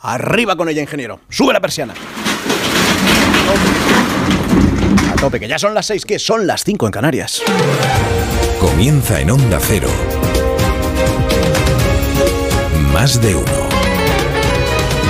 Arriba 0.00 0.54
con 0.56 0.68
ella, 0.68 0.80
ingeniero. 0.80 1.20
Sube 1.28 1.52
la 1.52 1.60
persiana. 1.60 1.94
A 5.10 5.16
tope, 5.16 5.40
que 5.40 5.48
ya 5.48 5.58
son 5.58 5.74
las 5.74 5.86
seis, 5.86 6.04
que 6.04 6.20
son 6.20 6.46
las 6.46 6.62
cinco 6.62 6.86
en 6.86 6.92
Canarias. 6.92 7.42
Comienza 8.60 9.20
en 9.20 9.32
Onda 9.32 9.58
Cero. 9.60 9.88
Más 12.92 13.20
de 13.20 13.34
uno. 13.34 13.68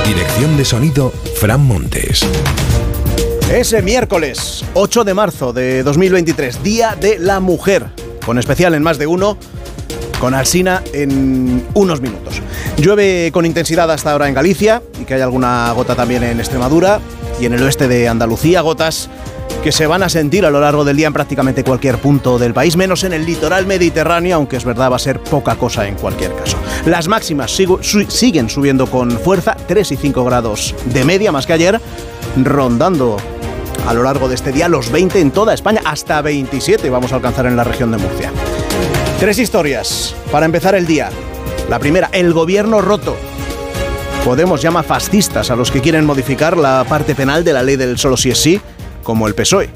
Dirección 0.06 0.56
de 0.56 0.64
sonido, 0.64 1.12
Fran 1.38 1.60
Montes. 1.60 2.26
Ese 3.52 3.82
miércoles 3.82 4.64
8 4.72 5.04
de 5.04 5.14
marzo 5.14 5.52
de 5.52 5.82
2023, 5.82 6.62
Día 6.62 6.96
de 6.98 7.18
la 7.18 7.40
Mujer, 7.40 7.86
con 8.24 8.38
especial 8.38 8.74
en 8.74 8.82
más 8.82 8.98
de 8.98 9.06
uno, 9.06 9.38
con 10.18 10.34
Alsina 10.34 10.82
en 10.92 11.66
unos 11.74 12.00
minutos. 12.00 12.42
Llueve 12.76 13.30
con 13.32 13.46
intensidad 13.46 13.90
hasta 13.90 14.12
ahora 14.12 14.28
en 14.28 14.34
Galicia 14.34 14.82
y 15.00 15.04
que 15.04 15.14
hay 15.14 15.20
alguna 15.20 15.72
gota 15.72 15.94
también 15.94 16.22
en 16.24 16.38
Extremadura 16.38 17.00
y 17.40 17.46
en 17.46 17.54
el 17.54 17.62
oeste 17.62 17.88
de 17.88 18.08
Andalucía, 18.08 18.60
gotas 18.60 19.08
que 19.62 19.72
se 19.72 19.86
van 19.86 20.02
a 20.02 20.08
sentir 20.08 20.44
a 20.44 20.50
lo 20.50 20.60
largo 20.60 20.84
del 20.84 20.96
día 20.96 21.08
en 21.08 21.12
prácticamente 21.12 21.64
cualquier 21.64 21.98
punto 21.98 22.38
del 22.38 22.54
país, 22.54 22.76
menos 22.76 23.02
en 23.04 23.12
el 23.12 23.26
litoral 23.26 23.66
mediterráneo, 23.66 24.36
aunque 24.36 24.56
es 24.56 24.64
verdad 24.64 24.90
va 24.90 24.96
a 24.96 25.00
ser 25.00 25.20
poca 25.20 25.56
cosa 25.56 25.86
en 25.86 25.94
cualquier 25.96 26.34
caso. 26.34 26.56
Las 26.86 27.08
máximas 27.08 27.56
siguen 28.08 28.48
subiendo 28.48 28.86
con 28.88 29.10
fuerza, 29.10 29.56
3 29.66 29.92
y 29.92 29.96
5 29.96 30.24
grados 30.24 30.74
de 30.86 31.04
media 31.04 31.32
más 31.32 31.46
que 31.46 31.54
ayer, 31.54 31.80
rondando 32.36 33.16
a 33.86 33.94
lo 33.94 34.02
largo 34.02 34.28
de 34.28 34.34
este 34.34 34.52
día 34.52 34.68
los 34.68 34.90
20 34.92 35.20
en 35.20 35.30
toda 35.30 35.54
España, 35.54 35.80
hasta 35.84 36.20
27 36.22 36.88
vamos 36.90 37.12
a 37.12 37.16
alcanzar 37.16 37.46
en 37.46 37.56
la 37.56 37.64
región 37.64 37.90
de 37.90 37.98
Murcia. 37.98 38.32
Tres 39.18 39.40
historias 39.40 40.14
para 40.30 40.46
empezar 40.46 40.76
el 40.76 40.86
día. 40.86 41.10
La 41.68 41.80
primera, 41.80 42.08
el 42.12 42.32
gobierno 42.32 42.80
roto. 42.80 43.16
Podemos 44.24 44.62
llama 44.62 44.84
fascistas 44.84 45.50
a 45.50 45.56
los 45.56 45.72
que 45.72 45.80
quieren 45.80 46.06
modificar 46.06 46.56
la 46.56 46.84
parte 46.88 47.16
penal 47.16 47.42
de 47.42 47.52
la 47.52 47.64
ley 47.64 47.74
del 47.74 47.98
solo 47.98 48.16
si 48.16 48.30
es 48.30 48.38
sí, 48.38 48.60
como 49.02 49.26
el 49.26 49.34
PSOE. 49.34 49.70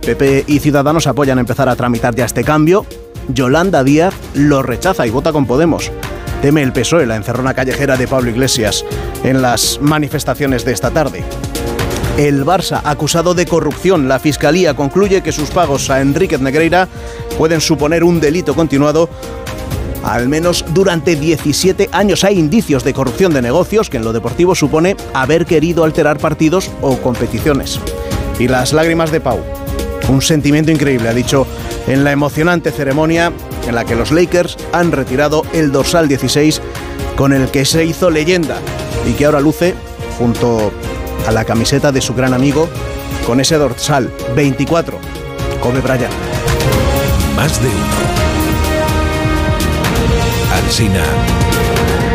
PP 0.00 0.46
y 0.48 0.58
Ciudadanos 0.58 1.06
apoyan 1.06 1.38
empezar 1.38 1.68
a 1.68 1.76
tramitar 1.76 2.16
ya 2.16 2.24
este 2.24 2.42
cambio. 2.42 2.86
Yolanda 3.28 3.84
Díaz 3.84 4.14
lo 4.34 4.64
rechaza 4.64 5.06
y 5.06 5.10
vota 5.10 5.30
con 5.30 5.46
Podemos. 5.46 5.92
Teme 6.42 6.64
el 6.64 6.72
PSOE 6.72 7.06
la 7.06 7.14
encerrona 7.14 7.54
callejera 7.54 7.96
de 7.96 8.08
Pablo 8.08 8.30
Iglesias 8.30 8.84
en 9.22 9.42
las 9.42 9.78
manifestaciones 9.80 10.64
de 10.64 10.72
esta 10.72 10.90
tarde. 10.90 11.22
El 12.18 12.44
Barça, 12.44 12.80
acusado 12.82 13.32
de 13.32 13.46
corrupción, 13.46 14.08
la 14.08 14.18
Fiscalía 14.18 14.74
concluye 14.74 15.22
que 15.22 15.30
sus 15.30 15.50
pagos 15.50 15.88
a 15.88 16.00
Enríquez 16.00 16.40
Negreira 16.40 16.88
pueden 17.38 17.60
suponer 17.60 18.02
un 18.02 18.18
delito 18.18 18.56
continuado 18.56 19.08
al 20.02 20.28
menos 20.28 20.64
durante 20.74 21.14
17 21.14 21.90
años. 21.92 22.24
Hay 22.24 22.36
indicios 22.36 22.82
de 22.82 22.92
corrupción 22.92 23.32
de 23.32 23.40
negocios 23.40 23.88
que 23.88 23.98
en 23.98 24.04
lo 24.04 24.12
deportivo 24.12 24.56
supone 24.56 24.96
haber 25.14 25.46
querido 25.46 25.84
alterar 25.84 26.18
partidos 26.18 26.72
o 26.82 26.98
competiciones. 26.98 27.78
Y 28.40 28.48
las 28.48 28.72
lágrimas 28.72 29.12
de 29.12 29.20
Pau. 29.20 29.38
Un 30.08 30.20
sentimiento 30.20 30.72
increíble, 30.72 31.08
ha 31.08 31.14
dicho 31.14 31.46
en 31.86 32.02
la 32.02 32.10
emocionante 32.10 32.72
ceremonia 32.72 33.32
en 33.68 33.76
la 33.76 33.84
que 33.84 33.94
los 33.94 34.10
Lakers 34.10 34.56
han 34.72 34.90
retirado 34.90 35.44
el 35.52 35.70
dorsal 35.70 36.08
16 36.08 36.62
con 37.14 37.32
el 37.32 37.48
que 37.52 37.64
se 37.64 37.84
hizo 37.84 38.10
leyenda 38.10 38.56
y 39.08 39.12
que 39.12 39.24
ahora 39.24 39.38
luce 39.38 39.76
junto 40.18 40.72
a 41.26 41.32
la 41.32 41.44
camiseta 41.44 41.92
de 41.92 42.00
su 42.00 42.14
gran 42.14 42.34
amigo 42.34 42.68
con 43.26 43.40
ese 43.40 43.56
dorsal 43.56 44.10
24, 44.34 44.98
Kobe 45.60 45.80
Bryant. 45.80 46.12
Más 47.36 47.62
de 47.62 47.68
uno. 47.68 48.18
Alsina 50.54 51.04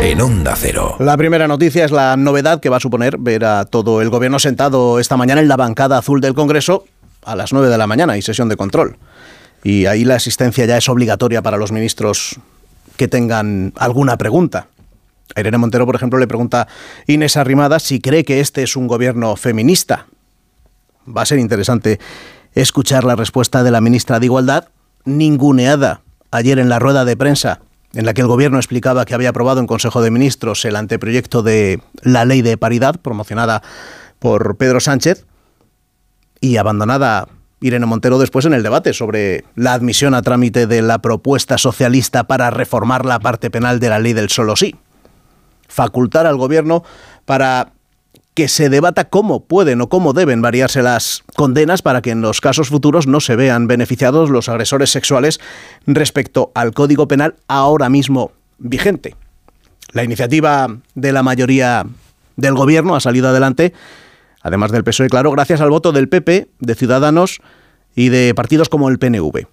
en 0.02 0.20
Onda 0.20 0.54
Cero. 0.56 0.96
La 0.98 1.16
primera 1.16 1.48
noticia 1.48 1.84
es 1.84 1.90
la 1.90 2.16
novedad 2.16 2.60
que 2.60 2.68
va 2.68 2.76
a 2.76 2.80
suponer 2.80 3.16
ver 3.18 3.44
a 3.44 3.64
todo 3.64 4.02
el 4.02 4.10
gobierno 4.10 4.38
sentado 4.38 5.00
esta 5.00 5.16
mañana 5.16 5.40
en 5.40 5.48
la 5.48 5.56
bancada 5.56 5.98
azul 5.98 6.20
del 6.20 6.34
Congreso 6.34 6.84
a 7.24 7.34
las 7.34 7.52
9 7.52 7.68
de 7.68 7.78
la 7.78 7.86
mañana 7.86 8.18
y 8.18 8.22
sesión 8.22 8.48
de 8.48 8.56
control. 8.56 8.98
Y 9.62 9.86
ahí 9.86 10.04
la 10.04 10.16
asistencia 10.16 10.66
ya 10.66 10.76
es 10.76 10.88
obligatoria 10.88 11.40
para 11.40 11.56
los 11.56 11.72
ministros 11.72 12.38
que 12.96 13.08
tengan 13.08 13.72
alguna 13.76 14.18
pregunta. 14.18 14.68
Irene 15.36 15.58
Montero, 15.58 15.86
por 15.86 15.96
ejemplo, 15.96 16.18
le 16.18 16.26
pregunta 16.26 16.62
a 16.62 16.68
Inés 17.06 17.36
Arrimada 17.36 17.78
si 17.78 18.00
cree 18.00 18.24
que 18.24 18.40
este 18.40 18.62
es 18.62 18.76
un 18.76 18.86
gobierno 18.86 19.36
feminista. 19.36 20.06
Va 21.06 21.22
a 21.22 21.26
ser 21.26 21.38
interesante 21.38 21.98
escuchar 22.54 23.04
la 23.04 23.16
respuesta 23.16 23.62
de 23.62 23.70
la 23.70 23.80
ministra 23.80 24.20
de 24.20 24.26
Igualdad, 24.26 24.68
ninguneada 25.04 26.02
ayer 26.30 26.58
en 26.58 26.68
la 26.68 26.78
rueda 26.78 27.04
de 27.04 27.16
prensa 27.16 27.60
en 27.94 28.06
la 28.06 28.14
que 28.14 28.22
el 28.22 28.26
gobierno 28.26 28.58
explicaba 28.58 29.04
que 29.04 29.14
había 29.14 29.28
aprobado 29.28 29.60
en 29.60 29.66
Consejo 29.66 30.02
de 30.02 30.10
Ministros 30.10 30.64
el 30.64 30.76
anteproyecto 30.76 31.42
de 31.42 31.80
la 32.02 32.24
ley 32.24 32.42
de 32.42 32.56
paridad 32.56 33.00
promocionada 33.00 33.62
por 34.18 34.56
Pedro 34.56 34.80
Sánchez 34.80 35.26
y 36.40 36.56
abandonada 36.56 37.28
Irene 37.60 37.86
Montero 37.86 38.18
después 38.18 38.44
en 38.46 38.54
el 38.54 38.62
debate 38.62 38.92
sobre 38.92 39.44
la 39.54 39.74
admisión 39.74 40.14
a 40.14 40.22
trámite 40.22 40.66
de 40.66 40.82
la 40.82 40.98
propuesta 40.98 41.56
socialista 41.56 42.24
para 42.24 42.50
reformar 42.50 43.04
la 43.04 43.20
parte 43.20 43.50
penal 43.50 43.78
de 43.78 43.88
la 43.88 44.00
ley 44.00 44.12
del 44.12 44.28
solo 44.28 44.56
sí 44.56 44.74
facultar 45.74 46.26
al 46.26 46.36
gobierno 46.36 46.84
para 47.24 47.72
que 48.34 48.48
se 48.48 48.68
debata 48.68 49.08
cómo 49.08 49.44
pueden 49.44 49.80
o 49.80 49.88
cómo 49.88 50.12
deben 50.12 50.40
variarse 50.40 50.82
las 50.82 51.24
condenas 51.36 51.82
para 51.82 52.00
que 52.00 52.10
en 52.10 52.20
los 52.20 52.40
casos 52.40 52.68
futuros 52.68 53.06
no 53.06 53.20
se 53.20 53.36
vean 53.36 53.66
beneficiados 53.66 54.30
los 54.30 54.48
agresores 54.48 54.90
sexuales 54.90 55.40
respecto 55.86 56.52
al 56.54 56.72
Código 56.74 57.08
Penal 57.08 57.36
ahora 57.48 57.88
mismo 57.88 58.32
vigente. 58.58 59.16
La 59.92 60.04
iniciativa 60.04 60.68
de 60.94 61.12
la 61.12 61.22
mayoría 61.22 61.86
del 62.36 62.54
gobierno 62.54 62.96
ha 62.96 63.00
salido 63.00 63.28
adelante, 63.28 63.72
además 64.42 64.72
del 64.72 64.84
PSOE, 64.84 65.08
claro, 65.08 65.30
gracias 65.30 65.60
al 65.60 65.70
voto 65.70 65.92
del 65.92 66.08
PP, 66.08 66.48
de 66.58 66.74
Ciudadanos 66.74 67.40
y 67.94 68.08
de 68.08 68.32
partidos 68.34 68.68
como 68.68 68.88
el 68.88 68.98
PNV. 68.98 69.46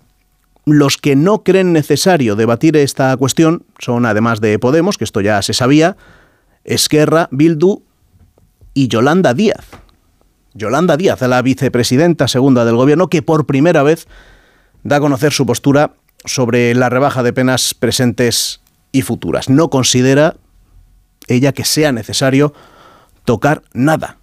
Los 0.65 0.97
que 0.97 1.15
no 1.15 1.43
creen 1.43 1.73
necesario 1.73 2.35
debatir 2.35 2.77
esta 2.77 3.15
cuestión 3.17 3.65
son, 3.79 4.05
además 4.05 4.41
de 4.41 4.59
Podemos, 4.59 4.97
que 4.97 5.03
esto 5.03 5.21
ya 5.21 5.41
se 5.41 5.53
sabía, 5.53 5.97
Esquerra, 6.63 7.27
Bildu 7.31 7.83
y 8.73 8.87
Yolanda 8.87 9.33
Díaz. 9.33 9.65
Yolanda 10.53 10.97
Díaz, 10.97 11.21
la 11.21 11.41
vicepresidenta 11.41 12.27
segunda 12.27 12.65
del 12.65 12.75
gobierno, 12.75 13.07
que 13.07 13.21
por 13.21 13.45
primera 13.45 13.83
vez 13.83 14.07
da 14.83 14.97
a 14.97 14.99
conocer 14.99 15.31
su 15.33 15.45
postura 15.45 15.93
sobre 16.25 16.75
la 16.75 16.89
rebaja 16.89 17.23
de 17.23 17.33
penas 17.33 17.73
presentes 17.73 18.61
y 18.91 19.01
futuras. 19.01 19.49
No 19.49 19.69
considera 19.69 20.35
ella 21.27 21.53
que 21.53 21.65
sea 21.65 21.91
necesario 21.91 22.53
tocar 23.25 23.63
nada. 23.73 24.17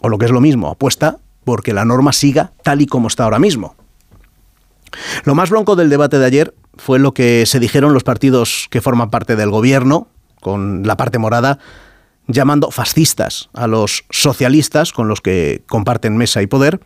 O 0.00 0.08
lo 0.08 0.18
que 0.18 0.26
es 0.26 0.30
lo 0.30 0.40
mismo, 0.40 0.68
apuesta 0.68 1.18
porque 1.44 1.72
la 1.72 1.84
norma 1.84 2.12
siga 2.12 2.52
tal 2.62 2.82
y 2.82 2.86
como 2.86 3.08
está 3.08 3.24
ahora 3.24 3.38
mismo. 3.38 3.74
Lo 5.24 5.34
más 5.34 5.50
bronco 5.50 5.76
del 5.76 5.90
debate 5.90 6.18
de 6.18 6.26
ayer 6.26 6.54
fue 6.76 6.98
lo 6.98 7.12
que 7.12 7.44
se 7.46 7.60
dijeron 7.60 7.92
los 7.92 8.04
partidos 8.04 8.68
que 8.70 8.80
forman 8.80 9.10
parte 9.10 9.36
del 9.36 9.50
gobierno, 9.50 10.08
con 10.40 10.86
la 10.86 10.96
parte 10.96 11.18
morada, 11.18 11.58
llamando 12.26 12.70
fascistas 12.70 13.48
a 13.54 13.66
los 13.66 14.04
socialistas 14.10 14.92
con 14.92 15.08
los 15.08 15.20
que 15.20 15.62
comparten 15.66 16.16
mesa 16.16 16.42
y 16.42 16.46
poder, 16.46 16.80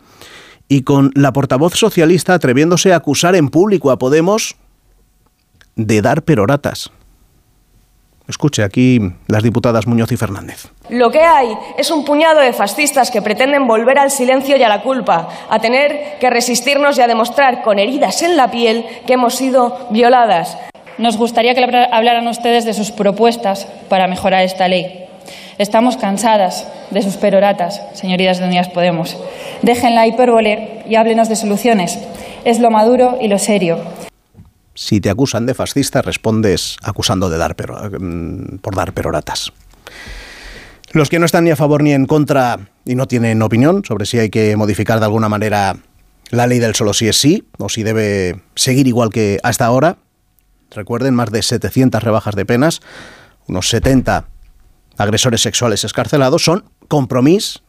y 0.68 0.82
con 0.82 1.10
la 1.14 1.32
portavoz 1.32 1.74
socialista 1.74 2.34
atreviéndose 2.34 2.92
a 2.92 2.96
acusar 2.96 3.34
en 3.34 3.50
público 3.50 3.90
a 3.90 3.98
Podemos 3.98 4.56
de 5.76 6.00
dar 6.00 6.22
peroratas. 6.22 6.90
Escuche 8.28 8.62
aquí 8.62 9.00
las 9.27 9.43
diputadas 9.43 9.87
Muñoz 9.87 10.12
y 10.12 10.16
Fernández. 10.16 10.69
Lo 10.88 11.10
que 11.10 11.21
hay 11.21 11.56
es 11.77 11.91
un 11.91 12.05
puñado 12.05 12.41
de 12.41 12.53
fascistas 12.53 13.10
que 13.10 13.22
pretenden 13.22 13.66
volver 13.66 13.99
al 13.99 14.10
silencio 14.10 14.56
y 14.56 14.62
a 14.62 14.69
la 14.69 14.83
culpa, 14.83 15.28
a 15.49 15.59
tener 15.59 16.19
que 16.21 16.31
resistirnos 16.31 16.99
y 16.99 17.03
a 17.03 17.09
demostrar 17.09 17.62
con 17.62 17.78
heridas 17.78 18.22
en 18.22 18.37
la 18.37 18.50
piel 18.50 18.87
que 19.06 19.15
hemos 19.15 19.34
sido 19.34 19.88
violadas. 19.91 20.56
Nos 20.99 21.16
gustaría 21.16 21.55
que 21.55 21.65
hablaran 21.91 22.28
ustedes 22.28 22.65
de 22.65 22.75
sus 22.75 22.91
propuestas 22.91 23.66
para 23.88 24.06
mejorar 24.06 24.44
esta 24.44 24.69
ley. 24.69 25.06
Estamos 25.59 25.96
cansadas 25.96 26.67
de 26.91 27.02
sus 27.02 27.17
peroratas, 27.17 27.82
señorías 27.94 28.38
de 28.38 28.46
Unidas 28.46 28.69
Podemos. 28.69 29.17
Dejen 29.62 29.94
la 29.94 30.06
hipérbole 30.06 30.82
y 30.88 30.96
háblenos 30.96 31.29
de 31.29 31.37
soluciones. 31.37 31.99
Es 32.44 32.58
lo 32.58 32.70
maduro 32.70 33.19
y 33.20 33.29
lo 33.29 33.38
serio. 33.38 33.79
Si 34.74 35.00
te 35.00 35.10
acusan 35.10 35.46
de 35.46 35.54
fascista, 35.54 36.02
respondes 36.02 36.76
acusando 36.82 37.28
de 37.28 37.38
dar 37.38 37.54
mm, 38.00 38.58
por 38.58 38.74
dar 38.74 38.92
peroratas. 38.92 39.52
Los 40.92 41.08
que 41.08 41.19
no 41.19 41.26
están 41.26 41.44
ni 41.44 41.50
a 41.50 41.56
favor 41.56 41.82
ni 41.82 41.92
en 41.92 42.06
contra 42.06 42.58
y 42.84 42.94
no 42.94 43.06
tienen 43.06 43.40
opinión 43.42 43.84
sobre 43.84 44.06
si 44.06 44.19
hay 44.19 44.30
que 44.30 44.56
modificar 44.56 44.98
de 44.98 45.06
alguna 45.06 45.28
manera 45.28 45.76
la 46.30 46.46
ley 46.46 46.58
del 46.58 46.74
solo 46.74 46.94
si 46.94 47.08
es 47.08 47.16
sí 47.16 47.46
o 47.58 47.69
si 47.69 47.82
debe 47.82 48.42
seguir 48.54 48.86
igual 48.86 49.10
que 49.10 49.38
hasta 49.42 49.66
ahora, 49.66 49.98
recuerden, 50.70 51.14
más 51.14 51.30
de 51.30 51.42
700 51.42 52.02
rebajas 52.02 52.34
de 52.34 52.44
penas, 52.46 52.80
unos 53.46 53.69
70 53.69 54.26
agresores 54.98 55.42
sexuales 55.42 55.84
escarcelados, 55.84 56.44
son 56.44 56.64
Compromís, 56.88 57.62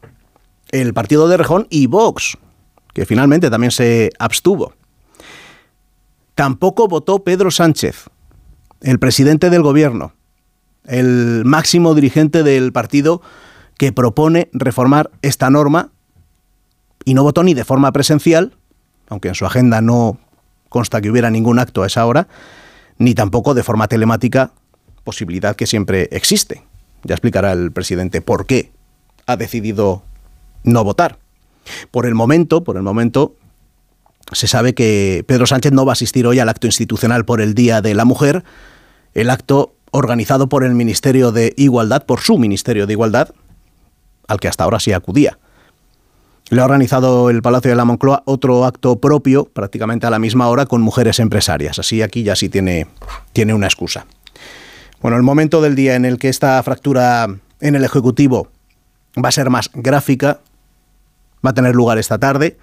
el 0.71 0.93
partido 0.93 1.27
de 1.27 1.37
Rejón 1.37 1.67
y 1.69 1.87
Vox, 1.87 2.37
que 2.93 3.05
finalmente 3.05 3.49
también 3.49 3.71
se 3.71 4.11
abstuvo. 4.19 4.73
Tampoco 6.35 6.87
votó 6.87 7.23
Pedro 7.23 7.51
Sánchez, 7.51 8.09
el 8.81 8.99
presidente 8.99 9.49
del 9.49 9.61
gobierno, 9.61 10.13
el 10.85 11.43
máximo 11.45 11.93
dirigente 11.93 12.43
del 12.43 12.71
partido 12.71 13.21
que 13.77 13.91
propone 13.91 14.49
reformar 14.51 15.11
esta 15.21 15.49
norma 15.49 15.91
y 17.05 17.13
no 17.13 17.23
votó 17.23 17.43
ni 17.43 17.53
de 17.53 17.65
forma 17.65 17.91
presencial, 17.91 18.55
aunque 19.09 19.27
en 19.27 19.35
su 19.35 19.45
agenda 19.45 19.81
no 19.81 20.17
consta 20.69 21.01
que 21.01 21.11
hubiera 21.11 21.29
ningún 21.29 21.59
acto 21.59 21.83
a 21.83 21.87
esa 21.87 22.05
hora, 22.05 22.27
ni 22.97 23.13
tampoco 23.13 23.53
de 23.53 23.63
forma 23.63 23.87
telemática, 23.87 24.51
posibilidad 25.03 25.55
que 25.55 25.67
siempre 25.67 26.09
existe. 26.11 26.63
Ya 27.03 27.13
explicará 27.13 27.51
el 27.51 27.71
presidente 27.71 28.21
por 28.21 28.45
qué 28.47 28.71
ha 29.27 29.37
decidido 29.37 30.03
no 30.63 30.83
votar. 30.83 31.19
Por 31.91 32.05
el 32.05 32.15
momento, 32.15 32.63
por 32.63 32.77
el 32.77 32.83
momento, 32.83 33.35
se 34.31 34.47
sabe 34.47 34.73
que 34.73 35.23
Pedro 35.27 35.45
Sánchez 35.45 35.73
no 35.73 35.85
va 35.85 35.91
a 35.91 35.93
asistir 35.93 36.25
hoy 36.25 36.39
al 36.39 36.49
acto 36.49 36.67
institucional 36.67 37.25
por 37.25 37.41
el 37.41 37.53
Día 37.53 37.81
de 37.81 37.93
la 37.93 38.05
Mujer, 38.05 38.43
el 39.13 39.29
acto 39.29 39.75
organizado 39.91 40.49
por 40.49 40.63
el 40.63 40.73
Ministerio 40.73 41.31
de 41.31 41.53
Igualdad, 41.57 42.05
por 42.05 42.21
su 42.21 42.37
Ministerio 42.39 42.87
de 42.87 42.93
Igualdad, 42.93 43.29
al 44.27 44.39
que 44.39 44.47
hasta 44.47 44.63
ahora 44.63 44.79
sí 44.79 44.91
acudía. 44.91 45.37
Le 46.49 46.61
ha 46.61 46.65
organizado 46.65 47.29
el 47.29 47.41
Palacio 47.41 47.69
de 47.69 47.75
la 47.75 47.85
Moncloa 47.85 48.23
otro 48.25 48.65
acto 48.65 48.99
propio, 48.99 49.45
prácticamente 49.45 50.07
a 50.07 50.09
la 50.09 50.19
misma 50.19 50.47
hora, 50.47 50.65
con 50.65 50.81
mujeres 50.81 51.19
empresarias. 51.19 51.79
Así 51.79 52.01
aquí 52.01 52.23
ya 52.23 52.35
sí 52.35 52.49
tiene, 52.49 52.87
tiene 53.33 53.53
una 53.53 53.67
excusa. 53.67 54.05
Bueno, 55.01 55.17
el 55.17 55.23
momento 55.23 55.61
del 55.61 55.75
día 55.75 55.95
en 55.95 56.05
el 56.05 56.17
que 56.17 56.29
esta 56.29 56.61
fractura 56.63 57.27
en 57.59 57.75
el 57.75 57.83
Ejecutivo 57.83 58.49
va 59.23 59.29
a 59.29 59.31
ser 59.31 59.49
más 59.49 59.69
gráfica, 59.73 60.39
va 61.45 61.51
a 61.51 61.53
tener 61.53 61.75
lugar 61.75 61.97
esta 61.97 62.17
tarde, 62.17 62.57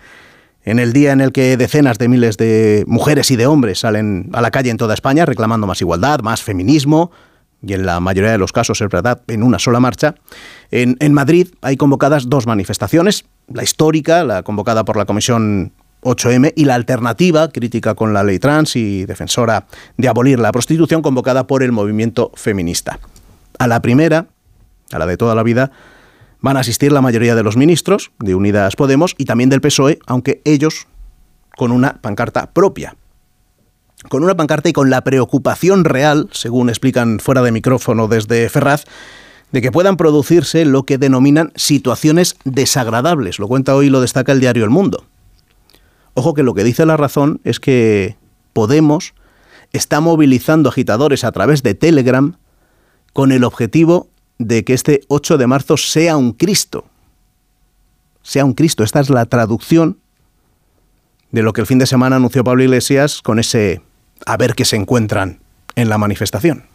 en 0.64 0.78
el 0.78 0.92
día 0.92 1.12
en 1.12 1.20
el 1.20 1.32
que 1.32 1.56
decenas 1.56 1.98
de 1.98 2.08
miles 2.08 2.36
de 2.36 2.84
mujeres 2.86 3.30
y 3.30 3.36
de 3.36 3.46
hombres 3.46 3.80
salen 3.80 4.30
a 4.32 4.40
la 4.40 4.50
calle 4.50 4.70
en 4.70 4.76
toda 4.76 4.94
España 4.94 5.24
reclamando 5.24 5.66
más 5.66 5.80
igualdad, 5.80 6.20
más 6.20 6.42
feminismo, 6.42 7.10
y 7.62 7.74
en 7.74 7.84
la 7.84 8.00
mayoría 8.00 8.30
de 8.30 8.38
los 8.38 8.52
casos 8.52 8.80
es 8.80 8.88
verdad, 8.88 9.22
en 9.26 9.42
una 9.42 9.58
sola 9.58 9.80
marcha. 9.80 10.14
En, 10.70 11.12
Madrid 11.12 11.48
hay 11.60 11.76
convocadas 11.76 12.28
dos 12.28 12.46
manifestaciones, 12.46 13.26
la 13.52 13.62
histórica, 13.62 14.24
la 14.24 14.42
convocada 14.42 14.84
por 14.84 14.96
la 14.96 15.04
Comisión 15.04 15.72
8M, 16.02 16.54
y 16.56 16.64
la 16.64 16.74
alternativa, 16.74 17.48
crítica 17.48 17.94
con 17.94 18.14
la 18.14 18.24
ley 18.24 18.38
trans 18.38 18.76
y 18.76 19.04
defensora 19.04 19.66
de 19.98 20.08
abolir 20.08 20.38
la 20.38 20.52
prostitución, 20.52 21.02
convocada 21.02 21.46
por 21.46 21.62
el 21.62 21.72
movimiento 21.72 22.32
feminista. 22.34 22.98
A 23.58 23.66
la 23.66 23.82
primera, 23.82 24.26
a 24.92 24.98
la 24.98 25.04
de 25.04 25.18
toda 25.18 25.34
la 25.34 25.42
vida, 25.42 25.70
van 26.40 26.56
a 26.56 26.60
asistir 26.60 26.92
la 26.92 27.00
mayoría 27.00 27.34
de 27.34 27.42
los 27.42 27.56
ministros 27.56 28.12
de 28.18 28.34
Unidas 28.34 28.76
Podemos 28.76 29.14
y 29.18 29.24
también 29.24 29.50
del 29.50 29.60
PSOE, 29.60 29.98
aunque 30.06 30.40
ellos 30.44 30.86
con 31.56 31.72
una 31.72 32.00
pancarta 32.00 32.52
propia. 32.52 32.96
Con 34.08 34.24
una 34.24 34.34
pancarta 34.34 34.68
y 34.68 34.72
con 34.72 34.88
la 34.88 35.04
preocupación 35.04 35.84
real, 35.84 36.28
según 36.32 36.70
explican 36.70 37.18
fuera 37.18 37.42
de 37.42 37.52
micrófono 37.52 38.08
desde 38.08 38.48
Ferraz, 38.48 38.84
de 39.52 39.60
que 39.60 39.72
puedan 39.72 39.96
producirse 39.96 40.64
lo 40.64 40.84
que 40.84 40.96
denominan 40.96 41.52
situaciones 41.54 42.36
desagradables. 42.44 43.38
Lo 43.38 43.48
cuenta 43.48 43.74
hoy 43.74 43.86
y 43.86 43.90
lo 43.90 44.00
destaca 44.00 44.32
el 44.32 44.40
diario 44.40 44.64
El 44.64 44.70
Mundo. 44.70 45.04
Ojo 46.14 46.34
que 46.34 46.42
lo 46.42 46.54
que 46.54 46.64
dice 46.64 46.86
la 46.86 46.96
razón 46.96 47.40
es 47.44 47.60
que 47.60 48.16
Podemos 48.52 49.14
está 49.72 50.00
movilizando 50.00 50.68
agitadores 50.68 51.24
a 51.24 51.32
través 51.32 51.62
de 51.62 51.74
Telegram 51.74 52.36
con 53.12 53.32
el 53.32 53.44
objetivo 53.44 54.09
de 54.40 54.64
que 54.64 54.72
este 54.72 55.02
8 55.08 55.36
de 55.36 55.46
marzo 55.46 55.76
sea 55.76 56.16
un 56.16 56.32
Cristo. 56.32 56.86
Sea 58.22 58.44
un 58.46 58.54
Cristo. 58.54 58.82
Esta 58.82 59.00
es 59.00 59.10
la 59.10 59.26
traducción 59.26 59.98
de 61.30 61.42
lo 61.42 61.52
que 61.52 61.60
el 61.60 61.66
fin 61.66 61.78
de 61.78 61.86
semana 61.86 62.16
anunció 62.16 62.42
Pablo 62.42 62.62
Iglesias 62.62 63.20
con 63.20 63.38
ese 63.38 63.82
a 64.24 64.38
ver 64.38 64.54
qué 64.54 64.64
se 64.64 64.76
encuentran 64.76 65.40
en 65.76 65.90
la 65.90 65.98
manifestación. 65.98 66.69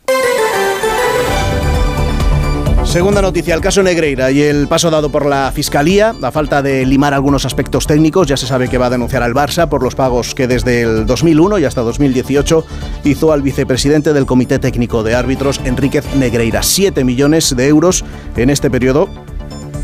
Segunda 2.96 3.22
noticia, 3.22 3.54
el 3.54 3.60
caso 3.60 3.84
Negreira 3.84 4.32
y 4.32 4.42
el 4.42 4.70
paso 4.70 4.90
dado 4.90 5.10
por 5.10 5.26
la 5.26 5.52
Fiscalía, 5.54 6.16
a 6.22 6.32
falta 6.32 6.62
de 6.62 6.86
limar 6.86 7.14
algunos 7.14 7.44
aspectos 7.46 7.88
técnicos, 7.88 8.26
ya 8.26 8.38
se 8.38 8.48
sabe 8.48 8.70
que 8.70 8.78
va 8.78 8.86
a 8.86 8.90
denunciar 8.90 9.22
al 9.22 9.34
Barça 9.34 9.68
por 9.68 9.84
los 9.84 9.96
pagos 9.96 10.34
que 10.34 10.48
desde 10.48 10.84
el 10.84 11.06
2001 11.06 11.60
y 11.60 11.66
hasta 11.66 11.82
2018 11.82 12.66
hizo 13.04 13.34
al 13.34 13.42
vicepresidente 13.42 14.14
del 14.14 14.26
Comité 14.26 14.60
Técnico 14.60 15.04
de 15.04 15.14
Árbitros, 15.14 15.60
Enríquez 15.66 16.06
Negreira. 16.16 16.64
7 16.64 17.04
millones 17.04 17.54
de 17.54 17.68
euros 17.68 18.06
en 18.38 18.50
este 18.50 18.72
periodo, 18.72 19.10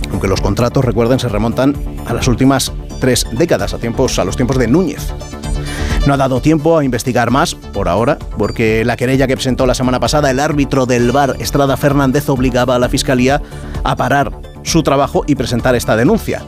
aunque 0.09 0.29
los 0.29 0.39
contratos, 0.39 0.85
recuerden, 0.85 1.19
se 1.19 1.27
remontan 1.27 1.75
a 2.05 2.13
las 2.13 2.29
últimas 2.29 2.71
tres 3.01 3.27
décadas, 3.33 3.73
a, 3.73 3.77
tiempos, 3.77 4.19
a 4.19 4.23
los 4.23 4.37
tiempos 4.37 4.57
de 4.57 4.69
Núñez. 4.69 5.13
No 6.07 6.15
ha 6.15 6.17
dado 6.17 6.41
tiempo 6.41 6.77
a 6.77 6.83
investigar 6.83 7.29
más 7.29 7.53
por 7.53 7.87
ahora, 7.87 8.17
porque 8.37 8.83
la 8.83 8.97
querella 8.97 9.27
que 9.27 9.35
presentó 9.35 9.67
la 9.67 9.75
semana 9.75 9.99
pasada 9.99 10.31
el 10.31 10.39
árbitro 10.39 10.87
del 10.87 11.11
bar, 11.11 11.35
Estrada 11.39 11.77
Fernández, 11.77 12.27
obligaba 12.27 12.75
a 12.75 12.79
la 12.79 12.89
Fiscalía 12.89 13.41
a 13.83 13.95
parar 13.95 14.31
su 14.63 14.81
trabajo 14.81 15.23
y 15.27 15.35
presentar 15.35 15.75
esta 15.75 15.95
denuncia. 15.95 16.43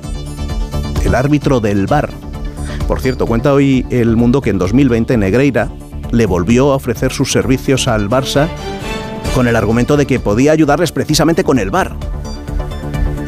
El 1.05 1.13
árbitro 1.13 1.59
del 1.59 1.85
bar. 1.85 2.09
Por 2.87 2.99
cierto, 2.99 3.27
cuenta 3.27 3.53
hoy 3.53 3.85
El 3.91 4.15
Mundo 4.15 4.41
que 4.41 4.49
en 4.49 4.57
2020 4.57 5.17
Negreira 5.17 5.69
le 6.11 6.25
volvió 6.25 6.71
a 6.71 6.75
ofrecer 6.75 7.11
sus 7.11 7.31
servicios 7.31 7.87
al 7.87 8.09
Barça 8.09 8.47
con 9.35 9.47
el 9.47 9.55
argumento 9.55 9.97
de 9.97 10.05
que 10.05 10.19
podía 10.19 10.51
ayudarles 10.51 10.91
precisamente 10.91 11.43
con 11.43 11.59
el 11.59 11.71
bar. 11.71 11.95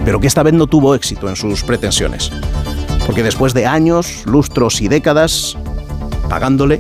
Pero 0.04 0.19
que 0.19 0.27
esta 0.27 0.44
vez 0.44 0.54
no 0.54 0.68
tuvo 0.68 0.95
éxito 0.95 1.30
en 1.30 1.36
sus 1.36 1.63
pretensiones. 1.63 2.31
Porque 3.06 3.24
después 3.24 3.54
de 3.54 3.66
años, 3.66 4.24
lustros 4.25 4.81
y 4.81 4.88
décadas, 4.88 5.57
pagándole, 6.30 6.80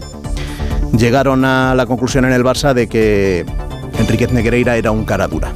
llegaron 0.97 1.45
a 1.45 1.75
la 1.75 1.85
conclusión 1.85 2.25
en 2.25 2.31
el 2.31 2.43
Barça 2.43 2.73
de 2.73 2.87
que 2.87 3.45
Enriquez 3.99 4.31
Negreira 4.31 4.77
era 4.77 4.91
un 4.91 5.05
cara 5.05 5.27
dura. 5.27 5.51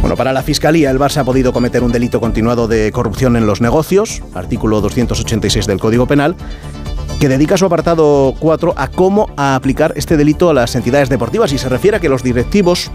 Bueno, 0.00 0.16
para 0.16 0.32
la 0.32 0.42
Fiscalía, 0.42 0.90
el 0.90 0.98
Barça 0.98 1.18
ha 1.18 1.24
podido 1.24 1.52
cometer 1.52 1.82
un 1.82 1.92
delito 1.92 2.20
continuado 2.20 2.66
de 2.66 2.90
corrupción 2.92 3.36
en 3.36 3.46
los 3.46 3.60
negocios, 3.60 4.22
artículo 4.34 4.80
286 4.80 5.66
del 5.66 5.78
Código 5.78 6.06
Penal, 6.06 6.34
que 7.20 7.28
dedica 7.28 7.56
su 7.56 7.66
apartado 7.66 8.34
4 8.40 8.74
a 8.76 8.88
cómo 8.88 9.30
aplicar 9.36 9.92
este 9.94 10.16
delito 10.16 10.50
a 10.50 10.54
las 10.54 10.74
entidades 10.74 11.08
deportivas 11.08 11.52
y 11.52 11.58
se 11.58 11.68
refiere 11.68 11.98
a 11.98 12.00
que 12.00 12.08
los 12.08 12.24
directivos 12.24 12.90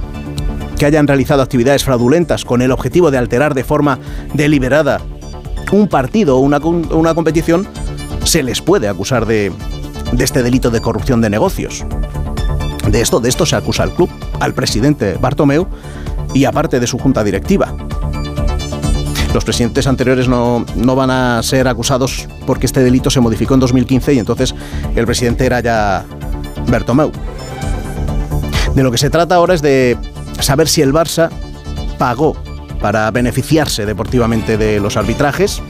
que 0.77 0.85
hayan 0.85 1.07
realizado 1.07 1.41
actividades 1.41 1.85
fraudulentas 1.85 2.43
con 2.43 2.61
el 2.61 2.71
objetivo 2.71 3.09
de 3.09 3.17
alterar 3.17 3.53
de 3.53 3.63
forma 3.63 3.99
deliberada 4.33 4.99
un 5.71 5.87
partido 5.87 6.37
o 6.37 6.39
una 6.39 7.15
competición 7.15 7.67
se 8.27 8.43
les 8.43 8.61
puede 8.61 8.89
acusar 8.89 9.25
de, 9.25 9.53
este 10.19 10.43
delito 10.43 10.69
de 10.69 10.81
corrupción 10.81 11.21
de 11.21 11.29
negocios. 11.29 11.85
De 12.89 12.99
esto, 12.99 13.21
de 13.21 13.29
esto 13.29 13.45
se 13.45 13.55
acusa 13.55 13.83
al 13.83 13.93
club, 13.93 14.09
al 14.41 14.53
presidente 14.53 15.17
Bartomeu 15.19 15.65
y 16.33 16.43
aparte 16.43 16.81
de 16.81 16.87
su 16.87 16.99
junta 16.99 17.23
directiva. 17.23 17.73
Los 19.33 19.45
presidentes 19.45 19.87
anteriores 19.87 20.27
no, 20.27 20.65
no, 20.75 20.95
van 20.95 21.09
a 21.09 21.41
ser 21.41 21.69
acusados 21.69 22.27
porque 22.45 22.65
este 22.65 22.83
delito 22.83 23.09
se 23.09 23.21
modificó 23.21 23.53
en 23.53 23.61
2015 23.61 24.13
y 24.13 24.19
entonces 24.19 24.53
el 24.95 25.05
presidente 25.05 25.45
era 25.45 25.61
ya 25.61 26.05
Bartomeu. 26.67 27.11
De 28.75 28.83
lo 28.83 28.91
que 28.91 28.97
se 28.97 29.09
trata 29.09 29.35
ahora 29.35 29.53
es 29.53 29.61
de 29.61 29.97
saber 30.41 30.67
si 30.67 30.81
el 30.81 30.93
Barça 30.93 31.29
pagó 31.97 32.35
para 32.81 33.09
beneficiarse 33.11 33.85
deportivamente 33.85 34.57
de 34.57 34.81
los 34.81 34.97
arbitrajes, 34.97 35.61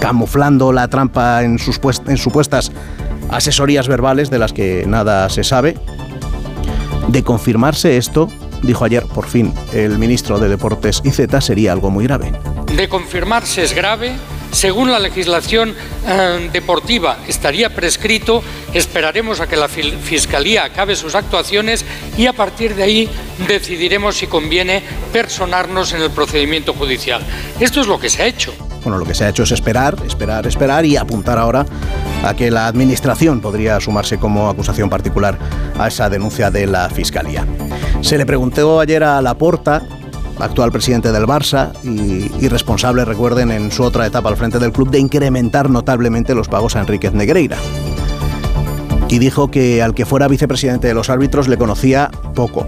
camuflando 0.00 0.72
la 0.72 0.88
trampa 0.88 1.42
en, 1.42 1.58
sus 1.58 1.78
en 2.06 2.16
supuestas 2.16 2.72
asesorías 3.30 3.86
verbales 3.86 4.30
de 4.30 4.38
las 4.38 4.52
que 4.52 4.84
nada 4.86 5.28
se 5.28 5.44
sabe. 5.44 5.76
De 7.08 7.22
confirmarse 7.22 7.96
esto, 7.96 8.28
dijo 8.62 8.84
ayer 8.84 9.04
por 9.04 9.26
fin 9.26 9.54
el 9.72 9.98
ministro 9.98 10.38
de 10.38 10.48
Deportes 10.48 11.02
y 11.04 11.10
Z, 11.10 11.40
sería 11.40 11.72
algo 11.72 11.90
muy 11.90 12.04
grave. 12.04 12.32
De 12.74 12.88
confirmarse 12.88 13.62
es 13.62 13.74
grave, 13.74 14.12
según 14.52 14.90
la 14.90 14.98
legislación 14.98 15.74
eh, 16.06 16.50
deportiva 16.52 17.18
estaría 17.28 17.74
prescrito, 17.74 18.42
esperaremos 18.74 19.40
a 19.40 19.46
que 19.46 19.56
la 19.56 19.68
Fiscalía 19.68 20.64
acabe 20.64 20.96
sus 20.96 21.14
actuaciones 21.14 21.84
y 22.16 22.26
a 22.26 22.32
partir 22.32 22.74
de 22.74 22.82
ahí 22.82 23.08
decidiremos 23.46 24.16
si 24.16 24.26
conviene 24.26 24.82
personarnos 25.12 25.92
en 25.92 26.02
el 26.02 26.10
procedimiento 26.10 26.74
judicial. 26.74 27.22
Esto 27.60 27.80
es 27.80 27.86
lo 27.86 27.98
que 27.98 28.10
se 28.10 28.22
ha 28.22 28.26
hecho. 28.26 28.52
Bueno, 28.82 28.98
lo 28.98 29.04
que 29.04 29.14
se 29.14 29.24
ha 29.24 29.28
hecho 29.28 29.42
es 29.42 29.52
esperar, 29.52 29.96
esperar, 30.06 30.46
esperar 30.46 30.86
y 30.86 30.96
apuntar 30.96 31.38
ahora 31.38 31.66
a 32.24 32.34
que 32.34 32.50
la 32.50 32.66
Administración 32.66 33.40
podría 33.40 33.78
sumarse 33.80 34.18
como 34.18 34.48
acusación 34.48 34.88
particular 34.88 35.38
a 35.78 35.88
esa 35.88 36.08
denuncia 36.08 36.50
de 36.50 36.66
la 36.66 36.88
Fiscalía. 36.88 37.46
Se 38.00 38.16
le 38.16 38.24
preguntó 38.24 38.80
ayer 38.80 39.04
a 39.04 39.20
Laporta, 39.20 39.82
actual 40.40 40.72
presidente 40.72 41.12
del 41.12 41.24
Barça 41.24 41.72
y, 41.82 42.48
responsable, 42.48 43.04
recuerden, 43.04 43.50
en 43.50 43.70
su 43.70 43.82
otra 43.82 44.06
etapa 44.06 44.28
al 44.28 44.36
frente 44.36 44.58
del 44.58 44.72
club, 44.72 44.90
de 44.90 44.98
incrementar 44.98 45.70
notablemente 45.70 46.34
los 46.34 46.48
pagos 46.48 46.76
a 46.76 46.80
Enríquez 46.80 47.12
Negreira. 47.12 47.56
Y 49.08 49.18
dijo 49.18 49.50
que 49.50 49.82
al 49.82 49.94
que 49.94 50.06
fuera 50.06 50.28
vicepresidente 50.28 50.88
de 50.88 50.94
los 50.94 51.10
árbitros 51.10 51.48
le 51.48 51.58
conocía 51.58 52.10
poco, 52.34 52.66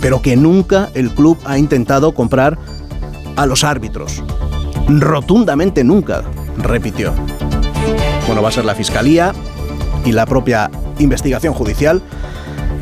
pero 0.00 0.20
que 0.20 0.36
nunca 0.36 0.90
el 0.94 1.10
club 1.10 1.38
ha 1.44 1.58
intentado 1.58 2.12
comprar 2.12 2.58
a 3.36 3.46
los 3.46 3.64
árbitros, 3.64 4.22
Rotundamente 4.88 5.84
nunca, 5.84 6.22
repitió. 6.58 7.12
Bueno, 8.26 8.42
va 8.42 8.48
a 8.48 8.52
ser 8.52 8.64
la 8.64 8.74
Fiscalía 8.74 9.32
y 10.04 10.12
la 10.12 10.26
propia 10.26 10.70
investigación 10.98 11.54
judicial 11.54 12.02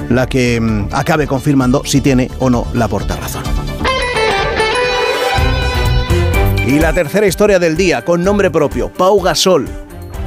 la 0.09 0.27
que 0.27 0.61
mm, 0.61 0.89
acabe 0.93 1.27
confirmando 1.27 1.83
si 1.85 2.01
tiene 2.01 2.31
o 2.41 2.51
no 2.51 2.67
la 2.75 2.89
porta 2.89 3.17
razón. 3.17 3.50
Y 6.71 6.79
la 6.79 6.93
tercera 6.93 7.27
historia 7.27 7.59
del 7.59 7.77
día, 7.77 8.05
con 8.05 8.23
nombre 8.23 8.49
propio, 8.49 8.93
Pau 8.93 9.21
Gasol. 9.21 9.67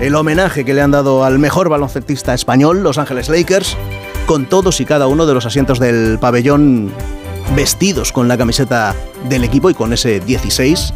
El 0.02 0.14
homenaje 0.14 0.66
que 0.66 0.74
le 0.74 0.82
han 0.82 0.92
dado 0.92 1.24
al 1.24 1.40
mejor 1.40 1.70
baloncetista 1.70 2.34
español, 2.34 2.84
Los 2.84 2.98
Ángeles 2.98 3.30
Lakers, 3.30 3.78
con 4.26 4.48
todos 4.48 4.82
y 4.82 4.86
cada 4.86 5.08
uno 5.08 5.26
de 5.26 5.34
los 5.34 5.46
asientos 5.46 5.80
del 5.80 6.18
pabellón 6.20 6.92
vestidos 7.56 8.12
con 8.12 8.28
la 8.28 8.38
camiseta 8.38 8.94
del 9.30 9.46
equipo 9.46 9.70
y 9.70 9.74
con 9.74 9.94
ese 9.94 10.20
16. 10.20 10.94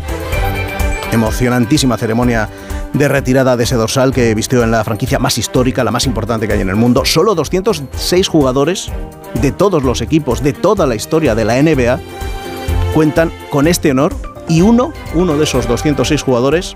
Emocionantísima 1.14 1.96
ceremonia 1.96 2.50
de 2.92 3.08
retirada 3.08 3.56
de 3.56 3.64
ese 3.64 3.76
dorsal 3.76 4.12
que 4.12 4.36
vistió 4.36 4.64
en 4.64 4.72
la 4.72 4.84
franquicia 4.84 5.18
más 5.18 5.38
histórica, 5.38 5.86
la 5.86 5.92
más 5.92 6.08
importante 6.08 6.46
que 6.46 6.56
hay 6.56 6.62
en 6.62 6.70
el 6.70 6.76
mundo. 6.76 7.06
Solo 7.06 7.36
206 7.36 8.28
jugadores 8.28 8.92
de 9.42 9.54
todos 9.54 9.82
los 9.82 10.02
equipos, 10.02 10.44
de 10.44 10.52
toda 10.52 10.86
la 10.86 10.96
historia 10.96 11.36
de 11.36 11.46
la 11.46 11.62
NBA, 11.64 12.02
cuentan 12.94 13.32
con 13.50 13.70
este 13.70 13.92
honor 13.92 14.14
y 14.48 14.62
uno, 14.62 14.94
uno 15.14 15.38
de 15.38 15.44
esos 15.44 15.68
206 15.68 16.22
jugadores, 16.22 16.76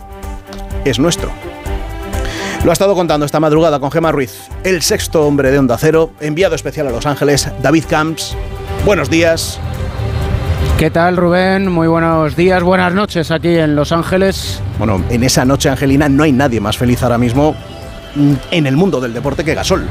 es 0.85 0.99
nuestro. 0.99 1.31
Lo 2.63 2.69
ha 2.69 2.73
estado 2.73 2.93
contando 2.93 3.25
esta 3.25 3.39
madrugada 3.39 3.79
con 3.79 3.91
Gema 3.91 4.11
Ruiz, 4.11 4.49
el 4.63 4.81
sexto 4.81 5.25
hombre 5.25 5.51
de 5.51 5.57
Onda 5.57 5.77
Cero, 5.77 6.11
enviado 6.19 6.53
especial 6.53 6.87
a 6.87 6.91
Los 6.91 7.05
Ángeles, 7.05 7.49
David 7.61 7.85
Camps. 7.89 8.35
Buenos 8.85 9.09
días. 9.09 9.59
¿Qué 10.77 10.89
tal, 10.89 11.17
Rubén? 11.17 11.71
Muy 11.71 11.87
buenos 11.87 12.35
días, 12.35 12.61
buenas 12.63 12.93
noches 12.93 13.31
aquí 13.31 13.55
en 13.55 13.75
Los 13.75 13.91
Ángeles. 13.91 14.61
Bueno, 14.77 15.03
en 15.09 15.23
esa 15.23 15.45
noche, 15.45 15.69
Angelina, 15.69 16.09
no 16.09 16.23
hay 16.23 16.31
nadie 16.31 16.59
más 16.59 16.77
feliz 16.77 17.01
ahora 17.03 17.17
mismo 17.17 17.55
en 18.51 18.67
el 18.67 18.75
mundo 18.75 18.99
del 18.99 19.13
deporte 19.13 19.43
que 19.43 19.55
Gasol. 19.55 19.87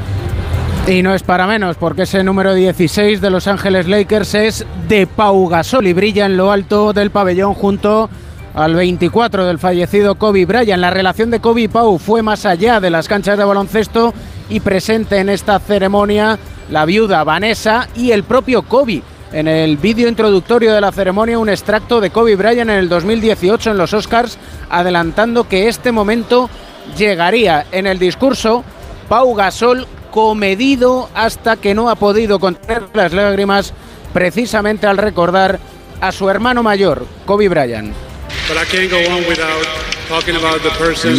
Y 0.86 1.02
no 1.02 1.14
es 1.14 1.22
para 1.22 1.46
menos, 1.46 1.76
porque 1.76 2.02
ese 2.02 2.24
número 2.24 2.52
16 2.52 3.20
de 3.20 3.30
Los 3.30 3.46
Ángeles 3.46 3.86
Lakers 3.86 4.34
es 4.34 4.66
de 4.88 5.06
Pau 5.06 5.46
Gasol 5.46 5.86
y 5.86 5.92
brilla 5.92 6.26
en 6.26 6.36
lo 6.36 6.50
alto 6.50 6.92
del 6.92 7.10
pabellón 7.10 7.54
junto 7.54 8.10
al 8.54 8.74
24 8.74 9.46
del 9.46 9.58
fallecido 9.58 10.16
Kobe 10.16 10.46
Bryant. 10.46 10.80
La 10.80 10.90
relación 10.90 11.30
de 11.30 11.40
Kobe 11.40 11.62
y 11.62 11.68
Pau 11.68 11.98
fue 11.98 12.22
más 12.22 12.44
allá 12.44 12.80
de 12.80 12.90
las 12.90 13.06
canchas 13.06 13.38
de 13.38 13.44
baloncesto 13.44 14.12
y 14.48 14.60
presente 14.60 15.18
en 15.18 15.28
esta 15.28 15.60
ceremonia 15.60 16.38
la 16.70 16.84
viuda 16.86 17.22
Vanessa 17.22 17.88
y 17.94 18.10
el 18.10 18.24
propio 18.24 18.62
Kobe. 18.62 19.02
En 19.32 19.46
el 19.46 19.76
vídeo 19.76 20.08
introductorio 20.08 20.74
de 20.74 20.80
la 20.80 20.90
ceremonia, 20.90 21.38
un 21.38 21.50
extracto 21.50 22.00
de 22.00 22.10
Kobe 22.10 22.34
Bryant 22.34 22.68
en 22.68 22.78
el 22.78 22.88
2018 22.88 23.70
en 23.70 23.78
los 23.78 23.94
Oscars, 23.94 24.38
adelantando 24.68 25.46
que 25.46 25.68
este 25.68 25.92
momento 25.92 26.50
llegaría. 26.98 27.66
En 27.70 27.86
el 27.86 28.00
discurso, 28.00 28.64
Pau 29.08 29.32
Gasol 29.34 29.86
comedido 30.10 31.08
hasta 31.14 31.56
que 31.56 31.74
no 31.74 31.90
ha 31.90 31.94
podido 31.94 32.38
contener 32.38 32.84
las 32.94 33.12
lágrimas 33.12 33.72
precisamente 34.12 34.86
al 34.86 34.98
recordar 34.98 35.58
a 36.00 36.12
su 36.12 36.28
hermano 36.28 36.62
mayor, 36.62 37.06
Kobe 37.26 37.48
Bryant. 37.48 37.94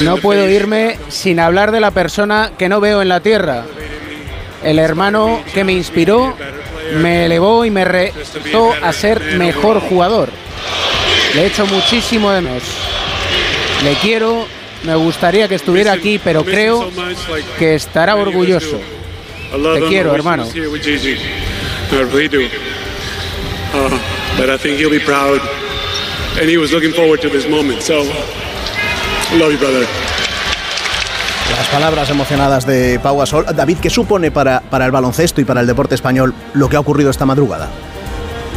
No 0.04 0.18
puedo 0.18 0.50
irme 0.50 0.98
sin 1.08 1.40
hablar 1.40 1.72
de 1.72 1.80
la 1.80 1.92
persona 1.92 2.52
que 2.58 2.68
no 2.68 2.82
veo 2.82 3.02
en 3.02 3.10
la 3.10 3.22
tierra. 3.22 3.64
El 4.64 4.80
hermano 4.80 5.42
que 5.54 5.64
me 5.64 5.74
inspiró, 5.74 6.36
me 6.96 7.26
elevó 7.26 7.64
y 7.66 7.72
me 7.72 7.86
retó 7.86 8.74
a 8.82 8.92
ser 8.92 9.38
mejor 9.38 9.80
jugador. 9.80 10.30
Le 11.36 11.46
echo 11.46 11.66
muchísimo 11.66 12.32
de 12.32 12.42
menos. 12.42 12.64
Le 13.84 13.94
quiero, 13.96 14.46
me 14.84 14.96
gustaría 14.96 15.48
que 15.48 15.56
estuviera 15.56 15.94
aquí, 15.94 16.20
pero 16.24 16.44
creo 16.44 16.90
que 17.58 17.76
estará 17.76 18.16
orgulloso. 18.16 18.80
Te 19.52 19.88
quiero, 19.88 20.16
hermano. 20.16 20.46
and 26.40 26.50
he 26.50 26.58
was 26.58 26.72
looking 26.72 26.94
forward 26.94 27.20
to 27.22 27.30
this 27.30 27.48
moment. 27.50 27.82
So, 27.82 28.04
love 29.38 29.52
you, 29.52 29.58
brother. 29.58 29.88
Las 31.52 31.68
palabras 31.68 32.10
emocionadas 32.10 32.66
de 32.66 33.00
Pau 33.04 33.18
Gasol. 33.18 33.46
David, 33.54 33.78
¿qué 33.80 33.90
supone 33.90 34.32
para, 34.32 34.62
para 34.62 34.86
el 34.86 34.92
baloncesto 34.92 35.42
y 35.42 35.46
para 35.46 35.62
el 35.62 35.68
deporte 35.68 35.96
español 35.96 36.34
lo 36.54 36.70
que 36.70 36.78
ha 36.78 36.80
ocurrido 36.80 37.10
esta 37.10 37.26
madrugada? 37.26 37.70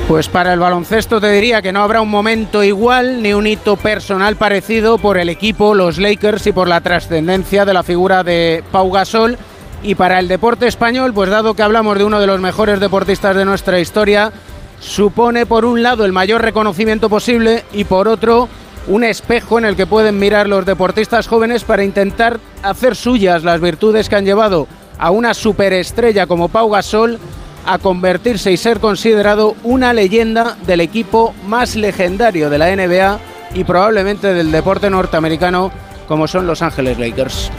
Pues 0.08 0.28
para 0.28 0.52
el 0.52 0.60
baloncesto 0.60 1.18
te 1.18 1.30
diría 1.30 1.62
que 1.62 1.72
no 1.72 1.82
habrá 1.82 2.02
un 2.02 2.10
momento 2.10 2.62
igual 2.62 3.22
ni 3.22 3.32
un 3.32 3.46
hito 3.46 3.76
personal 3.76 4.36
parecido 4.36 4.98
por 4.98 5.16
el 5.16 5.30
equipo, 5.30 5.74
los 5.74 5.96
Lakers 5.96 6.46
y 6.46 6.52
por 6.52 6.68
la 6.68 6.82
trascendencia 6.82 7.64
de 7.64 7.72
la 7.72 7.82
figura 7.82 8.22
de 8.22 8.62
Pau 8.70 8.90
Gasol. 8.90 9.38
Y 9.82 9.94
para 9.94 10.18
el 10.18 10.28
deporte 10.28 10.66
español, 10.66 11.14
pues 11.14 11.30
dado 11.30 11.54
que 11.54 11.62
hablamos 11.62 11.96
de 11.96 12.04
uno 12.04 12.20
de 12.20 12.26
los 12.26 12.38
mejores 12.38 12.80
deportistas 12.80 13.34
de 13.34 13.46
nuestra 13.46 13.80
historia, 13.80 14.30
supone 14.78 15.46
por 15.46 15.64
un 15.64 15.82
lado 15.82 16.04
el 16.04 16.12
mayor 16.12 16.42
reconocimiento 16.42 17.08
posible 17.08 17.64
y 17.72 17.84
por 17.84 18.06
otro 18.06 18.50
un 18.86 19.04
espejo 19.04 19.58
en 19.58 19.64
el 19.64 19.74
que 19.74 19.86
pueden 19.86 20.18
mirar 20.18 20.48
los 20.48 20.66
deportistas 20.66 21.26
jóvenes 21.26 21.64
para 21.64 21.82
intentar 21.82 22.38
hacer 22.62 22.94
suyas 22.94 23.42
las 23.42 23.58
virtudes 23.58 24.10
que 24.10 24.16
han 24.16 24.26
llevado 24.26 24.68
a 24.98 25.10
una 25.10 25.32
superestrella 25.32 26.26
como 26.26 26.48
Pau 26.48 26.68
Gasol 26.70 27.18
a 27.66 27.78
convertirse 27.78 28.52
y 28.52 28.56
ser 28.56 28.80
considerado 28.80 29.56
una 29.62 29.92
leyenda 29.92 30.56
del 30.66 30.80
equipo 30.80 31.34
más 31.46 31.76
legendario 31.76 32.50
de 32.50 32.58
la 32.58 32.74
NBA 32.74 33.18
y 33.54 33.64
probablemente 33.64 34.34
del 34.34 34.52
deporte 34.52 34.90
norteamericano 34.90 35.70
como 36.06 36.28
son 36.28 36.46
Los 36.46 36.62
Ángeles 36.62 36.98
Lakers. 36.98 37.50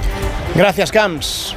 Gracias, 0.55 0.91
Camps. 0.91 1.55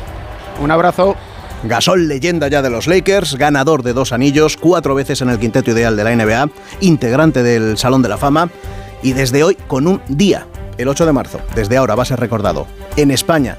Un 0.61 0.71
abrazo. 0.71 1.17
Gasol, 1.65 2.09
leyenda 2.09 2.49
ya 2.49 2.63
de 2.63 2.71
los 2.71 2.87
Lakers, 2.87 3.37
ganador 3.37 3.83
de 3.83 3.93
dos 3.93 4.13
anillos, 4.13 4.57
cuatro 4.57 4.95
veces 4.95 5.21
en 5.23 5.29
el 5.29 5.39
quinteto 5.39 5.73
ideal 5.73 5.97
de 5.97 6.05
la 6.05 6.15
NBA, 6.15 6.51
integrante 6.81 7.43
del 7.43 7.77
Salón 7.77 8.03
de 8.03 8.09
la 8.09 8.17
Fama 8.17 8.49
y 9.03 9.13
desde 9.13 9.43
hoy 9.43 9.57
con 9.67 9.87
un 9.87 10.01
día, 10.09 10.47
el 10.77 10.89
8 10.89 11.05
de 11.07 11.13
marzo, 11.13 11.41
desde 11.55 11.77
ahora 11.77 11.97
va 11.97 12.05
a 12.05 12.07
ser 12.07 12.21
recordado 12.21 12.67
en 12.97 13.11
España 13.11 13.57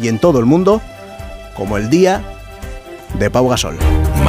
y 0.00 0.08
en 0.08 0.18
todo 0.18 0.38
el 0.38 0.44
mundo 0.44 0.82
como 1.56 1.78
el 1.78 1.88
día 1.88 2.22
de 3.18 3.30
Pau 3.30 3.48
Gasol. 3.48 3.76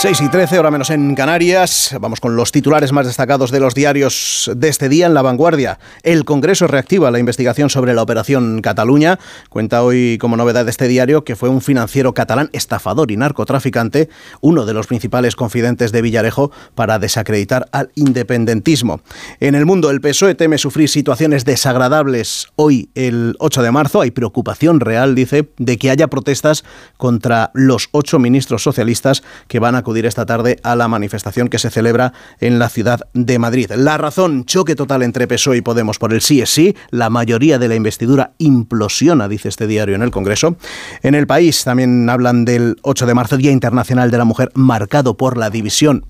6 0.00 0.20
y 0.20 0.28
13, 0.28 0.60
hora 0.60 0.70
menos 0.70 0.90
en 0.90 1.16
Canarias. 1.16 1.96
Vamos 2.00 2.20
con 2.20 2.36
los 2.36 2.52
titulares 2.52 2.92
más 2.92 3.04
destacados 3.04 3.50
de 3.50 3.58
los 3.58 3.74
diarios 3.74 4.48
de 4.54 4.68
este 4.68 4.88
día 4.88 5.06
en 5.06 5.14
La 5.14 5.22
Vanguardia. 5.22 5.80
El 6.04 6.24
Congreso 6.24 6.68
reactiva 6.68 7.10
la 7.10 7.18
investigación 7.18 7.68
sobre 7.68 7.94
la 7.94 8.02
operación 8.02 8.62
Cataluña. 8.62 9.18
Cuenta 9.50 9.82
hoy 9.82 10.16
como 10.20 10.36
novedad 10.36 10.66
de 10.66 10.70
este 10.70 10.86
diario 10.86 11.24
que 11.24 11.34
fue 11.34 11.48
un 11.48 11.60
financiero 11.60 12.14
catalán 12.14 12.48
estafador 12.52 13.10
y 13.10 13.16
narcotraficante, 13.16 14.08
uno 14.40 14.66
de 14.66 14.72
los 14.72 14.86
principales 14.86 15.34
confidentes 15.34 15.90
de 15.90 16.00
Villarejo 16.00 16.52
para 16.76 17.00
desacreditar 17.00 17.66
al 17.72 17.90
independentismo. 17.96 19.00
En 19.40 19.56
el 19.56 19.66
mundo, 19.66 19.90
el 19.90 20.00
PSOE 20.00 20.36
teme 20.36 20.58
sufrir 20.58 20.88
situaciones 20.88 21.44
desagradables 21.44 22.46
hoy, 22.54 22.88
el 22.94 23.34
8 23.40 23.62
de 23.64 23.72
marzo. 23.72 24.02
Hay 24.02 24.12
preocupación 24.12 24.78
real, 24.78 25.16
dice, 25.16 25.48
de 25.58 25.76
que 25.76 25.90
haya 25.90 26.06
protestas 26.06 26.64
contra 26.96 27.50
los 27.52 27.88
ocho 27.90 28.20
ministros 28.20 28.62
socialistas 28.62 29.24
que 29.48 29.58
van 29.58 29.74
a 29.74 29.87
acudir 29.88 30.04
esta 30.04 30.26
tarde 30.26 30.58
a 30.64 30.76
la 30.76 30.86
manifestación 30.86 31.48
que 31.48 31.58
se 31.58 31.70
celebra 31.70 32.12
en 32.40 32.58
la 32.58 32.68
ciudad 32.68 33.00
de 33.14 33.38
Madrid. 33.38 33.70
La 33.74 33.96
razón, 33.96 34.44
choque 34.44 34.74
total 34.74 35.02
entre 35.02 35.26
PSOE 35.26 35.56
y 35.56 35.60
Podemos 35.62 35.98
por 35.98 36.12
el 36.12 36.20
sí 36.20 36.42
es 36.42 36.50
sí. 36.50 36.76
La 36.90 37.08
mayoría 37.08 37.58
de 37.58 37.68
la 37.68 37.74
investidura 37.74 38.32
implosiona, 38.36 39.28
dice 39.28 39.48
este 39.48 39.66
diario 39.66 39.94
en 39.94 40.02
el 40.02 40.10
Congreso. 40.10 40.56
En 41.02 41.14
el 41.14 41.26
país 41.26 41.64
también 41.64 42.10
hablan 42.10 42.44
del 42.44 42.76
8 42.82 43.06
de 43.06 43.14
marzo, 43.14 43.38
Día 43.38 43.50
Internacional 43.50 44.10
de 44.10 44.18
la 44.18 44.26
Mujer, 44.26 44.50
marcado 44.54 45.16
por 45.16 45.38
la 45.38 45.48
división 45.48 46.04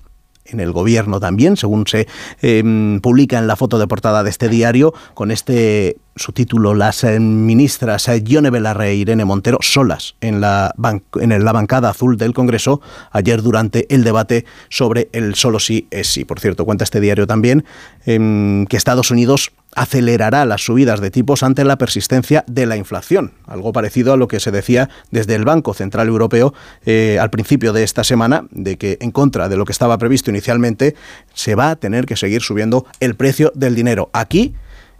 en 0.45 0.59
el 0.59 0.71
gobierno 0.71 1.19
también, 1.19 1.57
según 1.57 1.85
se 1.87 2.07
em, 2.41 2.99
publica 3.01 3.37
en 3.37 3.47
la 3.47 3.55
foto 3.55 3.79
de 3.79 3.87
portada 3.87 4.23
de 4.23 4.29
este 4.29 4.49
diario, 4.49 4.93
con 5.13 5.31
este 5.31 5.97
subtítulo 6.15 6.73
Las 6.73 7.03
eh, 7.03 7.19
ministras 7.19 8.07
eh, 8.09 8.21
Yone 8.21 8.49
Belarre 8.49 8.89
e 8.89 8.95
Irene 8.95 9.25
Montero 9.25 9.59
solas 9.61 10.15
en 10.21 10.41
la, 10.41 10.73
en 11.19 11.45
la 11.45 11.51
bancada 11.51 11.89
azul 11.89 12.17
del 12.17 12.33
Congreso 12.33 12.81
ayer 13.11 13.41
durante 13.41 13.93
el 13.93 14.03
debate 14.03 14.45
sobre 14.69 15.09
el 15.13 15.35
solo 15.35 15.59
sí 15.59 15.87
es 15.91 16.07
sí. 16.07 16.25
Por 16.25 16.39
cierto, 16.39 16.65
cuenta 16.65 16.83
este 16.83 16.99
diario 16.99 17.25
también 17.25 17.65
em, 18.05 18.65
que 18.65 18.77
Estados 18.77 19.11
Unidos 19.11 19.51
acelerará 19.75 20.45
las 20.45 20.61
subidas 20.61 20.99
de 20.99 21.11
tipos 21.11 21.43
ante 21.43 21.63
la 21.63 21.77
persistencia 21.77 22.43
de 22.47 22.65
la 22.65 22.77
inflación, 22.77 23.33
algo 23.45 23.71
parecido 23.71 24.13
a 24.13 24.17
lo 24.17 24.27
que 24.27 24.39
se 24.39 24.51
decía 24.51 24.89
desde 25.11 25.35
el 25.35 25.45
Banco 25.45 25.73
Central 25.73 26.07
Europeo 26.07 26.53
eh, 26.85 27.17
al 27.19 27.29
principio 27.29 27.73
de 27.73 27.83
esta 27.83 28.03
semana, 28.03 28.45
de 28.51 28.77
que 28.77 28.97
en 29.01 29.11
contra 29.11 29.49
de 29.49 29.57
lo 29.57 29.65
que 29.65 29.71
estaba 29.71 29.97
previsto 29.97 30.29
inicialmente, 30.29 30.95
se 31.33 31.55
va 31.55 31.71
a 31.71 31.75
tener 31.75 32.05
que 32.05 32.15
seguir 32.15 32.41
subiendo 32.41 32.85
el 32.99 33.15
precio 33.15 33.51
del 33.55 33.75
dinero 33.75 34.09
aquí. 34.13 34.55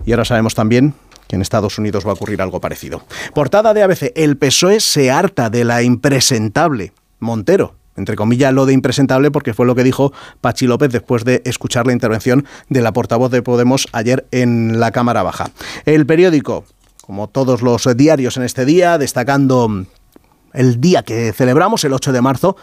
Y 0.05 0.11
ahora 0.11 0.25
sabemos 0.25 0.55
también 0.55 0.93
que 1.27 1.35
en 1.35 1.41
Estados 1.41 1.77
Unidos 1.77 2.05
va 2.05 2.11
a 2.11 2.13
ocurrir 2.13 2.41
algo 2.41 2.59
parecido. 2.59 3.03
Portada 3.33 3.73
de 3.73 3.83
ABC, 3.83 4.11
el 4.15 4.38
PSOE 4.38 4.79
se 4.79 5.11
harta 5.11 5.49
de 5.49 5.63
la 5.63 5.83
impresentable. 5.83 6.93
Montero 7.19 7.78
entre 8.00 8.15
comillas, 8.15 8.53
lo 8.53 8.65
de 8.65 8.74
impresentable, 8.74 9.29
porque 9.29 9.53
fue 9.53 9.68
lo 9.68 9.75
que 9.75 9.84
dijo 9.84 10.12
Pachi 10.41 10.65
López 10.65 10.91
después 10.91 11.24
de 11.24 11.44
escuchar 11.46 11.86
la 11.86 11.94
intervención 11.94 12.46
de 12.70 12.82
la 12.82 12.94
portavoz 12.94 13.32
de 13.32 13.44
Podemos 13.44 13.88
ayer 13.91 14.25
en 14.32 14.79
la 14.79 14.91
Cámara 14.91 15.22
Baja. 15.22 15.51
El 15.86 16.06
periódico 16.08 16.65
como 17.10 17.27
todos 17.27 17.63
los 17.63 17.88
diarios 17.98 18.38
en 18.38 18.44
este 18.44 18.65
día, 18.65 19.00
destacando 19.00 19.84
el 20.53 20.79
día 20.79 21.01
que 21.01 21.34
celebramos, 21.34 21.84
el 21.84 21.94
8 21.94 22.12
de 22.12 22.22
marzo, 22.22 22.56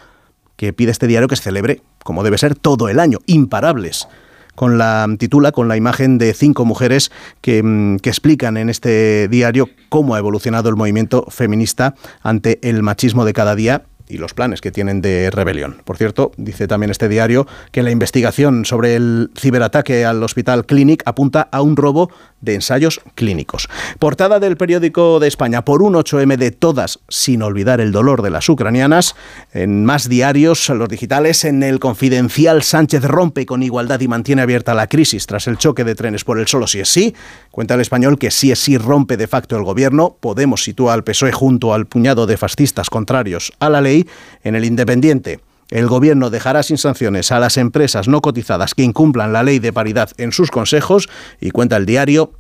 que 0.55 0.73
pide 0.73 0.93
este 0.93 1.09
diario 1.09 1.27
que 1.27 1.35
se 1.35 1.43
celebre, 1.43 1.83
como 2.05 2.23
debe 2.23 2.39
ser, 2.39 2.55
todo 2.55 2.89
el 2.89 3.01
año, 3.01 3.19
imparables 3.27 4.07
con 4.55 4.79
la 4.79 5.05
titula, 5.19 5.51
con 5.51 5.67
la 5.67 5.77
imagen 5.77 6.17
de 6.19 6.33
cinco 6.33 6.65
mujeres 6.65 7.11
que, 7.41 7.61
mm, 7.61 7.97
que, 7.97 8.09
explican 8.09 8.57
en 8.57 8.71
este 8.71 9.27
diario 9.27 9.69
cómo 9.89 10.15
ha 10.15 10.21
evolucionado 10.21 10.69
el 10.69 10.77
movimiento 10.77 11.27
feminista 11.29 11.97
ante 12.23 12.61
el 12.63 12.85
machismo 12.85 13.25
de 13.25 13.33
cada 13.33 13.57
día 13.57 13.83
y 14.09 14.19
los 14.19 14.35
planes 14.35 14.61
que 14.61 14.71
tienen 14.71 15.01
de 15.01 15.31
rebelión. 15.31 15.83
Por 15.85 15.97
cierto, 15.97 16.33
dice 16.37 16.69
también 16.69 16.91
este 16.91 17.09
diario 17.09 17.47
que 17.73 17.83
la 17.83 17.91
investigación 17.91 18.65
sobre 18.65 18.97
el 18.97 19.31
ciberataque 19.37 20.05
al 20.05 20.23
Hospital 20.23 20.67
Clinic 20.67 21.03
apunta 21.07 21.49
a 21.51 21.63
un 21.63 21.77
robo 21.77 22.11
de 22.41 22.55
ensayos 22.55 23.01
clínicos. 23.15 23.69
Portada 23.99 24.41
del 24.41 24.57
periódico 24.57 25.21
de 25.21 25.29
España 25.29 25.65
por 25.65 25.83
un 25.83 25.95
8M 25.95 26.37
de 26.37 26.51
todas, 26.51 27.01
sin 27.09 27.43
olvidar 27.43 27.81
el 27.81 27.93
dolor 27.93 28.23
de 28.23 28.31
las 28.31 28.49
ucranianas. 28.49 29.15
En 29.53 29.85
más 29.85 30.09
diarios, 30.09 30.69
los 30.69 30.89
digitales, 30.89 31.45
en 31.45 31.63
el 31.63 31.81
confidencial 31.81 32.63
Sánchez 32.63 33.05
rompe 33.05 33.47
con 33.47 33.63
igualdad 33.63 34.01
y 34.01 34.09
mantiene 34.09 34.43
abierta 34.43 34.75
la 34.75 34.87
crisis 34.87 35.27
tras 35.27 35.47
el 35.47 35.59
choque 35.59 35.85
de 35.85 35.95
trenes 35.95 36.25
por 36.25 36.39
el 36.39 36.47
solo 36.47 36.67
si 36.67 36.81
es 36.81 36.89
sí. 36.89 37.15
Cuenta 37.51 37.75
el 37.75 37.81
español 37.81 38.19
que 38.19 38.31
sí 38.31 38.51
es 38.51 38.59
sí 38.59 38.79
rompe 38.79 39.17
de 39.17 39.27
facto 39.27 39.57
el 39.57 39.65
gobierno. 39.65 40.17
Podemos 40.21 40.63
sitúa 40.63 40.95
al 40.95 41.05
PSOE 41.05 41.33
junto 41.33 41.75
al 41.75 41.87
puñado 41.87 42.27
de 42.27 42.37
fascistas 42.37 42.91
contrarios 42.91 43.53
a 43.59 43.71
la 43.71 43.81
ley 43.81 44.09
en 44.43 44.55
el 44.55 44.65
Independiente. 44.65 45.41
El 45.71 45.89
Gobierno 45.89 46.31
dejará 46.31 46.63
sin 46.63 46.79
sanciones 46.79 47.33
a 47.33 47.41
las 47.41 47.57
empresas 47.57 48.07
no 48.07 48.21
cotizadas 48.21 48.75
que 48.75 48.85
incumplan 48.85 49.33
la 49.33 49.43
ley 49.43 49.59
de 49.59 49.73
paridad 49.73 50.11
en 50.17 50.31
sus 50.31 50.51
consejos 50.51 51.09
y 51.41 51.51
cuenta 51.51 51.77
el 51.77 51.87
diario 51.87 52.33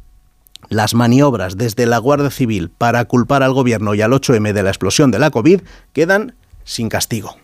las 0.69 0.95
maniobras 0.95 1.57
desde 1.57 1.87
la 1.87 1.99
Guardia 1.99 2.31
Civil 2.31 2.71
para 2.71 3.05
culpar 3.05 3.43
al 3.43 3.53
Gobierno 3.53 3.95
y 3.95 4.01
al 4.01 4.13
8M 4.13 4.53
de 4.53 4.63
la 4.63 4.71
explosión 4.71 5.11
de 5.11 5.19
la 5.19 5.31
COVID 5.31 5.61
quedan 5.93 6.35
sin 6.65 6.89
castigo. 6.89 7.37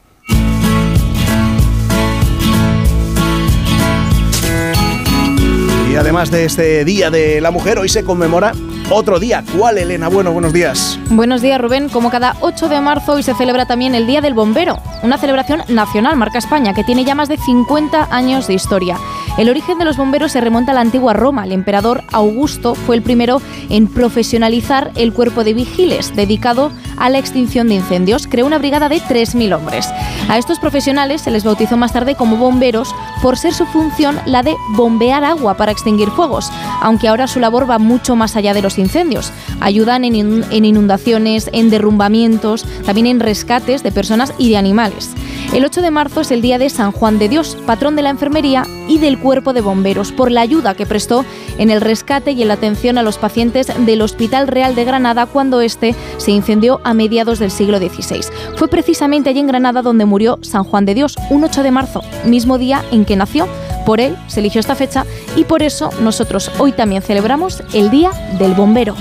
Y 5.91 5.97
además 5.97 6.31
de 6.31 6.47
este 6.47 6.85
Día 6.85 7.11
de 7.11 7.41
la 7.41 7.51
Mujer, 7.51 7.79
hoy 7.79 7.89
se 7.89 8.03
conmemora 8.03 8.55
otro 8.93 9.19
día. 9.19 9.43
¿Cuál, 9.57 9.79
Elena? 9.79 10.09
Bueno, 10.09 10.33
buenos 10.33 10.53
días. 10.53 10.99
Buenos 11.11 11.41
días, 11.41 11.61
Rubén. 11.61 11.89
Como 11.89 12.11
cada 12.11 12.37
8 12.41 12.69
de 12.69 12.81
marzo, 12.81 13.13
hoy 13.15 13.23
se 13.23 13.35
celebra 13.35 13.67
también 13.67 13.95
el 13.95 14.07
Día 14.07 14.21
del 14.21 14.35
Bombero, 14.35 14.79
una 15.03 15.19
celebración 15.19 15.63
nacional, 15.69 16.17
marca 16.17 16.39
España, 16.39 16.75
que 16.75 16.85
tiene 16.85 17.05
ya 17.05 17.15
más 17.15 17.29
de 17.29 17.39
50 17.39 18.09
años 18.11 18.47
de 18.47 18.55
historia. 18.55 18.99
El 19.39 19.49
origen 19.49 19.79
de 19.79 19.87
los 19.87 19.97
bomberos 19.97 20.33
se 20.33 20.43
remonta 20.43 20.73
a 20.73 20.75
la 20.75 20.83
antigua 20.83 21.15
Roma. 21.15 21.45
El 21.45 21.53
emperador 21.53 22.03
Augusto 22.13 22.75
fue 22.75 22.97
el 22.97 23.03
primero 23.03 23.41
en 23.71 23.89
profesionalizar 23.89 24.93
el 24.95 25.15
cuerpo 25.15 25.43
de 25.43 25.55
vigiles, 25.55 26.15
dedicado 26.15 26.71
a 26.99 27.09
la 27.09 27.19
extinción 27.19 27.69
de 27.69 27.77
incendios. 27.77 28.27
Creó 28.27 28.47
una 28.47 28.59
brigada 28.59 28.91
de 28.91 29.01
3.000 29.01 29.57
hombres. 29.57 29.89
A 30.29 30.37
estos 30.37 30.59
profesionales 30.59 31.23
se 31.23 31.31
les 31.31 31.45
bautizó 31.45 31.79
más 31.79 31.93
tarde 31.93 32.15
como 32.15 32.37
bomberos 32.37 32.95
por 33.23 33.39
ser 33.39 33.55
su 33.55 33.65
función 33.67 34.19
la 34.27 34.43
de 34.43 34.55
bombear 34.77 35.25
agua 35.25 35.57
para 35.57 35.73
extinguir 35.73 36.11
fuegos, 36.11 36.51
aunque 36.83 37.09
ahora 37.09 37.27
su 37.27 37.41
labor 37.41 37.69
va 37.69 37.79
mucho 37.79 38.17
más 38.17 38.37
allá 38.37 38.53
de 38.53 38.61
los 38.61 38.75
incendios. 38.75 38.82
Ayudan 39.61 40.05
en 40.05 40.65
inundaciones, 40.65 41.51
en 41.53 41.71
derrumbamientos, 41.71 42.65
también 42.85 43.07
en 43.07 43.21
rescates 43.21 43.83
de 43.83 43.93
personas 43.93 44.33
y 44.39 44.51
de 44.51 44.57
animales. 44.57 45.11
El 45.53 45.67
8 45.67 45.83
de 45.83 45.91
marzo 45.91 46.23
es 46.23 46.31
el 46.31 46.41
día 46.41 46.57
de 46.57 46.71
San 46.71 46.93
Juan 46.93 47.19
de 47.19 47.29
Dios, 47.29 47.59
patrón 47.67 47.95
de 47.95 48.01
la 48.01 48.09
enfermería 48.09 48.65
y 48.89 48.97
del 48.97 49.19
cuerpo 49.19 49.53
de 49.53 49.61
bomberos, 49.61 50.11
por 50.11 50.31
la 50.31 50.41
ayuda 50.41 50.75
que 50.75 50.87
prestó 50.87 51.27
en 51.59 51.71
el 51.71 51.83
rescate 51.83 52.31
y 52.33 52.41
en 52.41 52.49
la 52.49 52.55
atención 52.55 52.97
a 52.97 53.03
los 53.03 53.19
pacientes 53.19 53.71
del 53.85 54.01
Hospital 54.01 54.49
Real 54.49 54.75
de 54.75 54.87
Granada 54.87 55.27
cuando 55.27 55.61
este 55.61 55.95
se 56.17 56.31
incendió 56.31 56.81
a 56.85 56.95
mediados 56.95 57.39
del 57.39 57.51
siglo 57.51 57.77
XVI. 57.77 58.23
Fue 58.57 58.69
precisamente 58.69 59.29
allí 59.29 59.41
en 59.41 59.47
Granada 59.47 59.83
donde 59.83 60.07
murió 60.07 60.39
San 60.41 60.65
Juan 60.65 60.87
de 60.87 60.95
Dios, 60.95 61.17
un 61.29 61.45
8 61.45 61.63
de 61.63 61.71
marzo, 61.71 62.01
mismo 62.25 62.57
día 62.57 62.83
en 62.91 63.05
que 63.05 63.17
nació. 63.17 63.47
Por 63.85 64.01
él 64.01 64.17
se 64.29 64.41
eligió 64.41 64.59
esta 64.59 64.75
fecha 64.75 65.05
y 65.37 65.45
por 65.45 65.63
eso 65.63 65.91
nosotros 66.01 66.51
hoy 66.59 66.73
también 66.73 67.03
celebramos 67.03 67.63
el 67.75 67.91
Día 67.91 68.11
del 68.39 68.55
Bombero. 68.55 68.95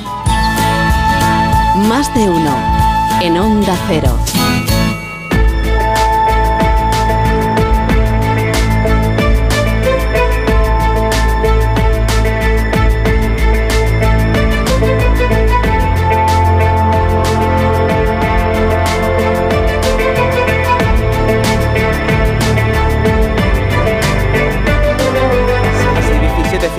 Más 1.88 2.14
de 2.14 2.30
uno 2.30 2.54
en 3.22 3.38
Onda 3.38 3.78
Cero. 3.88 4.18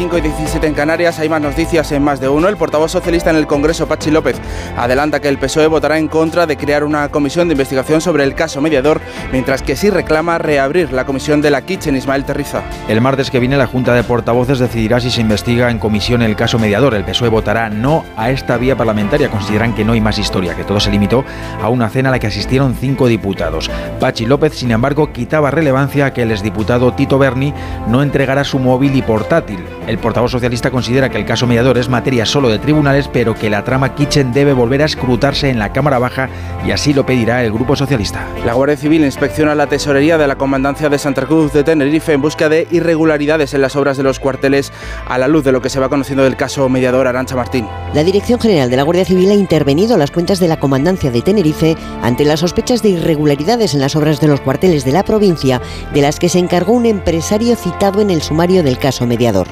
5 0.03 0.19
y 0.19 0.21
17 0.21 0.67
en 0.67 0.75
Canarias. 0.75 1.21
Hay 1.21 1.29
más 1.29 1.41
noticias 1.41 1.93
en 1.93 2.03
más 2.03 2.19
de 2.19 2.29
uno. 2.29 2.49
El 2.49 2.57
portavoz 2.57 2.91
socialista 2.91 3.31
en 3.31 3.37
el 3.37 3.47
Congreso, 3.47 3.87
Pachi 3.87 4.11
López, 4.11 4.37
adelanta 4.77 5.21
que 5.21 5.29
el 5.29 5.39
PSOE 5.39 5.69
votará 5.69 5.97
en 5.97 6.09
contra 6.09 6.45
de 6.45 6.57
crear 6.57 6.83
una 6.83 7.09
comisión 7.11 7.47
de 7.47 7.53
investigación 7.53 8.01
sobre 8.01 8.25
el 8.25 8.35
caso 8.35 8.61
mediador, 8.61 9.01
mientras 9.31 9.63
que 9.63 9.77
sí 9.77 9.91
reclama 9.91 10.39
reabrir 10.39 10.93
la 10.93 11.07
comisión 11.07 11.41
de 11.41 11.53
la 11.53 11.63
Kitchen 11.63 11.95
Ismael 11.95 12.25
Terriza. 12.25 12.65
El 12.89 13.01
martes 13.01 13.31
que 13.31 13.39
viene 13.39 13.57
la 13.57 13.69
Junta 13.69 13.95
de 13.95 14.03
Portavoces 14.03 14.59
decidirá 14.59 14.99
si 14.99 15.09
se 15.09 15.21
investiga 15.21 15.71
en 15.71 15.79
comisión 15.79 16.21
el 16.23 16.35
caso 16.35 16.59
mediador. 16.59 16.95
El 16.95 17.05
PSOE 17.05 17.29
votará 17.29 17.71
no 17.71 18.05
a 18.17 18.31
esta 18.31 18.57
vía 18.57 18.77
parlamentaria. 18.77 19.31
Consideran 19.31 19.73
que 19.73 19.85
no 19.85 19.93
hay 19.93 20.01
más 20.01 20.19
historia, 20.19 20.57
que 20.57 20.65
todo 20.65 20.81
se 20.81 20.91
limitó 20.91 21.25
a 21.63 21.69
una 21.69 21.89
cena 21.89 22.09
a 22.09 22.13
la 22.13 22.19
que 22.19 22.27
asistieron 22.27 22.75
cinco 22.75 23.07
diputados. 23.07 23.71
Pachi 24.01 24.27
López, 24.27 24.55
sin 24.55 24.73
embargo, 24.73 25.13
quitaba 25.13 25.53
relevancia 25.53 26.07
a 26.07 26.13
que 26.13 26.23
el 26.23 26.33
exdiputado 26.33 26.93
Tito 26.93 27.21
Berni 27.21 27.55
no 27.87 28.03
entregara 28.03 28.43
su 28.43 28.59
móvil 28.59 28.97
y 28.97 29.03
portátil. 29.03 29.61
El 29.93 29.99
portavoz 29.99 30.31
socialista 30.31 30.71
considera 30.71 31.11
que 31.11 31.19
el 31.19 31.27
caso 31.27 31.47
mediador 31.47 31.77
es 31.77 31.91
materia 31.91 32.25
solo 32.25 32.49
de 32.49 32.59
tribunales, 32.59 33.09
pero 33.09 33.35
que 33.35 33.51
la 33.51 33.63
trama 33.63 33.95
Kitchen 33.95 34.33
debe 34.33 34.55
volver 34.55 34.81
a 34.81 34.87
escrutarse 34.87 35.51
en 35.51 35.59
la 35.59 35.71
Cámara 35.75 35.99
Baja 35.99 36.31
y 36.67 36.71
así 36.71 36.95
lo 36.95 37.05
pedirá 37.05 37.45
el 37.45 37.53
Grupo 37.53 37.77
Socialista. 37.77 38.27
La 38.47 38.55
Guardia 38.55 38.79
Civil 38.79 39.05
inspecciona 39.05 39.55
la 39.55 39.67
tesorería 39.67 40.17
de 40.17 40.27
la 40.27 40.37
Comandancia 40.37 40.89
de 40.89 40.99
Santa 40.99 41.27
Cruz 41.27 41.53
de 41.53 41.63
Tenerife 41.63 42.15
en 42.15 42.23
busca 42.23 42.49
de 42.49 42.67
irregularidades 42.71 43.53
en 43.53 43.61
las 43.61 43.77
obras 43.77 43.99
de 43.99 44.03
los 44.03 44.19
cuarteles 44.19 44.73
a 45.07 45.19
la 45.19 45.29
luz 45.29 45.45
de 45.45 45.53
lo 45.53 45.61
que 45.61 45.69
se 45.69 45.79
va 45.79 45.91
conociendo 45.91 46.25
del 46.25 46.37
caso 46.37 46.71
mediador 46.71 47.07
Arancha 47.07 47.37
Martín. 47.37 47.69
La 47.93 48.03
Dirección 48.03 48.41
General 48.41 48.71
de 48.71 48.77
la 48.79 48.85
Guardia 48.85 49.05
Civil 49.05 49.31
ha 49.31 49.35
intervenido 49.35 49.99
las 49.99 50.11
cuentas 50.11 50.41
de 50.41 50.49
la 50.49 50.59
Comandancia 50.59 51.11
de 51.11 51.21
Tenerife 51.21 51.77
ante 52.01 52.25
las 52.25 52.41
sospechas 52.41 52.83
de 52.83 52.89
irregularidades 52.89 53.75
en 53.75 53.81
las 53.81 53.95
obras 53.95 54.23
de 54.23 54.29
los 54.29 54.41
cuarteles 54.41 54.87
de 54.87 54.93
la 54.93 55.05
provincia, 55.05 55.61
de 55.93 56.01
las 56.01 56.19
que 56.19 56.31
se 56.31 56.39
encargó 56.39 56.73
un 56.73 56.87
empresario 56.87 57.57
citado 57.57 58.01
en 58.01 58.09
el 58.09 58.23
sumario 58.23 58.63
del 58.63 58.79
caso 58.79 59.07
mediador. 59.07 59.49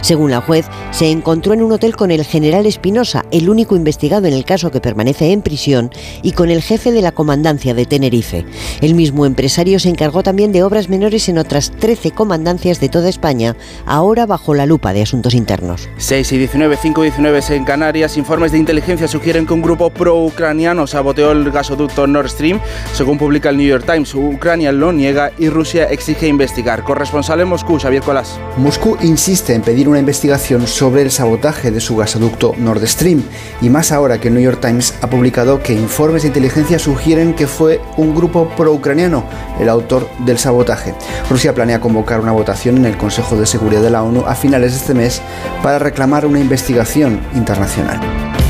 Según 0.00 0.30
la 0.30 0.40
juez, 0.40 0.66
se 0.90 1.10
encontró 1.10 1.52
en 1.52 1.62
un 1.62 1.72
hotel 1.72 1.96
con 1.96 2.10
el 2.10 2.24
general 2.24 2.66
Espinosa, 2.66 3.24
el 3.30 3.48
único 3.48 3.76
investigado 3.76 4.26
en 4.26 4.34
el 4.34 4.44
caso 4.44 4.70
que 4.70 4.80
permanece 4.80 5.32
en 5.32 5.42
prisión, 5.42 5.90
y 6.22 6.32
con 6.32 6.50
el 6.50 6.62
jefe 6.62 6.92
de 6.92 7.02
la 7.02 7.12
comandancia 7.12 7.74
de 7.74 7.86
Tenerife. 7.86 8.44
El 8.80 8.94
mismo 8.94 9.26
empresario 9.26 9.78
se 9.78 9.90
encargó 9.90 10.22
también 10.22 10.52
de 10.52 10.62
obras 10.62 10.88
menores 10.88 11.28
en 11.28 11.38
otras 11.38 11.70
13 11.70 12.12
comandancias 12.12 12.80
de 12.80 12.88
toda 12.88 13.08
España, 13.08 13.56
ahora 13.86 14.26
bajo 14.26 14.54
la 14.54 14.66
lupa 14.66 14.92
de 14.92 15.02
asuntos 15.02 15.34
internos. 15.34 15.88
6 15.98 16.32
y 16.32 16.38
19, 16.38 16.78
5 16.80 17.04
y 17.04 17.08
19 17.08 17.34
en 17.50 17.64
Canarias. 17.64 18.16
Informes 18.16 18.52
de 18.52 18.58
inteligencia 18.58 19.08
sugieren 19.08 19.46
que 19.46 19.52
un 19.52 19.60
grupo 19.60 19.90
pro-ucraniano 19.90 20.86
saboteó 20.86 21.32
el 21.32 21.50
gasoducto 21.50 22.06
Nord 22.06 22.28
Stream. 22.28 22.60
Según 22.92 23.18
publica 23.18 23.50
el 23.50 23.56
New 23.56 23.66
York 23.66 23.84
Times, 23.84 24.14
Ucrania 24.14 24.72
lo 24.72 24.92
niega 24.92 25.32
y 25.38 25.48
Rusia 25.48 25.84
exige 25.90 26.28
investigar. 26.28 26.84
Corresponsal 26.84 27.40
en 27.40 27.48
Moscú, 27.48 27.78
Xavier 27.78 28.02
Colás. 28.02 28.38
Moscú 28.56 28.96
insiste 29.02 29.54
en 29.54 29.62
pedir 29.62 29.73
una 29.82 29.98
investigación 29.98 30.66
sobre 30.66 31.02
el 31.02 31.10
sabotaje 31.10 31.70
de 31.70 31.80
su 31.80 31.96
gasoducto 31.96 32.54
Nord 32.56 32.86
Stream, 32.86 33.22
y 33.60 33.68
más 33.68 33.90
ahora 33.90 34.20
que 34.20 34.28
el 34.28 34.34
New 34.34 34.42
York 34.42 34.60
Times 34.60 34.94
ha 35.02 35.10
publicado 35.10 35.62
que 35.62 35.74
informes 35.74 36.22
de 36.22 36.28
inteligencia 36.28 36.78
sugieren 36.78 37.34
que 37.34 37.46
fue 37.46 37.80
un 37.96 38.14
grupo 38.14 38.48
pro-ucraniano 38.56 39.24
el 39.60 39.68
autor 39.68 40.08
del 40.24 40.38
sabotaje. 40.38 40.94
Rusia 41.28 41.54
planea 41.54 41.80
convocar 41.80 42.20
una 42.20 42.32
votación 42.32 42.76
en 42.76 42.84
el 42.86 42.96
Consejo 42.96 43.36
de 43.36 43.46
Seguridad 43.46 43.82
de 43.82 43.90
la 43.90 44.02
ONU 44.02 44.24
a 44.26 44.34
finales 44.34 44.72
de 44.72 44.78
este 44.78 44.94
mes 44.94 45.20
para 45.62 45.78
reclamar 45.78 46.24
una 46.24 46.38
investigación 46.38 47.20
internacional. 47.34 48.43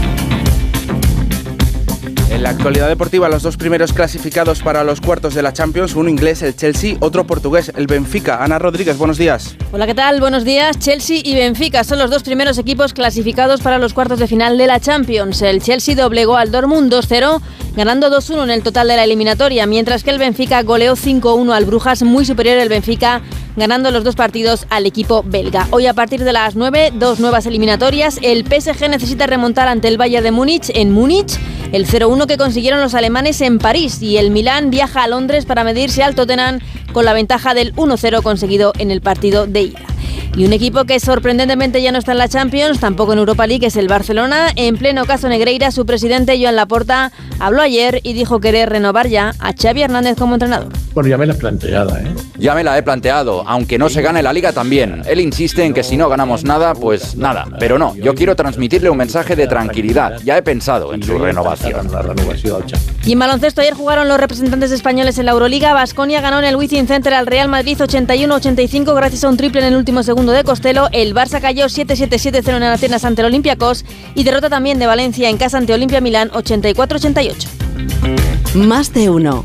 La 2.45 2.51
actualidad 2.51 2.89
deportiva, 2.89 3.31
los 3.31 3.43
dos 3.43 3.57
primeros 3.57 3.95
clasificados 3.95 4.61
para 4.61 4.85
los 4.85 5.01
cuartos 5.01 5.33
de 5.33 5.41
la 5.41 5.55
Champions, 5.55 5.95
uno 5.95 6.11
inglés, 6.11 6.43
el 6.43 6.55
Chelsea, 6.55 6.95
otro 7.01 7.27
portugués, 7.27 7.73
el 7.75 7.87
Benfica. 7.87 8.45
Ana 8.45 8.59
Rodríguez, 8.59 8.99
buenos 8.99 9.17
días. 9.17 9.57
Hola, 9.73 9.87
¿qué 9.87 9.95
tal? 9.95 10.21
Buenos 10.21 10.45
días. 10.45 10.79
Chelsea 10.79 11.23
y 11.25 11.35
Benfica 11.35 11.85
son 11.85 12.01
los 12.01 12.11
dos 12.11 12.23
primeros 12.23 12.59
equipos 12.59 12.93
clasificados 12.93 13.63
para 13.63 13.79
los 13.79 13.95
cuartos 13.95 14.19
de 14.19 14.27
final 14.27 14.59
de 14.59 14.67
la 14.67 14.79
Champions. 14.79 15.41
El 15.41 15.63
Chelsea 15.63 15.95
doblegó 15.95 16.37
al 16.37 16.51
Dortmund 16.51 16.93
2-0 16.93 17.41
ganando 17.77 18.11
2-1 18.11 18.45
en 18.45 18.51
el 18.51 18.63
total 18.63 18.89
de 18.89 18.97
la 18.97 19.05
eliminatoria, 19.05 19.67
mientras 19.67 20.05
que 20.05 20.11
el 20.11 20.19
Benfica 20.19 20.63
goleó 20.63 20.97
5-1 20.97 21.53
al 21.53 21.65
Brujas, 21.65 22.03
muy 22.03 22.25
superior 22.25 22.59
el 22.59 22.69
Benfica 22.69 23.23
ganando 23.57 23.91
los 23.91 24.05
dos 24.05 24.17
partidos 24.17 24.67
al 24.71 24.87
equipo 24.87 25.23
belga. 25.25 25.69
Hoy 25.71 25.87
a 25.87 25.95
partir 25.95 26.25
de 26.25 26.33
las 26.33 26.57
9, 26.57 26.93
dos 26.95 27.21
nuevas 27.21 27.47
eliminatorias. 27.47 28.19
El 28.23 28.45
PSG 28.45 28.89
necesita 28.89 29.27
remontar 29.27 29.69
ante 29.69 29.89
el 29.89 29.97
Bayern 29.97 30.25
de 30.25 30.33
Múnich 30.33 30.71
en 30.75 30.91
Múnich, 30.91 31.39
el 31.73 31.87
0-1 31.87 32.27
que 32.27 32.34
consiguieron 32.37 32.81
los 32.81 32.95
alemanes 32.95 33.41
en 33.41 33.59
París 33.59 34.03
y 34.03 34.17
el 34.17 34.31
Milán 34.31 34.71
viaja 34.71 35.03
a 35.03 35.09
Londres 35.09 35.47
para 35.47 35.65
medirse 35.65 36.03
al 36.03 36.15
Tottenham 36.15 36.61
con 36.93 37.05
la 37.05 37.13
ventaja 37.13 37.55
del 37.55 37.75
1-0 37.75 38.23
conseguido 38.23 38.73
en 38.79 38.91
el 38.91 39.01
partido 39.01 39.47
de 39.47 39.63
ida. 39.63 39.94
Y 40.37 40.45
un 40.45 40.53
equipo 40.53 40.85
que 40.85 40.99
sorprendentemente 41.01 41.81
ya 41.81 41.93
no 41.93 41.99
está 41.99 42.13
en 42.13 42.19
la 42.19 42.29
Champions, 42.29 42.81
tampoco 42.81 43.13
en 43.13 43.21
Europa 43.21 43.47
League, 43.47 43.67
es 43.67 43.77
el 43.77 43.89
Barcelona. 43.89 44.49
En 44.57 44.77
pleno 44.77 45.05
caso 45.05 45.29
Negreira, 45.29 45.71
su 45.71 45.87
presidente 45.87 46.39
Joan 46.41 46.57
Laporta 46.57 47.13
habló 47.39 47.63
ayer 47.63 48.01
y 48.03 48.13
dijo 48.13 48.41
querer 48.41 48.71
renovar 48.71 49.09
ya 49.09 49.35
a 49.39 49.53
Xavi 49.53 49.83
Hernández 49.83 50.17
como 50.19 50.35
entrenador. 50.35 50.73
Bueno, 50.95 51.09
ya 51.09 51.19
me 51.19 51.27
la 51.27 51.35
he 51.35 51.37
planteada, 51.37 52.01
¿eh? 52.01 52.15
Ya 52.39 52.55
me 52.55 52.65
la 52.65 52.77
he 52.79 52.83
planteado, 52.83 53.45
aunque 53.47 53.79
no 53.79 53.89
se 53.89 54.03
gane 54.03 54.23
la 54.23 54.33
liga 54.33 54.53
también. 54.53 55.03
Él 55.07 55.21
insiste 55.21 55.65
en 55.65 55.75
que 55.75 55.83
si 55.83 55.97
no 55.97 56.09
ganamos 56.09 56.45
nada, 56.45 56.75
pues 56.75 57.17
nada. 57.17 57.47
Pero 57.59 57.79
no, 57.79 57.97
yo 57.97 58.15
quiero 58.15 58.37
transmitirle 58.37 58.91
un 58.91 58.99
mensaje 58.99 59.37
de 59.37 59.47
tranquilidad. 59.47 60.21
Ya 60.25 60.37
he 60.37 60.43
pensado 60.43 60.95
en 60.95 61.03
su 61.03 61.19
renovación. 61.19 61.89
Y 63.05 63.13
en 63.13 63.19
baloncesto 63.19 63.61
ayer 63.61 63.75
jugaron 63.75 64.09
los 64.09 64.19
representantes 64.19 64.71
españoles 64.73 65.19
en 65.19 65.27
la 65.27 65.33
Euroliga. 65.33 65.73
Basconia 65.73 66.21
ganó 66.21 66.39
en 66.39 66.45
el 66.45 66.57
Wizzing 66.57 66.87
Center 66.87 67.15
al 67.15 67.27
Real 67.27 67.49
Madrid 67.49 67.77
81-85 67.79 68.95
gracias 68.95 69.25
a 69.25 69.29
un 69.29 69.37
triple 69.37 69.61
en 69.61 69.67
el 69.69 69.77
último 69.77 70.03
segundo 70.03 70.24
de 70.33 70.45
Costello. 70.45 70.89
El 70.93 71.15
Barça 71.15 71.41
cayó 71.41 71.67
7-7-7-0 71.67 72.57
en 72.57 72.63
Atenas 72.63 73.05
ante 73.05 73.23
el 73.23 73.27
Olympiacos 73.27 73.85
y 74.15 74.25
derrota 74.25 74.51
también 74.51 74.79
de 74.79 74.87
Valencia 74.87 75.29
en 75.29 75.37
casa 75.37 75.59
ante 75.59 75.75
Olimpia 75.75 76.01
Milán 76.01 76.31
84-88. 76.31 77.47
Más 78.55 78.93
de 78.93 79.11
uno. 79.11 79.45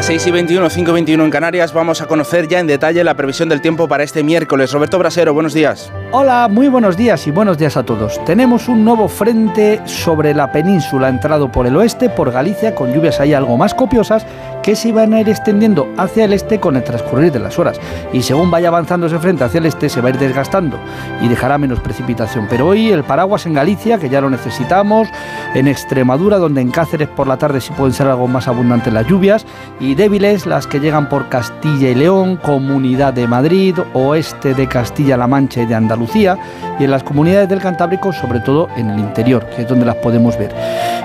Las 0.00 0.06
6 0.06 0.28
y 0.28 0.30
21, 0.30 0.70
5 0.70 0.90
y 0.90 0.94
21 0.94 1.24
en 1.26 1.30
Canarias, 1.30 1.74
vamos 1.74 2.00
a 2.00 2.06
conocer 2.06 2.48
ya 2.48 2.58
en 2.58 2.66
detalle 2.66 3.04
la 3.04 3.18
previsión 3.18 3.50
del 3.50 3.60
tiempo 3.60 3.86
para 3.86 4.02
este 4.02 4.22
miércoles. 4.22 4.72
Roberto 4.72 4.98
Brasero, 4.98 5.34
buenos 5.34 5.52
días. 5.52 5.92
Hola, 6.10 6.48
muy 6.50 6.68
buenos 6.68 6.96
días 6.96 7.26
y 7.26 7.30
buenos 7.30 7.58
días 7.58 7.76
a 7.76 7.82
todos. 7.82 8.18
Tenemos 8.24 8.66
un 8.68 8.82
nuevo 8.82 9.08
frente 9.08 9.78
sobre 9.84 10.32
la 10.32 10.50
península 10.52 11.10
entrado 11.10 11.52
por 11.52 11.66
el 11.66 11.76
oeste, 11.76 12.08
por 12.08 12.32
Galicia, 12.32 12.74
con 12.74 12.94
lluvias 12.94 13.20
ahí 13.20 13.34
algo 13.34 13.58
más 13.58 13.74
copiosas 13.74 14.24
que 14.62 14.74
se 14.74 14.90
van 14.92 15.12
a 15.12 15.20
ir 15.20 15.28
extendiendo 15.28 15.92
hacia 15.96 16.24
el 16.24 16.32
este 16.32 16.60
con 16.60 16.76
el 16.76 16.84
transcurrir 16.84 17.30
de 17.30 17.38
las 17.38 17.58
horas. 17.58 17.78
Y 18.12 18.22
según 18.22 18.50
vaya 18.50 18.68
avanzando 18.68 19.06
ese 19.06 19.18
frente 19.18 19.44
hacia 19.44 19.58
el 19.58 19.66
este, 19.66 19.90
se 19.90 20.00
va 20.00 20.08
a 20.08 20.10
ir 20.10 20.18
desgastando 20.18 20.78
y 21.20 21.28
dejará 21.28 21.58
menos 21.58 21.80
precipitación. 21.80 22.46
Pero 22.48 22.68
hoy 22.68 22.90
el 22.90 23.04
paraguas 23.04 23.44
en 23.44 23.54
Galicia, 23.54 23.98
que 23.98 24.08
ya 24.08 24.20
lo 24.20 24.30
necesitamos, 24.30 25.08
en 25.54 25.68
Extremadura, 25.68 26.38
donde 26.38 26.62
en 26.62 26.70
Cáceres 26.70 27.08
por 27.08 27.26
la 27.26 27.36
tarde 27.36 27.60
sí 27.60 27.72
pueden 27.76 27.92
ser 27.92 28.06
algo 28.08 28.28
más 28.28 28.48
abundantes 28.48 28.92
las 28.92 29.06
lluvias, 29.06 29.46
y 29.78 29.89
débiles 29.94 30.46
las 30.46 30.66
que 30.66 30.80
llegan 30.80 31.08
por 31.08 31.28
Castilla 31.28 31.90
y 31.90 31.94
León, 31.94 32.36
Comunidad 32.36 33.12
de 33.12 33.26
Madrid, 33.26 33.76
oeste 33.94 34.54
de 34.54 34.66
Castilla-La 34.66 35.26
Mancha 35.26 35.62
y 35.62 35.66
de 35.66 35.74
Andalucía, 35.74 36.38
y 36.78 36.84
en 36.84 36.90
las 36.90 37.02
comunidades 37.02 37.48
del 37.48 37.60
Cantábrico, 37.60 38.12
sobre 38.12 38.40
todo 38.40 38.68
en 38.76 38.90
el 38.90 38.98
interior, 38.98 39.46
que 39.46 39.62
es 39.62 39.68
donde 39.68 39.86
las 39.86 39.96
podemos 39.96 40.38
ver. 40.38 40.54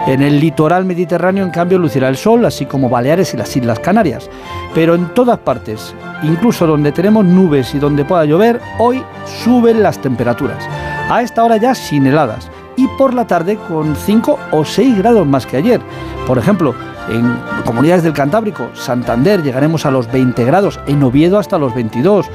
En 0.08 0.21
el 0.21 0.39
litoral 0.39 0.86
mediterráneo, 0.86 1.43
en 1.43 1.52
cambio, 1.52 1.80
lucirá 1.80 2.10
el 2.10 2.17
sol, 2.17 2.45
así 2.45 2.65
como 2.65 2.89
Baleares 2.89 3.34
y 3.34 3.38
las 3.38 3.56
Islas 3.56 3.80
Canarias. 3.80 4.30
Pero 4.74 4.95
en 4.95 5.13
todas 5.13 5.39
partes, 5.39 5.95
incluso 6.24 6.67
donde 6.67 6.91
tenemos 6.91 7.26
nubes 7.26 7.74
y 7.74 7.80
donde 7.80 8.06
pueda 8.06 8.26
llover, 8.26 8.60
hoy 8.78 9.04
suben 9.43 9.82
las 9.82 10.00
temperaturas. 10.00 10.63
A 11.10 11.21
esta 11.21 11.43
hora 11.43 11.58
ya 11.58 11.74
sin 11.74 12.08
heladas 12.08 12.50
y 12.78 12.88
por 12.98 13.13
la 13.13 13.26
tarde 13.26 13.58
con 13.67 13.95
5 13.95 14.39
o 14.52 14.65
6 14.65 14.98
grados 14.98 15.26
más 15.26 15.45
que 15.45 15.58
ayer. 15.58 15.82
Por 16.28 16.38
ejemplo, 16.38 16.76
en 17.10 17.38
comunidades 17.65 18.04
del 18.04 18.13
Cantábrico, 18.13 18.70
Santander 18.74 19.44
llegaremos 19.44 19.86
a 19.86 19.91
los 19.91 20.12
20 20.12 20.44
grados, 20.46 20.80
en 20.88 21.04
Oviedo 21.04 21.39
hasta 21.39 21.58
los 21.58 21.74
22, 21.76 22.26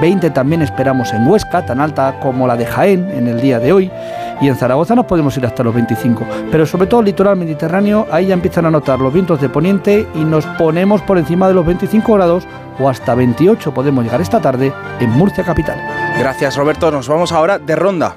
20 0.00 0.30
también 0.30 0.62
esperamos 0.62 1.12
en 1.12 1.26
Huesca, 1.26 1.64
tan 1.66 1.80
alta 1.80 2.18
como 2.20 2.46
la 2.46 2.56
de 2.56 2.66
Jaén 2.66 3.10
en 3.10 3.28
el 3.28 3.40
día 3.40 3.58
de 3.58 3.72
hoy, 3.72 3.90
y 4.40 4.48
en 4.48 4.56
Zaragoza 4.56 4.94
nos 4.94 5.06
podemos 5.06 5.36
ir 5.36 5.46
hasta 5.46 5.62
los 5.62 5.74
25, 5.74 6.26
pero 6.50 6.66
sobre 6.66 6.86
todo 6.86 7.00
el 7.00 7.06
litoral 7.06 7.36
mediterráneo, 7.36 8.06
ahí 8.10 8.26
ya 8.26 8.34
empiezan 8.34 8.66
a 8.66 8.70
notar 8.70 8.98
los 8.98 9.12
vientos 9.12 9.40
de 9.40 9.48
poniente 9.48 10.06
y 10.14 10.24
nos 10.24 10.46
ponemos 10.46 11.02
por 11.02 11.18
encima 11.18 11.48
de 11.48 11.54
los 11.54 11.66
25 11.66 12.14
grados 12.14 12.46
o 12.78 12.88
hasta 12.88 13.14
28 13.14 13.74
podemos 13.74 14.04
llegar 14.04 14.20
esta 14.20 14.40
tarde 14.40 14.72
en 15.00 15.10
Murcia 15.10 15.44
capital. 15.44 15.78
Gracias 16.18 16.56
Roberto, 16.56 16.90
nos 16.90 17.08
vamos 17.08 17.32
ahora 17.32 17.58
de 17.58 17.76
ronda. 17.76 18.16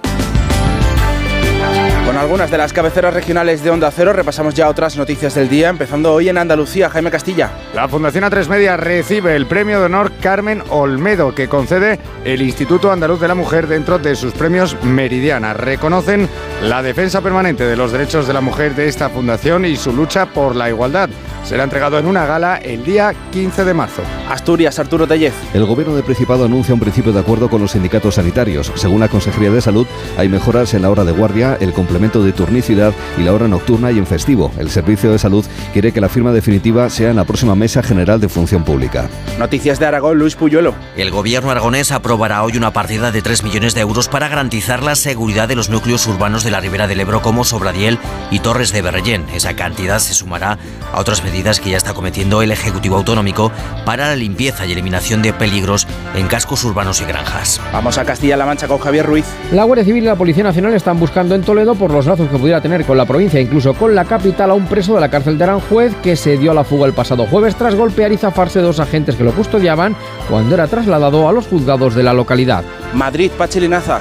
Con 2.05 2.17
algunas 2.17 2.51
de 2.51 2.57
las 2.57 2.73
cabeceras 2.73 3.13
regionales 3.13 3.63
de 3.63 3.69
Onda 3.69 3.89
Cero 3.89 4.11
repasamos 4.11 4.53
ya 4.53 4.67
otras 4.67 4.97
noticias 4.97 5.35
del 5.35 5.47
día, 5.47 5.69
empezando 5.69 6.13
hoy 6.13 6.27
en 6.27 6.37
Andalucía. 6.37 6.89
Jaime 6.89 7.09
Castilla. 7.09 7.51
La 7.73 7.87
Fundación 7.87 8.25
A3 8.25 8.47
Media 8.49 8.75
recibe 8.75 9.37
el 9.37 9.45
premio 9.45 9.79
de 9.79 9.85
honor 9.85 10.11
Carmen 10.21 10.61
Olmedo 10.69 11.33
que 11.33 11.47
concede 11.47 11.99
el 12.25 12.41
Instituto 12.41 12.91
Andaluz 12.91 13.21
de 13.21 13.29
la 13.29 13.35
Mujer 13.35 13.67
dentro 13.67 13.99
de 13.99 14.15
sus 14.15 14.33
premios 14.33 14.75
Meridiana. 14.83 15.53
Reconocen 15.53 16.27
la 16.61 16.83
defensa 16.83 17.21
permanente 17.21 17.65
de 17.65 17.77
los 17.77 17.93
derechos 17.93 18.27
de 18.27 18.33
la 18.33 18.41
mujer 18.41 18.75
de 18.75 18.89
esta 18.89 19.09
fundación 19.09 19.63
y 19.63 19.77
su 19.77 19.93
lucha 19.93 20.25
por 20.25 20.57
la 20.57 20.69
igualdad. 20.69 21.09
Será 21.43 21.63
entregado 21.65 21.99
en 21.99 22.07
una 22.07 22.25
gala 22.25 22.55
el 22.55 22.85
día 22.85 23.13
15 23.31 23.65
de 23.65 23.73
marzo. 23.73 24.01
Asturias, 24.29 24.79
Arturo 24.79 25.07
Tellez. 25.07 25.33
El 25.53 25.65
gobierno 25.65 25.93
del 25.93 26.05
Principado 26.05 26.45
anuncia 26.45 26.73
un 26.73 26.79
principio 26.79 27.11
de 27.11 27.19
acuerdo 27.19 27.49
con 27.49 27.61
los 27.61 27.71
sindicatos 27.71 28.15
sanitarios. 28.15 28.71
Según 28.75 29.01
la 29.01 29.09
Consejería 29.09 29.51
de 29.51 29.59
Salud, 29.59 29.85
hay 30.17 30.29
mejoras 30.29 30.73
en 30.73 30.83
la 30.83 30.89
hora 30.89 31.03
de 31.03 31.11
guardia, 31.11 31.57
el 31.59 31.73
complemento 31.93 32.23
de 32.23 32.34
turnicidad 32.34 32.91
y 33.19 33.21
la 33.21 33.34
hora 33.34 33.47
nocturna 33.47 33.91
y 33.91 33.99
en 33.99 34.08
festivo. 34.08 34.51
El 34.58 34.71
Servicio 34.71 35.12
de 35.12 35.19
Salud 35.19 35.45
quiere 35.73 35.91
que 35.91 36.01
la 36.01 36.10
firma 36.10 36.32
definitiva 36.32 36.89
sea 36.89 37.12
en 37.12 37.17
la 37.17 37.23
próxima 37.23 37.53
Mesa 37.53 37.84
General 37.84 38.19
de 38.19 38.29
Función 38.29 38.63
Pública. 38.63 39.10
Noticias 39.38 39.77
de 39.77 39.86
Aragón, 39.86 40.17
Luis 40.17 40.36
Puyuelo. 40.36 40.73
El 40.97 41.12
gobierno 41.12 41.51
aragonés 41.51 41.91
aprobará 41.91 42.41
hoy 42.41 42.58
una 42.58 42.73
partida 42.73 43.12
de 43.12 43.21
3 43.21 43.43
millones 43.43 43.75
de 43.75 43.82
euros 43.82 44.08
para 44.08 44.27
garantizar 44.27 44.82
la 44.82 44.95
seguridad 44.95 45.47
de 45.47 45.56
los 45.56 45.69
núcleos 45.69 46.08
urbanos 46.08 46.43
de 46.43 46.49
la 46.49 46.62
Ribera 46.62 46.88
del 46.88 46.99
Ebro 46.99 47.21
como 47.21 47.43
Sobradiel 47.43 47.99
y 48.32 48.39
Torres 48.39 48.71
de 48.71 48.82
Berrellén. 48.82 49.25
Esa 49.36 49.56
cantidad 49.56 49.99
se 49.99 50.15
sumará 50.15 50.58
a 50.91 50.99
otras 50.99 51.23
medidas 51.23 51.60
que 51.60 51.69
ya 51.69 51.77
está 51.77 51.93
cometiendo 51.93 52.41
el 52.41 52.51
Ejecutivo 52.51 52.97
Autonómico 52.97 53.51
para 53.86 54.08
la 54.08 54.15
limpieza 54.15 54.65
y 54.65 54.71
eliminación 54.71 55.21
de 55.21 55.32
peligros 55.32 55.88
en 56.15 56.25
cascos 56.25 56.63
urbanos 56.63 57.01
y 57.01 57.06
granjas. 57.06 57.62
Vamos 57.71 57.99
a 57.99 58.06
Castilla-La 58.06 58.47
Mancha 58.47 58.67
con 58.67 58.79
Javier 58.79 59.06
Ruiz. 59.06 59.25
La 59.51 59.63
Guardia 59.63 59.86
Civil 59.86 60.01
y 60.01 60.08
la 60.08 60.15
Policía 60.15 60.43
Nacional 60.43 60.73
están 60.73 60.99
buscando 60.99 61.36
en 61.36 61.43
Toledo 61.43 61.75
por 61.84 61.91
los 61.91 62.06
lazos 62.06 62.30
que 62.30 62.38
pudiera 62.38 62.62
tener 62.62 62.86
con 62.86 62.96
la 62.96 63.04
provincia, 63.04 63.41
incluso 63.41 63.74
con 63.74 63.93
la 63.93 64.06
capital, 64.06 64.52
a 64.52 64.54
un 64.54 64.67
preso 64.67 64.96
de 64.96 65.02
la 65.02 65.10
cárcel 65.10 65.38
de 65.38 65.43
Aranjuez 65.43 65.93
que 66.02 66.15
se 66.15 66.38
dio 66.38 66.52
a 66.52 66.54
la 66.54 66.63
fuga 66.63 66.88
el 66.88 66.93
pasado 66.93 67.26
jueves 67.26 67.58
tras 67.58 67.76
golpear 67.76 68.13
y 68.13 68.17
zafarse 68.17 68.62
dos 68.62 68.80
agentes 68.80 69.17
que 69.17 69.26
lo 69.26 69.34
custodiaban 69.34 69.93
cuando 70.30 70.56
era 70.56 70.67
trasladado 70.67 71.28
a 71.28 71.34
los 71.34 71.46
juzgados 71.46 71.93
de 71.93 72.04
la 72.04 72.13
localidad. 72.13 72.63
Madrid, 72.93 73.32
Pachilinaza. 73.38 74.00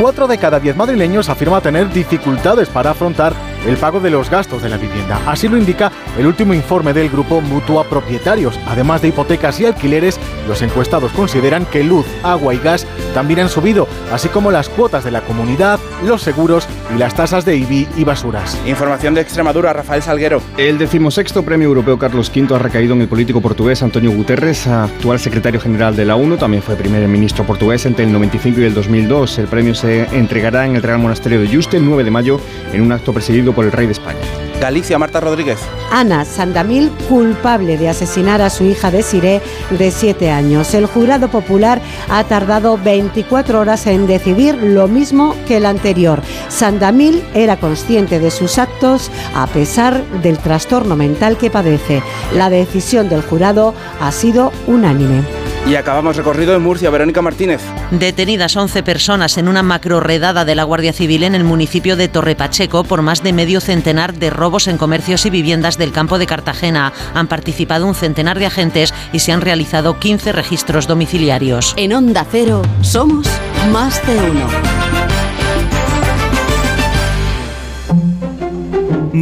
Cuatro 0.00 0.28
de 0.28 0.38
cada 0.38 0.60
diez 0.60 0.76
madrileños 0.76 1.28
afirma 1.28 1.60
tener 1.60 1.92
dificultades 1.92 2.68
para 2.68 2.92
afrontar 2.92 3.32
el 3.66 3.76
pago 3.76 4.00
de 4.00 4.10
los 4.10 4.30
gastos 4.30 4.62
de 4.62 4.68
la 4.68 4.76
vivienda. 4.76 5.20
Así 5.26 5.48
lo 5.48 5.56
indica 5.56 5.92
el 6.18 6.26
último 6.26 6.54
informe 6.54 6.92
del 6.92 7.08
grupo 7.08 7.40
Mutua 7.40 7.84
Propietarios. 7.84 8.58
Además 8.66 9.02
de 9.02 9.08
hipotecas 9.08 9.60
y 9.60 9.66
alquileres, 9.66 10.18
los 10.48 10.62
encuestados 10.62 11.12
consideran 11.12 11.66
que 11.66 11.84
luz, 11.84 12.06
agua 12.22 12.54
y 12.54 12.58
gas 12.58 12.86
también 13.14 13.40
han 13.40 13.48
subido, 13.48 13.86
así 14.12 14.28
como 14.28 14.50
las 14.50 14.68
cuotas 14.68 15.04
de 15.04 15.10
la 15.10 15.20
comunidad, 15.22 15.78
los 16.04 16.22
seguros 16.22 16.66
y 16.94 16.98
las 16.98 17.14
tasas 17.14 17.44
de 17.44 17.56
IBI 17.56 17.88
y 17.96 18.04
basuras. 18.04 18.58
Información 18.66 19.14
de 19.14 19.20
Extremadura, 19.20 19.72
Rafael 19.72 20.02
Salguero. 20.02 20.42
El 20.56 20.78
decimosexto 20.78 21.42
premio 21.42 21.68
europeo 21.68 21.98
Carlos 21.98 22.30
V 22.34 22.54
ha 22.54 22.58
recaído 22.58 22.94
en 22.94 23.02
el 23.02 23.08
político 23.08 23.40
portugués 23.40 23.82
Antonio 23.82 24.10
Guterres, 24.10 24.66
actual 24.66 25.18
secretario 25.18 25.60
general 25.60 25.96
de 25.96 26.04
la 26.04 26.16
ONU, 26.16 26.36
también 26.36 26.62
fue 26.62 26.76
primer 26.76 27.06
ministro 27.08 27.44
portugués 27.44 27.86
entre 27.86 28.04
el 28.04 28.12
95 28.12 28.60
y 28.60 28.64
el 28.64 28.74
2002. 28.74 29.38
El 29.38 29.46
premio 29.46 29.74
se 29.74 30.04
entregará 30.16 30.66
en 30.66 30.76
el 30.76 30.82
Real 30.82 30.98
Monasterio 30.98 31.40
de 31.40 31.48
Yuste 31.48 31.76
el 31.76 31.84
9 31.84 32.04
de 32.04 32.10
mayo 32.10 32.40
en 32.72 32.82
un 32.82 32.92
acto 32.92 33.12
presidido 33.12 33.51
por 33.52 33.64
el 33.64 33.72
rey 33.72 33.86
de 33.86 33.92
España. 33.92 34.20
Galicia, 34.60 34.96
Marta 34.96 35.20
Rodríguez. 35.20 35.58
Ana 35.90 36.24
Sandamil, 36.24 36.90
culpable 37.08 37.76
de 37.76 37.88
asesinar 37.88 38.40
a 38.40 38.48
su 38.48 38.62
hija 38.62 38.92
de 38.92 39.02
Siré 39.02 39.42
de 39.70 39.90
7 39.90 40.30
años. 40.30 40.72
El 40.74 40.86
jurado 40.86 41.28
popular 41.28 41.80
ha 42.08 42.22
tardado 42.24 42.78
24 42.78 43.58
horas 43.58 43.88
en 43.88 44.06
decidir 44.06 44.54
lo 44.54 44.86
mismo 44.86 45.34
que 45.48 45.56
el 45.56 45.66
anterior. 45.66 46.22
Sandamil 46.48 47.24
era 47.34 47.56
consciente 47.56 48.20
de 48.20 48.30
sus 48.30 48.58
actos 48.58 49.10
a 49.34 49.48
pesar 49.48 50.04
del 50.22 50.38
trastorno 50.38 50.94
mental 50.94 51.36
que 51.36 51.50
padece. 51.50 52.00
La 52.32 52.48
decisión 52.48 53.08
del 53.08 53.22
jurado 53.22 53.74
ha 54.00 54.12
sido 54.12 54.52
unánime. 54.68 55.22
Y 55.68 55.76
acabamos 55.76 56.16
recorrido 56.16 56.54
en 56.54 56.62
Murcia, 56.62 56.90
Verónica 56.90 57.22
Martínez. 57.22 57.60
Detenidas 57.92 58.56
11 58.56 58.82
personas 58.82 59.38
en 59.38 59.48
una 59.48 59.62
macro-redada 59.62 60.44
de 60.44 60.54
la 60.54 60.64
Guardia 60.64 60.92
Civil 60.92 61.22
en 61.22 61.34
el 61.34 61.44
municipio 61.44 61.96
de 61.96 62.08
Torrepacheco 62.08 62.84
por 62.84 63.02
más 63.02 63.22
de 63.22 63.32
medio 63.32 63.60
centenar 63.60 64.14
de 64.14 64.30
robos 64.30 64.66
en 64.66 64.76
comercios 64.76 65.24
y 65.24 65.30
viviendas 65.30 65.78
del 65.78 65.92
campo 65.92 66.18
de 66.18 66.26
Cartagena. 66.26 66.92
Han 67.14 67.28
participado 67.28 67.86
un 67.86 67.94
centenar 67.94 68.38
de 68.38 68.46
agentes 68.46 68.92
y 69.12 69.20
se 69.20 69.32
han 69.32 69.40
realizado 69.40 69.98
15 69.98 70.32
registros 70.32 70.86
domiciliarios. 70.86 71.74
En 71.76 71.92
Onda 71.92 72.26
Cero 72.30 72.62
somos 72.80 73.28
más 73.70 74.04
de 74.06 74.16
uno. 74.18 74.48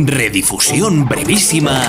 Redifusión 0.06 1.04
brevísima 1.04 1.82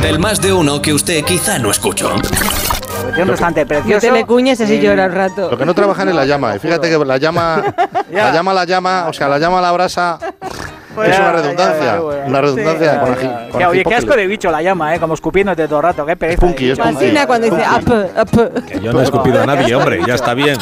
del 0.00 0.18
más 0.18 0.40
de 0.40 0.52
uno 0.52 0.80
que 0.82 0.92
usted 0.92 1.24
quizá 1.24 1.58
no 1.58 1.70
escuchó. 1.70 2.14
Un 2.14 3.28
restaurante 3.28 3.66
precioso. 3.66 4.06
No 4.06 4.12
te 4.12 4.18
le 4.18 4.26
cuñes 4.26 4.60
así 4.60 4.80
llora 4.80 5.06
un 5.06 5.12
rato. 5.12 5.50
Lo 5.50 5.58
que 5.58 5.66
no 5.66 5.74
trabajan 5.74 6.08
es 6.08 6.14
la 6.14 6.24
llama. 6.24 6.54
Y 6.56 6.58
fíjate 6.58 6.88
que 6.88 6.96
la 7.04 7.18
llama, 7.18 7.62
la 8.10 8.32
llama, 8.32 8.54
la 8.54 8.64
llama, 8.64 9.06
o 9.08 9.12
sea, 9.12 9.28
la 9.28 9.38
llama, 9.38 9.60
la 9.60 9.70
brasa. 9.72 10.18
es 10.22 11.18
una 11.18 11.32
redundancia. 11.32 12.00
Una 12.26 12.40
redundancia 12.40 13.00
con, 13.00 13.12
ají, 13.12 13.28
con 13.50 13.58
que, 13.58 13.66
Oye, 13.66 13.84
qué 13.84 13.94
asco 13.94 14.16
de 14.16 14.26
bicho 14.26 14.50
la 14.50 14.62
llama, 14.62 14.94
¿eh? 14.94 15.00
Como 15.00 15.12
escupiéndote 15.14 15.66
todo 15.66 15.80
el 15.80 15.84
rato. 15.84 16.06
Qué 16.06 16.16
pereza. 16.16 16.40
punky, 16.40 16.70
es 16.70 16.78
punky. 16.78 16.94
Fascina 16.94 17.26
cuando 17.26 17.50
dice 17.50 17.62
up, 17.62 17.92
up. 18.20 18.30
Que 18.64 18.80
yo 18.80 18.92
no 18.92 19.00
he 19.00 19.04
escupido 19.04 19.42
a 19.42 19.46
nadie, 19.46 19.74
hombre, 19.74 20.00
ya 20.06 20.14
está 20.14 20.34
bien. 20.34 20.56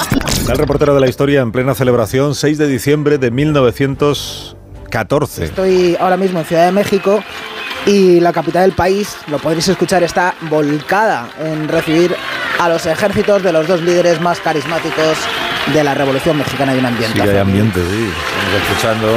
El 0.49 0.57
reportero 0.59 0.95
de 0.95 1.01
la 1.01 1.09
historia 1.09 1.41
en 1.41 1.53
plena 1.53 1.75
celebración, 1.75 2.35
6 2.35 2.59
de 2.59 2.67
diciembre 2.67 3.19
de 3.19 3.31
1914. 3.31 5.45
Estoy 5.45 5.97
ahora 6.01 6.17
mismo 6.17 6.41
en 6.41 6.47
Ciudad 6.47 6.67
de 6.67 6.73
México 6.73 7.23
y 7.87 8.21
la 8.21 8.33
capital 8.33 8.63
del 8.63 8.73
país, 8.73 9.17
lo 9.29 9.39
podréis 9.39 9.69
escuchar, 9.69 10.03
está 10.03 10.35
volcada 10.43 11.29
en 11.39 11.69
recibir 11.69 12.15
a 12.59 12.69
los 12.69 12.85
ejércitos 12.87 13.43
de 13.43 13.53
los 13.53 13.67
dos 13.67 13.83
líderes 13.83 14.21
más 14.21 14.39
carismáticos 14.41 15.17
de 15.73 15.85
la 15.85 15.95
Revolución 15.95 16.37
Mexicana 16.37 16.75
y 16.75 16.79
un 16.79 16.87
ambiente. 16.87 17.23
Sí, 17.23 17.29
hay 17.29 17.39
ambiente, 17.39 17.81
sí. 17.81 18.11
Estamos 18.47 18.71
escuchando. 18.71 19.15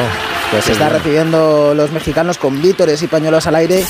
Pues 0.52 0.65
se 0.65 0.71
está 0.73 0.89
recibiendo 0.89 1.73
los 1.73 1.91
mexicanos 1.91 2.38
con 2.38 2.62
vítores 2.62 3.02
y 3.02 3.08
pañuelos 3.08 3.47
al 3.47 3.56
aire. 3.56 3.84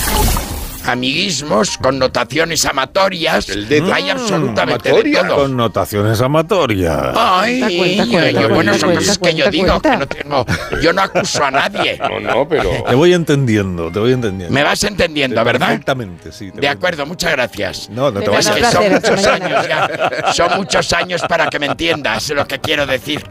Amiguismos, 0.85 1.77
connotaciones 1.77 2.65
amatorias, 2.65 3.47
hay 3.93 4.09
absolutamente 4.09 4.91
de 4.91 5.13
todo. 5.13 5.35
Connotaciones 5.35 6.21
amatorias. 6.21 7.13
Ay, 7.15 7.59
Cuenta, 7.59 7.77
cuenta, 7.77 8.05
cuenta, 8.11 8.31
yo- 8.31 8.49
bueno, 8.49 8.53
cuenta, 8.55 8.73
son 8.73 8.89
cuenta, 8.89 8.99
cosas 9.01 9.17
que 9.17 9.29
yo 9.35 9.43
cuenta, 9.45 9.49
digo, 9.51 9.67
cuenta. 9.81 9.89
que 9.91 9.97
no 9.97 10.07
tengo, 10.07 10.45
yo 10.81 10.93
no 10.93 11.01
acuso 11.01 11.43
a 11.43 11.51
nadie. 11.51 11.99
No, 12.13 12.19
no, 12.19 12.47
pero... 12.47 12.69
Te 12.87 12.95
voy 12.95 13.13
entendiendo, 13.13 13.91
te 13.91 13.99
voy 13.99 14.11
entendiendo. 14.13 14.53
Me 14.53 14.61
vas 14.63 14.83
entendiendo, 14.83 15.43
¿verdad? 15.43 15.67
Perfectamente, 15.69 16.31
sí. 16.31 16.51
De 16.53 16.67
acuerdo, 16.67 17.05
muchas 17.05 17.31
gracias. 17.31 17.89
No, 17.89 18.11
no 18.11 18.19
te 18.19 18.25
Es 18.25 18.49
vayas. 18.49 18.55
que 18.55 18.63
son 18.77 18.91
muchos 18.91 19.25
años 19.27 19.67
ya, 19.67 20.33
son 20.33 20.51
muchos 20.57 20.93
años 20.93 21.21
para 21.27 21.47
que 21.49 21.59
me 21.59 21.67
entiendas 21.67 22.29
lo 22.29 22.45
que 22.45 22.59
quiero 22.59 22.85
decir. 22.85 23.23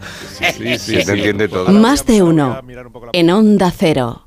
Sí, 0.57 0.79
sí, 0.79 1.05
te 1.05 1.13
entiende 1.13 1.49
todo. 1.49 1.69
Más 1.69 2.07
de 2.07 2.23
uno. 2.23 2.61
En 3.13 3.31
Onda 3.31 3.71
Cero. 3.77 4.27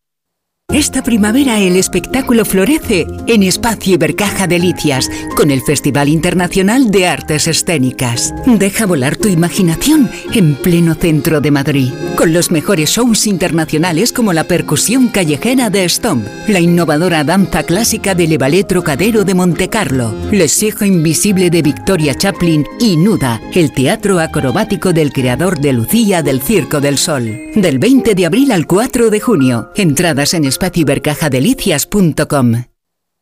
Esta 0.73 1.03
primavera 1.03 1.59
el 1.59 1.75
espectáculo 1.75 2.45
florece 2.45 3.05
en 3.27 3.43
Espacio 3.43 3.95
Ibercaja 3.95 4.47
Delicias 4.47 5.09
con 5.35 5.51
el 5.51 5.61
Festival 5.61 6.07
Internacional 6.07 6.91
de 6.91 7.07
Artes 7.07 7.47
Escénicas. 7.47 8.33
Deja 8.45 8.85
volar 8.85 9.17
tu 9.17 9.27
imaginación 9.27 10.09
en 10.33 10.55
pleno 10.55 10.95
centro 10.95 11.41
de 11.41 11.51
Madrid, 11.51 11.91
con 12.15 12.31
los 12.31 12.51
mejores 12.51 12.89
shows 12.91 13.27
internacionales 13.27 14.13
como 14.13 14.31
la 14.31 14.45
percusión 14.45 15.09
callejera 15.09 15.69
de 15.69 15.89
Stomp, 15.89 16.25
la 16.47 16.61
innovadora 16.61 17.25
danza 17.25 17.63
clásica 17.63 18.15
del 18.15 18.37
Ballet 18.37 18.65
Trocadero 18.65 19.25
de 19.25 19.33
Montecarlo, 19.33 20.15
Le 20.31 20.47
Sijo 20.47 20.85
Invisible 20.85 21.49
de 21.49 21.63
Victoria 21.63 22.15
Chaplin 22.15 22.65
y 22.79 22.95
Nuda, 22.95 23.41
el 23.53 23.73
teatro 23.73 24.21
acrobático 24.21 24.93
del 24.93 25.11
creador 25.11 25.59
de 25.59 25.73
Lucía 25.73 26.23
del 26.23 26.41
Circo 26.41 26.79
del 26.79 26.97
Sol. 26.97 27.50
Del 27.55 27.79
20 27.79 28.13
de 28.15 28.25
abril 28.25 28.53
al 28.53 28.65
4 28.65 29.09
de 29.09 29.19
junio. 29.19 29.73
Entradas 29.75 30.33
en 30.33 30.45
espacioibercajadelicias.com. 30.45 32.63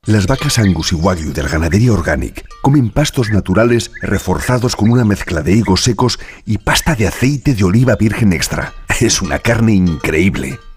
Las 0.05 0.27
vacas 0.27 0.59
Angus 0.59 0.91
y 0.91 0.95
Wagyu 0.95 1.33
de 1.33 1.41
la 1.41 1.49
ganadería 1.49 1.91
Organic 1.91 2.45
comen 2.61 2.91
pastos 2.91 3.31
naturales 3.31 3.89
reforzados 4.03 4.75
con 4.75 4.91
una 4.91 5.03
mezcla 5.03 5.41
de 5.41 5.53
higos 5.53 5.83
secos 5.83 6.19
y 6.45 6.59
pasta 6.59 6.93
de 6.93 7.07
aceite 7.07 7.55
de 7.55 7.63
oliva 7.63 7.95
virgen 7.95 8.31
extra. 8.31 8.75
Es 8.99 9.23
una 9.23 9.39
carne 9.39 9.73
increíble. 9.73 10.59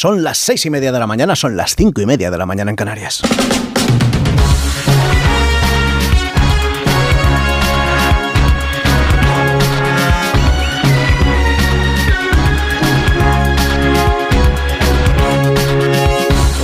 Son 0.00 0.22
las 0.22 0.38
seis 0.38 0.64
y 0.64 0.70
media 0.70 0.92
de 0.92 0.98
la 0.98 1.06
mañana, 1.06 1.36
son 1.36 1.58
las 1.58 1.76
cinco 1.76 2.00
y 2.00 2.06
media 2.06 2.30
de 2.30 2.38
la 2.38 2.46
mañana 2.46 2.70
en 2.70 2.76
Canarias. 2.76 3.20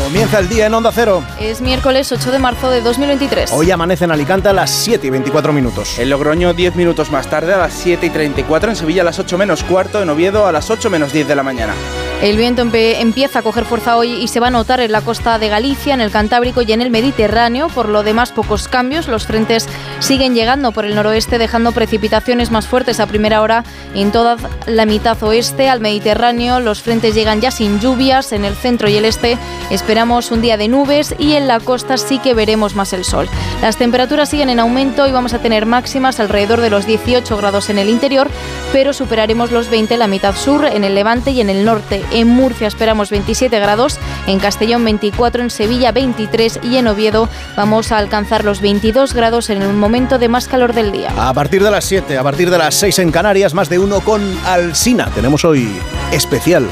Comienza 0.03 0.39
el 0.39 0.49
día 0.49 0.65
en 0.65 0.73
Onda 0.73 0.91
Cero. 0.95 1.23
Es 1.39 1.61
miércoles 1.61 2.11
8 2.11 2.33
de 2.33 2.39
marzo 2.39 2.71
de 2.71 2.81
2023. 2.81 3.53
Hoy 3.53 3.71
amanece 3.71 4.07
en 4.07 4.13
Alicante 4.13 4.49
a 4.49 4.55
las 4.55 4.71
7 4.71 5.09
y 5.09 5.11
24 5.11 5.53
minutos. 5.53 5.99
En 5.99 6.09
Logroño 6.09 6.55
10 6.55 6.75
minutos 6.77 7.11
más 7.11 7.29
tarde 7.29 7.53
a 7.53 7.59
las 7.59 7.75
7 7.75 8.07
y 8.07 8.09
34. 8.09 8.71
En 8.71 8.77
Sevilla 8.77 9.03
a 9.03 9.05
las 9.05 9.19
8 9.19 9.37
menos 9.37 9.63
cuarto. 9.63 10.01
En 10.01 10.09
Oviedo 10.09 10.47
a 10.47 10.53
las 10.53 10.71
8 10.71 10.89
menos 10.89 11.13
10 11.13 11.29
de 11.29 11.35
la 11.35 11.43
mañana. 11.43 11.75
El 12.23 12.39
viento 12.39 12.63
empieza 12.63 13.41
a 13.41 13.43
coger 13.43 13.67
fuerza 13.67 13.97
hoy 13.97 14.15
y 14.15 14.29
se 14.29 14.41
va 14.41 14.47
a 14.47 14.51
notar 14.51 14.81
en 14.81 14.91
la 14.91 15.03
costa 15.03 15.39
de 15.39 15.51
Galicia, 15.51 15.93
en 15.93 16.01
el 16.01 16.11
Cantábrico 16.11 16.63
y 16.63 16.73
en 16.73 16.81
el 16.81 16.91
Mediterráneo. 16.91 17.69
Por 17.69 17.91
lo 17.91 18.03
demás, 18.03 18.33
pocos 18.33 18.69
cambios. 18.69 19.07
Los 19.07 19.27
frentes 19.27 19.69
siguen 20.01 20.35
llegando 20.35 20.73
por 20.73 20.87
el 20.87 20.95
noroeste, 20.95 21.37
dejando 21.37 21.73
precipitaciones 21.73 22.51
más 22.51 22.67
fuertes 22.67 23.01
a 23.01 23.07
primera 23.07 23.43
hora 23.43 23.65
en 23.95 24.13
toda 24.13 24.39
la 24.67 24.87
mitad 24.87 25.23
oeste. 25.23 25.69
Al 25.69 25.81
Mediterráneo, 25.81 26.59
los 26.59 26.81
frentes 26.81 27.15
llegan 27.15 27.43
ya 27.43 27.51
sin 27.51 27.81
lluvias. 27.81 28.33
En 28.33 28.47
el 28.47 28.55
centro 28.55 28.89
y 28.89 28.97
el 28.97 29.05
este 29.05 29.37
esperamos 29.71 30.31
un 30.31 30.41
día 30.41 30.57
de 30.57 30.69
nubes 30.69 31.15
y 31.19 31.35
en 31.35 31.47
la 31.47 31.61
costa 31.61 31.99
sí 31.99 32.19
que 32.19 32.33
veremos 32.33 32.75
más 32.75 32.95
el 32.95 33.05
sol. 33.05 33.29
Las 33.61 33.77
temperaturas 33.77 34.31
siguen 34.31 34.49
en 34.49 34.59
aumento 34.59 35.07
y 35.07 35.13
vamos 35.13 35.35
a 35.35 35.41
tener 35.41 35.67
máximas 35.67 36.19
alrededor 36.19 36.63
de 36.63 36.71
los 36.71 36.87
18 36.87 37.37
grados 37.37 37.69
en 37.69 37.79
el 37.79 37.91
interior, 37.91 38.31
pero 38.73 38.95
superaremos 38.95 39.53
los 39.53 39.69
20 39.69 39.95
en 39.95 40.01
la 40.01 40.07
mitad 40.07 40.35
sur, 40.35 40.65
en 40.65 40.83
el 40.83 40.95
levante 40.95 41.31
y 41.31 41.43
en 41.43 41.51
el 41.51 41.65
norte. 41.65 42.06
En 42.13 42.29
Murcia 42.29 42.69
esperamos 42.69 43.11
27 43.11 43.59
grados, 43.59 43.99
en 44.27 44.39
Castellón 44.39 44.85
24, 44.85 45.43
en 45.43 45.51
Sevilla 45.51 45.93
23 45.93 46.61
y 46.63 46.77
en 46.77 46.87
Oviedo 46.87 47.29
vamos 47.57 47.93
a 47.93 47.99
alcanzar 47.99 48.45
los 48.45 48.61
22 48.61 49.15
grados 49.15 49.51
en 49.51 49.63
el 49.63 49.73
momento 49.73 50.19
de 50.19 50.29
más 50.29 50.49
calor 50.49 50.73
del 50.73 50.93
día. 50.93 51.13
A 51.17 51.35
partir 51.35 51.63
de 51.63 51.71
las 51.71 51.85
7, 51.85 52.17
a 52.17 52.23
partir 52.23 52.51
de 52.51 52.59
las 52.59 52.75
6 52.77 52.99
en 53.01 53.13
Canarias, 53.13 53.55
más 53.55 53.69
de 53.69 53.79
uno 53.79 54.01
con 54.01 54.23
Alsina. 54.45 55.11
Tenemos 55.15 55.45
hoy 55.45 55.69
especial 56.13 56.69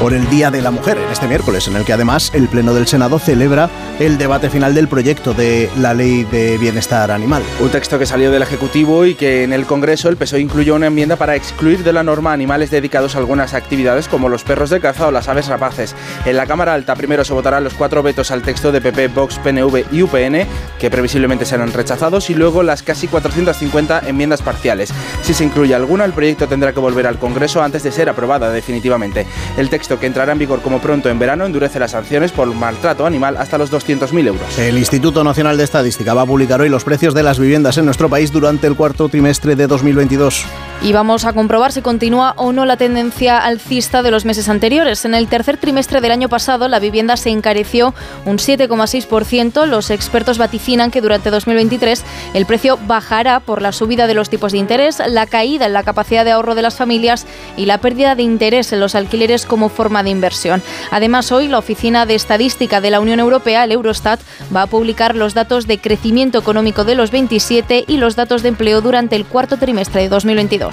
por 0.00 0.12
el 0.12 0.28
Día 0.28 0.50
de 0.50 0.62
la 0.62 0.70
Mujer, 0.70 0.98
en 0.98 1.10
este 1.10 1.26
miércoles, 1.26 1.68
en 1.68 1.76
el 1.76 1.84
que 1.84 1.92
además 1.92 2.30
el 2.34 2.48
Pleno 2.48 2.74
del 2.74 2.86
Senado 2.86 3.18
celebra 3.18 3.70
el 3.98 4.18
debate 4.18 4.50
final 4.50 4.74
del 4.74 4.88
proyecto 4.88 5.32
de 5.32 5.70
la 5.78 5.94
Ley 5.94 6.24
de 6.24 6.58
Bienestar 6.58 7.10
Animal. 7.10 7.42
Un 7.60 7.70
texto 7.70 7.98
que 7.98 8.04
salió 8.04 8.30
del 8.30 8.42
Ejecutivo 8.42 9.06
y 9.06 9.14
que 9.14 9.42
en 9.42 9.52
el 9.52 9.64
Congreso 9.64 10.08
el 10.08 10.16
PSOE 10.16 10.40
incluyó 10.40 10.74
una 10.74 10.88
enmienda 10.88 11.16
para 11.16 11.34
excluir 11.34 11.82
de 11.82 11.92
la 11.92 12.02
norma 12.02 12.32
animales 12.32 12.70
dedicados 12.70 13.14
a 13.14 13.18
algunas 13.18 13.54
actividades 13.54 14.08
como 14.08 14.28
los 14.28 14.44
perros 14.44 14.70
de 14.70 14.80
caza 14.80 15.06
o 15.06 15.10
las 15.10 15.28
aves 15.28 15.46
rapaces. 15.46 15.94
En 16.26 16.36
la 16.36 16.46
Cámara 16.46 16.74
Alta 16.74 16.94
primero 16.94 17.24
se 17.24 17.32
votarán 17.32 17.64
los 17.64 17.74
cuatro 17.74 18.02
vetos 18.02 18.30
al 18.30 18.42
texto 18.42 18.72
de 18.72 18.80
PP, 18.80 19.08
Vox, 19.08 19.38
PNV 19.38 19.86
y 19.92 20.02
UPN, 20.02 20.46
que 20.78 20.90
previsiblemente 20.90 21.46
serán 21.46 21.72
rechazados, 21.72 22.28
y 22.28 22.34
luego 22.34 22.62
las 22.62 22.82
casi 22.82 23.08
450 23.08 24.02
enmiendas 24.06 24.42
parciales. 24.42 24.92
Si 25.22 25.32
se 25.32 25.44
incluye 25.44 25.74
alguna, 25.74 26.04
el 26.04 26.12
proyecto 26.12 26.48
tendrá 26.48 26.72
que 26.72 26.80
volver 26.80 27.06
al 27.06 27.18
Congreso 27.18 27.62
antes 27.62 27.82
de 27.82 27.92
ser 27.92 28.08
aprobada 28.08 28.50
definitivamente. 28.50 29.26
El 29.56 29.70
texto 29.70 29.85
que 29.88 30.06
entrará 30.06 30.32
en 30.32 30.38
vigor 30.38 30.60
como 30.60 30.80
pronto 30.80 31.08
en 31.08 31.18
verano 31.18 31.46
endurece 31.46 31.78
las 31.78 31.92
sanciones 31.92 32.32
por 32.32 32.52
maltrato 32.52 33.06
animal 33.06 33.36
hasta 33.36 33.56
los 33.58 33.72
200.000 33.72 34.26
euros. 34.26 34.58
El 34.58 34.76
Instituto 34.76 35.22
Nacional 35.22 35.56
de 35.56 35.64
Estadística 35.64 36.14
va 36.14 36.22
a 36.22 36.26
publicar 36.26 36.60
hoy 36.60 36.68
los 36.68 36.82
precios 36.82 37.14
de 37.14 37.22
las 37.22 37.38
viviendas 37.38 37.78
en 37.78 37.84
nuestro 37.84 38.08
país 38.08 38.32
durante 38.32 38.66
el 38.66 38.74
cuarto 38.74 39.08
trimestre 39.08 39.54
de 39.54 39.66
2022. 39.68 40.44
Y 40.82 40.92
vamos 40.92 41.24
a 41.24 41.32
comprobar 41.32 41.72
si 41.72 41.82
continúa 41.82 42.34
o 42.36 42.52
no 42.52 42.64
la 42.64 42.76
tendencia 42.76 43.38
alcista 43.38 44.02
de 44.02 44.10
los 44.10 44.24
meses 44.24 44.48
anteriores. 44.48 45.04
En 45.04 45.14
el 45.14 45.26
tercer 45.26 45.56
trimestre 45.56 46.00
del 46.00 46.12
año 46.12 46.28
pasado, 46.28 46.68
la 46.68 46.78
vivienda 46.78 47.16
se 47.16 47.30
encareció 47.30 47.94
un 48.24 48.36
7,6%. 48.36 49.66
Los 49.66 49.90
expertos 49.90 50.38
vaticinan 50.38 50.90
que 50.90 51.00
durante 51.00 51.30
2023 51.30 52.04
el 52.34 52.46
precio 52.46 52.78
bajará 52.86 53.40
por 53.40 53.62
la 53.62 53.72
subida 53.72 54.06
de 54.06 54.14
los 54.14 54.30
tipos 54.30 54.52
de 54.52 54.58
interés, 54.58 55.02
la 55.08 55.26
caída 55.26 55.66
en 55.66 55.72
la 55.72 55.82
capacidad 55.82 56.24
de 56.24 56.32
ahorro 56.32 56.54
de 56.54 56.62
las 56.62 56.76
familias 56.76 57.26
y 57.56 57.66
la 57.66 57.78
pérdida 57.78 58.14
de 58.14 58.22
interés 58.22 58.72
en 58.72 58.80
los 58.80 58.94
alquileres 58.94 59.46
como 59.46 59.68
forma 59.70 60.02
de 60.02 60.10
inversión. 60.10 60.62
Además, 60.90 61.32
hoy 61.32 61.48
la 61.48 61.58
Oficina 61.58 62.06
de 62.06 62.14
Estadística 62.14 62.80
de 62.80 62.90
la 62.90 63.00
Unión 63.00 63.18
Europea, 63.18 63.64
el 63.64 63.72
Eurostat, 63.72 64.20
va 64.54 64.62
a 64.62 64.66
publicar 64.66 65.16
los 65.16 65.34
datos 65.34 65.66
de 65.66 65.78
crecimiento 65.78 66.38
económico 66.38 66.84
de 66.84 66.94
los 66.94 67.10
27 67.10 67.84
y 67.88 67.96
los 67.96 68.14
datos 68.14 68.42
de 68.42 68.50
empleo 68.50 68.82
durante 68.82 69.16
el 69.16 69.24
cuarto 69.24 69.56
trimestre 69.56 70.02
de 70.02 70.08
2022. 70.08 70.65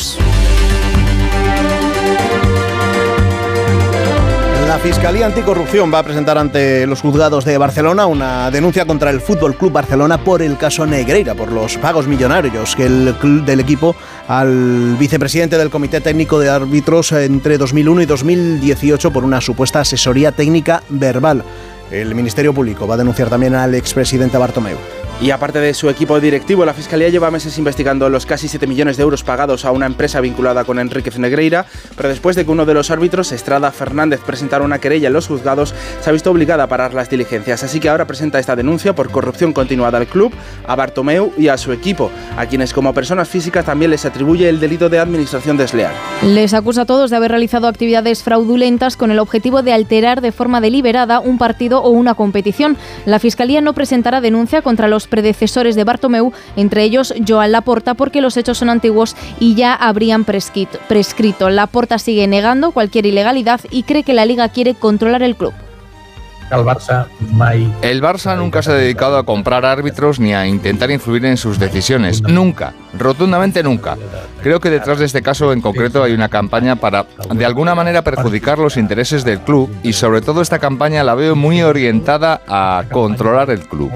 La 4.67 4.79
Fiscalía 4.79 5.27
Anticorrupción 5.27 5.93
va 5.93 5.99
a 5.99 6.03
presentar 6.03 6.37
ante 6.37 6.87
los 6.87 7.01
juzgados 7.01 7.45
de 7.45 7.59
Barcelona 7.59 8.07
una 8.07 8.49
denuncia 8.49 8.85
contra 8.85 9.11
el 9.11 9.21
Fútbol 9.21 9.55
Club 9.55 9.71
Barcelona 9.71 10.23
por 10.23 10.41
el 10.41 10.57
caso 10.57 10.87
Negreira, 10.87 11.35
por 11.35 11.51
los 11.51 11.77
pagos 11.77 12.07
millonarios 12.07 12.75
que 12.75 12.87
el 12.87 13.13
club 13.19 13.45
del 13.45 13.59
equipo 13.59 13.95
al 14.27 14.95
vicepresidente 14.97 15.59
del 15.59 15.69
Comité 15.69 16.01
Técnico 16.01 16.39
de 16.39 16.49
Árbitros 16.49 17.11
entre 17.11 17.59
2001 17.59 18.01
y 18.01 18.05
2018 18.07 19.13
por 19.13 19.23
una 19.23 19.41
supuesta 19.41 19.81
asesoría 19.81 20.31
técnica 20.31 20.81
verbal. 20.89 21.43
El 21.91 22.15
Ministerio 22.15 22.51
Público 22.51 22.87
va 22.87 22.95
a 22.95 22.97
denunciar 22.97 23.29
también 23.29 23.53
al 23.53 23.75
expresidente 23.75 24.39
Bartomeu. 24.39 24.77
Y 25.21 25.31
aparte 25.31 25.59
de 25.59 25.73
su 25.73 25.89
equipo 25.89 26.19
directivo, 26.19 26.65
la 26.65 26.73
Fiscalía 26.73 27.07
lleva 27.07 27.31
meses 27.31 27.57
investigando 27.57 28.09
los 28.09 28.25
casi 28.25 28.49
7 28.49 28.67
millones 28.67 28.97
de 28.97 29.03
euros 29.03 29.23
pagados 29.23 29.63
a 29.63 29.71
una 29.71 29.85
empresa 29.85 30.19
vinculada 30.19 30.65
con 30.65 30.79
Enríquez 30.79 31.17
Negreira, 31.17 31.65
pero 31.95 32.09
después 32.09 32.35
de 32.35 32.43
que 32.43 32.51
uno 32.51 32.65
de 32.65 32.73
los 32.73 32.91
árbitros, 32.91 33.31
Estrada 33.31 33.71
Fernández, 33.71 34.19
presentara 34.19 34.65
una 34.65 34.79
querella 34.79 35.07
en 35.07 35.13
los 35.13 35.27
juzgados, 35.27 35.73
se 36.01 36.09
ha 36.09 36.13
visto 36.13 36.29
obligada 36.29 36.63
a 36.63 36.67
parar 36.67 36.93
las 36.93 37.09
diligencias. 37.09 37.63
Así 37.63 37.79
que 37.79 37.87
ahora 37.87 38.05
presenta 38.05 38.37
esta 38.37 38.57
denuncia 38.57 38.95
por 38.95 39.11
corrupción 39.11 39.53
continuada 39.53 39.97
al 39.97 40.07
club, 40.07 40.33
a 40.67 40.75
Bartomeu 40.75 41.31
y 41.37 41.47
a 41.47 41.57
su 41.57 41.71
equipo, 41.71 42.11
a 42.35 42.45
quienes 42.45 42.73
como 42.73 42.93
personas 42.93 43.29
físicas 43.29 43.65
también 43.65 43.91
les 43.91 44.05
atribuye 44.05 44.49
el 44.49 44.59
delito 44.59 44.89
de 44.89 44.99
administración 44.99 45.55
desleal. 45.55 45.93
Les 46.23 46.53
acusa 46.53 46.81
a 46.81 46.85
todos 46.85 47.11
de 47.11 47.15
haber 47.15 47.31
realizado 47.31 47.67
actividades 47.67 48.23
fraudulentas 48.23 48.97
con 48.97 49.09
el 49.09 49.19
objetivo 49.19 49.61
de 49.61 49.71
alterar 49.71 50.19
de 50.19 50.33
forma 50.33 50.59
deliberada 50.59 51.21
un 51.21 51.37
partido 51.37 51.81
o 51.81 51.91
una 51.91 52.15
competición. 52.15 52.75
La 53.05 53.19
Fiscalía 53.19 53.61
no 53.61 53.73
presentará 53.73 54.19
denuncia 54.19 54.61
contra 54.61 54.89
los 54.89 55.02
predecesores 55.07 55.75
de 55.75 55.83
Bartomeu, 55.83 56.31
entre 56.55 56.83
ellos 56.83 57.13
Joan 57.27 57.51
Laporta, 57.51 57.93
porque 57.93 58.21
los 58.21 58.37
hechos 58.37 58.57
son 58.57 58.69
antiguos 58.69 59.15
y 59.39 59.55
ya 59.55 59.73
habrían 59.73 60.25
prescrito. 60.25 60.79
prescrito. 60.87 61.49
Laporta 61.49 61.99
sigue 61.99 62.27
negando 62.27 62.71
cualquier 62.71 63.05
ilegalidad 63.05 63.61
y 63.69 63.83
cree 63.83 64.03
que 64.03 64.13
la 64.13 64.25
Liga 64.25 64.49
quiere 64.49 64.73
controlar 64.75 65.23
el 65.23 65.35
club. 65.35 65.53
El 66.51 66.65
Barça, 66.65 67.07
el 67.81 68.01
Barça 68.01 68.37
nunca 68.37 68.61
se 68.61 68.71
ha 68.71 68.75
dedicado 68.75 69.17
a 69.17 69.23
comprar 69.23 69.65
árbitros 69.65 70.19
ni 70.19 70.33
a 70.33 70.45
intentar 70.45 70.91
influir 70.91 71.25
en 71.25 71.37
sus 71.37 71.57
decisiones. 71.57 72.21
Nunca, 72.21 72.73
rotundamente 72.97 73.63
nunca. 73.63 73.97
Creo 74.43 74.59
que 74.59 74.69
detrás 74.69 74.99
de 74.99 75.05
este 75.05 75.23
caso 75.23 75.51
en 75.51 75.61
concreto 75.61 76.03
hay 76.03 76.13
una 76.13 76.29
campaña 76.29 76.75
para, 76.75 77.07
de 77.33 77.45
alguna 77.45 77.73
manera, 77.73 78.03
perjudicar 78.03 78.59
los 78.59 78.77
intereses 78.77 79.23
del 79.23 79.39
club 79.39 79.73
y 79.81 79.93
sobre 79.93 80.21
todo 80.21 80.41
esta 80.41 80.59
campaña 80.59 81.03
la 81.03 81.15
veo 81.15 81.35
muy 81.35 81.63
orientada 81.63 82.41
a 82.47 82.83
controlar 82.91 83.49
el 83.49 83.61
club 83.61 83.91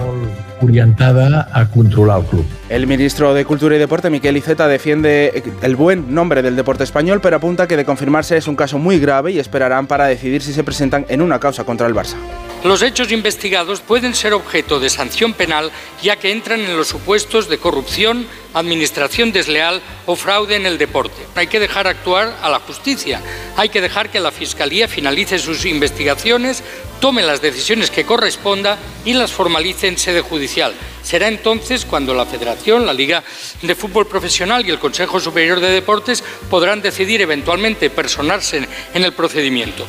orientada 0.62 1.50
a 1.54 1.70
controlar 1.70 2.20
el 2.22 2.26
club. 2.26 2.46
El 2.70 2.88
ministro 2.88 3.34
de 3.34 3.46
Cultura 3.46 3.76
y 3.76 3.80
Deporte, 3.80 4.10
Miquel 4.10 4.38
Iceta, 4.38 4.68
defiende 4.68 5.44
el 5.62 5.76
buen 5.76 6.14
nombre 6.14 6.42
del 6.42 6.56
deporte 6.56 6.84
español, 6.84 7.20
pero 7.22 7.38
apunta 7.38 7.68
que 7.68 7.78
de 7.78 7.86
confirmarse 7.86 8.38
es 8.38 8.48
un 8.48 8.56
caso 8.56 8.78
muy 8.78 9.00
grave 9.00 9.32
y 9.32 9.40
esperarán 9.40 9.88
para 9.88 10.06
decidir 10.06 10.42
si 10.42 10.54
se 10.54 10.64
presentan 10.64 11.06
en 11.10 11.22
una 11.22 11.40
causa 11.40 11.64
contra 11.64 11.88
el 11.88 11.94
Barça. 11.94 12.16
Los 12.64 12.82
hechos 12.82 13.12
investigados 13.12 13.82
pueden 13.82 14.16
ser 14.16 14.34
objeto 14.34 14.80
de 14.80 14.90
sanción 14.90 15.34
penal 15.34 15.72
ya 16.02 16.16
que 16.16 16.32
entran 16.32 16.60
en 16.60 16.76
los 16.76 16.88
supuestos 16.88 17.48
de 17.50 17.60
corrupción, 17.60 18.28
administración 18.56 19.32
desleal 19.32 19.80
o 20.08 20.16
fraude 20.16 20.56
en 20.56 20.66
el 20.66 20.80
deporte. 20.80 21.16
Hay 21.36 21.48
que 21.48 21.60
dejar 21.60 21.88
actuar 21.88 22.36
a 22.42 22.50
la 22.50 22.60
justicia, 22.60 23.22
hay 23.56 23.70
que 23.70 23.80
dejar 23.80 24.10
que 24.10 24.20
la 24.20 24.32
Fiscalía 24.32 24.88
finalice 24.88 25.38
sus 25.38 25.66
investigaciones, 25.66 26.64
tome 27.00 27.22
las 27.22 27.42
decisiones 27.42 27.92
que 27.92 28.06
corresponda 28.06 28.80
y 29.06 29.14
las 29.14 29.32
formalice 29.32 29.88
en 29.88 30.00
sede 30.00 30.22
judicial. 30.22 30.74
Será 31.04 31.28
entonces 31.28 31.86
cuando 31.86 32.16
la 32.16 32.26
Federación, 32.26 32.88
la 32.88 32.94
Liga 32.94 33.24
de 33.62 33.76
Fútbol 33.76 34.08
Profesional 34.08 34.66
y 34.66 34.72
el 34.72 34.80
Consejo 34.80 35.20
Superior 35.20 35.60
de 35.60 35.70
Deportes 35.70 36.24
podrán 36.50 36.82
decidir 36.82 37.22
eventualmente 37.22 37.92
personarse 37.92 38.68
en 38.96 39.04
el 39.04 39.14
procedimiento. 39.14 39.86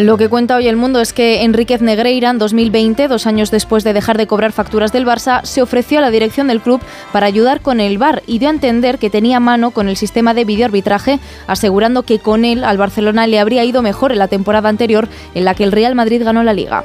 Lo 0.00 0.16
que 0.16 0.30
cuenta 0.30 0.56
hoy 0.56 0.66
el 0.66 0.76
mundo 0.76 1.02
es 1.02 1.12
que 1.12 1.42
Enríquez 1.42 1.82
Negreira, 1.82 2.30
en 2.30 2.38
2020, 2.38 3.06
dos 3.06 3.26
años 3.26 3.50
después 3.50 3.84
de 3.84 3.92
dejar 3.92 4.16
de 4.16 4.26
cobrar 4.26 4.50
facturas 4.50 4.92
del 4.92 5.04
Barça, 5.04 5.44
se 5.44 5.60
ofreció 5.60 5.98
a 5.98 6.00
la 6.00 6.10
dirección 6.10 6.46
del 6.46 6.62
club 6.62 6.80
para 7.12 7.26
ayudar 7.26 7.60
con 7.60 7.80
el 7.80 7.98
VAR 7.98 8.22
y 8.26 8.38
dio 8.38 8.48
a 8.48 8.52
entender 8.52 8.98
que 8.98 9.10
tenía 9.10 9.40
mano 9.40 9.72
con 9.72 9.90
el 9.90 9.98
sistema 9.98 10.32
de 10.32 10.46
videoarbitraje, 10.46 11.18
asegurando 11.46 12.04
que 12.04 12.18
con 12.18 12.46
él 12.46 12.64
al 12.64 12.78
Barcelona 12.78 13.26
le 13.26 13.40
habría 13.40 13.62
ido 13.62 13.82
mejor 13.82 14.12
en 14.12 14.20
la 14.20 14.28
temporada 14.28 14.70
anterior 14.70 15.06
en 15.34 15.44
la 15.44 15.54
que 15.54 15.64
el 15.64 15.72
Real 15.72 15.94
Madrid 15.94 16.24
ganó 16.24 16.42
la 16.44 16.54
liga. 16.54 16.82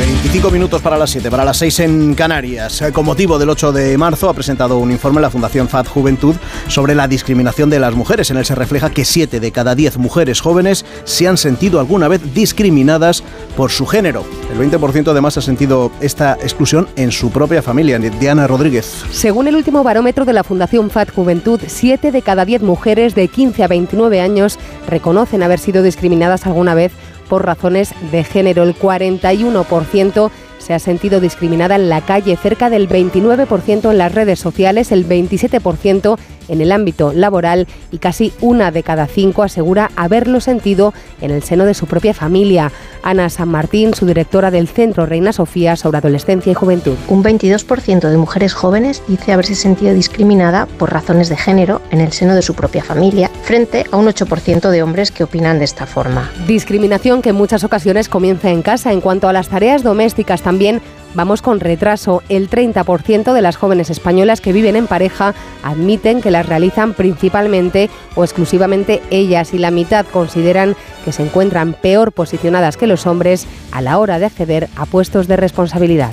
25 0.00 0.50
minutos 0.50 0.80
para 0.80 0.96
las 0.96 1.10
7, 1.10 1.30
para 1.30 1.44
las 1.44 1.58
6 1.58 1.80
en 1.80 2.14
Canarias. 2.14 2.82
Con 2.90 3.04
motivo 3.04 3.38
del 3.38 3.50
8 3.50 3.70
de 3.70 3.98
marzo 3.98 4.30
ha 4.30 4.34
presentado 4.34 4.78
un 4.78 4.90
informe 4.90 5.20
la 5.20 5.28
Fundación 5.28 5.68
FAD 5.68 5.88
Juventud 5.88 6.36
sobre 6.68 6.94
la 6.94 7.06
discriminación 7.06 7.68
de 7.68 7.80
las 7.80 7.94
mujeres. 7.94 8.30
En 8.30 8.38
él 8.38 8.46
se 8.46 8.54
refleja 8.54 8.88
que 8.88 9.04
7 9.04 9.40
de 9.40 9.52
cada 9.52 9.74
10 9.74 9.98
mujeres 9.98 10.40
jóvenes 10.40 10.86
se 11.04 11.28
han 11.28 11.36
sentido 11.36 11.80
alguna 11.80 12.08
vez 12.08 12.32
discriminadas 12.32 13.22
por 13.58 13.70
su 13.70 13.84
género. 13.84 14.24
El 14.50 14.70
20% 14.70 15.10
además 15.10 15.36
ha 15.36 15.42
sentido 15.42 15.92
esta 16.00 16.32
exclusión 16.40 16.88
en 16.96 17.12
su 17.12 17.30
propia 17.30 17.60
familia. 17.60 17.98
Diana 17.98 18.46
Rodríguez. 18.46 19.04
Según 19.10 19.48
el 19.48 19.56
último 19.56 19.84
barómetro 19.84 20.24
de 20.24 20.32
la 20.32 20.44
Fundación 20.44 20.88
FAD 20.88 21.08
Juventud, 21.14 21.60
7 21.66 22.10
de 22.10 22.22
cada 22.22 22.46
10 22.46 22.62
mujeres 22.62 23.14
de 23.14 23.28
15 23.28 23.64
a 23.64 23.68
29 23.68 24.22
años 24.22 24.58
reconocen 24.88 25.42
haber 25.42 25.58
sido 25.58 25.82
discriminadas 25.82 26.46
alguna 26.46 26.72
vez 26.72 26.92
por 27.30 27.46
razones 27.46 27.94
de 28.10 28.24
género. 28.24 28.64
El 28.64 28.76
41% 28.76 30.30
se 30.60 30.74
ha 30.74 30.78
sentido 30.78 31.20
discriminada 31.20 31.74
en 31.74 31.88
la 31.88 32.02
calle, 32.02 32.36
cerca 32.36 32.70
del 32.70 32.88
29% 32.88 33.90
en 33.90 33.98
las 33.98 34.14
redes 34.14 34.38
sociales, 34.38 34.92
el 34.92 35.08
27% 35.08 36.16
en 36.50 36.60
el 36.60 36.72
ámbito 36.72 37.12
laboral 37.12 37.66
y 37.90 37.98
casi 37.98 38.32
una 38.40 38.70
de 38.70 38.82
cada 38.82 39.06
cinco 39.06 39.42
asegura 39.42 39.90
haberlo 39.96 40.40
sentido 40.40 40.92
en 41.20 41.30
el 41.30 41.42
seno 41.42 41.64
de 41.64 41.74
su 41.74 41.86
propia 41.86 42.12
familia. 42.12 42.72
Ana 43.02 43.30
San 43.30 43.48
Martín, 43.48 43.94
su 43.94 44.04
directora 44.04 44.50
del 44.50 44.68
Centro 44.68 45.06
Reina 45.06 45.32
Sofía 45.32 45.76
sobre 45.76 45.98
Adolescencia 45.98 46.50
y 46.50 46.54
Juventud. 46.54 46.96
Un 47.08 47.24
22% 47.24 48.10
de 48.10 48.16
mujeres 48.16 48.52
jóvenes 48.52 49.02
dice 49.08 49.32
haberse 49.32 49.54
sentido 49.54 49.94
discriminada 49.94 50.66
por 50.66 50.92
razones 50.92 51.28
de 51.28 51.36
género 51.36 51.80
en 51.90 52.00
el 52.00 52.12
seno 52.12 52.34
de 52.34 52.42
su 52.42 52.54
propia 52.54 52.84
familia, 52.84 53.30
frente 53.42 53.86
a 53.90 53.96
un 53.96 54.06
8% 54.06 54.70
de 54.70 54.82
hombres 54.82 55.10
que 55.12 55.24
opinan 55.24 55.58
de 55.58 55.64
esta 55.64 55.86
forma. 55.86 56.30
Discriminación 56.46 57.22
que 57.22 57.30
en 57.30 57.36
muchas 57.36 57.64
ocasiones 57.64 58.08
comienza 58.08 58.50
en 58.50 58.62
casa. 58.62 58.92
En 58.92 59.00
cuanto 59.00 59.28
a 59.28 59.32
las 59.32 59.48
tareas 59.48 59.82
domésticas 59.82 60.42
también 60.50 60.82
vamos 61.14 61.42
con 61.42 61.60
retraso. 61.60 62.24
El 62.28 62.50
30% 62.50 63.32
de 63.32 63.40
las 63.40 63.56
jóvenes 63.56 63.88
españolas 63.88 64.40
que 64.40 64.52
viven 64.52 64.74
en 64.74 64.88
pareja 64.88 65.32
admiten 65.62 66.20
que 66.20 66.32
las 66.32 66.44
realizan 66.44 66.92
principalmente 66.92 67.88
o 68.16 68.24
exclusivamente 68.24 69.00
ellas 69.12 69.54
y 69.54 69.58
la 69.58 69.70
mitad 69.70 70.04
consideran 70.06 70.74
que 71.04 71.12
se 71.12 71.22
encuentran 71.22 71.74
peor 71.80 72.10
posicionadas 72.10 72.76
que 72.76 72.88
los 72.88 73.06
hombres 73.06 73.46
a 73.70 73.80
la 73.80 73.96
hora 74.00 74.18
de 74.18 74.26
acceder 74.26 74.68
a 74.74 74.86
puestos 74.86 75.28
de 75.28 75.36
responsabilidad. 75.36 76.10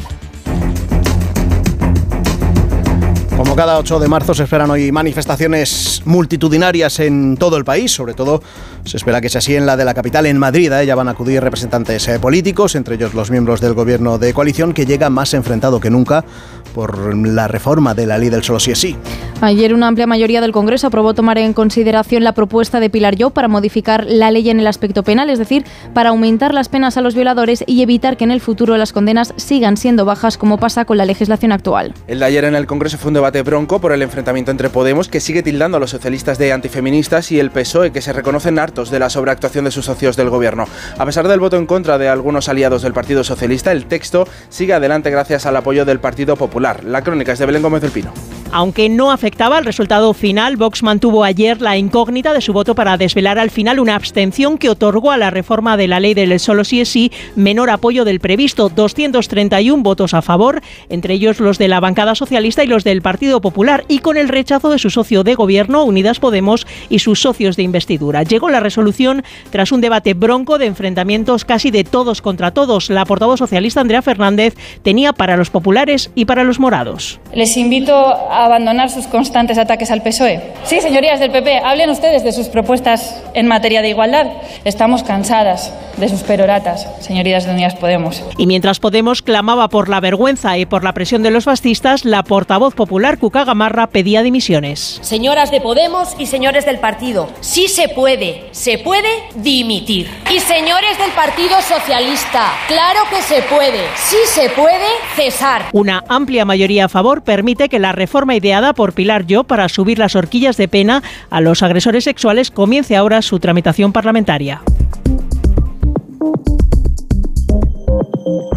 Como 3.37 3.55
cada 3.55 3.77
8 3.77 3.99
de 3.99 4.07
marzo 4.07 4.33
se 4.33 4.43
esperan 4.43 4.71
hoy 4.71 4.91
manifestaciones 4.91 6.01
multitudinarias 6.05 6.99
en 6.99 7.37
todo 7.37 7.57
el 7.57 7.63
país, 7.63 7.91
sobre 7.91 8.15
todo 8.15 8.41
se 8.87 8.97
espera 8.97 9.21
que 9.21 9.29
sea 9.29 9.39
así 9.39 9.55
en 9.55 9.65
la 9.65 9.77
de 9.77 9.85
la 9.85 9.93
capital, 9.93 10.25
en 10.25 10.37
Madrid. 10.37 10.71
A 10.71 10.81
ella 10.81 10.95
van 10.95 11.07
a 11.07 11.11
acudir 11.11 11.41
representantes 11.41 12.07
eh, 12.07 12.19
políticos, 12.19 12.75
entre 12.75 12.95
ellos 12.95 13.13
los 13.13 13.31
miembros 13.31 13.61
del 13.61 13.73
gobierno 13.73 14.17
de 14.17 14.33
coalición, 14.33 14.73
que 14.73 14.85
llega 14.85 15.09
más 15.09 15.33
enfrentado 15.33 15.79
que 15.79 15.89
nunca 15.89 16.25
por 16.73 17.15
la 17.15 17.47
reforma 17.47 17.95
de 17.95 18.05
la 18.05 18.17
ley 18.17 18.29
del 18.29 18.43
solo 18.43 18.59
sí 18.59 18.71
es 18.71 18.79
sí. 18.79 18.95
Ayer 19.41 19.73
una 19.73 19.87
amplia 19.87 20.07
mayoría 20.07 20.41
del 20.41 20.51
Congreso 20.51 20.87
aprobó 20.87 21.13
tomar 21.13 21.37
en 21.37 21.53
consideración 21.53 22.23
la 22.23 22.33
propuesta 22.33 22.79
de 22.79 22.89
Pilar 22.89 23.15
Yo 23.15 23.31
para 23.31 23.47
modificar 23.47 24.05
la 24.07 24.31
ley 24.31 24.49
en 24.49 24.59
el 24.59 24.67
aspecto 24.67 25.03
penal, 25.03 25.29
es 25.29 25.39
decir, 25.39 25.63
para 25.93 26.09
aumentar 26.09 26.53
las 26.53 26.69
penas 26.69 26.97
a 26.97 27.01
los 27.01 27.15
violadores 27.15 27.63
y 27.67 27.81
evitar 27.81 28.17
que 28.17 28.23
en 28.23 28.31
el 28.31 28.41
futuro 28.41 28.77
las 28.77 28.93
condenas 28.93 29.33
sigan 29.37 29.77
siendo 29.77 30.05
bajas 30.05 30.37
como 30.37 30.59
pasa 30.59 30.85
con 30.85 30.97
la 30.97 31.05
legislación 31.05 31.51
actual. 31.51 31.93
El 32.07 32.19
de 32.19 32.25
ayer 32.25 32.45
en 32.45 32.55
el 32.55 32.67
Congreso 32.67 32.97
fue 32.97 33.09
un 33.09 33.15
debate 33.15 33.41
bronco 33.41 33.79
por 33.79 33.91
el 33.91 34.01
enfrentamiento 34.01 34.51
entre 34.51 34.69
Podemos, 34.69 35.07
que 35.07 35.19
sigue 35.19 35.43
tildando 35.43 35.77
a 35.77 35.79
los 35.79 35.89
socialistas 35.89 36.37
de 36.37 36.53
antifeministas, 36.53 37.31
y 37.31 37.39
el 37.39 37.51
PSOE, 37.51 37.91
que 37.91 38.01
se 38.01 38.13
reconocen 38.13 38.59
hartos 38.59 38.76
de 38.85 38.99
la 38.99 39.09
sobreactuación 39.09 39.65
de 39.65 39.71
sus 39.71 39.85
socios 39.85 40.15
del 40.15 40.29
gobierno. 40.29 40.65
A 40.97 41.05
pesar 41.05 41.27
del 41.27 41.39
voto 41.39 41.57
en 41.57 41.65
contra 41.65 41.97
de 41.97 42.09
algunos 42.09 42.47
aliados 42.47 42.83
del 42.83 42.93
Partido 42.93 43.23
Socialista, 43.23 43.71
el 43.71 43.85
texto 43.85 44.27
sigue 44.49 44.73
adelante 44.73 45.09
gracias 45.09 45.45
al 45.47 45.55
apoyo 45.55 45.83
del 45.83 45.99
Partido 45.99 46.35
Popular. 46.35 46.83
La 46.83 47.01
crónica 47.01 47.31
es 47.31 47.39
de 47.39 47.47
Belén 47.47 47.63
Gómez 47.63 47.81
del 47.81 47.91
Pino. 47.91 48.13
Aunque 48.51 48.87
no 48.87 49.11
afectaba 49.11 49.57
al 49.57 49.65
resultado 49.65 50.13
final, 50.13 50.55
Vox 50.55 50.81
mantuvo 50.81 51.23
ayer 51.23 51.61
la 51.61 51.77
incógnita 51.77 52.33
de 52.33 52.39
su 52.39 52.53
voto 52.53 52.75
para 52.75 52.95
desvelar 52.95 53.39
al 53.39 53.51
final 53.51 53.79
una 53.79 53.95
abstención 53.95 54.57
que 54.57 54.69
otorgó 54.69 55.11
a 55.11 55.17
la 55.17 55.29
reforma 55.29 55.75
de 55.75 55.87
la 55.87 55.99
ley 55.99 56.13
del 56.13 56.39
solo 56.39 56.63
sí 56.63 56.79
es 56.79 56.87
sí 56.87 57.11
menor 57.35 57.69
apoyo 57.69 58.05
del 58.05 58.21
previsto, 58.21 58.69
231 58.69 59.83
votos 59.83 60.13
a 60.13 60.21
favor, 60.21 60.61
entre 60.87 61.15
ellos 61.15 61.39
los 61.39 61.57
de 61.57 61.67
la 61.67 61.81
bancada 61.81 62.15
socialista 62.15 62.63
y 62.63 62.67
los 62.67 62.85
del 62.85 63.01
Partido 63.01 63.41
Popular, 63.41 63.83
y 63.89 63.99
con 63.99 64.15
el 64.15 64.29
rechazo 64.29 64.69
de 64.69 64.79
su 64.79 64.89
socio 64.89 65.23
de 65.23 65.35
gobierno, 65.35 65.83
Unidas 65.83 66.19
Podemos, 66.19 66.65
y 66.89 66.99
sus 66.99 67.21
socios 67.21 67.57
de 67.57 67.63
investidura. 67.63 68.23
Llegó 68.23 68.49
la 68.49 68.61
resolución 68.67 69.23
tras 69.49 69.71
un 69.71 69.79
debate 69.79 70.13
bronco 70.13 70.57
de 70.57 70.65
enfrentamientos 70.65 71.45
casi 71.45 71.71
de 71.71 71.85
todos 71.85 72.21
contra 72.21 72.51
todos. 72.51 72.89
La 72.89 73.05
portavoz 73.05 73.39
socialista 73.39 73.79
Andrea 73.79 74.01
Fernández 74.01 74.55
tenía 74.83 75.13
para 75.13 75.37
los 75.37 75.49
populares 75.49 76.11
y 76.15 76.25
para 76.25 76.43
los 76.43 76.59
morados. 76.59 77.21
Les 77.33 77.55
invito 77.55 77.95
a 77.95 78.45
abandonar 78.45 78.89
sus 78.89 79.07
constantes 79.07 79.57
ataques 79.57 79.89
al 79.89 80.03
PSOE. 80.03 80.41
Sí, 80.65 80.81
señorías 80.81 81.21
del 81.21 81.31
PP, 81.31 81.59
hablen 81.63 81.89
ustedes 81.89 82.23
de 82.23 82.33
sus 82.33 82.47
propuestas 82.47 83.23
en 83.33 83.47
materia 83.47 83.81
de 83.81 83.89
igualdad. 83.89 84.27
Estamos 84.65 85.03
cansadas 85.03 85.71
de 85.97 86.09
sus 86.09 86.21
peroratas, 86.21 86.87
señorías 86.99 87.45
de 87.45 87.51
Unidas 87.51 87.75
Podemos. 87.75 88.23
Y 88.37 88.47
mientras 88.47 88.79
Podemos 88.79 89.21
clamaba 89.21 89.69
por 89.69 89.89
la 89.89 89.99
vergüenza 89.99 90.57
y 90.57 90.65
por 90.65 90.83
la 90.83 90.93
presión 90.93 91.23
de 91.23 91.31
los 91.31 91.45
fascistas, 91.45 92.05
la 92.05 92.23
portavoz 92.23 92.75
popular 92.75 93.17
Cuca 93.17 93.43
Gamarra 93.45 93.87
pedía 93.87 94.21
dimisiones. 94.23 94.99
Señoras 95.01 95.51
de 95.51 95.61
Podemos 95.61 96.15
y 96.19 96.27
señores 96.27 96.65
del 96.65 96.79
partido, 96.79 97.29
sí 97.41 97.67
se 97.67 97.89
puede, 97.89 98.45
se 98.57 98.79
puede 98.79 99.07
dimitir. 99.35 100.09
Y 100.33 100.39
señores 100.39 100.97
del 100.97 101.11
Partido 101.11 101.61
Socialista, 101.61 102.53
claro 102.67 103.01
que 103.09 103.21
se 103.21 103.43
puede, 103.43 103.81
sí 103.95 104.17
se 104.25 104.49
puede 104.49 104.87
cesar. 105.15 105.65
Una 105.73 106.03
amplia 106.09 106.43
mayoría 106.43 106.85
a 106.85 106.89
favor 106.89 107.23
permite 107.23 107.69
que 107.69 107.77
la 107.77 107.91
reforma 107.91 108.35
ideada 108.35 108.73
por 108.73 108.93
Pilar 108.93 109.27
Yo 109.27 109.43
para 109.43 109.69
subir 109.69 109.99
las 109.99 110.15
horquillas 110.15 110.57
de 110.57 110.67
pena 110.67 111.03
a 111.29 111.39
los 111.39 111.61
agresores 111.61 112.03
sexuales 112.03 112.49
comience 112.49 112.95
ahora 112.95 113.21
su 113.21 113.39
tramitación 113.39 113.93
parlamentaria. 113.93 114.61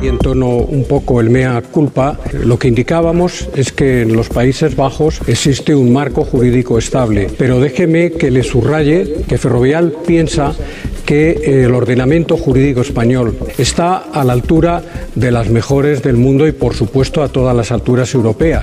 Y 0.02 0.08
en 0.08 0.18
tono 0.18 0.56
un 0.56 0.84
poco 0.84 1.20
el 1.20 1.30
mea 1.30 1.62
culpa, 1.62 2.18
lo 2.32 2.58
que 2.58 2.68
indicábamos 2.68 3.48
es 3.54 3.72
que 3.72 4.02
en 4.02 4.14
los 4.14 4.28
Países 4.28 4.76
Bajos 4.76 5.20
existe 5.26 5.74
un 5.74 5.92
marco 5.92 6.24
jurídico 6.24 6.78
estable. 6.78 7.28
Pero 7.38 7.60
déjeme 7.60 8.12
que 8.12 8.30
le 8.30 8.42
subraye 8.42 9.24
que 9.28 9.38
Ferrovial 9.38 9.92
piensa 10.06 10.54
que 11.10 11.64
el 11.64 11.74
ordenamiento 11.74 12.36
jurídico 12.36 12.82
español 12.82 13.36
está 13.58 13.96
a 13.96 14.22
la 14.22 14.32
altura 14.32 14.80
de 15.16 15.32
las 15.32 15.50
mejores 15.50 16.04
del 16.04 16.16
mundo 16.16 16.46
y 16.46 16.52
por 16.52 16.72
supuesto 16.72 17.24
a 17.24 17.28
todas 17.28 17.56
las 17.56 17.72
alturas 17.72 18.14
europeas 18.14 18.62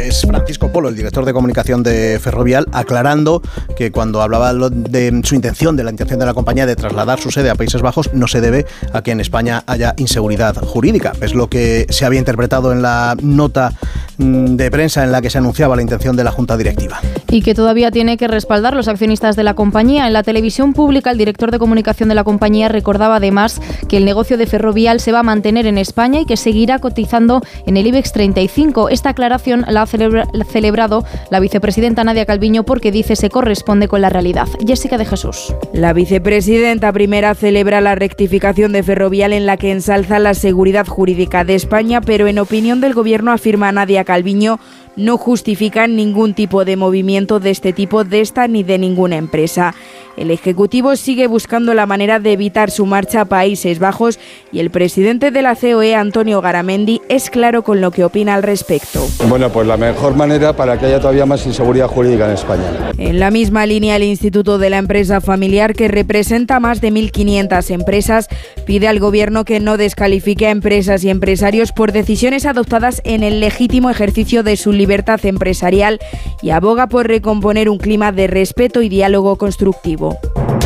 es 0.00 0.22
Francisco 0.22 0.72
Polo, 0.72 0.88
el 0.88 0.96
director 0.96 1.24
de 1.24 1.32
comunicación 1.32 1.82
de 1.82 2.18
Ferrovial, 2.20 2.66
aclarando 2.72 3.42
que 3.76 3.92
cuando 3.92 4.22
hablaba 4.22 4.52
de 4.54 5.20
su 5.24 5.34
intención, 5.34 5.76
de 5.76 5.84
la 5.84 5.90
intención 5.90 6.18
de 6.18 6.26
la 6.26 6.34
compañía 6.34 6.66
de 6.66 6.76
trasladar 6.76 7.20
su 7.20 7.30
sede 7.30 7.50
a 7.50 7.54
Países 7.54 7.82
Bajos, 7.82 8.12
no 8.14 8.26
se 8.26 8.40
debe 8.40 8.66
a 8.92 9.02
que 9.02 9.10
en 9.10 9.20
España 9.20 9.62
haya 9.66 9.94
inseguridad 9.98 10.56
jurídica. 10.56 11.12
Es 11.20 11.34
lo 11.34 11.48
que 11.48 11.86
se 11.90 12.04
había 12.04 12.18
interpretado 12.18 12.72
en 12.72 12.82
la 12.82 13.16
nota 13.22 13.72
mm, 14.18 14.56
de 14.56 14.70
prensa 14.70 15.04
en 15.04 15.12
la 15.12 15.20
que 15.20 15.30
se 15.30 15.38
anunciaba 15.38 15.76
la 15.76 15.82
intención 15.82 16.16
de 16.16 16.24
la 16.24 16.30
Junta 16.30 16.56
Directiva. 16.56 17.00
Y 17.28 17.42
que 17.42 17.54
todavía 17.54 17.90
tiene 17.90 18.16
que 18.16 18.28
respaldar 18.28 18.74
los 18.74 18.88
accionistas 18.88 19.36
de 19.36 19.44
la 19.44 19.54
compañía. 19.54 20.06
En 20.06 20.12
la 20.12 20.22
televisión 20.22 20.72
pública, 20.72 21.10
el 21.10 21.18
director 21.18 21.50
de 21.50 21.58
comunicación 21.58 21.79
de 21.82 22.14
la 22.14 22.24
compañía 22.24 22.68
recordaba 22.68 23.16
además 23.16 23.60
que 23.88 23.96
el 23.96 24.04
negocio 24.04 24.36
de 24.36 24.46
Ferrovial 24.46 25.00
se 25.00 25.12
va 25.12 25.20
a 25.20 25.22
mantener 25.22 25.66
en 25.66 25.78
España 25.78 26.20
y 26.20 26.26
que 26.26 26.36
seguirá 26.36 26.78
cotizando 26.78 27.40
en 27.66 27.76
el 27.76 27.86
IBEX 27.86 28.12
35. 28.12 28.88
Esta 28.90 29.10
aclaración 29.10 29.64
la 29.68 29.82
ha 29.82 29.86
celebrado 29.86 31.04
la 31.30 31.40
vicepresidenta 31.40 32.04
Nadia 32.04 32.26
Calviño 32.26 32.64
porque 32.64 32.92
dice 32.92 33.16
se 33.16 33.30
corresponde 33.30 33.88
con 33.88 34.02
la 34.02 34.10
realidad. 34.10 34.48
Jessica 34.66 34.98
de 34.98 35.06
Jesús. 35.06 35.54
La 35.72 35.92
vicepresidenta 35.92 36.92
primera 36.92 37.34
celebra 37.34 37.80
la 37.80 37.94
rectificación 37.94 38.72
de 38.72 38.82
Ferrovial 38.82 39.32
en 39.32 39.46
la 39.46 39.56
que 39.56 39.72
ensalza 39.72 40.18
la 40.18 40.34
seguridad 40.34 40.86
jurídica 40.86 41.44
de 41.44 41.54
España, 41.54 42.00
pero 42.00 42.28
en 42.28 42.38
opinión 42.38 42.80
del 42.80 42.94
gobierno 42.94 43.32
afirma 43.32 43.72
Nadia 43.72 44.04
Calviño 44.04 44.60
no 44.96 45.16
justifican 45.16 45.96
ningún 45.96 46.34
tipo 46.34 46.64
de 46.64 46.76
movimiento 46.76 47.40
de 47.40 47.50
este 47.50 47.72
tipo 47.72 48.04
de 48.04 48.20
esta 48.20 48.48
ni 48.48 48.62
de 48.62 48.78
ninguna 48.78 49.16
empresa. 49.16 49.74
El 50.16 50.30
Ejecutivo 50.30 50.96
sigue 50.96 51.26
buscando 51.26 51.72
la 51.74 51.86
manera 51.86 52.18
de 52.18 52.32
evitar 52.32 52.70
su 52.70 52.84
marcha 52.86 53.22
a 53.22 53.24
Países 53.24 53.78
Bajos 53.78 54.18
y 54.52 54.58
el 54.58 54.70
presidente 54.70 55.30
de 55.30 55.42
la 55.42 55.54
COE, 55.54 55.94
Antonio 55.94 56.40
Garamendi, 56.40 57.00
es 57.08 57.30
claro 57.30 57.62
con 57.62 57.80
lo 57.80 57.90
que 57.90 58.04
opina 58.04 58.34
al 58.34 58.42
respecto. 58.42 59.06
Bueno, 59.28 59.50
pues 59.50 59.66
la 59.66 59.76
mejor 59.76 60.16
manera 60.16 60.54
para 60.54 60.78
que 60.78 60.86
haya 60.86 61.00
todavía 61.00 61.26
más 61.26 61.46
inseguridad 61.46 61.86
jurídica 61.86 62.26
en 62.26 62.32
España. 62.32 62.92
En 62.98 63.20
la 63.20 63.30
misma 63.30 63.66
línea, 63.66 63.96
el 63.96 64.02
Instituto 64.02 64.58
de 64.58 64.70
la 64.70 64.78
Empresa 64.78 65.20
Familiar, 65.20 65.74
que 65.74 65.88
representa 65.88 66.60
más 66.60 66.80
de 66.80 66.90
1.500 66.90 67.70
empresas, 67.70 68.28
pide 68.66 68.88
al 68.88 68.98
Gobierno 68.98 69.44
que 69.44 69.60
no 69.60 69.76
descalifique 69.76 70.46
a 70.46 70.50
empresas 70.50 71.04
y 71.04 71.10
empresarios 71.10 71.72
por 71.72 71.92
decisiones 71.92 72.46
adoptadas 72.46 73.00
en 73.04 73.22
el 73.22 73.40
legítimo 73.40 73.90
ejercicio 73.90 74.42
de 74.42 74.56
su 74.56 74.72
libertad 74.72 75.24
empresarial 75.24 76.00
y 76.42 76.50
aboga 76.50 76.88
por 76.88 77.06
recomponer 77.06 77.68
un 77.68 77.78
clima 77.78 78.12
de 78.12 78.26
respeto 78.26 78.82
y 78.82 78.88
diálogo 78.88 79.36
constructivo. 79.36 79.99
I 80.02 80.59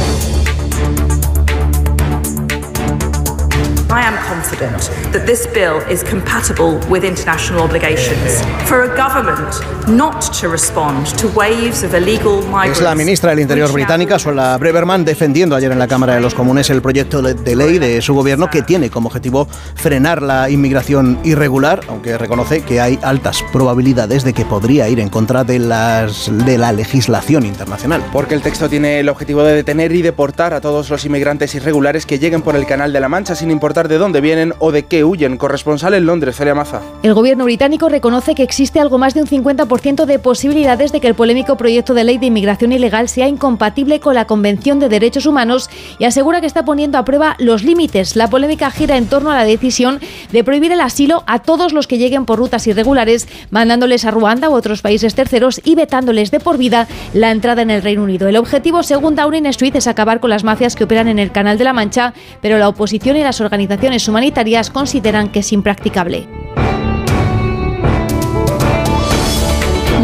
confident 4.29 4.91
that 5.13 5.27
this 5.27 5.47
bill 5.47 5.83
is 5.91 6.03
compatible 6.03 6.81
with 6.89 7.05
international 7.05 7.63
obligations. 7.63 8.43
For 8.67 8.83
a 8.83 8.97
government 8.97 9.61
not 9.89 10.33
to 10.41 10.49
respond 10.49 11.07
to 11.19 11.29
waves 11.29 11.83
of 11.83 11.95
illegal 11.95 12.43
migrants. 12.47 12.79
Es 12.79 12.83
la 12.83 12.95
ministra 12.95 13.31
del 13.31 13.41
Interior 13.41 13.71
británica, 13.73 14.19
Suella 14.19 14.57
Breverman, 14.57 15.05
defendiendo 15.05 15.57
ayer 15.57 15.73
en 15.73 15.79
la 15.79 15.87
Cámara 15.89 16.15
de 16.15 16.21
los 16.21 16.35
Comunes 16.35 16.71
el 16.71 16.81
proyecto 16.81 17.23
de 17.23 17.57
ley 17.57 17.79
de 17.79 18.01
su 18.03 18.15
gobierno 18.15 18.49
que 18.51 18.63
tiene 18.63 18.91
como 18.91 19.09
objetivo 19.09 19.47
frenar 19.75 20.23
la 20.23 20.51
inmigración 20.51 21.19
irregular, 21.25 21.81
aunque 21.89 22.17
reconoce 22.19 22.63
que 22.63 22.81
hay 22.81 22.99
altas 23.03 23.45
probabilidades 23.53 24.25
de 24.25 24.33
que 24.33 24.45
podría 24.45 24.89
ir 24.89 25.01
en 25.01 25.09
contra 25.09 25.45
de, 25.45 25.59
las, 25.59 26.31
de 26.45 26.59
la 26.59 26.73
legislación 26.73 27.45
internacional. 27.45 28.03
Porque 28.13 28.35
el 28.35 28.43
texto 28.43 28.69
tiene 28.69 29.01
el 29.01 29.09
objetivo 29.09 29.43
de 29.43 29.55
detener 29.55 29.93
y 29.93 30.03
deportar 30.03 30.55
a 30.55 30.61
todos 30.61 30.91
los 30.91 31.05
inmigrantes 31.05 31.55
irregulares 31.55 32.07
que 32.07 32.19
lleguen 32.19 32.43
por 32.43 32.57
el 32.57 32.67
Canal 32.67 32.93
de 32.93 33.01
la 33.01 33.09
Mancha 33.09 33.35
sin 33.35 33.51
importar 33.51 33.89
de 33.89 33.99
dónde 33.99 34.21
vienen 34.25 34.55
o 34.59 34.73
de 34.73 34.87
qué 34.87 35.05
huyen. 35.05 35.37
Corresponsal 35.37 35.95
en 35.95 36.07
Londres, 36.07 36.35
Feria 36.35 36.57
Maza. 36.57 36.81
El 37.05 37.15
gobierno 37.15 37.45
británico 37.45 37.89
reconoce 37.89 38.35
que 38.35 38.43
existe 38.43 38.81
algo 38.81 38.99
más 38.99 39.15
de 39.15 39.21
un 39.21 39.29
50% 39.29 40.07
de 40.07 40.19
posibilidades 40.19 40.91
de 40.91 41.01
que 41.01 41.07
el 41.07 41.15
polémico 41.15 41.57
proyecto 41.57 41.95
de 41.95 42.05
ley 42.05 42.19
de 42.19 42.27
inmigración 42.27 42.73
ilegal 42.73 43.09
sea 43.09 43.29
incompatible 43.29 44.01
con 44.01 44.15
la 44.15 44.27
Convención 44.27 44.81
de 44.81 44.89
Derechos 44.89 45.27
Humanos 45.27 45.69
y 45.99 46.07
asegura 46.07 46.41
que 46.41 46.47
está 46.47 46.65
poniendo 46.65 46.99
a 46.99 47.05
prueba 47.05 47.37
los 47.39 47.63
límites. 47.63 48.17
La 48.17 48.29
polémica 48.29 48.71
gira 48.71 48.97
en 48.97 49.07
torno 49.07 49.31
a 49.31 49.37
la 49.37 49.45
decisión 49.45 50.01
de 50.33 50.43
prohibir 50.43 50.73
el 50.73 50.81
asilo 50.81 51.23
a 51.27 51.41
todos 51.41 51.73
los 51.73 51.87
que 51.87 51.99
lleguen 51.99 52.25
por 52.25 52.39
rutas 52.39 52.67
irregulares, 52.67 53.29
mandándoles 53.51 54.07
a 54.07 54.11
Ruanda 54.11 54.49
u 54.49 54.55
otros 54.55 54.81
países 54.81 55.15
terceros 55.15 55.61
y 55.65 55.75
vetándoles 55.75 56.31
de 56.31 56.41
por 56.41 56.57
vida 56.57 56.89
la 57.13 57.31
entrada 57.31 57.63
en 57.63 57.71
el 57.71 57.83
Reino 57.83 58.03
Unido. 58.03 58.27
El 58.27 58.37
objetivo, 58.37 58.83
según 58.83 59.17
Downing 59.17 59.47
Street, 59.47 59.77
es 59.77 59.87
acabar 59.87 60.21
con 60.21 60.31
las 60.31 60.45
mafias 60.45 60.75
que 60.75 60.85
operan 60.85 61.09
en 61.09 61.19
el 61.19 61.31
Canal 61.31 61.59
de 61.59 61.65
la 61.65 61.75
Mancha, 61.75 62.15
pero 62.41 62.59
la 62.59 62.69
oposición 62.69 63.17
y 63.17 63.23
las 63.23 63.41
organizaciones 63.43 64.04
humanitarias 64.09 64.71
consideran 64.71 65.31
que 65.31 65.41
es 65.41 65.53
impracticable. 65.53 66.27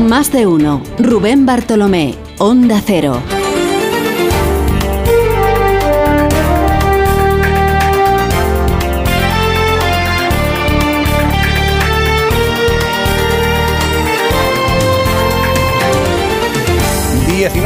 Más 0.08 0.32
de 0.32 0.46
uno. 0.46 0.82
Rubén 0.98 1.46
Bartolomé, 1.46 2.14
Onda 2.38 2.82
Cero. 2.84 3.22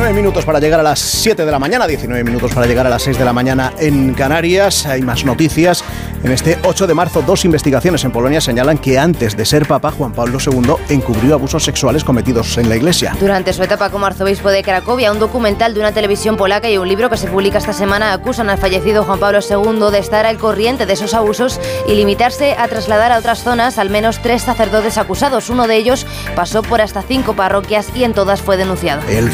19 0.04 0.22
minutos 0.22 0.44
para 0.44 0.60
llegar 0.60 0.80
a 0.80 0.82
las 0.82 0.98
7 0.98 1.46
de 1.46 1.50
la 1.50 1.58
mañana, 1.58 1.86
19 1.86 2.24
minutos 2.24 2.52
para 2.52 2.66
llegar 2.66 2.86
a 2.86 2.90
las 2.90 3.00
6 3.04 3.16
de 3.16 3.24
la 3.24 3.32
mañana 3.32 3.72
en 3.78 4.12
Canarias. 4.12 4.84
Hay 4.84 5.00
más 5.00 5.24
noticias. 5.24 5.82
En 6.22 6.30
este 6.30 6.58
8 6.62 6.86
de 6.86 6.94
marzo, 6.94 7.22
dos 7.22 7.44
investigaciones 7.46 8.04
en 8.04 8.10
Polonia 8.10 8.40
señalan 8.40 8.78
que 8.78 8.98
antes 8.98 9.34
de 9.34 9.44
ser 9.44 9.66
papa, 9.66 9.90
Juan 9.90 10.12
Pablo 10.12 10.38
II 10.40 10.74
encubrió 10.90 11.34
abusos 11.34 11.64
sexuales 11.64 12.04
cometidos 12.04 12.56
en 12.58 12.68
la 12.68 12.76
iglesia. 12.76 13.14
Durante 13.18 13.52
su 13.54 13.62
etapa 13.62 13.88
como 13.90 14.04
arzobispo 14.04 14.50
de 14.50 14.62
Cracovia, 14.62 15.12
un 15.12 15.18
documental 15.18 15.72
de 15.72 15.80
una 15.80 15.92
televisión 15.92 16.36
polaca 16.36 16.68
y 16.68 16.76
un 16.76 16.88
libro 16.88 17.08
que 17.08 17.16
se 17.16 17.26
publica 17.26 17.56
esta 17.56 17.72
semana 17.72 18.12
acusan 18.12 18.50
al 18.50 18.58
fallecido 18.58 19.04
Juan 19.04 19.18
Pablo 19.18 19.40
II 19.40 19.90
de 19.90 19.98
estar 19.98 20.26
al 20.26 20.38
corriente 20.38 20.84
de 20.86 20.94
esos 20.94 21.14
abusos 21.14 21.60
y 21.88 21.94
limitarse 21.94 22.54
a 22.58 22.68
trasladar 22.68 23.12
a 23.12 23.18
otras 23.18 23.42
zonas 23.42 23.78
al 23.78 23.88
menos 23.90 24.20
tres 24.22 24.42
sacerdotes 24.42 24.98
acusados. 24.98 25.50
Uno 25.50 25.66
de 25.66 25.76
ellos 25.76 26.06
pasó 26.34 26.62
por 26.62 26.80
hasta 26.80 27.02
cinco 27.02 27.34
parroquias 27.34 27.88
y 27.94 28.04
en 28.04 28.12
todas 28.12 28.42
fue 28.42 28.58
denunciado. 28.58 29.02
El 29.08 29.30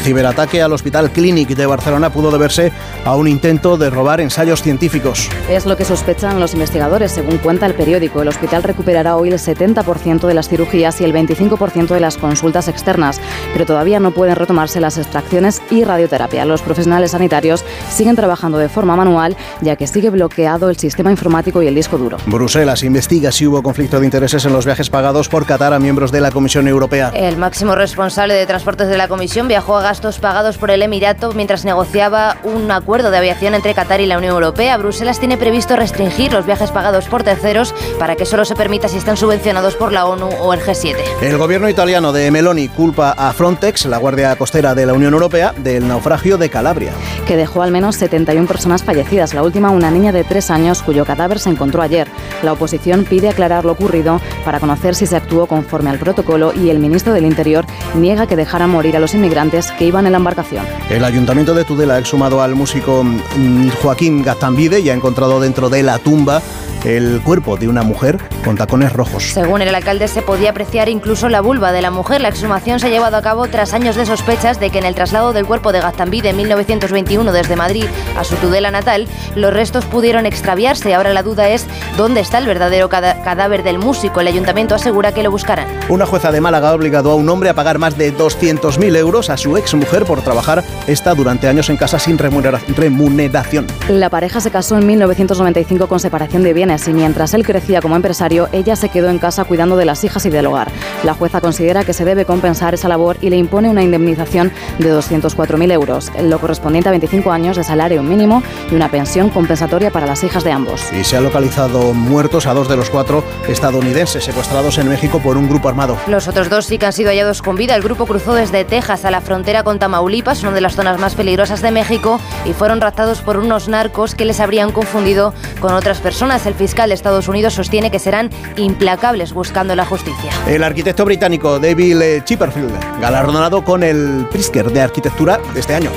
al 0.61 0.73
Hospital 0.73 1.11
Clínic 1.11 1.49
de 1.49 1.65
Barcelona 1.65 2.11
pudo 2.11 2.31
deberse 2.31 2.71
a 3.05 3.15
un 3.15 3.27
intento 3.27 3.77
de 3.77 3.89
robar 3.89 4.21
ensayos 4.21 4.61
científicos. 4.61 5.29
Es 5.49 5.65
lo 5.65 5.77
que 5.77 5.85
sospechan 5.85 6.39
los 6.39 6.53
investigadores, 6.53 7.11
según 7.11 7.37
cuenta 7.37 7.65
el 7.65 7.73
periódico. 7.73 8.21
El 8.21 8.27
hospital 8.27 8.63
recuperará 8.63 9.15
hoy 9.15 9.29
el 9.29 9.39
70% 9.39 10.27
de 10.27 10.33
las 10.33 10.49
cirugías 10.49 11.01
y 11.01 11.03
el 11.03 11.13
25% 11.13 11.87
de 11.87 11.99
las 11.99 12.17
consultas 12.17 12.67
externas, 12.67 13.19
pero 13.53 13.65
todavía 13.65 13.99
no 13.99 14.11
pueden 14.11 14.35
retomarse 14.35 14.79
las 14.79 14.97
extracciones 14.97 15.61
y 15.69 15.83
radioterapia. 15.83 16.45
Los 16.45 16.61
profesionales 16.61 17.11
sanitarios 17.11 17.63
siguen 17.89 18.15
trabajando 18.15 18.57
de 18.57 18.69
forma 18.69 18.95
manual, 18.95 19.35
ya 19.61 19.75
que 19.75 19.87
sigue 19.87 20.09
bloqueado 20.09 20.69
el 20.69 20.77
sistema 20.77 21.11
informático 21.11 21.61
y 21.61 21.67
el 21.67 21.75
disco 21.75 21.97
duro. 21.97 22.17
Bruselas 22.25 22.83
investiga 22.83 23.31
si 23.31 23.47
hubo 23.47 23.63
conflicto 23.63 23.99
de 23.99 24.05
intereses 24.05 24.45
en 24.45 24.53
los 24.53 24.65
viajes 24.65 24.89
pagados 24.89 25.29
por 25.29 25.45
Qatar 25.45 25.73
a 25.73 25.79
miembros 25.79 26.11
de 26.11 26.21
la 26.21 26.31
Comisión 26.31 26.67
Europea. 26.67 27.11
El 27.13 27.37
máximo 27.37 27.75
responsable 27.75 28.33
de 28.33 28.45
transportes 28.45 28.87
de 28.87 28.97
la 28.97 29.07
Comisión 29.07 29.47
viajó 29.47 29.77
a 29.77 29.81
gastos 29.81 30.19
pagados 30.19 30.50
por 30.57 30.71
el 30.71 30.81
Emirato 30.81 31.31
mientras 31.33 31.65
negociaba 31.65 32.37
un 32.43 32.71
acuerdo 32.71 33.11
de 33.11 33.17
aviación 33.17 33.55
entre 33.55 33.73
Qatar 33.73 34.01
y 34.01 34.05
la 34.05 34.17
Unión 34.17 34.33
Europea. 34.33 34.77
Bruselas 34.77 35.19
tiene 35.19 35.37
previsto 35.37 35.75
restringir 35.75 36.33
los 36.33 36.45
viajes 36.45 36.71
pagados 36.71 37.05
por 37.05 37.23
terceros 37.23 37.73
para 37.99 38.15
que 38.15 38.25
solo 38.25 38.45
se 38.45 38.55
permita 38.55 38.87
si 38.87 38.97
están 38.97 39.17
subvencionados 39.17 39.75
por 39.75 39.91
la 39.91 40.05
ONU 40.05 40.29
o 40.39 40.53
el 40.53 40.61
G7. 40.61 40.95
El 41.21 41.37
gobierno 41.37 41.69
italiano 41.69 42.11
de 42.11 42.31
Meloni 42.31 42.67
culpa 42.67 43.11
a 43.11 43.31
Frontex, 43.33 43.85
la 43.85 43.97
Guardia 43.97 44.35
Costera 44.35 44.75
de 44.75 44.85
la 44.85 44.93
Unión 44.93 45.13
Europea, 45.13 45.53
del 45.57 45.87
naufragio 45.87 46.37
de 46.37 46.49
Calabria. 46.49 46.91
Que 47.27 47.37
dejó 47.37 47.61
al 47.61 47.71
menos 47.71 47.95
71 47.95 48.47
personas 48.47 48.83
fallecidas, 48.83 49.33
la 49.33 49.43
última 49.43 49.71
una 49.71 49.91
niña 49.91 50.11
de 50.11 50.23
tres 50.23 50.51
años 50.51 50.81
cuyo 50.81 51.05
cadáver 51.05 51.39
se 51.39 51.49
encontró 51.49 51.81
ayer. 51.81 52.07
La 52.43 52.53
oposición 52.53 53.05
pide 53.05 53.29
aclarar 53.29 53.65
lo 53.65 53.73
ocurrido 53.73 54.19
para 54.43 54.59
conocer 54.59 54.95
si 54.95 55.05
se 55.05 55.15
actuó 55.15 55.47
conforme 55.47 55.89
al 55.89 55.99
protocolo 55.99 56.53
y 56.53 56.69
el 56.69 56.79
ministro 56.79 57.13
del 57.13 57.25
Interior 57.25 57.65
niega 57.95 58.27
que 58.27 58.35
dejara 58.35 58.67
morir 58.67 58.97
a 58.97 58.99
los 58.99 59.13
inmigrantes 59.13 59.71
que 59.71 59.85
iban 59.85 60.05
en 60.05 60.13
la 60.13 60.17
embarcación. 60.17 60.40
El 60.89 61.03
ayuntamiento 61.03 61.53
de 61.53 61.65
Tudela 61.65 61.95
ha 61.95 61.99
exhumado 61.99 62.41
al 62.41 62.55
músico 62.55 63.03
mm, 63.03 63.69
Joaquín 63.81 64.23
Gastambide 64.23 64.79
y 64.79 64.89
ha 64.89 64.93
encontrado 64.93 65.39
dentro 65.39 65.69
de 65.69 65.83
la 65.83 65.99
tumba 65.99 66.41
el 66.85 67.21
cuerpo 67.23 67.57
de 67.57 67.67
una 67.67 67.83
mujer 67.83 68.17
con 68.43 68.57
tacones 68.57 68.91
rojos. 68.93 69.23
Según 69.33 69.61
el 69.61 69.73
alcalde, 69.73 70.07
se 70.07 70.21
podía 70.21 70.49
apreciar 70.49 70.89
incluso 70.89 71.29
la 71.29 71.41
vulva 71.41 71.71
de 71.71 71.81
la 71.81 71.91
mujer. 71.91 72.21
La 72.21 72.29
exhumación 72.29 72.79
se 72.79 72.87
ha 72.87 72.89
llevado 72.89 73.17
a 73.17 73.21
cabo 73.21 73.47
tras 73.47 73.73
años 73.73 73.95
de 73.95 74.05
sospechas 74.05 74.59
de 74.59 74.69
que 74.69 74.79
en 74.79 74.85
el 74.85 74.95
traslado 74.95 75.33
del 75.33 75.45
cuerpo 75.45 75.71
de 75.71 75.79
Gastambide 75.79 76.29
en 76.29 76.37
1921 76.37 77.31
desde 77.31 77.55
Madrid 77.55 77.85
a 78.17 78.23
su 78.23 78.35
Tudela 78.35 78.71
natal, 78.71 79.07
los 79.35 79.53
restos 79.53 79.85
pudieron 79.85 80.25
extraviarse. 80.25 80.93
Ahora 80.93 81.13
la 81.13 81.23
duda 81.23 81.49
es 81.49 81.67
dónde 81.97 82.21
está 82.21 82.39
el 82.39 82.47
verdadero 82.47 82.89
cadáver 82.89 83.63
del 83.63 83.77
músico. 83.77 84.21
El 84.21 84.27
ayuntamiento 84.27 84.75
asegura 84.75 85.13
que 85.13 85.23
lo 85.23 85.31
buscarán. 85.31 85.67
Una 85.89 86.05
jueza 86.05 86.31
de 86.31 86.41
Málaga 86.41 86.69
ha 86.69 86.73
obligado 86.73 87.11
a 87.11 87.15
un 87.15 87.29
hombre 87.29 87.49
a 87.49 87.53
pagar 87.53 87.77
más 87.77 87.97
de 87.97 88.15
200.000 88.15 88.95
euros 88.97 89.29
a 89.29 89.37
su 89.37 89.57
exmujer 89.57 90.05
por 90.05 90.21
trabajar 90.21 90.63
esta 90.87 91.13
durante 91.13 91.47
años 91.47 91.69
en 91.69 91.77
casa 91.77 91.99
sin 91.99 92.17
remuneración. 92.17 93.67
La 93.87 94.09
pareja 94.09 94.39
se 94.39 94.49
casó 94.49 94.77
en 94.77 94.87
1995 94.87 95.87
con 95.87 95.99
separación 95.99 96.43
de 96.43 96.53
bienes 96.53 96.70
y 96.71 96.93
mientras 96.93 97.33
él 97.33 97.45
crecía 97.45 97.81
como 97.81 97.97
empresario, 97.97 98.47
ella 98.53 98.77
se 98.77 98.87
quedó 98.87 99.09
en 99.09 99.19
casa 99.19 99.43
cuidando 99.43 99.75
de 99.75 99.83
las 99.83 100.05
hijas 100.05 100.25
y 100.25 100.29
del 100.29 100.45
hogar. 100.45 100.71
La 101.03 101.13
jueza 101.13 101.41
considera 101.41 101.83
que 101.83 101.91
se 101.91 102.05
debe 102.05 102.23
compensar 102.23 102.73
esa 102.73 102.87
labor 102.87 103.17
y 103.19 103.29
le 103.29 103.35
impone 103.35 103.69
una 103.69 103.83
indemnización 103.83 104.53
de 104.79 104.93
204.000 104.93 105.71
euros, 105.73 106.11
lo 106.21 106.39
correspondiente 106.39 106.87
a 106.87 106.91
25 106.91 107.29
años 107.29 107.57
de 107.57 107.65
salario 107.65 108.03
mínimo 108.03 108.41
y 108.71 108.75
una 108.75 108.89
pensión 108.89 109.29
compensatoria 109.29 109.91
para 109.91 110.07
las 110.07 110.23
hijas 110.23 110.45
de 110.45 110.53
ambos. 110.53 110.81
Y 110.93 111.03
se 111.03 111.17
han 111.17 111.25
localizado 111.25 111.93
muertos 111.93 112.45
a 112.45 112.53
dos 112.53 112.69
de 112.69 112.77
los 112.77 112.89
cuatro 112.89 113.23
estadounidenses 113.49 114.23
secuestrados 114.23 114.77
en 114.77 114.87
México 114.87 115.19
por 115.19 115.35
un 115.35 115.49
grupo 115.49 115.67
armado. 115.67 115.97
Los 116.07 116.29
otros 116.29 116.49
dos 116.49 116.65
sí 116.65 116.77
que 116.77 116.85
han 116.85 116.93
sido 116.93 117.09
hallados 117.09 117.41
con 117.41 117.57
vida. 117.57 117.75
El 117.75 117.83
grupo 117.83 118.05
cruzó 118.05 118.33
desde 118.33 118.63
Texas 118.63 119.03
a 119.03 119.11
la 119.11 119.19
frontera 119.19 119.63
con 119.63 119.77
Tamaulipas, 119.77 120.41
una 120.43 120.53
de 120.53 120.61
las 120.61 120.75
zonas 120.75 120.99
más 120.99 121.15
peligrosas 121.15 121.61
de 121.61 121.71
México, 121.71 122.21
y 122.45 122.53
fueron 122.53 122.79
raptados 122.79 123.21
por 123.21 123.37
unos 123.37 123.67
narcos 123.67 124.15
que 124.15 124.23
les 124.23 124.39
habrían 124.39 124.71
confundido 124.71 125.33
con 125.59 125.73
otras 125.73 125.99
personas. 125.99 126.45
El 126.45 126.53
fiscal 126.61 126.89
de 126.89 126.93
Estados 126.93 127.27
Unidos 127.27 127.55
sostiene 127.55 127.89
que 127.89 127.97
serán 127.97 128.29
implacables 128.55 129.33
buscando 129.33 129.75
la 129.75 129.83
justicia. 129.83 130.29
El 130.47 130.63
arquitecto 130.63 131.03
británico 131.05 131.57
David 131.57 132.21
Chipperfield, 132.23 133.01
galardonado 133.01 133.63
con 133.63 133.81
el 133.81 134.27
Pritzker 134.29 134.71
de 134.71 134.79
Arquitectura 134.79 135.39
de 135.55 135.59
este 135.59 135.73
año. 135.73 135.89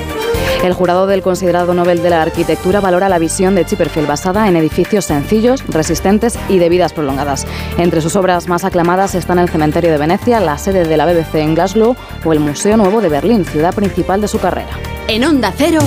El 0.63 0.73
jurado 0.73 1.07
del 1.07 1.21
considerado 1.21 1.75
Nobel 1.75 2.03
de 2.03 2.09
la 2.09 2.23
Arquitectura 2.23 2.81
valora 2.81 3.11
la 3.11 3.19
visión 3.19 3.55
de 3.55 3.67
Chipperfield 3.67 4.09
basada 4.09 4.49
en 4.49 4.57
edificios 4.57 5.05
sencillos, 5.05 5.63
resistentes 5.69 6.39
y 6.49 6.59
de 6.59 6.71
vidas 6.71 6.95
prolongadas. 6.95 7.47
Entre 7.77 8.01
sus 8.01 8.17
obras 8.17 8.49
más 8.49 8.65
aclamadas 8.65 9.15
están 9.15 9.39
el 9.39 9.51
Cementerio 9.51 9.91
de 9.91 9.99
Venecia, 9.99 10.41
la 10.41 10.57
sede 10.57 10.87
de 10.87 10.97
la 10.97 11.05
BBC 11.05 11.35
en 11.35 11.55
Glasgow 11.55 11.95
o 12.25 12.33
el 12.33 12.41
Museo 12.41 12.79
Nuevo 12.79 13.03
de 13.03 13.11
Berlín, 13.11 13.45
ciudad 13.45 13.75
principal 13.75 14.23
de 14.23 14.29
su 14.29 14.39
carrera. 14.39 14.71
En 15.09 15.25
Onda 15.25 15.53
Cero, 15.55 15.81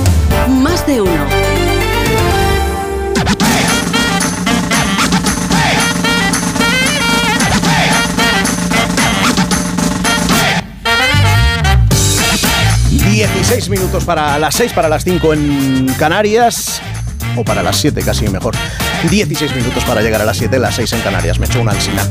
más 0.47 0.86
de 0.86 1.01
uno. 1.01 1.57
16 13.48 13.70
minutos 13.70 14.04
para 14.04 14.38
las 14.38 14.56
6, 14.56 14.74
para 14.74 14.89
las 14.89 15.06
5 15.06 15.34
en 15.34 15.88
Canarias. 15.98 16.82
O 17.38 17.45
para 17.45 17.64
las 17.64 17.78
7, 17.78 18.02
casi 18.04 18.28
mejor. 18.28 18.54
16 19.10 19.56
minutos 19.56 19.86
para 19.86 20.02
llegar 20.02 20.22
a 20.22 20.26
las 20.26 20.36
7, 20.36 20.60
las 20.60 20.76
6 20.76 20.91
en 20.91 21.00
Canarias. 21.00 21.39
Me 21.39 21.45
echo 21.45 21.62
una 21.62 21.72
alcina. 21.72 22.06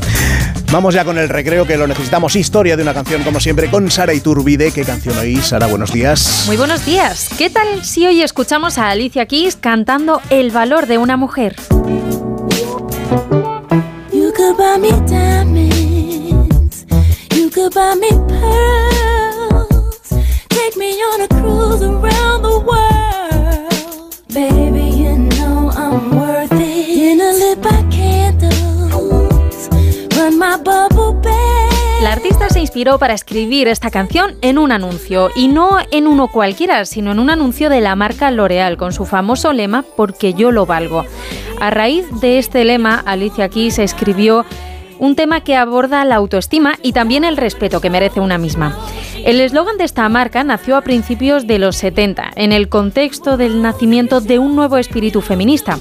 Vamos 0.71 0.95
ya 0.95 1.05
con 1.05 1.19
el 1.19 1.29
recreo 1.29 1.67
que 1.67 1.77
lo 1.77 1.85
necesitamos. 1.85 2.35
Historia 2.35 2.75
de 2.75 2.81
una 2.81 2.95
canción, 2.95 3.21
como 3.21 3.39
siempre, 3.39 3.69
con 3.69 3.91
Sara 3.91 4.15
Iturbide. 4.15 4.71
¿Qué 4.71 4.83
canción 4.83 5.15
hoy? 5.15 5.35
Sara, 5.37 5.67
buenos 5.67 5.93
días. 5.93 6.45
Muy 6.47 6.57
buenos 6.57 6.83
días. 6.87 7.29
¿Qué 7.37 7.51
tal 7.51 7.85
si 7.85 8.07
hoy 8.07 8.23
escuchamos 8.23 8.79
a 8.79 8.89
Alicia 8.89 9.27
Keys 9.27 9.57
cantando 9.57 10.23
El 10.31 10.49
valor 10.49 10.87
de 10.87 10.97
una 10.97 11.17
mujer? 11.17 11.55
You 14.11 14.33
could 14.35 14.57
buy 14.57 14.79
me 14.79 14.89
diamonds. 15.05 16.87
You 17.29 17.51
could 17.51 17.75
buy 17.75 17.95
me 17.95 18.96
La 32.01 32.11
artista 32.11 32.49
se 32.49 32.59
inspiró 32.59 32.99
para 32.99 33.13
escribir 33.13 33.69
esta 33.69 33.89
canción 33.89 34.35
en 34.41 34.57
un 34.57 34.71
anuncio, 34.71 35.31
y 35.35 35.47
no 35.47 35.77
en 35.91 36.05
uno 36.05 36.27
cualquiera, 36.27 36.83
sino 36.85 37.11
en 37.11 37.19
un 37.19 37.29
anuncio 37.29 37.69
de 37.69 37.79
la 37.79 37.95
marca 37.95 38.29
L'Oreal, 38.29 38.75
con 38.75 38.91
su 38.91 39.05
famoso 39.05 39.53
lema 39.53 39.85
Porque 39.95 40.33
yo 40.33 40.51
lo 40.51 40.65
valgo. 40.65 41.05
A 41.61 41.69
raíz 41.69 42.05
de 42.19 42.39
este 42.39 42.65
lema, 42.65 43.01
Alicia 43.05 43.47
Keys 43.47 43.79
escribió 43.79 44.45
un 44.99 45.15
tema 45.15 45.41
que 45.41 45.55
aborda 45.55 46.03
la 46.05 46.15
autoestima 46.15 46.75
y 46.81 46.93
también 46.93 47.23
el 47.23 47.37
respeto 47.37 47.81
que 47.81 47.89
merece 47.89 48.19
una 48.19 48.37
misma. 48.37 48.77
El 49.27 49.41
eslogan 49.41 49.77
de 49.77 49.83
esta 49.83 50.07
marca 50.07 50.45
nació 50.45 50.77
a 50.77 50.81
principios 50.81 51.47
de 51.47 51.59
los 51.59 51.75
70, 51.75 52.31
en 52.37 52.53
el 52.53 52.69
contexto 52.69 53.35
del 53.35 53.61
nacimiento 53.61 54.21
de 54.21 54.39
un 54.39 54.55
nuevo 54.55 54.77
espíritu 54.77 55.19
feminista. 55.19 55.79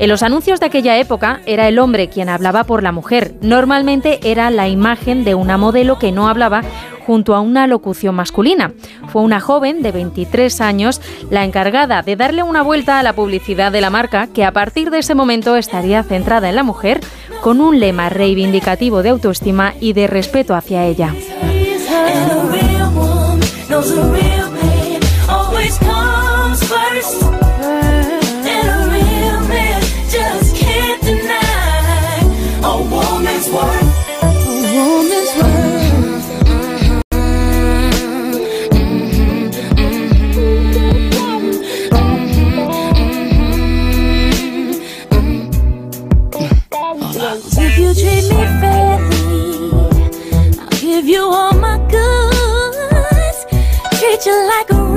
En 0.00 0.08
los 0.08 0.24
anuncios 0.24 0.58
de 0.58 0.66
aquella 0.66 0.98
época 0.98 1.40
era 1.46 1.68
el 1.68 1.78
hombre 1.78 2.08
quien 2.08 2.28
hablaba 2.28 2.64
por 2.64 2.82
la 2.82 2.90
mujer. 2.90 3.34
Normalmente 3.40 4.18
era 4.28 4.50
la 4.50 4.66
imagen 4.66 5.22
de 5.22 5.36
una 5.36 5.56
modelo 5.56 6.00
que 6.00 6.10
no 6.10 6.28
hablaba 6.28 6.62
junto 7.06 7.36
a 7.36 7.40
una 7.40 7.68
locución 7.68 8.16
masculina. 8.16 8.72
Fue 9.06 9.22
una 9.22 9.38
joven 9.38 9.80
de 9.80 9.92
23 9.92 10.60
años 10.60 11.00
la 11.30 11.44
encargada 11.44 12.02
de 12.02 12.16
darle 12.16 12.42
una 12.42 12.62
vuelta 12.62 12.98
a 12.98 13.04
la 13.04 13.12
publicidad 13.12 13.70
de 13.70 13.80
la 13.80 13.90
marca, 13.90 14.26
que 14.26 14.44
a 14.44 14.50
partir 14.50 14.90
de 14.90 14.98
ese 14.98 15.14
momento 15.14 15.54
estaría 15.54 16.02
centrada 16.02 16.48
en 16.48 16.56
la 16.56 16.64
mujer, 16.64 16.98
con 17.42 17.60
un 17.60 17.78
lema 17.78 18.08
reivindicativo 18.08 19.04
de 19.04 19.10
autoestima 19.10 19.74
y 19.80 19.92
de 19.92 20.08
respeto 20.08 20.56
hacia 20.56 20.84
ella. 20.84 21.14
Knows 23.68 23.90
a 23.90 24.02
real 24.02 24.50
man 24.50 25.02
always 25.28 25.76
comes 25.78 26.62
first. 26.62 27.22
And 27.22 28.68
a 28.68 28.88
real 28.94 29.40
man 29.46 29.82
just 30.08 30.56
can't 30.56 31.02
deny 31.02 32.20
a 32.64 32.76
woman's 32.80 33.48
worth. 33.50 34.22
A 34.22 34.64
woman's 34.74 35.32
worth. 35.36 35.78
If 47.60 47.78
you 47.78 47.92
treat 47.92 48.24
me 48.30 48.44
fairly, 48.60 49.28
I'll 50.58 50.80
give 50.80 51.06
you 51.06 51.22
all 51.22 51.52
my 51.52 51.78
treat 54.08 54.24
you 54.24 54.48
like 54.48 54.70
a 54.70 54.87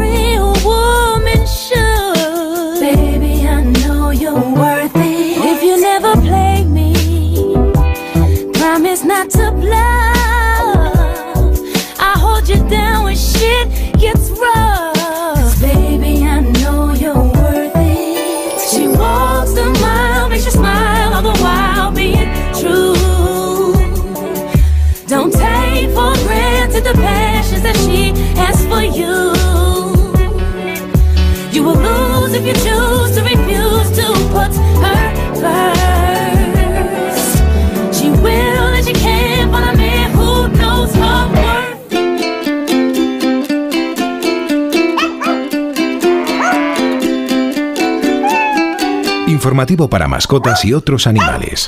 Informativo 49.51 49.89
para 49.89 50.07
mascotas 50.07 50.63
y 50.63 50.73
otros 50.73 51.07
animales. 51.07 51.67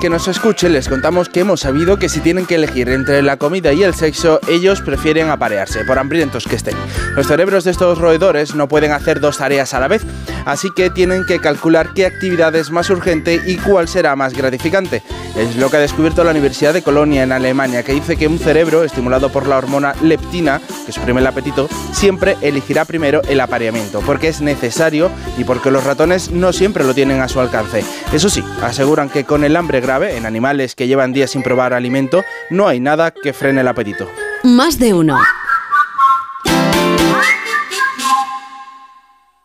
que 0.00 0.10
nos 0.10 0.26
escuchen 0.26 0.72
les 0.72 0.88
contamos 0.88 1.28
que 1.28 1.40
hemos 1.40 1.60
sabido 1.60 1.96
que 1.96 2.08
si 2.08 2.20
tienen 2.20 2.44
que 2.44 2.56
elegir 2.56 2.88
entre 2.88 3.22
la 3.22 3.36
comida 3.36 3.72
y 3.72 3.84
el 3.84 3.94
sexo, 3.94 4.40
ellos 4.48 4.80
prefieren 4.80 5.30
aparearse, 5.30 5.84
por 5.84 5.98
hambrientos 5.98 6.46
que 6.46 6.56
estén. 6.56 6.74
Los 7.14 7.28
cerebros 7.28 7.62
de 7.62 7.70
estos 7.70 7.98
roedores 7.98 8.54
no 8.56 8.66
pueden 8.66 8.90
hacer 8.90 9.20
dos 9.20 9.38
tareas 9.38 9.72
a 9.72 9.80
la 9.80 9.86
vez, 9.86 10.02
así 10.44 10.70
que 10.74 10.90
tienen 10.90 11.24
que 11.26 11.40
calcular 11.40 11.92
qué 11.94 12.06
actividad 12.06 12.54
es 12.54 12.70
más 12.70 12.90
urgente 12.90 13.40
y 13.46 13.56
cuál 13.56 13.88
será 13.88 14.16
más 14.16 14.34
gratificante. 14.34 15.02
Es 15.36 15.56
lo 15.56 15.70
que 15.70 15.76
ha 15.76 15.80
descubierto 15.80 16.24
la 16.24 16.32
Universidad 16.32 16.74
de 16.74 16.82
Colonia 16.82 17.22
en 17.22 17.32
Alemania, 17.32 17.82
que 17.82 17.92
dice 17.92 18.16
que 18.16 18.26
un 18.26 18.38
cerebro 18.38 18.84
estimulado 18.84 19.30
por 19.30 19.46
la 19.46 19.58
hormona 19.58 19.94
leptina, 20.02 20.60
que 20.84 20.92
suprime 20.92 21.20
el 21.20 21.26
apetito, 21.26 21.68
siempre 21.92 22.36
elegirá 22.40 22.84
primero 22.84 23.22
el 23.28 23.40
apareamiento, 23.40 24.00
porque 24.00 24.28
es 24.28 24.40
necesario 24.40 25.10
y 25.38 25.44
porque 25.44 25.70
los 25.70 25.84
ratones 25.84 26.30
no 26.30 26.52
siempre 26.52 26.84
lo 26.84 26.94
tienen 26.94 27.20
a 27.20 27.28
su 27.28 27.40
alcance. 27.40 27.84
Eso 28.12 28.28
sí, 28.28 28.44
aseguran 28.62 29.08
que 29.08 29.24
con 29.24 29.44
el 29.44 29.56
hambre 29.56 29.80
grave 29.80 30.16
en 30.16 30.26
animales 30.26 30.74
que 30.74 30.88
llevan 30.88 31.12
días 31.12 31.30
sin 31.30 31.42
probar 31.42 31.72
alimento, 31.72 32.24
no 32.50 32.66
hay 32.66 32.80
nada 32.80 33.12
que 33.12 33.32
frene 33.32 33.60
el 33.60 33.68
apetito. 33.68 34.10
Más 34.42 34.78
de 34.78 34.94
uno. 34.94 35.16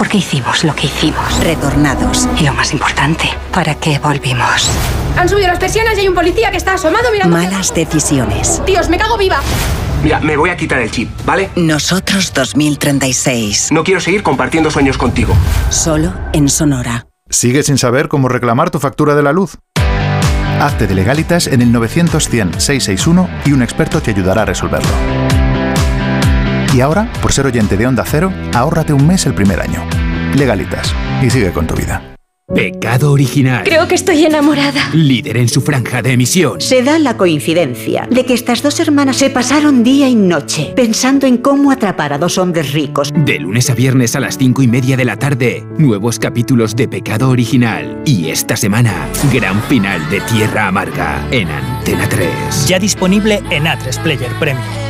¿Por 0.00 0.08
qué 0.08 0.16
hicimos 0.16 0.64
lo 0.64 0.74
que 0.74 0.86
hicimos? 0.86 1.44
Retornados. 1.44 2.26
Y 2.40 2.44
lo 2.44 2.54
más 2.54 2.72
importante, 2.72 3.24
¿para 3.52 3.74
qué 3.74 3.98
volvimos? 3.98 4.70
Han 5.14 5.28
subido 5.28 5.48
las 5.48 5.58
persianas 5.58 5.94
y 5.98 6.00
hay 6.00 6.08
un 6.08 6.14
policía 6.14 6.50
que 6.50 6.56
está 6.56 6.72
asomado 6.72 7.12
mirando. 7.12 7.36
Malas 7.36 7.74
decisiones. 7.74 8.62
Dios, 8.64 8.88
me 8.88 8.96
cago 8.96 9.18
viva. 9.18 9.42
Mira, 10.02 10.18
me 10.20 10.38
voy 10.38 10.48
a 10.48 10.56
quitar 10.56 10.80
el 10.80 10.90
chip, 10.90 11.10
¿vale? 11.26 11.50
Nosotros 11.54 12.32
2036. 12.32 13.72
No 13.72 13.84
quiero 13.84 14.00
seguir 14.00 14.22
compartiendo 14.22 14.70
sueños 14.70 14.96
contigo. 14.96 15.34
Solo 15.68 16.14
en 16.32 16.48
Sonora. 16.48 17.06
¿Sigues 17.28 17.66
sin 17.66 17.76
saber 17.76 18.08
cómo 18.08 18.30
reclamar 18.30 18.70
tu 18.70 18.78
factura 18.78 19.14
de 19.14 19.22
la 19.22 19.32
luz? 19.32 19.58
Hazte 20.60 20.86
de 20.86 20.94
legalitas 20.94 21.46
en 21.46 21.60
el 21.60 21.74
900-100-661 21.74 23.28
y 23.44 23.52
un 23.52 23.62
experto 23.62 24.00
te 24.00 24.12
ayudará 24.12 24.42
a 24.42 24.46
resolverlo. 24.46 24.88
Y 26.74 26.80
ahora, 26.80 27.10
por 27.20 27.32
ser 27.32 27.46
oyente 27.46 27.76
de 27.76 27.86
Onda 27.86 28.04
Cero, 28.06 28.32
ahórrate 28.54 28.92
un 28.92 29.06
mes 29.06 29.26
el 29.26 29.34
primer 29.34 29.60
año. 29.60 29.84
Legalitas. 30.36 30.94
Y 31.20 31.28
sigue 31.28 31.50
con 31.50 31.66
tu 31.66 31.74
vida. 31.74 32.14
Pecado 32.54 33.12
original. 33.12 33.62
Creo 33.64 33.86
que 33.86 33.94
estoy 33.94 34.24
enamorada. 34.24 34.90
Líder 34.92 35.36
en 35.36 35.48
su 35.48 35.60
franja 35.60 36.02
de 36.02 36.12
emisión. 36.12 36.60
Se 36.60 36.82
da 36.82 36.98
la 36.98 37.16
coincidencia 37.16 38.08
de 38.10 38.24
que 38.24 38.34
estas 38.34 38.62
dos 38.62 38.80
hermanas 38.80 39.16
se 39.16 39.30
pasaron 39.30 39.84
día 39.84 40.08
y 40.08 40.16
noche 40.16 40.72
pensando 40.74 41.28
en 41.28 41.38
cómo 41.38 41.70
atrapar 41.70 42.12
a 42.12 42.18
dos 42.18 42.38
hombres 42.38 42.72
ricos. 42.72 43.10
De 43.14 43.38
lunes 43.38 43.70
a 43.70 43.74
viernes 43.74 44.16
a 44.16 44.20
las 44.20 44.36
cinco 44.36 44.62
y 44.62 44.68
media 44.68 44.96
de 44.96 45.04
la 45.04 45.16
tarde, 45.16 45.64
nuevos 45.78 46.18
capítulos 46.18 46.74
de 46.74 46.88
Pecado 46.88 47.30
original. 47.30 48.00
Y 48.04 48.30
esta 48.30 48.56
semana, 48.56 49.08
gran 49.32 49.60
final 49.64 50.08
de 50.10 50.20
Tierra 50.22 50.66
Amarga 50.66 51.24
en 51.30 51.48
Antena 51.48 52.08
3. 52.08 52.66
Ya 52.66 52.80
disponible 52.80 53.42
en 53.50 53.64
A3 53.64 54.02
Player 54.02 54.32
Premium. 54.40 54.89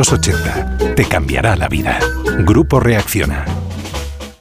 Te 0.95 1.05
cambiará 1.05 1.55
la 1.55 1.67
vida. 1.67 1.99
Grupo 2.39 2.79
Reacciona. 2.79 3.45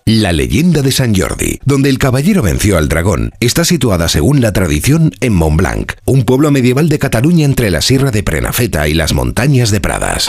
La 0.07 0.33
leyenda 0.33 0.81
de 0.81 0.91
San 0.91 1.15
Jordi, 1.15 1.61
donde 1.67 1.91
el 1.91 1.99
caballero 1.99 2.41
venció 2.41 2.79
al 2.79 2.89
dragón, 2.89 3.33
está 3.41 3.65
situada 3.67 4.09
según 4.09 4.41
la 4.41 4.55
tradición 4.55 5.13
en 5.21 5.35
Montblanc, 5.35 5.93
un 6.07 6.25
pueblo 6.25 6.51
medieval 6.51 6.89
de 6.89 6.99
Cataluña 6.99 7.45
entre 7.45 7.71
la 7.71 7.83
Sierra 7.83 8.11
de 8.11 8.23
Prenafeta 8.23 8.89
y 8.89 8.95
las 8.95 9.13
montañas 9.13 9.71
de 9.71 9.83
Pradas. 9.83 10.29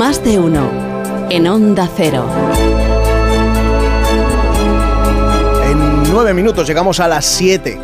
Más 0.00 0.24
de 0.24 0.38
uno. 0.38 0.70
En 1.28 1.46
Onda 1.46 1.86
Cero. 1.94 2.24
En 5.66 6.10
nueve 6.10 6.32
minutos 6.32 6.66
llegamos 6.66 7.00
a 7.00 7.06
las 7.06 7.26
7. 7.26 7.78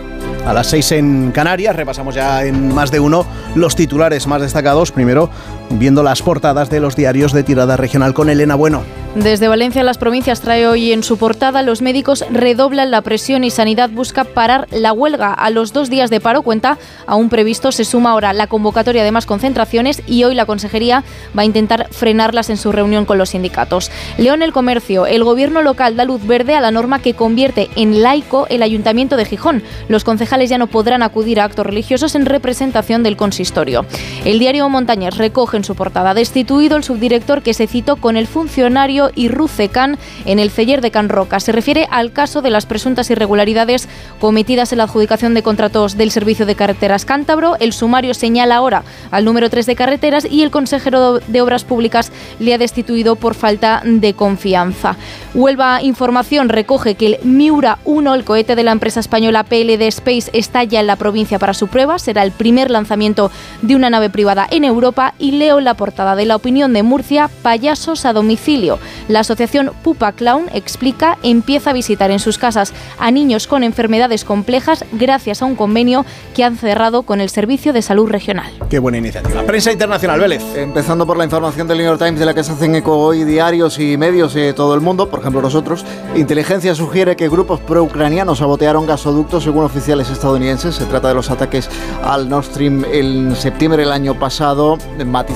A 0.47 0.55
las 0.55 0.67
6 0.69 0.93
en 0.93 1.31
Canarias, 1.31 1.77
repasamos 1.77 2.15
ya 2.15 2.43
en 2.47 2.75
más 2.75 2.91
de 2.91 3.01
uno 3.01 3.27
los 3.55 3.77
titulares 3.77 4.27
más 4.27 4.41
destacados. 4.41 4.93
Primero, 4.93 5.29
viendo 5.71 6.03
las 6.03 6.23
portadas 6.23 6.71
de 6.71 6.81
los 6.81 6.97
diarios 6.97 7.33
de 7.33 7.43
tirada 7.43 7.77
regional 7.77 8.15
con 8.15 8.31
Elena 8.31 8.55
Bueno. 8.55 8.83
Desde 9.17 9.49
Valencia, 9.49 9.83
las 9.83 9.97
provincias 9.97 10.43
trae 10.43 10.67
hoy 10.67 10.93
en 10.93 11.03
su 11.03 11.17
portada 11.17 11.63
los 11.63 11.81
médicos 11.81 12.23
redoblan 12.31 12.91
la 12.91 13.01
presión 13.01 13.45
y 13.45 13.51
Sanidad 13.51 13.89
busca 13.89 14.25
parar 14.25 14.69
la 14.71 14.93
huelga. 14.93 15.33
A 15.33 15.49
los 15.49 15.73
dos 15.73 15.89
días 15.89 16.11
de 16.11 16.21
paro 16.21 16.43
cuenta 16.43 16.77
aún 17.07 17.31
previsto 17.31 17.73
se 17.73 17.87
suma 17.87 18.11
ahora 18.11 18.35
la 18.35 18.47
convocatoria 18.47 19.05
de 19.05 19.13
más 19.13 19.25
concentraciones 19.25 20.03
y 20.07 20.25
hoy 20.25 20.35
la 20.35 20.45
Consejería 20.45 21.03
va 21.37 21.43
a 21.43 21.45
intentar 21.47 21.89
frenarlas 21.93 22.51
en 22.51 22.59
su 22.59 22.73
reunión 22.73 23.07
con 23.07 23.17
los 23.17 23.31
sindicatos. 23.31 23.91
León 24.19 24.43
el 24.43 24.53
Comercio, 24.53 25.07
el 25.07 25.25
gobierno 25.25 25.63
local 25.63 25.97
da 25.97 26.05
luz 26.05 26.27
verde 26.27 26.55
a 26.55 26.61
la 26.61 26.71
norma 26.71 27.01
que 27.01 27.15
convierte 27.15 27.71
en 27.75 28.03
laico 28.03 28.47
el 28.51 28.63
Ayuntamiento 28.63 29.17
de 29.17 29.25
Gijón. 29.25 29.63
Los 29.89 30.05
concejales 30.05 30.51
ya 30.51 30.59
no 30.59 30.67
podrán 30.67 31.03
acudir 31.03 31.41
a 31.41 31.45
actos 31.45 31.65
religiosos 31.65 32.17
en 32.17 32.27
representación 32.27 33.03
del 33.03 33.17
consistorio. 33.17 33.87
El 34.27 34.39
diario 34.39 34.69
Montañés 34.69 35.17
recoge 35.17 35.56
en 35.57 35.65
su 35.65 35.75
portada 35.75 36.15
destituido 36.15 36.77
el 36.77 36.85
subdirector 36.85 37.43
que 37.43 37.55
se 37.55 37.67
citó 37.67 37.97
con 37.97 38.17
el 38.17 38.27
funcionario 38.27 39.11
y 39.15 39.29
Rucecan 39.29 39.99
en 40.25 40.39
el 40.39 40.51
Celler 40.51 40.81
de 40.81 40.91
Can 40.91 41.09
Roca. 41.09 41.41
Se 41.41 41.53
refiere 41.53 41.87
al 41.91 42.13
caso 42.13 42.43
de 42.43 42.51
las 42.51 42.67
presuntas 42.67 43.11
irregularidades 43.11 43.89
cometidas 44.21 44.73
en 44.73 44.79
la 44.79 44.85
adjudicación 44.85 45.35
de 45.35 45.43
contratos 45.43 45.97
del 45.97 46.11
Servicio 46.11 46.47
de 46.47 46.55
Carreteras 46.55 47.05
Cántabro. 47.05 47.57
El 47.61 47.73
sumario 47.73 48.15
señala 48.15 48.57
ahora 48.57 48.85
al 49.11 49.25
número 49.25 49.51
3 49.51 49.67
de 49.67 49.77
carreteras 49.77 50.27
y 50.31 50.43
el 50.43 50.51
consejero 50.51 51.21
de 51.21 51.41
Obras 51.41 51.65
Públicas 51.65 52.13
le 52.39 52.55
ha 52.55 52.59
destituido 52.59 53.17
por 53.17 53.35
falta 53.35 53.83
de 53.85 54.15
confianza. 54.15 54.97
Huelva 55.35 55.83
Información 55.83 56.49
recoge 56.49 56.95
que 56.95 57.07
el 57.07 57.19
Miura 57.23 57.79
1, 57.85 58.15
el 58.15 58.25
cohete 58.25 58.57
de 58.57 58.65
la 58.65 58.73
empresa 58.73 59.01
española 59.01 59.45
PLD 59.45 59.83
Space, 59.89 60.31
está 60.33 60.65
ya 60.65 60.81
en 60.81 60.87
la 60.87 60.97
provincia 60.97 61.39
para 61.39 61.55
su 61.55 61.69
prueba. 61.69 61.99
Será 61.99 62.23
el 62.23 62.33
primer 62.33 62.71
lanzamiento 62.71 63.31
de 63.63 63.77
una 63.77 63.91
nave 63.91 64.11
privada 64.11 64.47
en 64.51 64.65
Europa. 64.65 65.15
Y 65.19 65.33
leo 65.33 65.46
en 65.47 65.65
la 65.65 65.75
portada 65.75 66.17
de 66.17 66.25
la 66.25 66.35
opinión 66.35 66.73
de 66.73 66.83
Murcia, 66.83 67.31
payasos 67.43 68.05
a 68.05 68.13
domicilio. 68.13 68.79
La 69.09 69.21
asociación 69.21 69.71
Pupa 69.85 70.11
Clown 70.13 70.47
explica 70.53 71.19
empieza 71.23 71.71
a 71.71 71.73
visitar 71.73 72.11
en 72.11 72.19
sus 72.19 72.37
casas 72.37 72.73
a 72.99 73.11
niños 73.13 73.47
con 73.47 73.63
enfermedades 73.63 74.25
complejas 74.25 74.85
gracias 74.93 75.43
a 75.43 75.45
un 75.45 75.55
convenio 75.55 76.05
que 76.35 76.43
han 76.43 76.57
cerrado 76.57 77.05
con 77.05 77.21
el 77.21 77.31
Servicio 77.31 77.73
de 77.73 77.83
Salud 77.83 78.09
Regional. 78.09 78.53
Qué 78.69 78.81
buena 78.81 78.99
iniciativa. 78.99 79.43
Prensa 79.45 79.71
internacional, 79.71 80.19
Vélez. 80.19 80.43
Empezando 80.57 81.07
por 81.07 81.17
la 81.17 81.25
información 81.25 81.69
del 81.69 81.79
New 81.79 81.87
York 81.87 82.03
Times 82.03 82.19
de 82.19 82.27
la 82.27 82.35
que 82.35 82.43
se 82.43 82.53
hacen 82.53 82.75
eco 82.75 82.99
hoy 82.99 83.23
diarios 83.23 83.79
y 83.79 83.97
medios 83.97 84.35
de 84.35 84.53
todo 84.53 84.75
el 84.75 84.81
mundo, 84.81 85.09
por 85.09 85.21
ejemplo 85.21 85.41
nosotros, 85.41 85.85
inteligencia 86.17 86.75
sugiere 86.75 87.15
que 87.15 87.29
grupos 87.29 87.61
pro-ucranianos 87.61 88.39
sabotearon 88.39 88.87
gasoductos 88.87 89.45
según 89.45 89.65
oficiales 89.65 90.11
estadounidenses. 90.11 90.75
Se 90.75 90.87
trata 90.87 91.09
de 91.09 91.15
los 91.15 91.31
ataques 91.31 91.71
al 92.03 92.29
Nord 92.29 92.47
Stream 92.47 92.85
en 92.93 93.37
septiembre 93.37 93.83
del 93.83 93.93
año 93.93 94.19
pasado. 94.19 94.79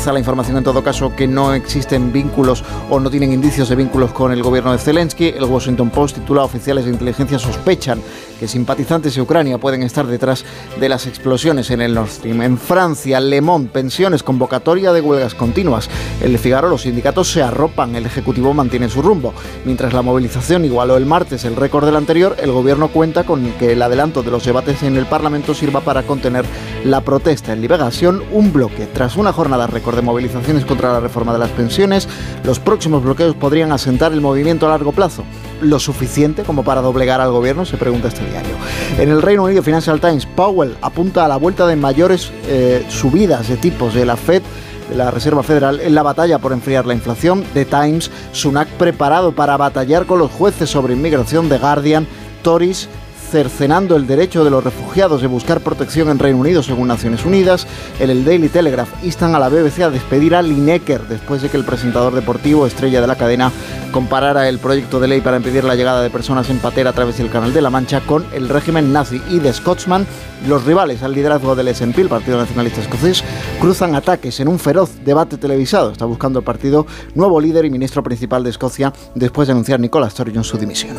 La 0.07 0.19
información 0.19 0.57
en 0.57 0.65
todo 0.65 0.83
caso 0.83 1.15
que 1.15 1.29
no 1.29 1.55
existen 1.55 2.13
vínculos 2.13 2.65
o 2.89 2.99
no 2.99 3.11
tienen 3.11 3.33
indicios 3.33 3.69
de 3.69 3.77
vínculos 3.77 4.11
con 4.13 4.33
el 4.33 4.43
gobierno 4.43 4.73
de 4.73 4.79
Zelensky. 4.79 5.29
El 5.29 5.45
Washington 5.45 5.91
Post 5.91 6.17
titula 6.17 6.43
oficiales 6.43 6.87
de 6.87 6.91
inteligencia 6.91 7.39
sospechan 7.39 8.01
que 8.41 8.49
simpatizantes 8.49 9.15
de 9.15 9.21
Ucrania 9.21 9.59
pueden 9.59 9.83
estar 9.83 10.07
detrás 10.07 10.47
de 10.81 10.89
las 10.89 11.07
explosiones 11.07 11.71
en 11.71 11.83
el 11.83 11.95
Nord 11.95 12.09
Stream. 12.09 12.41
En 12.41 12.57
Francia, 12.57 13.21
Le 13.21 13.43
Monde, 13.43 13.69
pensiones, 13.71 14.23
convocatoria 14.23 14.93
de 14.93 15.03
huelgas 15.03 15.35
continuas. 15.35 15.91
El 16.23 16.39
Figaro, 16.39 16.71
los 16.71 16.83
sindicatos 16.83 17.31
se 17.31 17.43
arropan, 17.43 17.95
el 17.95 18.07
Ejecutivo 18.07 18.55
mantiene 18.55 18.89
su 18.89 19.03
rumbo. 19.03 19.35
Mientras 19.67 19.93
la 19.93 20.01
movilización 20.01 20.65
igualó 20.65 20.97
el 20.97 21.05
martes 21.05 21.45
el 21.45 21.55
récord 21.55 21.85
del 21.85 21.97
anterior, 21.97 22.35
el 22.41 22.51
Gobierno 22.51 22.89
cuenta 22.89 23.25
con 23.25 23.53
que 23.59 23.73
el 23.73 23.83
adelanto 23.83 24.23
de 24.23 24.31
los 24.31 24.45
debates 24.45 24.83
en 24.83 24.97
el 24.97 25.05
Parlamento 25.05 25.55
sirva 25.55 25.81
para 25.81 26.03
contener 26.05 26.47
la 26.85 27.03
protesta. 27.03 27.53
En 27.53 27.61
Liberación, 27.61 28.23
un 28.33 28.55
bloque. 28.55 28.87
Tras 28.87 29.19
una 29.19 29.35
jornada 29.35 29.67
de 29.97 30.03
movilizaciones 30.03 30.65
contra 30.65 30.93
la 30.93 31.01
reforma 31.01 31.33
de 31.33 31.39
las 31.39 31.51
pensiones, 31.51 32.09
los 32.45 32.59
próximos 32.59 33.03
bloqueos 33.03 33.35
podrían 33.35 33.73
asentar 33.73 34.13
el 34.13 34.21
movimiento 34.21 34.67
a 34.67 34.71
largo 34.71 34.93
plazo. 34.93 35.25
¿Lo 35.61 35.79
suficiente 35.79 36.43
como 36.43 36.65
para 36.65 36.81
doblegar 36.81 37.21
al 37.21 37.33
gobierno? 37.33 37.65
Se 37.65 37.77
pregunta 37.77 38.09
este 38.09 38.25
diario. 38.27 38.55
En 38.99 39.11
el 39.11 39.23
Reino 39.23 39.45
Unido, 39.45 39.63
Financial 39.63 40.01
Times, 40.01 40.27
Powell 40.27 40.77
apunta 40.83 41.25
a 41.25 41.29
la 41.29 41.37
vuelta 41.37 41.67
de 41.67 41.77
mayores 41.77 42.33
eh, 42.47 42.85
subidas 42.89 43.49
de 43.49 43.57
tipos 43.57 43.95
de 43.95 44.07
la 44.07 44.17
Fed 44.17 44.43
de 44.89 44.97
la 44.97 45.11
Reserva 45.11 45.43
Federal 45.43 45.81
en 45.81 45.95
la 45.95 46.03
batalla 46.03 46.39
por 46.39 46.53
enfriar 46.53 46.85
la 46.85 46.95
inflación. 46.95 47.45
The 47.55 47.65
Times, 47.65 48.11
Sunak 48.33 48.69
preparado 48.71 49.33
para 49.33 49.57
batallar 49.57 50.05
con 50.05 50.19
los 50.19 50.31
jueces 50.31 50.69
sobre 50.69 50.95
inmigración. 50.95 51.49
The 51.49 51.59
Guardian, 51.59 52.07
Tories 52.43 52.89
cercenando 53.31 53.95
el 53.97 54.09
derecho 54.09 54.45
de 54.45 54.51
los 54.51 54.65
refugiados 54.65 55.23
de 55.23 55.29
buscar 55.29 55.61
protección 55.61 56.09
en 56.09 56.19
Reino 56.19 56.39
Unido 56.39 56.63
según 56.63 56.89
Naciones 56.89 57.25
Unidas. 57.25 57.67
En 58.01 58.11
el 58.11 58.25
Daily 58.25 58.49
Telegraph 58.49 58.89
instan 59.05 59.35
a 59.35 59.39
la 59.39 59.49
BBC 59.49 59.83
a 59.83 59.91
despedir 59.91 60.35
a 60.35 60.43
Lineker 60.43 61.07
después 61.07 61.41
de 61.41 61.49
que 61.49 61.57
el 61.57 61.65
presentador 61.65 62.13
deportivo 62.13 62.67
estrella 62.67 63.01
de 63.01 63.07
la 63.07 63.15
cadena 63.15 63.53
comparara 63.93 64.49
el 64.49 64.59
proyecto 64.59 64.99
de 64.99 65.09
ley 65.09 65.21
para 65.21 65.37
impedir 65.37 65.63
la 65.63 65.77
llegada 65.77 66.03
de 66.03 66.11
personas 66.11 66.51
en 66.51 66.59
patera 66.59 66.91
a 66.91 66.93
través 66.93 67.19
del 67.19 67.31
Canal 67.31 67.53
de 67.53 67.63
la 67.63 67.71
Mancha 67.71 68.01
con 68.01 68.25
el 68.33 68.49
régimen 68.49 68.93
nazi 68.93 69.23
y 69.31 69.39
de 69.39 69.53
Scotsman. 69.53 70.07
Los 70.49 70.65
rivales 70.65 71.03
al 71.03 71.13
liderazgo 71.13 71.55
del 71.55 71.73
SNP, 71.75 71.99
el 71.99 72.09
Partido 72.09 72.39
Nacionalista 72.39 72.81
Escocés, 72.81 73.23
cruzan 73.61 73.95
ataques 73.95 74.41
en 74.41 74.49
un 74.49 74.59
feroz 74.59 74.91
debate 75.05 75.37
televisado. 75.37 75.93
Está 75.93 76.05
buscando 76.05 76.41
el 76.41 76.45
partido 76.45 76.87
nuevo 77.15 77.41
líder 77.41 77.65
y 77.65 77.71
ministro 77.71 78.03
principal 78.03 78.43
de 78.43 78.51
Escocia 78.51 78.93
después 79.15 79.47
de 79.47 79.53
anunciar 79.53 79.79
Nicola 79.79 80.11
Sturgeon 80.11 80.43
su 80.43 80.59
dimisión. 80.59 80.97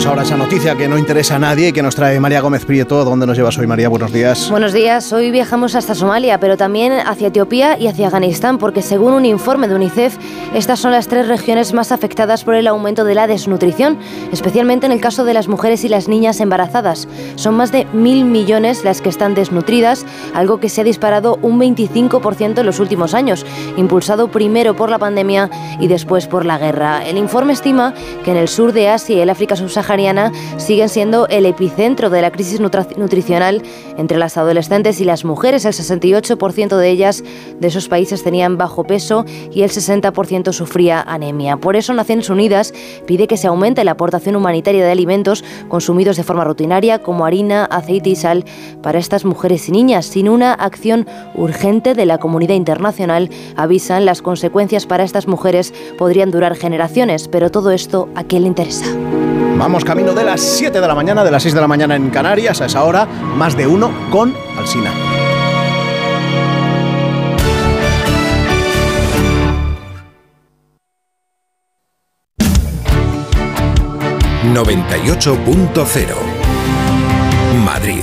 Contamos 0.00 0.18
ahora 0.18 0.22
esa 0.22 0.36
noticia 0.38 0.76
que 0.76 0.88
no 0.88 0.96
interesa 0.96 1.36
a 1.36 1.38
nadie 1.38 1.68
y 1.68 1.72
que 1.74 1.82
nos 1.82 1.94
trae 1.94 2.18
María 2.20 2.40
Gómez 2.40 2.64
Prieto. 2.64 3.04
¿Dónde 3.04 3.26
nos 3.26 3.36
llevas 3.36 3.58
hoy, 3.58 3.66
María? 3.66 3.90
Buenos 3.90 4.14
días. 4.14 4.48
Buenos 4.48 4.72
días. 4.72 5.12
Hoy 5.12 5.30
viajamos 5.30 5.74
hasta 5.74 5.94
Somalia, 5.94 6.40
pero 6.40 6.56
también 6.56 6.94
hacia 6.94 7.28
Etiopía 7.28 7.76
y 7.78 7.86
hacia 7.86 8.06
Afganistán, 8.06 8.56
porque 8.56 8.80
según 8.80 9.12
un 9.12 9.26
informe 9.26 9.68
de 9.68 9.74
UNICEF, 9.74 10.16
estas 10.54 10.78
son 10.80 10.92
las 10.92 11.06
tres 11.06 11.28
regiones 11.28 11.74
más 11.74 11.92
afectadas 11.92 12.44
por 12.44 12.54
el 12.54 12.66
aumento 12.66 13.04
de 13.04 13.14
la 13.14 13.26
desnutrición, 13.26 13.98
especialmente 14.32 14.86
en 14.86 14.92
el 14.92 15.02
caso 15.02 15.26
de 15.26 15.34
las 15.34 15.48
mujeres 15.48 15.84
y 15.84 15.90
las 15.90 16.08
niñas 16.08 16.40
embarazadas. 16.40 17.06
Son 17.34 17.54
más 17.54 17.70
de 17.70 17.84
mil 17.92 18.24
millones 18.24 18.84
las 18.84 19.02
que 19.02 19.10
están 19.10 19.34
desnutridas, 19.34 20.06
algo 20.32 20.60
que 20.60 20.70
se 20.70 20.80
ha 20.80 20.84
disparado 20.84 21.38
un 21.42 21.60
25% 21.60 22.58
en 22.58 22.66
los 22.66 22.80
últimos 22.80 23.12
años, 23.12 23.44
impulsado 23.76 24.28
primero 24.28 24.74
por 24.74 24.88
la 24.88 24.98
pandemia 24.98 25.50
y 25.78 25.88
después 25.88 26.26
por 26.26 26.46
la 26.46 26.56
guerra. 26.56 27.04
El 27.04 27.18
informe 27.18 27.52
estima 27.52 27.92
que 28.24 28.30
en 28.30 28.38
el 28.38 28.48
sur 28.48 28.72
de 28.72 28.88
Asia 28.88 29.16
y 29.16 29.20
el 29.20 29.28
África 29.28 29.56
subsahariana 29.56 29.89
siguen 30.56 30.88
siendo 30.88 31.26
el 31.28 31.46
epicentro 31.46 32.10
de 32.10 32.22
la 32.22 32.30
crisis 32.30 32.60
nutricional 32.60 33.62
entre 33.96 34.18
las 34.18 34.36
adolescentes 34.36 35.00
y 35.00 35.04
las 35.04 35.24
mujeres. 35.24 35.64
El 35.64 35.72
68% 35.72 36.76
de 36.76 36.90
ellas 36.90 37.24
de 37.58 37.68
esos 37.68 37.88
países 37.88 38.22
tenían 38.22 38.56
bajo 38.56 38.84
peso 38.84 39.24
y 39.52 39.62
el 39.62 39.70
60% 39.70 40.52
sufría 40.52 41.00
anemia. 41.00 41.56
Por 41.56 41.76
eso 41.76 41.92
Naciones 41.92 42.30
Unidas 42.30 42.72
pide 43.06 43.26
que 43.26 43.36
se 43.36 43.48
aumente 43.48 43.84
la 43.84 43.92
aportación 43.92 44.36
humanitaria 44.36 44.84
de 44.84 44.92
alimentos 44.92 45.44
consumidos 45.68 46.16
de 46.16 46.24
forma 46.24 46.44
rutinaria 46.44 47.00
como 47.00 47.26
harina, 47.26 47.64
aceite 47.64 48.10
y 48.10 48.16
sal 48.16 48.44
para 48.82 48.98
estas 48.98 49.24
mujeres 49.24 49.68
y 49.68 49.72
niñas. 49.72 50.06
Sin 50.06 50.28
una 50.28 50.52
acción 50.52 51.06
urgente 51.34 51.94
de 51.94 52.06
la 52.06 52.18
comunidad 52.18 52.54
internacional, 52.54 53.30
avisan, 53.56 54.04
las 54.04 54.22
consecuencias 54.22 54.86
para 54.86 55.04
estas 55.04 55.26
mujeres 55.26 55.74
podrían 55.98 56.30
durar 56.30 56.54
generaciones, 56.54 57.28
pero 57.28 57.50
todo 57.50 57.70
esto 57.70 58.08
a 58.14 58.24
quién 58.24 58.42
le 58.42 58.48
interesa. 58.48 58.86
Vamos 59.70 59.84
camino 59.84 60.12
de 60.14 60.24
las 60.24 60.40
7 60.40 60.80
de 60.80 60.88
la 60.88 60.96
mañana, 60.96 61.22
de 61.22 61.30
las 61.30 61.44
6 61.44 61.54
de 61.54 61.60
la 61.60 61.68
mañana 61.68 61.94
en 61.94 62.10
Canarias, 62.10 62.60
a 62.60 62.66
esa 62.66 62.82
hora, 62.82 63.06
más 63.06 63.56
de 63.56 63.68
uno 63.68 63.92
con 64.10 64.34
Alsina. 64.58 64.90
...98.0... 74.52 76.14
Madrid. 77.64 78.02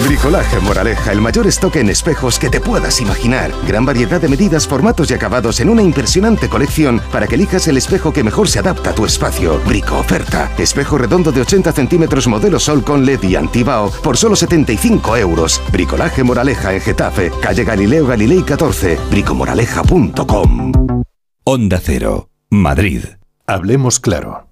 Bricolaje 0.00 0.58
Moraleja, 0.60 1.12
el 1.12 1.20
mayor 1.20 1.46
stock 1.48 1.76
en 1.76 1.90
espejos 1.90 2.38
que 2.38 2.48
te 2.48 2.60
puedas 2.60 3.00
imaginar. 3.00 3.52
Gran 3.66 3.84
variedad 3.84 4.20
de 4.20 4.28
medidas, 4.28 4.66
formatos 4.66 5.10
y 5.10 5.14
acabados 5.14 5.60
en 5.60 5.68
una 5.68 5.82
impresionante 5.82 6.48
colección 6.48 7.00
para 7.12 7.26
que 7.26 7.34
elijas 7.34 7.68
el 7.68 7.76
espejo 7.76 8.12
que 8.12 8.24
mejor 8.24 8.48
se 8.48 8.58
adapta 8.58 8.90
a 8.90 8.94
tu 8.94 9.04
espacio. 9.04 9.60
Brico 9.66 9.98
oferta. 9.98 10.50
Espejo 10.58 10.96
redondo 10.96 11.30
de 11.30 11.42
80 11.42 11.72
centímetros 11.72 12.26
modelo 12.26 12.58
Sol 12.58 12.82
con 12.82 13.04
LED 13.04 13.22
y 13.24 13.36
antibao 13.36 13.90
por 14.02 14.16
solo 14.16 14.34
75 14.34 15.16
euros. 15.18 15.60
Bricolaje 15.70 16.24
Moraleja 16.24 16.74
en 16.74 16.80
Getafe, 16.80 17.30
calle 17.40 17.64
Galileo 17.64 18.06
Galilei 18.06 18.42
14, 18.42 18.98
bricomoraleja.com. 19.10 20.72
Onda 21.44 21.80
Cero, 21.82 22.28
Madrid. 22.50 23.04
Hablemos 23.46 24.00
claro. 24.00 24.51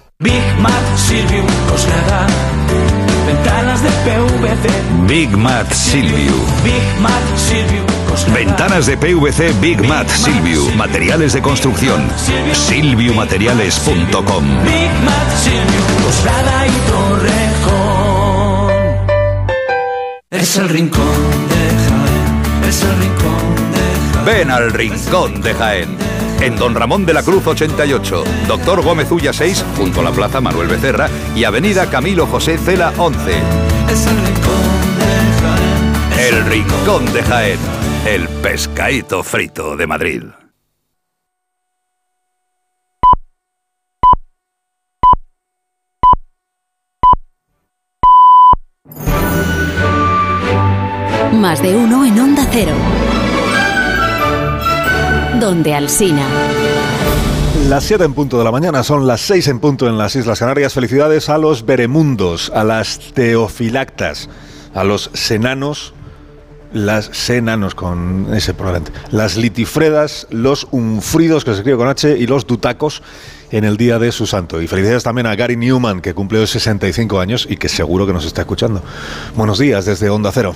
Big 0.21 0.43
Mat 0.59 0.97
Silviu 0.97 1.43
Coslada. 1.67 2.27
Ventanas 3.25 3.81
de 3.81 3.89
PVC. 4.05 4.69
Big 5.07 5.35
Mat 5.35 5.71
Silviu. 5.73 6.35
Big 6.63 6.99
Mat 6.99 7.23
Silviu 7.35 7.83
Coslada. 8.07 8.37
Ventanas 8.37 8.85
de 8.85 8.97
PVC 8.97 9.51
Big 9.59 9.81
Mat 9.87 10.07
Silviu. 10.07 10.69
Materiales 10.75 11.33
de 11.33 11.41
construcción. 11.41 12.07
Silviumateriales.com. 12.53 14.45
Big 14.63 14.91
Mat 15.03 15.37
Silviu 15.41 15.81
Coslada 16.05 16.67
y 16.67 16.71
Torrejón. 16.91 18.69
Es 20.29 20.55
el 20.57 20.69
rincón 20.69 21.47
de 21.49 21.55
Jaén. 21.89 22.69
Es 22.69 22.83
el 22.83 22.95
rincón 22.99 23.55
de 23.73 23.79
Jaén. 24.13 24.25
Ven 24.25 24.51
al 24.51 24.71
Rincón 24.71 25.41
de 25.41 25.53
Jaén. 25.55 25.97
En 26.41 26.55
Don 26.55 26.73
Ramón 26.73 27.05
de 27.05 27.13
la 27.13 27.21
Cruz 27.21 27.45
88, 27.45 28.23
Doctor 28.47 28.81
Gómez 28.81 29.11
Ulla 29.11 29.31
6, 29.31 29.63
junto 29.77 29.99
a 29.99 30.03
la 30.03 30.11
Plaza 30.11 30.41
Manuel 30.41 30.67
Becerra 30.67 31.07
y 31.35 31.43
Avenida 31.43 31.87
Camilo 31.87 32.25
José 32.25 32.57
Cela 32.57 32.91
11. 32.97 33.31
Es 33.91 34.07
el 34.07 34.15
rincón 34.17 34.75
de 34.97 35.23
Jaén. 35.39 36.35
El 36.35 36.45
Rincón 36.45 37.13
de 37.13 37.23
Jaén. 37.23 37.59
El 38.07 38.27
pescadito 38.41 39.21
frito 39.23 39.77
de 39.77 39.85
Madrid. 39.85 40.23
Más 51.33 51.61
de 51.61 51.75
uno 51.75 52.03
en 52.03 52.19
Onda 52.19 52.47
Cero. 52.51 52.73
Donde 55.41 55.73
Alsina. 55.73 56.27
Las 57.67 57.85
7 57.85 58.03
en 58.03 58.13
punto 58.13 58.37
de 58.37 58.43
la 58.43 58.51
mañana, 58.51 58.83
son 58.83 59.07
las 59.07 59.21
6 59.21 59.47
en 59.47 59.59
punto 59.59 59.87
en 59.87 59.97
las 59.97 60.15
Islas 60.15 60.37
Canarias. 60.37 60.75
Felicidades 60.75 61.29
a 61.29 61.39
los 61.39 61.65
beremundos, 61.65 62.51
a 62.53 62.63
las 62.63 62.99
teofilactas, 63.15 64.29
a 64.75 64.83
los 64.83 65.09
senanos, 65.15 65.95
las 66.73 67.05
senanos 67.05 67.73
con 67.73 68.27
ese 68.35 68.53
probablemente, 68.53 68.91
las 69.09 69.35
litifredas, 69.35 70.27
los 70.29 70.67
unfridos, 70.69 71.43
que 71.43 71.53
se 71.53 71.57
escribe 71.57 71.79
con 71.79 71.87
H, 71.87 72.19
y 72.19 72.27
los 72.27 72.45
dutacos 72.45 73.01
en 73.49 73.63
el 73.63 73.77
día 73.77 73.97
de 73.97 74.11
su 74.11 74.27
santo. 74.27 74.61
Y 74.61 74.67
felicidades 74.67 75.01
también 75.01 75.25
a 75.25 75.35
Gary 75.35 75.57
Newman, 75.57 76.01
que 76.01 76.13
cumple 76.13 76.37
hoy 76.37 76.45
65 76.45 77.19
años 77.19 77.47
y 77.49 77.57
que 77.57 77.67
seguro 77.67 78.05
que 78.05 78.13
nos 78.13 78.25
está 78.25 78.41
escuchando. 78.41 78.83
Buenos 79.35 79.57
días 79.57 79.85
desde 79.85 80.07
Onda 80.11 80.31
Cero. 80.31 80.53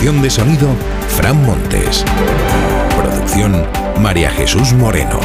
Dirección 0.00 0.22
de 0.22 0.30
sonido, 0.30 0.68
Fran 1.08 1.44
Montes. 1.44 2.06
Producción, 2.96 3.66
María 4.00 4.30
Jesús 4.30 4.72
Moreno. 4.72 5.20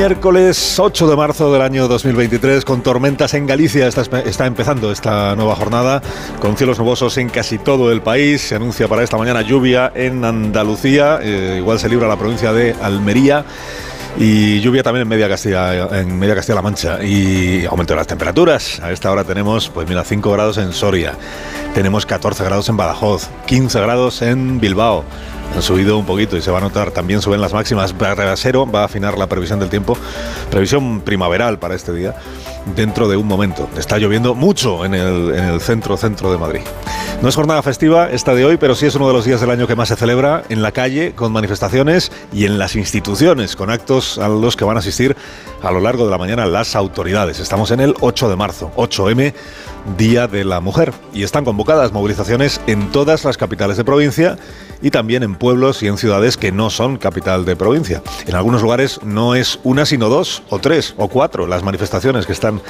Miércoles 0.00 0.78
8 0.78 1.08
de 1.08 1.14
marzo 1.14 1.52
del 1.52 1.60
año 1.60 1.86
2023, 1.86 2.64
con 2.64 2.82
tormentas 2.82 3.34
en 3.34 3.46
Galicia, 3.46 3.86
está, 3.86 4.46
empezando 4.46 4.90
esta 4.90 5.36
nueva 5.36 5.54
jornada, 5.54 6.00
con 6.40 6.56
cielos 6.56 6.78
nubosos 6.78 7.18
en 7.18 7.28
casi 7.28 7.58
todo 7.58 7.92
el 7.92 8.00
país. 8.00 8.40
Se 8.40 8.54
anuncia 8.54 8.88
para 8.88 9.02
esta 9.02 9.18
mañana 9.18 9.42
lluvia 9.42 9.92
en 9.94 10.24
Andalucía, 10.24 11.18
eh, 11.20 11.56
igual 11.58 11.78
se 11.78 11.90
libra 11.90 12.08
la 12.08 12.16
provincia 12.16 12.50
de 12.54 12.74
Almería. 12.80 13.44
Y 14.18 14.60
lluvia 14.60 14.82
también 14.82 15.02
en 15.02 15.08
media 15.08 15.28
Castilla, 15.28 16.00
en 16.00 16.18
media 16.18 16.34
Castilla-La 16.34 16.62
Mancha. 16.62 17.04
Y 17.04 17.66
aumento 17.66 17.92
de 17.92 17.98
las 17.98 18.06
temperaturas. 18.06 18.80
A 18.80 18.90
esta 18.92 19.12
hora 19.12 19.24
tenemos, 19.24 19.68
pues 19.68 19.86
mira, 19.86 20.02
5 20.02 20.32
grados 20.32 20.56
en 20.56 20.72
Soria. 20.72 21.12
Tenemos 21.74 22.06
14 22.06 22.42
grados 22.42 22.70
en 22.70 22.78
Badajoz, 22.78 23.28
15 23.46 23.78
grados 23.80 24.22
en 24.22 24.60
Bilbao 24.60 25.04
han 25.54 25.62
subido 25.62 25.98
un 25.98 26.06
poquito 26.06 26.36
y 26.36 26.42
se 26.42 26.50
va 26.50 26.58
a 26.58 26.60
notar. 26.60 26.90
También 26.90 27.20
suben 27.20 27.40
las 27.40 27.52
máximas. 27.52 27.94
Cero 28.36 28.68
va 28.72 28.82
a 28.82 28.84
afinar 28.84 29.18
la 29.18 29.26
previsión 29.26 29.58
del 29.58 29.68
tiempo. 29.68 29.96
Previsión 30.50 31.00
primaveral 31.00 31.58
para 31.58 31.74
este 31.74 31.92
día. 31.92 32.14
Dentro 32.76 33.08
de 33.08 33.16
un 33.16 33.26
momento. 33.26 33.68
Está 33.76 33.98
lloviendo 33.98 34.34
mucho 34.34 34.84
en 34.84 34.94
el, 34.94 35.34
en 35.34 35.44
el 35.44 35.60
centro, 35.60 35.96
centro 35.96 36.30
de 36.30 36.38
Madrid. 36.38 36.60
No 37.22 37.28
es 37.28 37.34
jornada 37.34 37.62
festiva 37.62 38.10
esta 38.10 38.34
de 38.34 38.44
hoy, 38.44 38.56
pero 38.56 38.74
sí 38.74 38.86
es 38.86 38.94
uno 38.94 39.06
de 39.06 39.12
los 39.12 39.26
días 39.26 39.40
del 39.40 39.50
año 39.50 39.66
que 39.66 39.76
más 39.76 39.88
se 39.88 39.96
celebra 39.96 40.42
en 40.48 40.62
la 40.62 40.72
calle, 40.72 41.12
con 41.12 41.32
manifestaciones 41.32 42.12
y 42.32 42.46
en 42.46 42.58
las 42.58 42.76
instituciones, 42.76 43.56
con 43.56 43.70
actos 43.70 44.18
a 44.18 44.28
los 44.28 44.56
que 44.56 44.64
van 44.64 44.76
a 44.76 44.80
asistir 44.80 45.16
a 45.62 45.70
lo 45.70 45.80
largo 45.80 46.04
de 46.04 46.10
la 46.10 46.18
mañana 46.18 46.46
las 46.46 46.74
autoridades. 46.76 47.38
Estamos 47.38 47.70
en 47.72 47.80
el 47.80 47.94
8 48.00 48.30
de 48.30 48.36
marzo, 48.36 48.72
8M, 48.76 49.34
Día 49.98 50.28
de 50.28 50.44
la 50.44 50.60
Mujer, 50.60 50.92
y 51.12 51.22
están 51.22 51.44
convocadas 51.44 51.92
movilizaciones 51.92 52.60
en 52.66 52.90
todas 52.90 53.24
las 53.24 53.36
capitales 53.36 53.76
de 53.76 53.84
provincia 53.84 54.38
y 54.82 54.90
también 54.90 55.22
en 55.22 55.34
pueblos 55.40 55.82
y 55.82 55.88
en 55.88 55.98
ciudades 55.98 56.36
que 56.36 56.52
no 56.52 56.70
son 56.70 56.98
capital 56.98 57.44
de 57.44 57.56
provincia. 57.56 58.02
En 58.26 58.36
algunos 58.36 58.62
lugares 58.62 59.00
no 59.02 59.34
es 59.34 59.58
una, 59.64 59.86
sino 59.86 60.08
dos, 60.08 60.44
o 60.50 60.60
tres, 60.60 60.94
o 60.96 61.08
cuatro 61.08 61.48
las 61.48 61.64
manifestaciones 61.64 62.26
que 62.26 62.32
están 62.32 62.60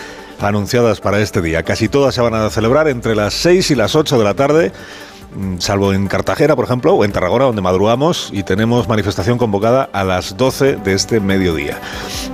anunciadas 0.41 1.01
para 1.01 1.21
este 1.21 1.43
día. 1.43 1.65
Casi 1.65 1.89
todas 1.89 2.15
se 2.15 2.23
van 2.23 2.33
a 2.33 2.49
celebrar 2.49 2.89
entre 2.89 3.15
las 3.15 3.35
6 3.35 3.73
y 3.73 3.75
las 3.75 3.95
8 3.95 4.17
de 4.17 4.25
la 4.25 4.35
tarde 4.35 4.73
salvo 5.59 5.93
en 5.93 6.09
Cartagena, 6.09 6.57
por 6.57 6.65
ejemplo, 6.65 6.95
o 6.95 7.05
en 7.05 7.13
Tarragona, 7.13 7.45
donde 7.45 7.63
madrugamos 7.63 8.31
y 8.33 8.43
tenemos 8.43 8.89
manifestación 8.89 9.39
convocada 9.39 9.89
a 9.93 10.05
las 10.05 10.37
12 10.37 10.77
de 10.77 10.93
este 10.93 11.21
mediodía. 11.21 11.79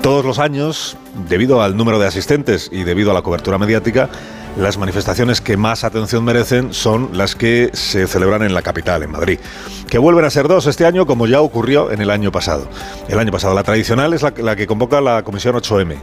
Todos 0.02 0.24
los 0.24 0.38
años, 0.38 0.96
debido 1.28 1.62
al 1.62 1.76
número 1.76 1.98
de 1.98 2.06
asistentes 2.06 2.68
y 2.72 2.84
debido 2.84 3.10
a 3.10 3.14
la 3.14 3.22
cobertura 3.22 3.58
mediática, 3.58 4.08
las 4.56 4.78
manifestaciones 4.78 5.40
que 5.40 5.56
más 5.56 5.84
atención 5.84 6.24
merecen 6.24 6.72
son 6.72 7.10
las 7.12 7.34
que 7.36 7.70
se 7.74 8.06
celebran 8.06 8.42
en 8.42 8.54
la 8.54 8.62
capital, 8.62 9.02
en 9.02 9.10
Madrid. 9.10 9.38
Que 9.88 9.98
vuelven 9.98 10.24
a 10.24 10.30
ser 10.30 10.48
dos 10.48 10.66
este 10.66 10.86
año, 10.86 11.06
como 11.06 11.26
ya 11.26 11.40
ocurrió 11.42 11.92
en 11.92 12.00
el 12.00 12.10
año 12.10 12.32
pasado. 12.32 12.66
El 13.08 13.18
año 13.18 13.30
pasado, 13.30 13.54
la 13.54 13.62
tradicional 13.62 14.14
es 14.14 14.22
la, 14.22 14.56
que 14.56 14.66
convoca 14.66 15.00
la 15.00 15.22
Comisión 15.22 15.54
8M, 15.54 15.96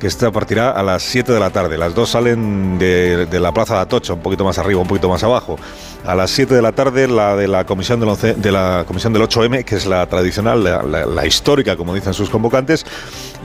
que 0.00 0.06
esta 0.08 0.30
partirá 0.32 0.70
a 0.72 0.82
las 0.82 1.02
7 1.04 1.32
de 1.32 1.38
la 1.40 1.50
tarde. 1.50 1.78
Las 1.78 1.94
dos 1.94 2.10
salen 2.10 2.78
de, 2.78 3.28
la 3.40 3.52
Plaza 3.52 3.74
de 3.76 3.80
Atocha, 3.82 4.12
un 4.14 4.20
poquito 4.20 4.44
más 4.44 4.58
arriba, 4.58 4.80
un 4.80 4.88
poquito 4.88 5.08
más 5.08 5.22
abajo. 5.22 5.56
A 6.04 6.14
las 6.14 6.30
7 6.32 6.52
de 6.54 6.62
la 6.62 6.72
tarde, 6.72 7.06
la 7.06 7.36
de 7.36 7.46
la 7.48 7.64
Comisión 7.64 8.00
del, 8.00 8.40
de 8.42 8.52
la 8.52 8.84
comisión 8.86 9.12
del 9.12 9.22
8M, 9.22 9.64
que 9.64 9.76
es 9.76 9.86
la 9.86 10.06
tradicional, 10.06 10.64
la- 10.64 10.82
la 11.06 11.26
histórica, 11.26 11.76
como 11.76 11.94
dicen 11.94 12.12
sus 12.12 12.28
convocantes. 12.28 12.84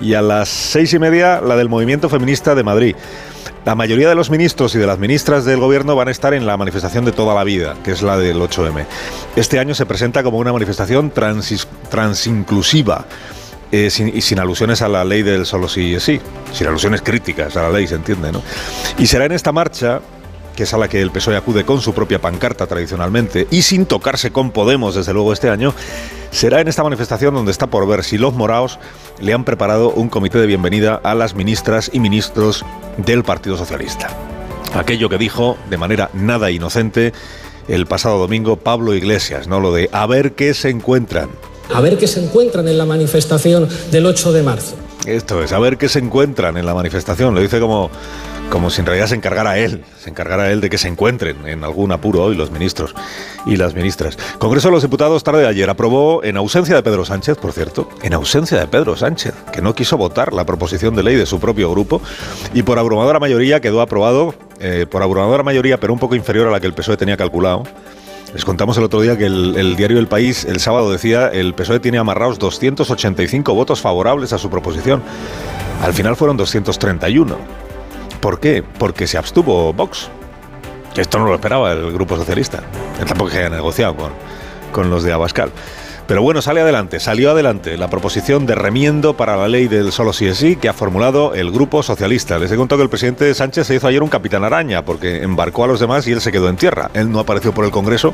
Y 0.01 0.13
a 0.16 0.22
las 0.22 0.49
seis 0.49 0.91
y 0.93 0.99
media, 0.99 1.39
la 1.39 1.55
del 1.55 1.70
Movimiento 1.70 2.09
Feminista 2.09 2.55
de 2.55 2.63
Madrid. 2.63 2.95
La 3.65 3.75
mayoría 3.75 4.07
de 4.09 4.15
los 4.15 4.29
ministros 4.29 4.75
y 4.75 4.77
de 4.77 4.85
las 4.87 4.99
ministras 4.99 5.45
del 5.45 5.59
gobierno 5.59 5.95
van 5.95 6.07
a 6.07 6.11
estar 6.11 6.33
en 6.33 6.45
la 6.45 6.55
manifestación 6.57 7.05
de 7.05 7.11
toda 7.11 7.33
la 7.33 7.43
vida, 7.43 7.75
que 7.83 7.91
es 7.91 8.01
la 8.01 8.17
del 8.17 8.37
8M. 8.37 8.85
Este 9.35 9.59
año 9.59 9.73
se 9.75 9.85
presenta 9.85 10.23
como 10.23 10.37
una 10.37 10.53
manifestación 10.53 11.11
transis- 11.13 11.67
transinclusiva. 11.89 13.05
eh, 13.71 13.89
sin, 13.89 14.15
y 14.15 14.21
sin 14.21 14.39
alusiones 14.39 14.81
a 14.83 14.87
la 14.87 15.03
ley 15.03 15.23
del 15.23 15.45
solo 15.45 15.67
sí 15.67 15.95
es 15.95 16.03
sí, 16.03 16.21
sin 16.53 16.67
alusiones 16.67 17.01
críticas 17.01 17.57
a 17.57 17.63
la 17.63 17.71
ley, 17.71 17.87
se 17.87 17.95
entiende, 17.95 18.31
¿no? 18.31 18.41
Y 18.99 19.07
será 19.07 19.25
en 19.25 19.31
esta 19.33 19.51
marcha, 19.51 19.99
que 20.56 20.64
es 20.64 20.74
a 20.74 20.78
la 20.78 20.88
que 20.88 21.01
el 21.01 21.12
PSOE 21.12 21.36
acude 21.36 21.66
con 21.66 21.82
su 21.82 21.93
propia 21.93 22.20
pancarta 22.20 22.68
tradicionalmente, 22.68 23.47
y 23.51 23.62
sin 23.62 23.86
tocarse 23.86 24.32
con 24.32 24.51
Podemos, 24.51 24.95
desde 24.95 25.14
luego, 25.14 25.34
este 25.34 25.49
año, 25.49 25.74
será 26.32 26.62
en 26.62 26.68
esta 26.68 26.84
manifestación 26.84 27.34
donde 27.34 27.51
está 27.51 27.68
por 27.68 27.88
ver 27.88 28.03
si 28.03 28.18
los 28.18 28.34
moraos 28.34 28.80
le 29.20 29.34
han 29.34 29.43
preparado 29.43 29.91
un 29.91 30.10
comité 30.10 30.38
de 30.38 30.47
bienvenida 30.47 30.99
a 31.03 31.16
las 31.16 31.36
ministras 31.36 31.89
y 31.93 31.99
ministros 31.99 32.66
del 32.97 33.24
Partido 33.24 33.58
Socialista. 33.58 34.10
Aquello 34.74 35.10
que 35.10 35.18
dijo 35.18 35.58
de 35.70 35.78
manera 35.78 36.10
nada 36.14 36.51
inocente 36.51 37.14
el 37.68 37.86
pasado 37.86 38.18
domingo 38.18 38.58
Pablo 38.58 38.93
Iglesias, 38.93 39.47
¿no? 39.47 39.60
Lo 39.60 39.74
de 39.74 39.89
a 39.91 40.06
ver 40.06 40.34
qué 40.34 40.53
se 40.53 40.70
encuentran. 40.70 41.30
A 41.74 41.82
ver 41.82 41.97
qué 41.97 42.08
se 42.08 42.24
encuentran 42.24 42.68
en 42.68 42.78
la 42.78 42.86
manifestación 42.86 43.68
del 43.91 44.06
8 44.06 44.34
de 44.34 44.43
marzo. 44.43 44.76
Esto 45.06 45.43
es, 45.43 45.51
a 45.51 45.60
ver 45.60 45.78
qué 45.78 45.89
se 45.89 45.99
encuentran 45.99 46.58
en 46.58 46.66
la 46.66 46.74
manifestación. 46.74 47.34
Lo 47.34 47.41
dice 47.41 47.60
como, 47.60 47.89
como 48.49 48.69
si 48.69 48.81
en 48.81 48.85
realidad 48.85 49.07
se 49.07 49.15
encargara 49.15 49.57
él, 49.57 49.83
se 49.99 50.09
encargara 50.09 50.51
él 50.51 50.61
de 50.61 50.69
que 50.69 50.77
se 50.77 50.87
encuentren 50.87 51.47
en 51.47 51.63
algún 51.63 51.91
apuro 51.91 52.23
hoy 52.23 52.35
los 52.35 52.51
ministros 52.51 52.95
y 53.45 53.57
las 53.57 53.73
ministras. 53.73 54.17
Congreso 54.37 54.69
de 54.69 54.73
los 54.73 54.83
Diputados 54.83 55.23
tarde 55.23 55.41
de 55.41 55.47
ayer 55.47 55.69
aprobó, 55.69 56.23
en 56.23 56.37
ausencia 56.37 56.75
de 56.75 56.83
Pedro 56.83 57.05
Sánchez, 57.05 57.37
por 57.37 57.51
cierto, 57.51 57.89
en 58.03 58.13
ausencia 58.13 58.57
de 58.59 58.67
Pedro 58.67 58.95
Sánchez, 58.95 59.33
que 59.51 59.61
no 59.61 59.75
quiso 59.75 59.97
votar 59.97 60.33
la 60.33 60.45
proposición 60.45 60.95
de 60.95 61.03
ley 61.03 61.15
de 61.15 61.25
su 61.25 61.39
propio 61.39 61.71
grupo, 61.71 62.01
y 62.53 62.63
por 62.63 62.79
abrumadora 62.79 63.19
mayoría 63.19 63.59
quedó 63.59 63.81
aprobado, 63.81 64.35
eh, 64.59 64.85
por 64.89 65.03
abrumadora 65.03 65.43
mayoría, 65.43 65.79
pero 65.79 65.93
un 65.93 65.99
poco 65.99 66.15
inferior 66.15 66.47
a 66.47 66.51
la 66.51 66.59
que 66.59 66.67
el 66.67 66.73
PSOE 66.73 66.97
tenía 66.97 67.17
calculado. 67.17 67.63
Les 68.33 68.43
contamos 68.43 68.77
el 68.77 68.83
otro 68.83 69.01
día 69.01 69.17
que 69.17 69.25
el, 69.25 69.55
el 69.55 69.75
diario 69.75 69.97
El 69.97 70.07
País 70.07 70.43
el 70.43 70.59
sábado 70.59 70.91
decía 70.91 71.29
el 71.29 71.53
PSOE 71.53 71.79
tiene 71.79 71.99
amarrados 71.99 72.37
285 72.37 73.53
votos 73.53 73.79
favorables 73.81 74.33
a 74.33 74.37
su 74.37 74.49
proposición. 74.49 75.01
Al 75.81 75.93
final 75.93 76.15
fueron 76.15 76.35
231. 76.35 77.64
¿Por 78.20 78.39
qué? 78.39 78.63
Porque 78.63 79.07
se 79.07 79.18
abstuvo 79.18 79.74
Vox. 79.74 80.09
Esto 80.95 81.20
no 81.20 81.26
lo 81.26 81.36
esperaba 81.36 81.72
el 81.74 81.91
Grupo 81.91 82.16
Socialista. 82.16 82.63
Tampoco 83.05 83.32
que 83.32 83.39
haya 83.39 83.49
negociado 83.49 83.95
con, 83.95 84.11
con 84.72 84.89
los 84.89 85.03
de 85.03 85.11
Abascal. 85.11 85.51
Pero 86.08 86.22
bueno, 86.22 86.41
sale 86.41 86.62
adelante, 86.62 86.99
salió 86.99 87.32
adelante 87.32 87.78
la 87.78 87.89
proposición 87.89 88.45
de 88.45 88.53
remiendo 88.53 89.18
para 89.18 89.36
la 89.38 89.47
ley 89.47 89.68
del 89.68 89.91
solo 89.91 90.14
sí 90.14 90.28
es 90.28 90.38
sí 90.38 90.56
que 90.56 90.70
ha 90.70 90.74
formulado 90.74 91.34
el 91.34 91.51
Grupo 91.51 91.82
Socialista. 91.82 92.38
Les 92.38 92.51
he 92.51 92.56
contado 92.56 92.78
que 92.78 92.84
el 92.84 92.89
presidente 92.89 93.34
Sánchez 93.34 93.66
se 93.66 93.76
hizo 93.76 93.88
ayer 93.88 94.03
un 94.03 94.10
capitán 94.10 94.43
araña 94.43 94.86
porque 94.86 95.24
embarcó 95.24 95.64
a 95.64 95.68
los 95.68 95.80
demás 95.80 96.08
y 96.08 96.12
él 96.12 96.22
se 96.22 96.32
quedó 96.32 96.47
en 96.47 96.58
tierra. 96.58 96.91
Él 96.93 97.12
no 97.12 97.20
apareció 97.20 97.53
por 97.53 97.66
el 97.66 97.72
Congreso 97.72 98.14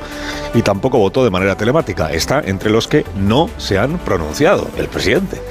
y 0.53 0.61
tampoco 0.61 0.99
votó 0.99 1.23
de 1.25 1.31
manera 1.31 1.55
telemática. 1.55 2.13
Está 2.13 2.39
entre 2.39 2.69
los 2.69 2.87
que 2.87 3.03
no 3.17 3.49
se 3.57 3.77
han 3.77 3.97
pronunciado, 3.99 4.69
el 4.77 4.87
presidente. 4.87 5.41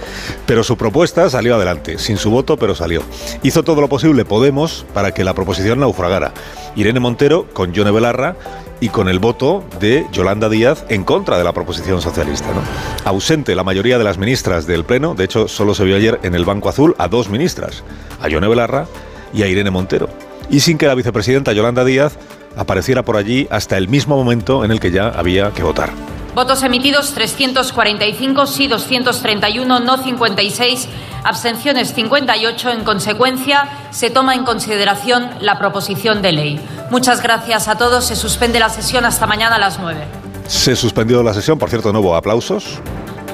Pero 0.46 0.64
su 0.64 0.78
propuesta 0.78 1.28
salió 1.28 1.56
adelante, 1.56 1.98
sin 1.98 2.16
su 2.16 2.30
voto, 2.30 2.56
pero 2.56 2.74
salió. 2.74 3.02
Hizo 3.42 3.62
todo 3.62 3.82
lo 3.82 3.88
posible 3.88 4.24
Podemos 4.24 4.86
para 4.94 5.12
que 5.12 5.24
la 5.24 5.34
proposición 5.34 5.80
naufragara. 5.80 6.32
Irene 6.74 7.00
Montero 7.00 7.46
con 7.52 7.72
Yone 7.72 7.90
Belarra 7.90 8.36
y 8.80 8.88
con 8.88 9.08
el 9.08 9.18
voto 9.18 9.64
de 9.78 10.06
Yolanda 10.12 10.48
Díaz 10.48 10.84
en 10.88 11.04
contra 11.04 11.38
de 11.38 11.44
la 11.44 11.52
proposición 11.52 12.00
socialista. 12.00 12.48
¿no? 12.52 12.62
Ausente 13.04 13.54
la 13.54 13.64
mayoría 13.64 13.98
de 13.98 14.04
las 14.04 14.18
ministras 14.18 14.66
del 14.66 14.84
Pleno, 14.84 15.14
de 15.14 15.24
hecho 15.24 15.48
solo 15.48 15.74
se 15.74 15.84
vio 15.84 15.96
ayer 15.96 16.18
en 16.22 16.34
el 16.34 16.44
Banco 16.44 16.68
Azul 16.68 16.94
a 16.98 17.08
dos 17.08 17.28
ministras, 17.28 17.84
a 18.20 18.28
Yone 18.28 18.48
Belarra 18.48 18.86
y 19.32 19.42
a 19.42 19.48
Irene 19.48 19.70
Montero. 19.70 20.08
Y 20.48 20.60
sin 20.60 20.78
que 20.78 20.86
la 20.86 20.94
vicepresidenta 20.94 21.52
Yolanda 21.52 21.84
Díaz 21.84 22.18
apareciera 22.56 23.04
por 23.04 23.16
allí 23.16 23.46
hasta 23.50 23.76
el 23.76 23.88
mismo 23.88 24.16
momento 24.16 24.64
en 24.64 24.70
el 24.70 24.80
que 24.80 24.90
ya 24.90 25.08
había 25.08 25.52
que 25.52 25.62
votar. 25.62 25.90
Votos 26.34 26.62
emitidos 26.62 27.12
345, 27.12 28.46
sí 28.46 28.68
231, 28.68 29.80
no 29.80 29.98
56, 29.98 30.88
abstenciones 31.24 31.92
58. 31.92 32.70
En 32.70 32.84
consecuencia, 32.84 33.68
se 33.90 34.10
toma 34.10 34.36
en 34.36 34.44
consideración 34.44 35.28
la 35.40 35.58
proposición 35.58 36.22
de 36.22 36.32
ley. 36.32 36.60
Muchas 36.90 37.22
gracias 37.22 37.66
a 37.66 37.76
todos. 37.76 38.04
Se 38.04 38.14
suspende 38.14 38.60
la 38.60 38.68
sesión 38.68 39.04
hasta 39.04 39.26
mañana 39.26 39.56
a 39.56 39.58
las 39.58 39.80
9. 39.80 40.00
Se 40.46 40.76
suspendió 40.76 41.22
la 41.22 41.34
sesión, 41.34 41.58
por 41.58 41.68
cierto, 41.68 41.92
no 41.92 42.00
hubo 42.00 42.14
aplausos, 42.14 42.78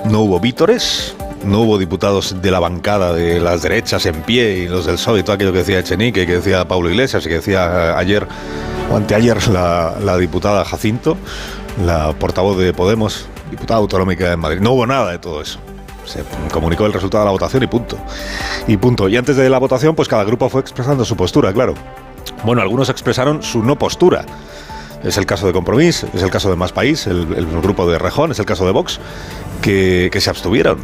no 0.04 0.20
hubo 0.20 0.40
vítores, 0.40 1.14
no 1.44 1.60
hubo 1.60 1.78
diputados 1.78 2.40
de 2.40 2.50
la 2.50 2.60
bancada 2.60 3.12
de 3.12 3.40
las 3.40 3.62
derechas 3.62 4.06
en 4.06 4.22
pie 4.22 4.58
y 4.58 4.68
los 4.68 4.86
del 4.86 4.96
PSOE 4.96 5.20
y 5.20 5.22
todo 5.22 5.34
aquello 5.34 5.52
que 5.52 5.58
decía 5.58 5.78
Echenique, 5.78 6.26
que 6.26 6.36
decía 6.36 6.66
Pablo 6.66 6.90
Iglesias 6.90 7.24
y 7.24 7.28
que 7.28 7.34
decía 7.36 7.64
eh, 7.66 7.94
ayer 7.96 8.26
o 8.90 8.96
anteayer 8.96 9.48
la, 9.48 9.94
la 10.02 10.16
diputada 10.16 10.64
Jacinto, 10.64 11.16
la 11.84 12.12
portavoz 12.12 12.58
de 12.58 12.72
Podemos, 12.72 13.26
diputada 13.50 13.78
autonómica 13.80 14.30
de 14.30 14.36
Madrid. 14.36 14.60
No 14.60 14.72
hubo 14.72 14.86
nada 14.86 15.12
de 15.12 15.18
todo 15.18 15.42
eso. 15.42 15.58
Se 16.04 16.22
comunicó 16.52 16.86
el 16.86 16.92
resultado 16.92 17.24
de 17.24 17.26
la 17.26 17.32
votación 17.32 17.62
y 17.62 17.66
punto. 17.66 17.98
Y 18.66 18.76
punto. 18.76 19.08
Y 19.08 19.16
antes 19.16 19.36
de 19.36 19.50
la 19.50 19.58
votación, 19.58 19.94
pues 19.94 20.08
cada 20.08 20.24
grupo 20.24 20.48
fue 20.48 20.60
expresando 20.60 21.04
su 21.04 21.16
postura, 21.16 21.52
claro. 21.52 21.74
Bueno, 22.44 22.62
algunos 22.62 22.88
expresaron 22.88 23.42
su 23.42 23.62
no 23.62 23.76
postura. 23.76 24.24
Es 25.02 25.18
el 25.18 25.26
caso 25.26 25.46
de 25.46 25.52
Compromís, 25.52 26.04
es 26.14 26.22
el 26.22 26.30
caso 26.30 26.48
de 26.48 26.56
Más 26.56 26.72
País, 26.72 27.06
el, 27.06 27.32
el 27.34 27.46
grupo 27.60 27.88
de 27.88 27.98
Rejón, 27.98 28.32
es 28.32 28.38
el 28.38 28.46
caso 28.46 28.64
de 28.64 28.72
Vox, 28.72 28.98
que, 29.62 30.08
que 30.10 30.20
se 30.20 30.30
abstuvieron. 30.30 30.78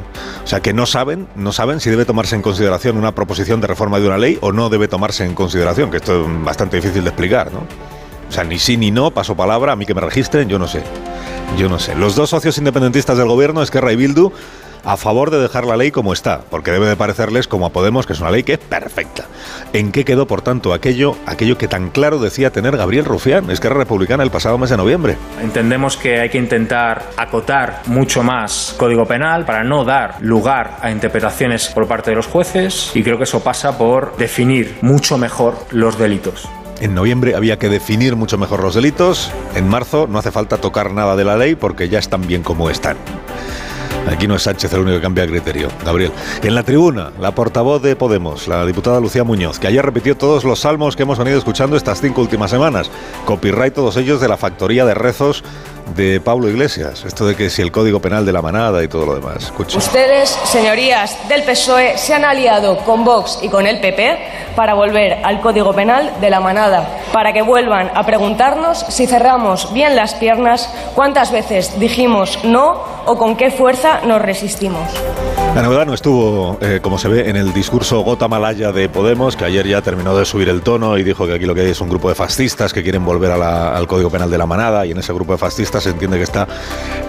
O 0.44 0.46
sea, 0.46 0.60
que 0.60 0.72
no 0.72 0.86
saben, 0.86 1.26
no 1.34 1.52
saben 1.52 1.80
si 1.80 1.88
debe 1.88 2.04
tomarse 2.04 2.36
en 2.36 2.42
consideración 2.42 2.98
una 2.98 3.14
proposición 3.14 3.60
de 3.60 3.68
reforma 3.68 3.98
de 3.98 4.06
una 4.06 4.18
ley 4.18 4.38
o 4.40 4.52
no 4.52 4.68
debe 4.68 4.86
tomarse 4.86 5.24
en 5.24 5.34
consideración, 5.34 5.90
que 5.90 5.96
esto 5.96 6.24
es 6.26 6.44
bastante 6.44 6.76
difícil 6.76 7.02
de 7.02 7.08
explicar, 7.08 7.52
¿no? 7.52 7.60
O 8.32 8.34
sea, 8.34 8.44
ni 8.44 8.58
sí 8.58 8.78
ni 8.78 8.90
no, 8.90 9.10
paso 9.10 9.36
palabra, 9.36 9.72
a 9.72 9.76
mí 9.76 9.84
que 9.84 9.92
me 9.92 10.00
registren, 10.00 10.48
yo 10.48 10.58
no 10.58 10.66
sé. 10.66 10.82
Yo 11.58 11.68
no 11.68 11.78
sé. 11.78 11.94
Los 11.94 12.16
dos 12.16 12.30
socios 12.30 12.56
independentistas 12.56 13.18
del 13.18 13.28
gobierno, 13.28 13.62
Esquerra 13.62 13.92
y 13.92 13.96
Bildu, 13.96 14.32
a 14.86 14.96
favor 14.96 15.30
de 15.30 15.38
dejar 15.38 15.66
la 15.66 15.76
ley 15.76 15.90
como 15.90 16.14
está, 16.14 16.40
porque 16.48 16.70
debe 16.70 16.86
de 16.86 16.96
parecerles 16.96 17.46
como 17.46 17.66
a 17.66 17.68
Podemos 17.68 18.06
que 18.06 18.14
es 18.14 18.20
una 18.20 18.30
ley 18.30 18.42
que 18.42 18.54
es 18.54 18.58
perfecta. 18.58 19.26
¿En 19.74 19.92
qué 19.92 20.06
quedó, 20.06 20.26
por 20.26 20.40
tanto, 20.40 20.72
aquello, 20.72 21.14
aquello 21.26 21.58
que 21.58 21.68
tan 21.68 21.90
claro 21.90 22.20
decía 22.20 22.48
tener 22.48 22.74
Gabriel 22.74 23.04
Rufián, 23.04 23.50
Esquerra 23.50 23.80
Republicana, 23.80 24.22
el 24.22 24.30
pasado 24.30 24.56
mes 24.56 24.70
de 24.70 24.78
noviembre? 24.78 25.18
Entendemos 25.42 25.98
que 25.98 26.18
hay 26.18 26.30
que 26.30 26.38
intentar 26.38 27.10
acotar 27.18 27.82
mucho 27.84 28.22
más 28.22 28.74
Código 28.78 29.04
Penal 29.04 29.44
para 29.44 29.62
no 29.62 29.84
dar 29.84 30.22
lugar 30.22 30.78
a 30.80 30.90
interpretaciones 30.90 31.68
por 31.68 31.86
parte 31.86 32.12
de 32.12 32.16
los 32.16 32.28
jueces 32.28 32.92
y 32.94 33.02
creo 33.02 33.18
que 33.18 33.24
eso 33.24 33.44
pasa 33.44 33.76
por 33.76 34.16
definir 34.16 34.78
mucho 34.80 35.18
mejor 35.18 35.58
los 35.70 35.98
delitos. 35.98 36.48
En 36.82 36.96
noviembre 36.96 37.36
había 37.36 37.60
que 37.60 37.68
definir 37.68 38.16
mucho 38.16 38.38
mejor 38.38 38.60
los 38.60 38.74
delitos. 38.74 39.30
En 39.54 39.68
marzo 39.68 40.08
no 40.08 40.18
hace 40.18 40.32
falta 40.32 40.56
tocar 40.56 40.92
nada 40.92 41.14
de 41.14 41.22
la 41.22 41.36
ley 41.36 41.54
porque 41.54 41.88
ya 41.88 42.00
están 42.00 42.26
bien 42.26 42.42
como 42.42 42.70
están. 42.70 42.96
Aquí 44.10 44.26
no 44.26 44.34
es 44.34 44.42
Sánchez 44.42 44.72
el 44.72 44.80
único 44.80 44.96
que 44.96 45.02
cambia 45.02 45.24
criterio, 45.24 45.68
Gabriel. 45.84 46.10
En 46.42 46.56
la 46.56 46.64
tribuna, 46.64 47.12
la 47.20 47.36
portavoz 47.36 47.80
de 47.82 47.94
Podemos, 47.94 48.48
la 48.48 48.66
diputada 48.66 48.98
Lucía 48.98 49.22
Muñoz, 49.22 49.60
que 49.60 49.68
ayer 49.68 49.84
repitió 49.84 50.16
todos 50.16 50.42
los 50.42 50.58
salmos 50.58 50.96
que 50.96 51.04
hemos 51.04 51.18
venido 51.18 51.38
escuchando 51.38 51.76
estas 51.76 52.00
cinco 52.00 52.20
últimas 52.20 52.50
semanas. 52.50 52.90
Copyright 53.26 53.74
todos 53.74 53.96
ellos 53.96 54.20
de 54.20 54.26
la 54.26 54.36
factoría 54.36 54.84
de 54.84 54.94
rezos 54.94 55.44
de 55.94 56.20
Pablo 56.20 56.48
Iglesias. 56.48 57.04
Esto 57.04 57.26
de 57.26 57.36
que 57.36 57.50
si 57.50 57.62
el 57.62 57.72
código 57.72 58.00
penal 58.00 58.24
de 58.24 58.32
la 58.32 58.42
manada 58.42 58.82
y 58.82 58.88
todo 58.88 59.06
lo 59.06 59.14
demás. 59.14 59.44
Escucha. 59.44 59.78
Ustedes, 59.78 60.30
señorías 60.44 61.16
del 61.28 61.42
PSOE, 61.42 61.98
se 61.98 62.14
han 62.14 62.24
aliado 62.24 62.78
con 62.78 63.04
Vox 63.04 63.38
y 63.42 63.48
con 63.48 63.66
el 63.66 63.80
PP 63.80 64.18
para 64.56 64.74
volver 64.74 65.18
al 65.24 65.40
Código 65.40 65.72
Penal 65.72 66.12
de 66.20 66.30
la 66.30 66.40
manada, 66.40 67.00
para 67.12 67.32
que 67.32 67.42
vuelvan 67.42 67.90
a 67.94 68.04
preguntarnos 68.04 68.78
si 68.88 69.06
cerramos 69.06 69.72
bien 69.72 69.96
las 69.96 70.14
piernas, 70.14 70.68
cuántas 70.94 71.32
veces 71.32 71.78
dijimos 71.78 72.38
no 72.44 72.82
o 73.06 73.16
con 73.16 73.36
qué 73.36 73.50
fuerza 73.50 74.00
nos 74.04 74.20
resistimos. 74.22 74.88
La 75.54 75.62
novedad 75.62 75.84
no 75.84 75.92
estuvo, 75.92 76.56
eh, 76.60 76.80
como 76.80 76.98
se 76.98 77.08
ve, 77.08 77.28
en 77.28 77.36
el 77.36 77.52
discurso 77.52 78.00
gota 78.00 78.28
malaya 78.28 78.72
de 78.72 78.88
Podemos, 78.88 79.36
que 79.36 79.44
ayer 79.44 79.66
ya 79.66 79.82
terminó 79.82 80.16
de 80.16 80.24
subir 80.24 80.48
el 80.48 80.62
tono 80.62 80.96
y 80.96 81.02
dijo 81.02 81.26
que 81.26 81.34
aquí 81.34 81.44
lo 81.44 81.54
que 81.54 81.62
hay 81.62 81.70
es 81.70 81.80
un 81.80 81.90
grupo 81.90 82.08
de 82.08 82.14
fascistas 82.14 82.72
que 82.72 82.82
quieren 82.82 83.04
volver 83.04 83.32
al 83.32 83.86
Código 83.86 84.08
Penal 84.08 84.30
de 84.30 84.38
la 84.38 84.46
Manada, 84.46 84.86
y 84.86 84.92
en 84.92 84.98
ese 84.98 85.12
grupo 85.12 85.32
de 85.32 85.38
fascistas 85.38 85.71
se 85.80 85.90
entiende 85.90 86.16
que 86.16 86.24
está 86.24 86.46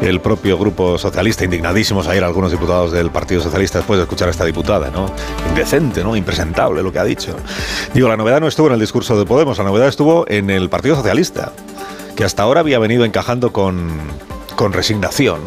el 0.02 0.20
propio 0.22 0.58
grupo 0.58 0.98
socialista, 0.98 1.44
indignadísimos 1.44 2.08
ayer 2.08 2.24
algunos 2.24 2.52
diputados 2.52 2.92
del 2.92 3.12
Partido 3.12 3.42
Socialista 3.42 3.80
después 3.80 3.98
de 3.98 4.04
escuchar 4.04 4.28
a 4.28 4.32
esta 4.32 4.46
diputada, 4.46 4.90
¿no? 4.90 5.06
Indecente, 5.50 6.04
¿no? 6.04 6.16
Impresentable 6.16 6.84
lo 6.84 6.92
que 6.92 7.00
ha 7.00 7.04
dicho. 7.04 7.36
Digo, 7.94 8.08
la 8.08 8.18
novedad 8.18 8.40
no 8.42 8.48
estuvo 8.48 8.68
en 8.68 8.74
el 8.74 8.80
discurso 8.80 9.18
de 9.18 9.26
Podemos, 9.26 9.58
la 9.58 9.64
novedad 9.64 9.88
estuvo 9.88 10.26
en 10.28 10.50
el 10.50 10.70
Partido 10.70 10.96
Socialista, 10.96 11.52
que 12.16 12.24
hasta 12.24 12.44
ahora 12.44 12.60
había 12.60 12.80
venido 12.80 13.06
encajando 13.06 13.52
con, 13.52 13.90
con 14.56 14.74
resignación, 14.74 15.42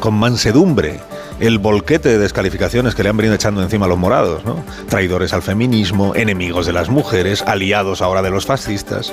con 0.00 0.14
mansedumbre 0.14 1.00
el 1.40 1.58
volquete 1.58 2.10
de 2.10 2.18
descalificaciones 2.18 2.94
que 2.94 3.02
le 3.02 3.08
han 3.08 3.16
venido 3.16 3.34
echando 3.34 3.62
encima 3.62 3.86
a 3.86 3.88
los 3.88 3.98
morados, 3.98 4.44
¿no? 4.44 4.56
Traidores 4.88 5.32
al 5.32 5.42
feminismo, 5.42 6.14
enemigos 6.14 6.66
de 6.66 6.72
las 6.72 6.90
mujeres, 6.90 7.42
aliados 7.46 8.02
ahora 8.02 8.22
de 8.22 8.30
los 8.30 8.46
fascistas. 8.46 9.12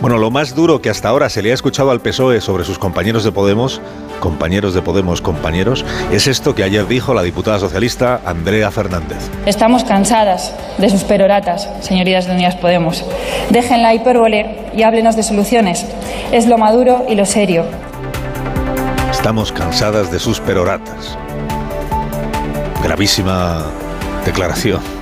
Bueno, 0.00 0.18
lo 0.18 0.30
más 0.30 0.54
duro 0.54 0.80
que 0.80 0.90
hasta 0.90 1.08
ahora 1.08 1.28
se 1.28 1.42
le 1.42 1.50
ha 1.50 1.54
escuchado 1.54 1.90
al 1.90 2.00
PSOE 2.00 2.40
sobre 2.40 2.64
sus 2.64 2.78
compañeros 2.78 3.24
de 3.24 3.32
Podemos, 3.32 3.80
compañeros 4.20 4.72
de 4.72 4.80
Podemos, 4.80 5.20
compañeros, 5.20 5.84
es 6.12 6.28
esto 6.28 6.54
que 6.54 6.62
ayer 6.62 6.86
dijo 6.86 7.14
la 7.14 7.22
diputada 7.22 7.58
socialista 7.58 8.20
Andrea 8.24 8.70
Fernández. 8.70 9.18
Estamos 9.44 9.82
cansadas 9.82 10.54
de 10.78 10.88
sus 10.88 11.02
peroratas, 11.02 11.68
señorías 11.80 12.26
de 12.26 12.34
Unidas 12.34 12.54
Podemos. 12.54 13.04
Dejen 13.50 13.82
la 13.82 13.92
hipérbole 13.92 14.70
y 14.76 14.84
háblenos 14.84 15.16
de 15.16 15.24
soluciones. 15.24 15.84
Es 16.30 16.46
lo 16.46 16.58
maduro 16.58 17.04
y 17.08 17.16
lo 17.16 17.26
serio. 17.26 17.64
Estamos 19.10 19.50
cansadas 19.50 20.12
de 20.12 20.20
sus 20.20 20.38
peroratas 20.38 21.18
gravísima 22.82 23.64
declaración 24.24 24.97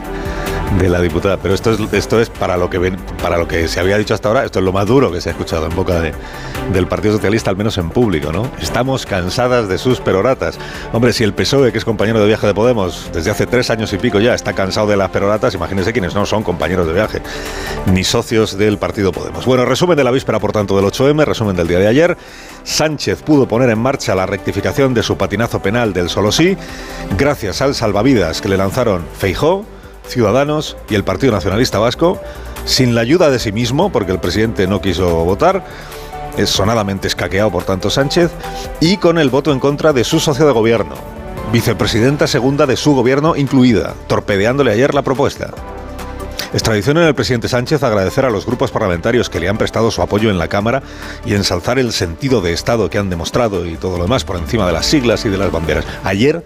de 0.78 0.88
la 0.88 1.00
diputada. 1.00 1.36
Pero 1.38 1.54
esto 1.54 1.72
es, 1.72 1.92
esto 1.92 2.20
es 2.20 2.30
para, 2.30 2.56
lo 2.56 2.68
que 2.68 2.92
para 3.22 3.38
lo 3.38 3.48
que 3.48 3.68
se 3.68 3.80
había 3.80 3.98
dicho 3.98 4.14
hasta 4.14 4.28
ahora, 4.28 4.44
esto 4.44 4.58
es 4.58 4.64
lo 4.64 4.72
más 4.72 4.86
duro 4.86 5.10
que 5.10 5.20
se 5.20 5.30
ha 5.30 5.32
escuchado 5.32 5.66
en 5.66 5.74
boca 5.74 6.00
de, 6.00 6.12
del 6.72 6.86
Partido 6.86 7.14
Socialista, 7.14 7.50
al 7.50 7.56
menos 7.56 7.78
en 7.78 7.90
público, 7.90 8.32
¿no? 8.32 8.50
Estamos 8.60 9.06
cansadas 9.06 9.68
de 9.68 9.78
sus 9.78 10.00
peroratas. 10.00 10.58
Hombre, 10.92 11.12
si 11.12 11.24
el 11.24 11.32
PSOE, 11.32 11.72
que 11.72 11.78
es 11.78 11.84
compañero 11.84 12.20
de 12.20 12.26
viaje 12.26 12.46
de 12.46 12.54
Podemos 12.54 13.10
desde 13.12 13.30
hace 13.30 13.46
tres 13.46 13.70
años 13.70 13.92
y 13.92 13.98
pico 13.98 14.20
ya, 14.20 14.34
está 14.34 14.52
cansado 14.52 14.86
de 14.86 14.96
las 14.96 15.10
peroratas, 15.10 15.54
imagínense 15.54 15.92
quienes 15.92 16.14
no 16.14 16.26
son 16.26 16.42
compañeros 16.42 16.86
de 16.86 16.92
viaje, 16.92 17.22
ni 17.92 18.04
socios 18.04 18.58
del 18.58 18.78
Partido 18.78 19.12
Podemos. 19.12 19.46
Bueno, 19.46 19.64
resumen 19.64 19.96
de 19.96 20.04
la 20.04 20.10
víspera, 20.10 20.38
por 20.38 20.52
tanto, 20.52 20.76
del 20.76 20.84
8M, 20.86 21.24
resumen 21.24 21.56
del 21.56 21.68
día 21.68 21.78
de 21.78 21.88
ayer. 21.88 22.16
Sánchez 22.64 23.22
pudo 23.22 23.46
poner 23.46 23.70
en 23.70 23.78
marcha 23.78 24.14
la 24.14 24.26
rectificación 24.26 24.94
de 24.94 25.02
su 25.02 25.16
patinazo 25.16 25.60
penal 25.60 25.92
del 25.92 26.08
solo 26.08 26.32
sí, 26.32 26.56
gracias 27.16 27.62
al 27.62 27.74
salvavidas 27.74 28.40
que 28.40 28.48
le 28.48 28.56
lanzaron 28.56 29.04
Feijó, 29.18 29.64
Ciudadanos 30.08 30.76
y 30.88 30.94
el 30.94 31.04
Partido 31.04 31.32
Nacionalista 31.32 31.78
Vasco, 31.78 32.20
sin 32.64 32.94
la 32.94 33.00
ayuda 33.00 33.30
de 33.30 33.38
sí 33.38 33.52
mismo, 33.52 33.90
porque 33.90 34.12
el 34.12 34.18
presidente 34.18 34.66
no 34.66 34.80
quiso 34.80 35.24
votar, 35.24 35.64
es 36.36 36.50
sonadamente 36.50 37.08
escaqueado 37.08 37.50
por 37.50 37.64
tanto 37.64 37.90
Sánchez, 37.90 38.30
y 38.80 38.96
con 38.98 39.18
el 39.18 39.30
voto 39.30 39.52
en 39.52 39.60
contra 39.60 39.92
de 39.92 40.04
su 40.04 40.20
socio 40.20 40.46
de 40.46 40.52
gobierno, 40.52 40.94
vicepresidenta 41.52 42.26
segunda 42.26 42.66
de 42.66 42.76
su 42.76 42.94
gobierno 42.94 43.36
incluida, 43.36 43.94
torpedeándole 44.06 44.72
ayer 44.72 44.94
la 44.94 45.02
propuesta. 45.02 45.50
Es 46.52 46.62
tradición 46.62 46.96
en 46.96 47.04
el 47.04 47.14
presidente 47.14 47.48
Sánchez 47.48 47.82
agradecer 47.82 48.24
a 48.24 48.30
los 48.30 48.46
grupos 48.46 48.70
parlamentarios 48.70 49.28
que 49.28 49.40
le 49.40 49.48
han 49.48 49.58
prestado 49.58 49.90
su 49.90 50.00
apoyo 50.00 50.30
en 50.30 50.38
la 50.38 50.48
Cámara 50.48 50.82
y 51.24 51.34
ensalzar 51.34 51.78
el 51.78 51.92
sentido 51.92 52.40
de 52.40 52.52
Estado 52.52 52.88
que 52.88 52.98
han 52.98 53.10
demostrado 53.10 53.66
y 53.66 53.76
todo 53.76 53.98
lo 53.98 54.04
demás 54.04 54.24
por 54.24 54.36
encima 54.36 54.66
de 54.66 54.72
las 54.72 54.86
siglas 54.86 55.24
y 55.24 55.28
de 55.28 55.38
las 55.38 55.50
banderas. 55.50 55.84
Ayer 56.04 56.44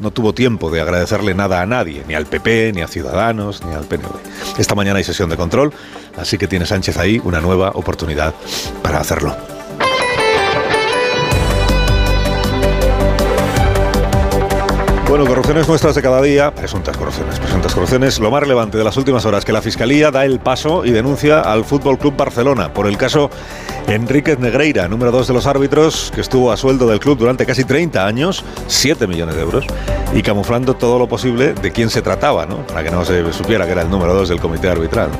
no 0.00 0.10
tuvo 0.10 0.32
tiempo 0.32 0.70
de 0.70 0.80
agradecerle 0.80 1.34
nada 1.34 1.60
a 1.60 1.66
nadie, 1.66 2.04
ni 2.08 2.14
al 2.14 2.26
PP, 2.26 2.72
ni 2.74 2.82
a 2.82 2.88
Ciudadanos, 2.88 3.64
ni 3.64 3.74
al 3.74 3.84
PNV. 3.84 4.10
Esta 4.58 4.74
mañana 4.74 4.98
hay 4.98 5.04
sesión 5.04 5.30
de 5.30 5.36
control, 5.36 5.72
así 6.16 6.38
que 6.38 6.48
tiene 6.48 6.66
Sánchez 6.66 6.96
ahí 6.96 7.20
una 7.22 7.40
nueva 7.40 7.70
oportunidad 7.74 8.34
para 8.82 9.00
hacerlo. 9.00 9.59
Bueno, 15.10 15.26
corrupciones 15.26 15.66
nuestras 15.66 15.96
de 15.96 16.02
cada 16.02 16.22
día, 16.22 16.54
presuntas 16.54 16.96
corrupciones, 16.96 17.40
presuntas 17.40 17.74
corrupciones. 17.74 18.20
Lo 18.20 18.30
más 18.30 18.42
relevante 18.42 18.78
de 18.78 18.84
las 18.84 18.96
últimas 18.96 19.24
horas 19.24 19.44
que 19.44 19.50
la 19.50 19.60
Fiscalía 19.60 20.12
da 20.12 20.24
el 20.24 20.38
paso 20.38 20.84
y 20.84 20.92
denuncia 20.92 21.40
al 21.40 21.64
Fútbol 21.64 21.98
Club 21.98 22.16
Barcelona 22.16 22.72
por 22.72 22.86
el 22.86 22.96
caso 22.96 23.28
Enríquez 23.88 24.38
Negreira, 24.38 24.86
número 24.86 25.10
dos 25.10 25.26
de 25.26 25.34
los 25.34 25.46
árbitros, 25.46 26.12
que 26.14 26.20
estuvo 26.20 26.52
a 26.52 26.56
sueldo 26.56 26.86
del 26.86 27.00
club 27.00 27.18
durante 27.18 27.44
casi 27.44 27.64
30 27.64 28.06
años, 28.06 28.44
7 28.68 29.08
millones 29.08 29.34
de 29.34 29.40
euros, 29.40 29.66
y 30.14 30.22
camuflando 30.22 30.74
todo 30.74 30.96
lo 30.96 31.08
posible 31.08 31.54
de 31.54 31.72
quién 31.72 31.90
se 31.90 32.00
trataba, 32.00 32.46
¿no? 32.46 32.64
Para 32.68 32.84
que 32.84 32.92
no 32.92 33.04
se 33.04 33.32
supiera 33.32 33.66
que 33.66 33.72
era 33.72 33.82
el 33.82 33.90
número 33.90 34.14
dos 34.14 34.28
del 34.28 34.38
comité 34.38 34.68
arbitral. 34.68 35.10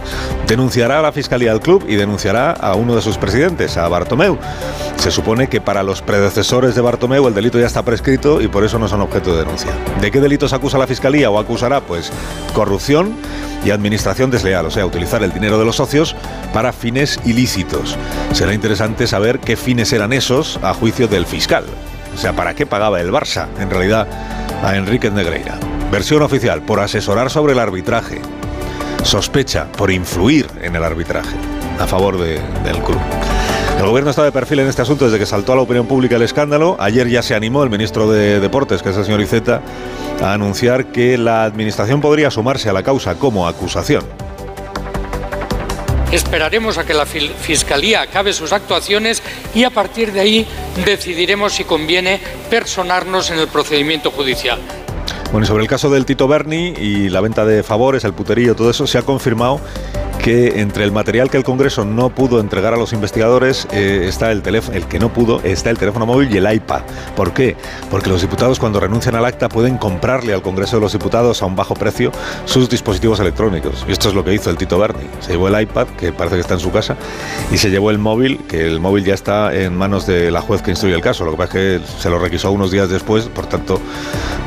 Denunciará 0.46 1.00
a 1.00 1.02
la 1.02 1.10
Fiscalía 1.10 1.50
al 1.50 1.60
club 1.60 1.84
y 1.88 1.96
denunciará 1.96 2.52
a 2.52 2.76
uno 2.76 2.94
de 2.94 3.02
sus 3.02 3.18
presidentes, 3.18 3.76
a 3.76 3.88
Bartomeu. 3.88 4.38
Se 4.98 5.10
supone 5.10 5.48
que 5.48 5.60
para 5.60 5.82
los 5.82 6.00
predecesores 6.00 6.76
de 6.76 6.80
Bartomeu 6.80 7.26
el 7.26 7.34
delito 7.34 7.58
ya 7.58 7.66
está 7.66 7.82
prescrito 7.82 8.40
y 8.40 8.46
por 8.46 8.62
eso 8.62 8.78
no 8.78 8.86
son 8.86 9.00
objeto 9.00 9.32
de 9.32 9.40
denuncia. 9.40 9.79
¿De 10.00 10.10
qué 10.10 10.20
delitos 10.20 10.52
acusa 10.54 10.78
la 10.78 10.86
Fiscalía 10.86 11.30
o 11.30 11.38
acusará? 11.38 11.80
Pues 11.82 12.10
corrupción 12.54 13.16
y 13.64 13.70
administración 13.70 14.30
desleal, 14.30 14.64
o 14.64 14.70
sea, 14.70 14.86
utilizar 14.86 15.22
el 15.22 15.32
dinero 15.32 15.58
de 15.58 15.66
los 15.66 15.76
socios 15.76 16.16
para 16.54 16.72
fines 16.72 17.20
ilícitos. 17.26 17.96
Será 18.32 18.54
interesante 18.54 19.06
saber 19.06 19.40
qué 19.40 19.56
fines 19.56 19.92
eran 19.92 20.12
esos 20.14 20.58
a 20.62 20.72
juicio 20.72 21.06
del 21.06 21.26
fiscal. 21.26 21.64
O 22.14 22.18
sea, 22.18 22.32
¿para 22.32 22.54
qué 22.54 22.66
pagaba 22.66 23.00
el 23.00 23.12
Barça, 23.12 23.46
en 23.58 23.70
realidad, 23.70 24.08
a 24.64 24.74
Enrique 24.76 25.10
Negreira? 25.10 25.58
Versión 25.92 26.22
oficial, 26.22 26.62
por 26.62 26.80
asesorar 26.80 27.30
sobre 27.30 27.52
el 27.52 27.58
arbitraje. 27.58 28.22
Sospecha, 29.02 29.66
por 29.72 29.90
influir 29.90 30.48
en 30.62 30.76
el 30.76 30.84
arbitraje, 30.84 31.36
a 31.78 31.86
favor 31.86 32.18
del 32.18 32.82
club. 32.82 33.00
El 33.80 33.86
gobierno 33.86 34.10
está 34.10 34.22
de 34.22 34.30
perfil 34.30 34.58
en 34.58 34.68
este 34.68 34.82
asunto 34.82 35.06
desde 35.06 35.18
que 35.18 35.24
saltó 35.24 35.54
a 35.54 35.56
la 35.56 35.62
opinión 35.62 35.86
pública 35.86 36.16
el 36.16 36.22
escándalo. 36.22 36.76
Ayer 36.78 37.08
ya 37.08 37.22
se 37.22 37.34
animó 37.34 37.64
el 37.64 37.70
ministro 37.70 38.10
de 38.12 38.38
Deportes, 38.38 38.82
que 38.82 38.90
es 38.90 38.96
el 38.98 39.06
señor 39.06 39.22
Iceta, 39.22 39.62
a 40.22 40.34
anunciar 40.34 40.92
que 40.92 41.16
la 41.16 41.44
administración 41.44 42.02
podría 42.02 42.30
sumarse 42.30 42.68
a 42.68 42.74
la 42.74 42.82
causa 42.82 43.14
como 43.14 43.48
acusación. 43.48 44.04
Esperaremos 46.12 46.76
a 46.76 46.84
que 46.84 46.92
la 46.92 47.06
Fiscalía 47.06 48.02
acabe 48.02 48.34
sus 48.34 48.52
actuaciones 48.52 49.22
y 49.54 49.64
a 49.64 49.70
partir 49.70 50.12
de 50.12 50.20
ahí 50.20 50.46
decidiremos 50.84 51.54
si 51.54 51.64
conviene 51.64 52.20
personarnos 52.50 53.30
en 53.30 53.38
el 53.38 53.48
procedimiento 53.48 54.10
judicial. 54.10 54.58
Bueno, 55.32 55.46
y 55.46 55.48
sobre 55.48 55.62
el 55.62 55.70
caso 55.70 55.88
del 55.88 56.04
Tito 56.04 56.28
Berni 56.28 56.74
y 56.76 57.08
la 57.08 57.22
venta 57.22 57.46
de 57.46 57.62
favores, 57.62 58.04
el 58.04 58.12
puterío, 58.12 58.54
todo 58.54 58.68
eso, 58.68 58.86
se 58.86 58.98
ha 58.98 59.02
confirmado 59.02 59.58
que 60.20 60.60
entre 60.60 60.84
el 60.84 60.92
material 60.92 61.30
que 61.30 61.36
el 61.36 61.44
Congreso 61.44 61.84
no 61.84 62.10
pudo 62.10 62.40
entregar 62.40 62.74
a 62.74 62.76
los 62.76 62.92
investigadores 62.92 63.66
eh, 63.72 64.04
está 64.06 64.30
el 64.32 64.42
teléfono, 64.42 64.76
el 64.76 64.86
que 64.86 64.98
no 64.98 65.12
pudo 65.12 65.40
está 65.42 65.70
el 65.70 65.78
teléfono 65.78 66.06
móvil 66.06 66.32
y 66.32 66.36
el 66.36 66.52
iPad. 66.52 66.82
¿Por 67.16 67.32
qué? 67.32 67.56
Porque 67.90 68.10
los 68.10 68.20
diputados 68.20 68.58
cuando 68.58 68.80
renuncian 68.80 69.14
al 69.14 69.24
acta 69.24 69.48
pueden 69.48 69.78
comprarle 69.78 70.34
al 70.34 70.42
Congreso 70.42 70.76
de 70.76 70.82
los 70.82 70.92
Diputados 70.92 71.42
a 71.42 71.46
un 71.46 71.56
bajo 71.56 71.74
precio 71.74 72.12
sus 72.44 72.68
dispositivos 72.68 73.20
electrónicos. 73.20 73.84
Y 73.88 73.92
esto 73.92 74.08
es 74.08 74.14
lo 74.14 74.24
que 74.24 74.34
hizo 74.34 74.50
el 74.50 74.56
Tito 74.56 74.78
Berni. 74.78 75.06
Se 75.20 75.32
llevó 75.32 75.48
el 75.48 75.60
iPad, 75.60 75.86
que 75.98 76.12
parece 76.12 76.36
que 76.36 76.42
está 76.42 76.54
en 76.54 76.60
su 76.60 76.70
casa, 76.70 76.96
y 77.50 77.58
se 77.58 77.70
llevó 77.70 77.90
el 77.90 77.98
móvil, 77.98 78.40
que 78.48 78.66
el 78.66 78.80
móvil 78.80 79.04
ya 79.04 79.14
está 79.14 79.54
en 79.54 79.76
manos 79.76 80.06
de 80.06 80.30
la 80.30 80.42
juez 80.42 80.62
que 80.62 80.70
instruye 80.70 80.94
el 80.94 81.02
caso. 81.02 81.24
Lo 81.24 81.32
que 81.32 81.36
pasa 81.38 81.58
es 81.58 81.80
que 81.80 82.00
se 82.00 82.10
lo 82.10 82.18
requisó 82.18 82.50
unos 82.50 82.70
días 82.70 82.88
después, 82.88 83.26
por 83.26 83.46
tanto, 83.46 83.80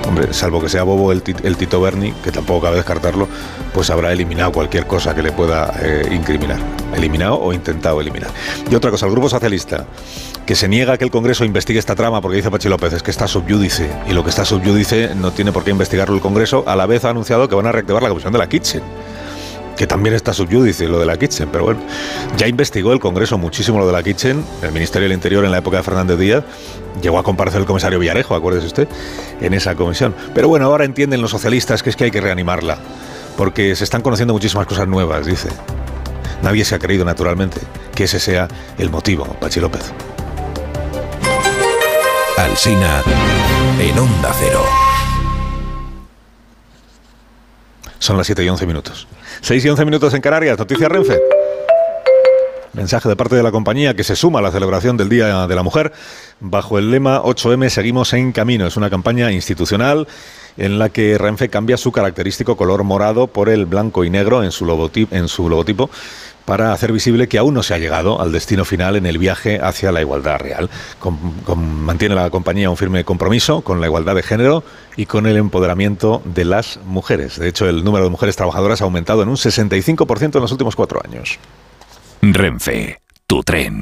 hombre, 0.08 0.34
salvo 0.34 0.62
que 0.62 0.70
sea 0.70 0.84
bobo 0.84 1.12
el, 1.12 1.24
el 1.44 1.58
Tito 1.58 1.82
Berni, 1.82 2.12
que 2.24 2.32
tampoco 2.32 2.62
cabe 2.62 2.78
descartarlo, 2.78 3.28
pues 3.74 3.90
habrá 3.90 4.12
eliminado 4.12 4.52
cualquier 4.52 4.86
cosa 4.86 5.16
que 5.16 5.24
le 5.24 5.32
pueda 5.32 5.63
eh, 5.82 6.08
incriminar, 6.12 6.60
eliminado 6.96 7.40
o 7.40 7.54
intentado 7.54 8.02
eliminar. 8.02 8.30
Y 8.70 8.76
otra 8.76 8.92
cosa, 8.92 9.06
el 9.06 9.12
Grupo 9.12 9.30
Socialista, 9.30 9.86
que 10.46 10.56
se 10.56 10.68
niega 10.68 10.94
a 10.94 10.98
que 10.98 11.06
el 11.06 11.12
Congreso 11.12 11.46
investigue 11.46 11.80
esta 11.80 11.96
trama 11.96 12.22
porque 12.22 12.38
dice 12.38 12.52
Pachi 12.52 12.70
López, 12.70 12.94
es 12.94 13.04
que 13.04 13.12
está 13.12 13.28
subyúdice, 13.28 13.90
y 14.08 14.14
lo 14.14 14.24
que 14.24 14.30
está 14.30 14.46
subyúdice 14.46 15.16
no 15.16 15.32
tiene 15.32 15.52
por 15.52 15.64
qué 15.64 15.72
investigarlo 15.72 16.16
el 16.16 16.22
Congreso, 16.22 16.64
a 16.68 16.76
la 16.76 16.86
vez 16.86 17.06
ha 17.06 17.10
anunciado 17.10 17.48
que 17.48 17.56
van 17.56 17.68
a 17.68 17.72
reactivar 17.72 18.04
la 18.04 18.10
comisión 18.10 18.34
de 18.34 18.40
la 18.40 18.50
Kitchen 18.50 18.84
que 19.76 19.88
también 19.88 20.14
está 20.16 20.34
subyúdice 20.34 20.88
lo 20.88 21.00
de 21.00 21.06
la 21.06 21.18
Kitchen, 21.18 21.50
pero 21.52 21.66
bueno, 21.66 21.82
ya 22.38 22.48
investigó 22.48 22.94
el 22.94 23.00
Congreso 23.00 23.38
muchísimo 23.38 23.80
lo 23.80 23.88
de 23.88 23.94
la 23.94 24.04
Kitchen, 24.04 24.44
el 24.62 24.72
Ministerio 24.72 25.08
del 25.08 25.16
Interior 25.16 25.44
en 25.46 25.52
la 25.52 25.58
época 25.58 25.78
de 25.78 25.84
Fernández 25.84 26.20
Díaz, 26.20 26.44
llegó 27.02 27.18
a 27.18 27.24
comparecer 27.24 27.62
el 27.62 27.66
comisario 27.66 28.00
Villarejo, 28.00 28.36
acuérdese 28.36 28.68
usted, 28.68 28.88
en 29.42 29.54
esa 29.54 29.76
comisión. 29.76 30.14
Pero 30.36 30.48
bueno, 30.48 30.66
ahora 30.66 30.86
entienden 30.86 31.22
los 31.22 31.32
socialistas 31.32 31.82
que 31.82 31.90
es 31.90 31.96
que 31.96 32.06
hay 32.06 32.12
que 32.12 32.22
reanimarla 32.22 32.78
porque 33.38 33.76
se 33.76 33.84
están 33.84 34.02
conociendo 34.02 34.34
muchísimas 34.34 34.68
cosas 34.68 34.88
nuevas, 34.88 35.26
dice. 35.26 35.50
Nadie 36.42 36.66
se 36.66 36.76
ha 36.76 36.80
creído, 36.80 37.06
naturalmente, 37.06 37.62
que 37.96 38.04
ese 38.04 38.20
sea 38.20 38.48
el 38.78 38.90
motivo, 38.90 39.26
Pachi 39.40 39.60
López. 39.60 39.92
Alsina 42.38 43.02
en 43.80 44.00
Onda 44.00 44.32
Cero. 44.40 44.64
Son 48.00 48.18
las 48.18 48.26
7 48.26 48.44
y 48.44 48.50
11 48.50 48.66
minutos. 48.66 49.08
6 49.42 49.64
y 49.64 49.70
11 49.70 49.86
minutos 49.86 50.14
en 50.14 50.22
Canarias, 50.22 50.60
noticias 50.60 50.92
Renfe. 50.92 51.22
Mensaje 52.74 53.08
de 53.08 53.16
parte 53.16 53.36
de 53.36 53.44
la 53.44 53.52
compañía 53.52 53.96
que 53.96 54.04
se 54.04 54.16
suma 54.16 54.40
a 54.40 54.42
la 54.42 54.52
celebración 54.52 54.98
del 54.98 55.08
Día 55.08 55.48
de 55.48 55.56
la 55.56 55.64
Mujer 55.64 55.94
bajo 56.40 56.80
el 56.80 56.90
lema 56.92 57.22
8M 57.22 57.70
Seguimos 57.70 58.12
en 58.14 58.32
Camino. 58.32 58.66
Es 58.66 58.76
una 58.76 58.90
campaña 58.90 59.32
institucional 59.32 60.08
en 60.58 60.80
la 60.80 60.90
que 60.90 61.18
Renfe 61.18 61.50
cambia 61.50 61.78
su 61.78 61.92
característico 61.92 62.58
color 62.58 62.84
morado 62.84 63.28
por 63.28 63.50
el 63.50 63.66
blanco 63.66 64.04
y 64.04 64.10
negro 64.10 64.44
en 64.44 64.52
su 64.52 64.66
logotipo, 64.66 65.90
para 66.46 66.74
hacer 66.74 66.92
visible 66.92 67.28
que 67.28 67.38
aún 67.38 67.54
no 67.54 67.64
se 67.64 67.74
ha 67.74 67.78
llegado 67.78 68.22
al 68.22 68.32
destino 68.32 68.66
final 68.66 68.96
en 68.96 69.06
el 69.06 69.18
viaje 69.18 69.60
hacia 69.62 69.92
la 69.92 70.02
igualdad 70.02 70.40
real. 70.40 70.70
mantiene 71.56 72.16
la 72.16 72.30
compañía 72.30 72.70
un 72.70 72.78
firme 72.78 73.04
compromiso 73.04 73.62
con 73.62 73.80
la 73.80 73.88
igualdad 73.88 74.16
de 74.16 74.24
género 74.24 74.64
y 74.98 75.06
con 75.06 75.26
el 75.26 75.38
empoderamiento 75.38 76.22
de 76.26 76.46
las 76.46 76.80
mujeres. 76.86 77.40
De 77.40 77.48
hecho, 77.48 77.68
el 77.68 77.84
número 77.84 78.06
de 78.06 78.12
mujeres 78.12 78.36
trabajadoras 78.36 78.82
ha 78.82 78.86
aumentado 78.86 79.24
en 79.24 79.30
un 79.30 79.38
65% 79.38 80.36
en 80.36 80.42
los 80.42 80.52
últimos 80.52 80.76
cuatro 80.76 81.02
años. 81.04 81.40
Renfe, 82.22 83.00
tu 83.28 83.44
tren. 83.44 83.82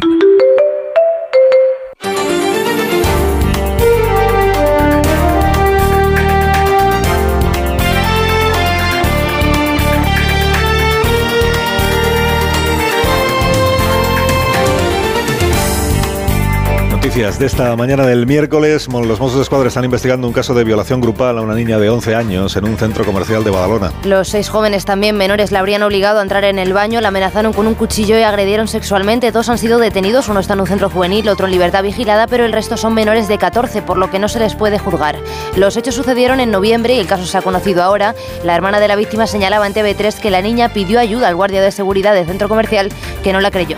Noticias 17.11 17.39
de 17.39 17.45
esta 17.45 17.75
mañana 17.75 18.05
del 18.05 18.25
miércoles. 18.25 18.87
Los 18.87 19.19
Mossos 19.19 19.35
de 19.35 19.41
Escuadra 19.41 19.67
están 19.67 19.83
investigando 19.83 20.27
un 20.27 20.31
caso 20.31 20.53
de 20.53 20.63
violación 20.63 21.01
grupal 21.01 21.37
a 21.37 21.41
una 21.41 21.55
niña 21.55 21.77
de 21.77 21.89
11 21.89 22.15
años 22.15 22.55
en 22.55 22.63
un 22.63 22.77
centro 22.77 23.03
comercial 23.03 23.43
de 23.43 23.49
Badalona. 23.49 23.91
Los 24.05 24.29
seis 24.29 24.47
jóvenes, 24.47 24.85
también 24.85 25.17
menores, 25.17 25.51
la 25.51 25.59
habrían 25.59 25.83
obligado 25.83 26.19
a 26.19 26.21
entrar 26.21 26.45
en 26.45 26.57
el 26.57 26.71
baño, 26.71 27.01
la 27.01 27.09
amenazaron 27.09 27.51
con 27.51 27.67
un 27.67 27.73
cuchillo 27.73 28.17
y 28.17 28.23
agredieron 28.23 28.69
sexualmente. 28.69 29.33
Dos 29.33 29.49
han 29.49 29.57
sido 29.57 29.77
detenidos, 29.77 30.29
uno 30.29 30.39
está 30.39 30.53
en 30.53 30.61
un 30.61 30.67
centro 30.67 30.89
juvenil, 30.89 31.27
otro 31.27 31.47
en 31.47 31.51
libertad 31.51 31.83
vigilada, 31.83 32.27
pero 32.27 32.45
el 32.45 32.53
resto 32.53 32.77
son 32.77 32.93
menores 32.93 33.27
de 33.27 33.37
14, 33.37 33.81
por 33.81 33.97
lo 33.97 34.09
que 34.09 34.17
no 34.17 34.29
se 34.29 34.39
les 34.39 34.55
puede 34.55 34.79
juzgar. 34.79 35.17
Los 35.57 35.75
hechos 35.75 35.95
sucedieron 35.95 36.39
en 36.39 36.49
noviembre 36.49 36.93
y 36.93 36.99
el 36.99 37.07
caso 37.07 37.25
se 37.25 37.37
ha 37.37 37.41
conocido 37.41 37.83
ahora. 37.83 38.15
La 38.45 38.55
hermana 38.55 38.79
de 38.79 38.87
la 38.87 38.95
víctima 38.95 39.27
señalaba 39.27 39.67
en 39.67 39.73
TV3 39.73 40.17
que 40.21 40.31
la 40.31 40.41
niña 40.41 40.69
pidió 40.69 40.97
ayuda 40.97 41.27
al 41.27 41.35
guardia 41.35 41.61
de 41.61 41.73
seguridad 41.73 42.13
del 42.13 42.25
centro 42.25 42.47
comercial, 42.47 42.87
que 43.21 43.33
no 43.33 43.41
la 43.41 43.51
creyó. 43.51 43.75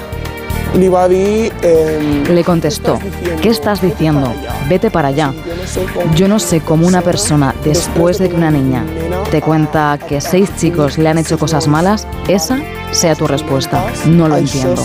Le 2.30 2.44
contestó, 2.44 3.00
¿qué 3.42 3.50
estás 3.50 3.82
diciendo? 3.82 4.34
Vete 4.68 4.90
para 4.90 5.10
allá. 5.10 5.34
Yo 6.16 6.28
no 6.28 6.40
sé 6.40 6.62
cómo 6.62 6.88
una 6.88 7.02
persona, 7.02 7.54
después 7.64 8.18
de 8.18 8.30
que 8.30 8.36
una 8.36 8.52
niña 8.52 8.84
te 9.30 9.42
cuenta 9.42 10.00
que 10.08 10.20
seis 10.20 10.50
chicos 10.58 10.98
le 10.98 11.10
han 11.10 11.18
hecho 11.18 11.38
cosas 11.38 11.68
malas, 11.68 12.08
esa 12.28 12.60
sea 12.92 13.16
tu 13.16 13.28
respuesta. 13.28 13.84
No 14.08 14.28
lo 14.28 14.38
entiendo. 14.38 14.82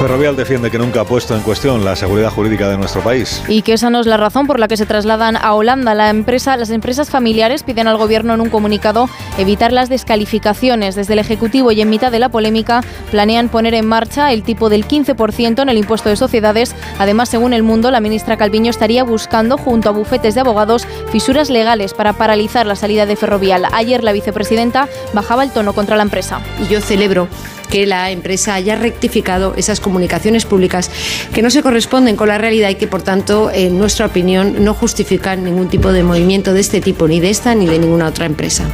Ferrovial 0.00 0.34
defiende 0.34 0.70
que 0.70 0.78
nunca 0.78 1.02
ha 1.02 1.04
puesto 1.04 1.36
en 1.36 1.42
cuestión 1.42 1.84
la 1.84 1.94
seguridad 1.94 2.30
jurídica 2.30 2.70
de 2.70 2.78
nuestro 2.78 3.02
país. 3.02 3.42
Y 3.48 3.60
que 3.60 3.74
esa 3.74 3.90
no 3.90 4.00
es 4.00 4.06
la 4.06 4.16
razón 4.16 4.46
por 4.46 4.58
la 4.58 4.66
que 4.66 4.78
se 4.78 4.86
trasladan 4.86 5.36
a 5.36 5.52
Holanda. 5.52 5.94
La 5.94 6.08
empresa, 6.08 6.56
las 6.56 6.70
empresas 6.70 7.10
familiares 7.10 7.64
piden 7.64 7.86
al 7.86 7.98
gobierno 7.98 8.32
en 8.32 8.40
un 8.40 8.48
comunicado 8.48 9.10
evitar 9.36 9.72
las 9.72 9.90
descalificaciones. 9.90 10.94
Desde 10.94 11.12
el 11.12 11.18
Ejecutivo 11.18 11.70
y 11.70 11.82
en 11.82 11.90
mitad 11.90 12.10
de 12.10 12.18
la 12.18 12.30
polémica 12.30 12.80
planean 13.10 13.50
poner 13.50 13.74
en 13.74 13.86
marcha 13.86 14.32
el 14.32 14.42
tipo 14.42 14.70
del 14.70 14.88
15% 14.88 15.60
en 15.60 15.68
el 15.68 15.76
impuesto 15.76 16.08
de 16.08 16.16
sociedades. 16.16 16.74
Además, 16.98 17.28
según 17.28 17.52
El 17.52 17.62
Mundo, 17.62 17.90
la 17.90 18.00
ministra 18.00 18.38
Calviño 18.38 18.70
estaría 18.70 19.04
buscando, 19.04 19.58
junto 19.58 19.90
a 19.90 19.92
bufetes 19.92 20.34
de 20.34 20.40
abogados, 20.40 20.88
fisuras 21.12 21.50
legales 21.50 21.92
para 21.92 22.14
paralizar 22.14 22.64
la 22.64 22.74
salida 22.74 23.04
de 23.04 23.16
Ferrovial. 23.16 23.66
Ayer 23.70 24.02
la 24.02 24.12
vicepresidenta 24.12 24.88
bajaba 25.12 25.44
el 25.44 25.50
tono 25.50 25.74
contra 25.74 25.98
la 25.98 26.04
empresa. 26.04 26.40
Y 26.58 26.72
yo 26.72 26.80
celebro 26.80 27.28
que 27.70 27.86
la 27.86 28.10
empresa 28.10 28.54
haya 28.54 28.76
rectificado 28.76 29.54
esas 29.56 29.80
comunicaciones 29.80 30.44
públicas 30.44 30.90
que 31.32 31.42
no 31.42 31.50
se 31.50 31.62
corresponden 31.62 32.16
con 32.16 32.28
la 32.28 32.38
realidad 32.38 32.70
y 32.70 32.74
que, 32.74 32.86
por 32.86 33.02
tanto, 33.02 33.50
en 33.52 33.78
nuestra 33.78 34.06
opinión, 34.06 34.64
no 34.64 34.74
justifican 34.74 35.44
ningún 35.44 35.68
tipo 35.68 35.92
de 35.92 36.02
movimiento 36.02 36.52
de 36.52 36.60
este 36.60 36.80
tipo, 36.80 37.08
ni 37.08 37.20
de 37.20 37.30
esta 37.30 37.54
ni 37.54 37.66
de 37.66 37.78
ninguna 37.78 38.08
otra 38.08 38.26
empresa. 38.26 38.68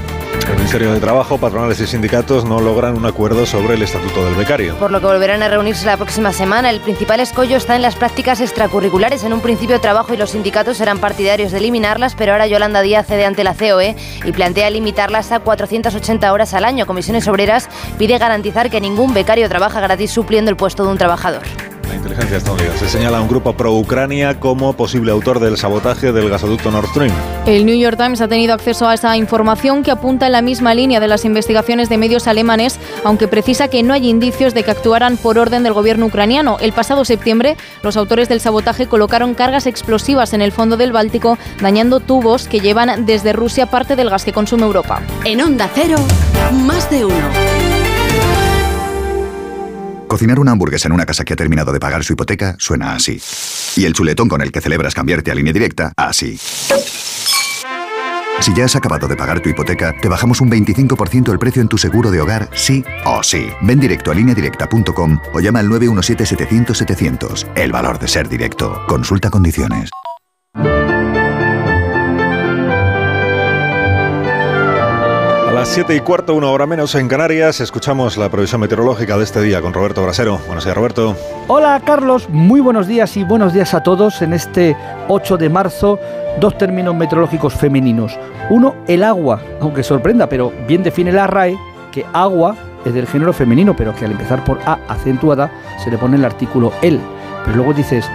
El 0.48 0.56
Ministerio 0.56 0.92
de 0.92 1.00
Trabajo, 1.00 1.38
patronales 1.38 1.80
y 1.80 1.86
sindicatos 1.86 2.44
no 2.44 2.60
logran 2.60 2.96
un 2.96 3.04
acuerdo 3.06 3.46
sobre 3.46 3.74
el 3.74 3.82
estatuto 3.82 4.24
del 4.24 4.34
becario. 4.34 4.76
Por 4.76 4.90
lo 4.90 5.00
que 5.00 5.06
volverán 5.06 5.42
a 5.42 5.48
reunirse 5.48 5.86
la 5.86 5.96
próxima 5.96 6.32
semana. 6.32 6.70
El 6.70 6.80
principal 6.80 7.20
escollo 7.20 7.56
está 7.56 7.74
en 7.74 7.82
las 7.82 7.96
prácticas 7.96 8.40
extracurriculares. 8.40 9.24
En 9.24 9.32
un 9.32 9.40
principio, 9.40 9.80
Trabajo 9.80 10.14
y 10.14 10.16
los 10.16 10.30
sindicatos 10.30 10.80
eran 10.80 10.98
partidarios 10.98 11.52
de 11.52 11.58
eliminarlas, 11.58 12.14
pero 12.14 12.32
ahora 12.32 12.46
Yolanda 12.46 12.82
Díaz 12.82 13.06
cede 13.06 13.24
ante 13.24 13.44
la 13.44 13.54
COE 13.54 13.96
y 14.24 14.32
plantea 14.32 14.70
limitarlas 14.70 15.32
a 15.32 15.40
480 15.40 16.32
horas 16.32 16.54
al 16.54 16.64
año. 16.64 16.86
Comisiones 16.86 17.26
Obreras 17.28 17.68
pide 17.98 18.18
garantizar 18.18 18.70
que 18.70 18.80
ningún 18.80 19.14
becario 19.14 19.48
trabaja 19.48 19.80
gratis 19.80 20.10
supliendo 20.12 20.50
el 20.50 20.56
puesto 20.56 20.84
de 20.84 20.90
un 20.90 20.98
trabajador. 20.98 21.42
La 21.88 21.94
inteligencia 21.94 22.36
estadounidense 22.38 22.88
señala 22.88 23.18
a 23.18 23.20
un 23.20 23.28
grupo 23.28 23.52
pro-Ucrania 23.52 24.40
como 24.40 24.72
posible 24.72 25.12
autor 25.12 25.40
del 25.40 25.56
sabotaje 25.56 26.12
del 26.12 26.28
gasoducto 26.28 26.70
Nord 26.70 26.88
Stream. 26.88 27.12
El 27.46 27.64
New 27.64 27.78
York 27.78 27.96
Times 27.96 28.20
ha 28.20 28.28
tenido 28.28 28.54
acceso 28.54 28.88
a 28.88 28.94
esa 28.94 29.16
información 29.16 29.82
que 29.82 29.90
apunta 29.90 30.26
en 30.26 30.32
la 30.32 30.42
misma 30.42 30.74
línea 30.74 30.98
de 30.98 31.08
las 31.08 31.24
investigaciones 31.24 31.88
de 31.88 31.98
medios 31.98 32.26
alemanes, 32.26 32.78
aunque 33.04 33.28
precisa 33.28 33.68
que 33.68 33.82
no 33.82 33.94
hay 33.94 34.08
indicios 34.08 34.54
de 34.54 34.64
que 34.64 34.70
actuaran 34.72 35.16
por 35.16 35.38
orden 35.38 35.62
del 35.62 35.72
gobierno 35.72 36.06
ucraniano. 36.06 36.56
El 36.60 36.72
pasado 36.72 37.04
septiembre, 37.04 37.56
los 37.82 37.96
autores 37.96 38.28
del 38.28 38.40
sabotaje 38.40 38.86
colocaron 38.86 39.34
cargas 39.34 39.66
explosivas 39.66 40.32
en 40.32 40.42
el 40.42 40.52
fondo 40.52 40.76
del 40.76 40.92
Báltico, 40.92 41.38
dañando 41.60 42.00
tubos 42.00 42.48
que 42.48 42.60
llevan 42.60 43.06
desde 43.06 43.32
Rusia 43.32 43.66
parte 43.66 43.96
del 43.96 44.10
gas 44.10 44.24
que 44.24 44.32
consume 44.32 44.64
Europa. 44.64 45.02
En 45.24 45.40
Onda 45.40 45.70
Cero, 45.74 45.98
más 46.52 46.90
de 46.90 47.04
uno. 47.04 47.55
Cocinar 50.16 50.38
una 50.38 50.52
hamburguesa 50.52 50.88
en 50.88 50.92
una 50.92 51.04
casa 51.04 51.26
que 51.26 51.34
ha 51.34 51.36
terminado 51.36 51.72
de 51.72 51.78
pagar 51.78 52.02
su 52.02 52.14
hipoteca 52.14 52.56
suena 52.58 52.94
así. 52.94 53.20
Y 53.76 53.84
el 53.84 53.92
chuletón 53.92 54.30
con 54.30 54.40
el 54.40 54.50
que 54.50 54.62
celebras 54.62 54.94
cambiarte 54.94 55.30
a 55.30 55.34
línea 55.34 55.52
directa, 55.52 55.92
así. 55.94 56.38
Si 58.40 58.54
ya 58.54 58.64
has 58.64 58.74
acabado 58.76 59.08
de 59.08 59.14
pagar 59.14 59.40
tu 59.40 59.50
hipoteca, 59.50 59.94
te 60.00 60.08
bajamos 60.08 60.40
un 60.40 60.50
25% 60.50 61.30
el 61.30 61.38
precio 61.38 61.60
en 61.60 61.68
tu 61.68 61.76
seguro 61.76 62.10
de 62.10 62.22
hogar, 62.22 62.48
sí 62.54 62.82
o 63.04 63.22
sí. 63.22 63.48
Ven 63.60 63.78
directo 63.78 64.10
a 64.10 64.14
lineadirecta.com 64.14 65.18
o 65.34 65.40
llama 65.40 65.58
al 65.58 65.68
917-700-700. 65.68 67.48
El 67.54 67.72
valor 67.72 67.98
de 67.98 68.08
ser 68.08 68.26
directo. 68.26 68.86
Consulta 68.88 69.28
condiciones. 69.28 69.90
Las 75.66 75.74
7 75.74 75.96
y 75.96 76.00
cuarto, 76.00 76.34
una 76.34 76.48
hora 76.48 76.64
menos 76.64 76.94
en 76.94 77.08
Canarias, 77.08 77.60
escuchamos 77.60 78.16
la 78.16 78.30
previsión 78.30 78.60
meteorológica 78.60 79.18
de 79.18 79.24
este 79.24 79.42
día 79.42 79.60
con 79.60 79.72
Roberto 79.72 80.02
Brasero. 80.02 80.38
Buenos 80.46 80.64
días, 80.64 80.76
Roberto. 80.76 81.16
Hola, 81.48 81.80
Carlos. 81.84 82.28
Muy 82.30 82.60
buenos 82.60 82.86
días 82.86 83.16
y 83.16 83.24
buenos 83.24 83.52
días 83.52 83.74
a 83.74 83.82
todos 83.82 84.22
en 84.22 84.32
este 84.32 84.76
8 85.08 85.36
de 85.36 85.48
marzo. 85.48 85.98
Dos 86.40 86.56
términos 86.56 86.94
meteorológicos 86.94 87.54
femeninos. 87.54 88.18
Uno, 88.48 88.76
el 88.86 89.02
agua, 89.02 89.42
aunque 89.60 89.82
sorprenda, 89.82 90.28
pero 90.28 90.52
bien 90.68 90.82
define 90.82 91.10
la 91.12 91.26
RAE 91.26 91.58
que 91.90 92.06
agua 92.12 92.56
es 92.84 92.94
del 92.94 93.06
género 93.06 93.32
femenino, 93.32 93.74
pero 93.76 93.94
que 93.94 94.04
al 94.04 94.12
empezar 94.12 94.44
por 94.44 94.58
A 94.66 94.78
acentuada 94.88 95.50
se 95.82 95.90
le 95.90 95.98
pone 95.98 96.16
el 96.16 96.24
artículo 96.24 96.72
el. 96.80 97.00
Pero 97.44 97.56
luego 97.56 97.74
dices 97.74 98.08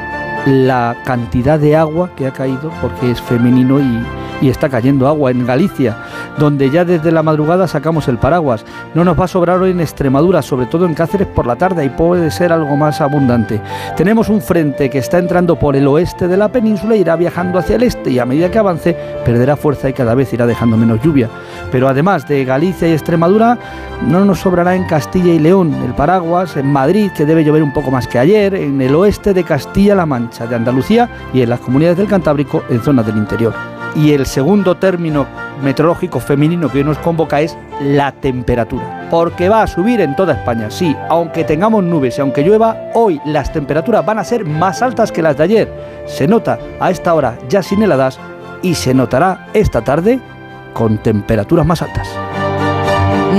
la 0.45 0.95
cantidad 1.05 1.59
de 1.59 1.75
agua 1.75 2.09
que 2.15 2.27
ha 2.27 2.33
caído 2.33 2.71
porque 2.81 3.11
es 3.11 3.21
femenino 3.21 3.79
y 3.79 4.03
y 4.41 4.49
está 4.49 4.69
cayendo 4.69 5.07
agua 5.07 5.31
en 5.31 5.45
Galicia, 5.45 5.95
donde 6.37 6.69
ya 6.69 6.83
desde 6.83 7.11
la 7.11 7.23
madrugada 7.23 7.67
sacamos 7.67 8.07
el 8.07 8.17
paraguas. 8.17 8.65
No 8.95 9.03
nos 9.03 9.19
va 9.19 9.25
a 9.25 9.29
sobrar 9.29 9.61
hoy 9.61 9.71
en 9.71 9.79
Extremadura, 9.79 10.41
sobre 10.41 10.65
todo 10.65 10.85
en 10.85 10.95
Cáceres 10.95 11.27
por 11.27 11.45
la 11.45 11.55
tarde 11.55 11.85
y 11.85 11.89
puede 11.89 12.31
ser 12.31 12.51
algo 12.51 12.75
más 12.75 12.99
abundante. 13.01 13.61
Tenemos 13.95 14.29
un 14.29 14.41
frente 14.41 14.89
que 14.89 14.97
está 14.97 15.19
entrando 15.19 15.57
por 15.57 15.75
el 15.75 15.87
oeste 15.87 16.27
de 16.27 16.37
la 16.37 16.51
península, 16.51 16.95
irá 16.95 17.15
viajando 17.15 17.59
hacia 17.59 17.75
el 17.75 17.83
este 17.83 18.09
y 18.09 18.19
a 18.19 18.25
medida 18.25 18.49
que 18.49 18.57
avance 18.57 18.97
perderá 19.23 19.55
fuerza 19.55 19.89
y 19.89 19.93
cada 19.93 20.15
vez 20.15 20.33
irá 20.33 20.47
dejando 20.47 20.75
menos 20.75 21.01
lluvia. 21.01 21.29
Pero 21.71 21.87
además 21.87 22.27
de 22.27 22.43
Galicia 22.43 22.87
y 22.87 22.93
Extremadura, 22.93 23.57
no 24.07 24.25
nos 24.25 24.39
sobrará 24.39 24.75
en 24.75 24.85
Castilla 24.85 25.33
y 25.33 25.39
León 25.39 25.75
el 25.85 25.93
paraguas, 25.93 26.57
en 26.57 26.71
Madrid, 26.71 27.11
que 27.15 27.25
debe 27.25 27.43
llover 27.43 27.61
un 27.61 27.73
poco 27.73 27.91
más 27.91 28.07
que 28.07 28.17
ayer, 28.17 28.55
en 28.55 28.81
el 28.81 28.95
oeste 28.95 29.33
de 29.33 29.43
Castilla-La 29.43 30.05
Mancha, 30.05 30.30
de 30.39 30.55
Andalucía 30.55 31.09
y 31.33 31.41
en 31.41 31.49
las 31.49 31.59
comunidades 31.59 31.97
del 31.97 32.07
Cantábrico 32.07 32.63
en 32.69 32.81
zonas 32.81 33.05
del 33.05 33.17
interior. 33.17 33.53
Y 33.95 34.13
el 34.13 34.25
segundo 34.25 34.77
término 34.77 35.27
meteorológico 35.61 36.19
femenino 36.19 36.69
que 36.69 36.79
hoy 36.79 36.83
nos 36.85 36.97
convoca 36.99 37.41
es 37.41 37.57
la 37.81 38.13
temperatura. 38.13 39.07
Porque 39.11 39.49
va 39.49 39.63
a 39.63 39.67
subir 39.67 39.99
en 39.99 40.15
toda 40.15 40.33
España, 40.33 40.71
sí, 40.71 40.95
aunque 41.09 41.43
tengamos 41.43 41.83
nubes 41.83 42.17
y 42.17 42.21
aunque 42.21 42.43
llueva, 42.43 42.77
hoy 42.93 43.19
las 43.25 43.51
temperaturas 43.51 44.05
van 44.05 44.19
a 44.19 44.23
ser 44.23 44.45
más 44.45 44.81
altas 44.81 45.11
que 45.11 45.21
las 45.21 45.37
de 45.37 45.43
ayer. 45.43 45.73
Se 46.05 46.27
nota 46.27 46.57
a 46.79 46.89
esta 46.89 47.13
hora 47.13 47.37
ya 47.49 47.61
sin 47.61 47.83
heladas 47.83 48.17
y 48.61 48.75
se 48.75 48.93
notará 48.93 49.47
esta 49.53 49.81
tarde 49.81 50.19
con 50.73 50.97
temperaturas 50.97 51.65
más 51.65 51.81
altas. 51.81 52.07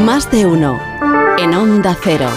Más 0.05 0.31
de 0.31 0.47
uno 0.47 0.79
en 1.39 1.55
Onda 1.55 1.97
Cero 2.03 2.29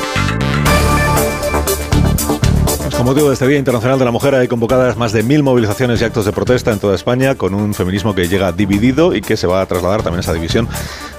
Con 2.97 3.05
motivo 3.05 3.27
de 3.27 3.34
este 3.34 3.45
Día 3.45 3.57
Internacional 3.57 3.99
de 3.99 4.05
la 4.05 4.11
Mujer 4.11 4.35
hay 4.35 4.47
convocadas 4.47 4.95
más 4.95 5.11
de 5.11 5.22
mil 5.22 5.43
movilizaciones 5.43 5.99
y 5.99 6.05
actos 6.05 6.23
de 6.23 6.31
protesta 6.31 6.72
en 6.72 6.80
toda 6.80 6.95
España 6.95 7.35
con 7.35 7.53
un 7.53 7.73
feminismo 7.73 8.15
que 8.15 8.30
llega 8.30 8.53
dividido 8.53 9.13
y 9.13 9.19
que 9.19 9.35
se 9.35 9.47
va 9.47 9.59
a 9.59 9.65
trasladar 9.65 10.01
también 10.01 10.22
esa 10.22 10.31
división 10.31 10.69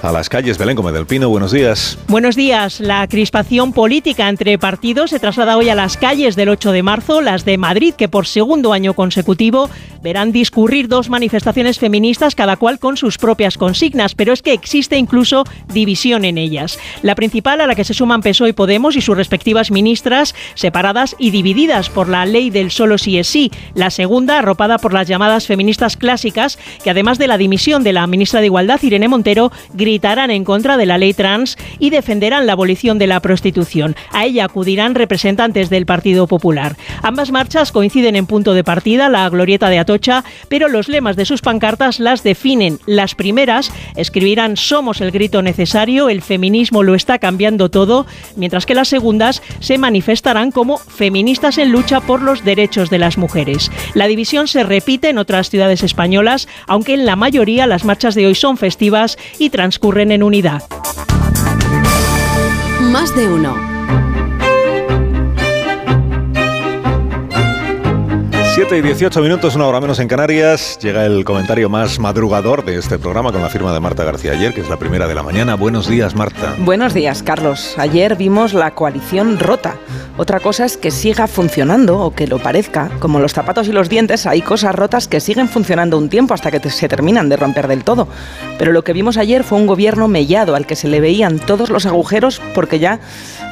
a 0.01 0.11
las 0.11 0.27
calles. 0.27 0.57
Belén 0.57 0.75
Gómez 0.75 0.95
del 0.95 1.05
Pino, 1.05 1.29
buenos 1.29 1.51
días. 1.51 1.99
Buenos 2.07 2.35
días. 2.35 2.79
La 2.79 3.07
crispación 3.07 3.73
política 3.73 4.27
entre 4.27 4.57
partidos 4.57 5.11
se 5.11 5.19
traslada 5.19 5.55
hoy 5.55 5.69
a 5.69 5.75
las 5.75 5.97
calles 5.97 6.35
del 6.35 6.49
8 6.49 6.71
de 6.71 6.81
marzo, 6.81 7.21
las 7.21 7.45
de 7.45 7.59
Madrid, 7.59 7.93
que 7.93 8.09
por 8.09 8.25
segundo 8.25 8.73
año 8.73 8.95
consecutivo 8.95 9.69
verán 10.01 10.31
discurrir 10.31 10.87
dos 10.87 11.09
manifestaciones 11.09 11.77
feministas, 11.77 12.33
cada 12.33 12.57
cual 12.57 12.79
con 12.79 12.97
sus 12.97 13.19
propias 13.19 13.57
consignas, 13.57 14.15
pero 14.15 14.33
es 14.33 14.41
que 14.41 14.53
existe 14.53 14.97
incluso 14.97 15.43
división 15.71 16.25
en 16.25 16.39
ellas. 16.39 16.79
La 17.03 17.13
principal 17.13 17.61
a 17.61 17.67
la 17.67 17.75
que 17.75 17.83
se 17.83 17.93
suman 17.93 18.21
PSOE 18.21 18.49
y 18.49 18.53
Podemos 18.53 18.95
y 18.95 19.01
sus 19.01 19.17
respectivas 19.17 19.69
ministras, 19.69 20.33
separadas 20.55 21.15
y 21.19 21.29
divididas 21.29 21.66
por 21.93 22.07
la 22.07 22.25
ley 22.25 22.49
del 22.49 22.71
solo 22.71 22.97
sí 22.97 23.17
es 23.17 23.27
sí. 23.27 23.51
La 23.73 23.89
segunda, 23.89 24.39
arropada 24.39 24.77
por 24.77 24.93
las 24.93 25.05
llamadas 25.05 25.47
feministas 25.47 25.97
clásicas, 25.97 26.57
que 26.81 26.89
además 26.89 27.17
de 27.17 27.27
la 27.27 27.37
dimisión 27.37 27.83
de 27.83 27.91
la 27.91 28.07
ministra 28.07 28.39
de 28.39 28.45
Igualdad, 28.45 28.81
Irene 28.81 29.09
Montero, 29.09 29.51
gritarán 29.73 30.31
en 30.31 30.45
contra 30.45 30.77
de 30.77 30.85
la 30.85 30.97
ley 30.97 31.13
trans 31.13 31.57
y 31.77 31.89
defenderán 31.89 32.45
la 32.45 32.53
abolición 32.53 32.99
de 32.99 33.07
la 33.07 33.19
prostitución. 33.19 33.97
A 34.13 34.25
ella 34.25 34.45
acudirán 34.45 34.95
representantes 34.95 35.69
del 35.69 35.85
Partido 35.85 36.25
Popular. 36.25 36.77
Ambas 37.03 37.31
marchas 37.31 37.73
coinciden 37.73 38.15
en 38.15 38.27
punto 38.27 38.53
de 38.53 38.63
partida, 38.63 39.09
la 39.09 39.27
glorieta 39.29 39.69
de 39.69 39.79
Atocha, 39.79 40.23
pero 40.47 40.69
los 40.69 40.87
lemas 40.87 41.17
de 41.17 41.25
sus 41.25 41.41
pancartas 41.41 41.99
las 41.99 42.23
definen. 42.23 42.79
Las 42.85 43.13
primeras 43.13 43.73
escribirán 43.97 44.55
Somos 44.55 45.01
el 45.01 45.11
grito 45.11 45.41
necesario, 45.41 46.07
el 46.07 46.21
feminismo 46.21 46.81
lo 46.81 46.95
está 46.95 47.19
cambiando 47.19 47.69
todo, 47.69 48.05
mientras 48.37 48.65
que 48.65 48.73
las 48.73 48.87
segundas 48.87 49.41
se 49.59 49.77
manifestarán 49.77 50.51
como 50.51 50.77
feministas 50.77 51.56
en 51.57 51.71
lucha 51.71 52.01
por 52.01 52.21
los 52.21 52.43
derechos 52.43 52.89
de 52.89 52.99
las 52.99 53.17
mujeres. 53.17 53.71
La 53.93 54.07
división 54.07 54.47
se 54.47 54.63
repite 54.63 55.09
en 55.09 55.17
otras 55.17 55.49
ciudades 55.49 55.83
españolas, 55.83 56.47
aunque 56.67 56.93
en 56.93 57.05
la 57.05 57.15
mayoría 57.15 57.67
las 57.67 57.85
marchas 57.85 58.15
de 58.15 58.27
hoy 58.27 58.35
son 58.35 58.57
festivas 58.57 59.17
y 59.39 59.49
transcurren 59.49 60.11
en 60.11 60.23
unidad. 60.23 60.63
Más 62.81 63.15
de 63.15 63.27
uno. 63.27 63.76
7 68.57 68.75
y 68.75 68.81
18 68.81 69.21
minutos, 69.21 69.53
una 69.53 69.67
hora 69.67 69.79
menos 69.79 69.99
en 69.99 70.07
Canarias. 70.07 70.79
Llega 70.81 71.05
el 71.05 71.23
comentario 71.23 71.69
más 71.69 71.99
madrugador 71.99 72.65
de 72.65 72.79
este 72.79 72.97
programa 72.97 73.31
con 73.31 73.43
la 73.43 73.49
firma 73.49 73.71
de 73.71 73.79
Marta 73.79 74.03
García 74.03 74.31
ayer, 74.31 74.51
que 74.51 74.61
es 74.61 74.67
la 74.67 74.77
primera 74.77 75.05
de 75.05 75.13
la 75.13 75.21
mañana. 75.21 75.53
Buenos 75.53 75.87
días, 75.87 76.15
Marta. 76.15 76.55
Buenos 76.57 76.95
días, 76.95 77.21
Carlos. 77.21 77.75
Ayer 77.77 78.15
vimos 78.15 78.55
la 78.55 78.71
coalición 78.71 79.37
rota. 79.37 79.75
Otra 80.17 80.39
cosa 80.39 80.65
es 80.65 80.75
que 80.75 80.89
siga 80.89 81.27
funcionando 81.27 81.99
o 81.99 82.15
que 82.15 82.25
lo 82.25 82.39
parezca. 82.39 82.89
Como 82.97 83.19
los 83.19 83.33
zapatos 83.33 83.67
y 83.67 83.71
los 83.71 83.89
dientes, 83.89 84.25
hay 84.25 84.41
cosas 84.41 84.73
rotas 84.73 85.07
que 85.07 85.19
siguen 85.19 85.47
funcionando 85.47 85.95
un 85.95 86.09
tiempo 86.09 86.33
hasta 86.33 86.49
que 86.49 86.71
se 86.71 86.89
terminan 86.89 87.29
de 87.29 87.37
romper 87.37 87.67
del 87.67 87.83
todo. 87.83 88.07
Pero 88.57 88.71
lo 88.71 88.83
que 88.83 88.93
vimos 88.93 89.17
ayer 89.17 89.43
fue 89.43 89.59
un 89.59 89.67
gobierno 89.67 90.07
mellado 90.07 90.55
al 90.55 90.65
que 90.65 90.75
se 90.75 90.87
le 90.87 90.99
veían 90.99 91.37
todos 91.37 91.69
los 91.69 91.85
agujeros 91.85 92.41
porque 92.55 92.79
ya 92.79 92.99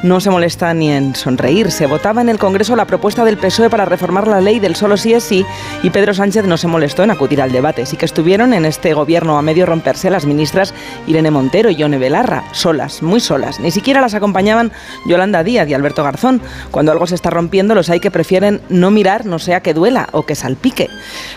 no 0.02 0.20
se 0.20 0.30
molesta 0.30 0.72
ni 0.74 0.90
en 0.90 1.14
sonreír. 1.14 1.70
Se 1.70 1.86
votaba 1.86 2.20
en 2.20 2.28
el 2.28 2.38
Congreso 2.38 2.76
la 2.76 2.84
propuesta 2.84 3.24
del 3.24 3.38
PSOE 3.38 3.70
para 3.70 3.84
reformar 3.84 4.28
la 4.28 4.40
ley 4.40 4.58
del 4.58 4.76
solo 4.76 4.96
sí 4.96 5.14
es 5.14 5.24
sí 5.24 5.44
y 5.82 5.90
Pedro 5.90 6.14
Sánchez 6.14 6.44
no 6.44 6.56
se 6.56 6.68
molestó 6.68 7.02
en 7.02 7.10
acudir 7.10 7.40
al 7.40 7.52
debate. 7.52 7.86
Sí 7.86 7.96
que 7.96 8.04
estuvieron 8.04 8.52
en 8.52 8.64
este 8.64 8.92
gobierno 8.94 9.38
a 9.38 9.42
medio 9.42 9.64
romperse 9.66 10.10
las 10.10 10.26
ministras 10.26 10.74
Irene 11.06 11.30
Montero 11.30 11.70
y 11.70 11.76
Yone 11.76 11.98
Belarra, 11.98 12.44
solas, 12.52 13.02
muy 13.02 13.20
solas. 13.20 13.58
Ni 13.60 13.70
siquiera 13.70 14.00
las 14.00 14.14
acompañaban 14.14 14.72
Yolanda 15.06 15.42
Díaz 15.42 15.68
y 15.68 15.74
Alberto 15.74 16.04
Garzón. 16.04 16.42
Cuando 16.70 16.92
algo 16.92 17.06
se 17.06 17.14
está 17.14 17.30
rompiendo, 17.30 17.74
los 17.74 17.88
hay 17.88 18.00
que 18.00 18.10
prefieren 18.10 18.60
no 18.68 18.90
mirar, 18.90 19.26
no 19.26 19.38
sea 19.38 19.60
que 19.60 19.74
duela 19.74 20.08
o 20.12 20.26
que 20.26 20.34
salpique. 20.34 20.90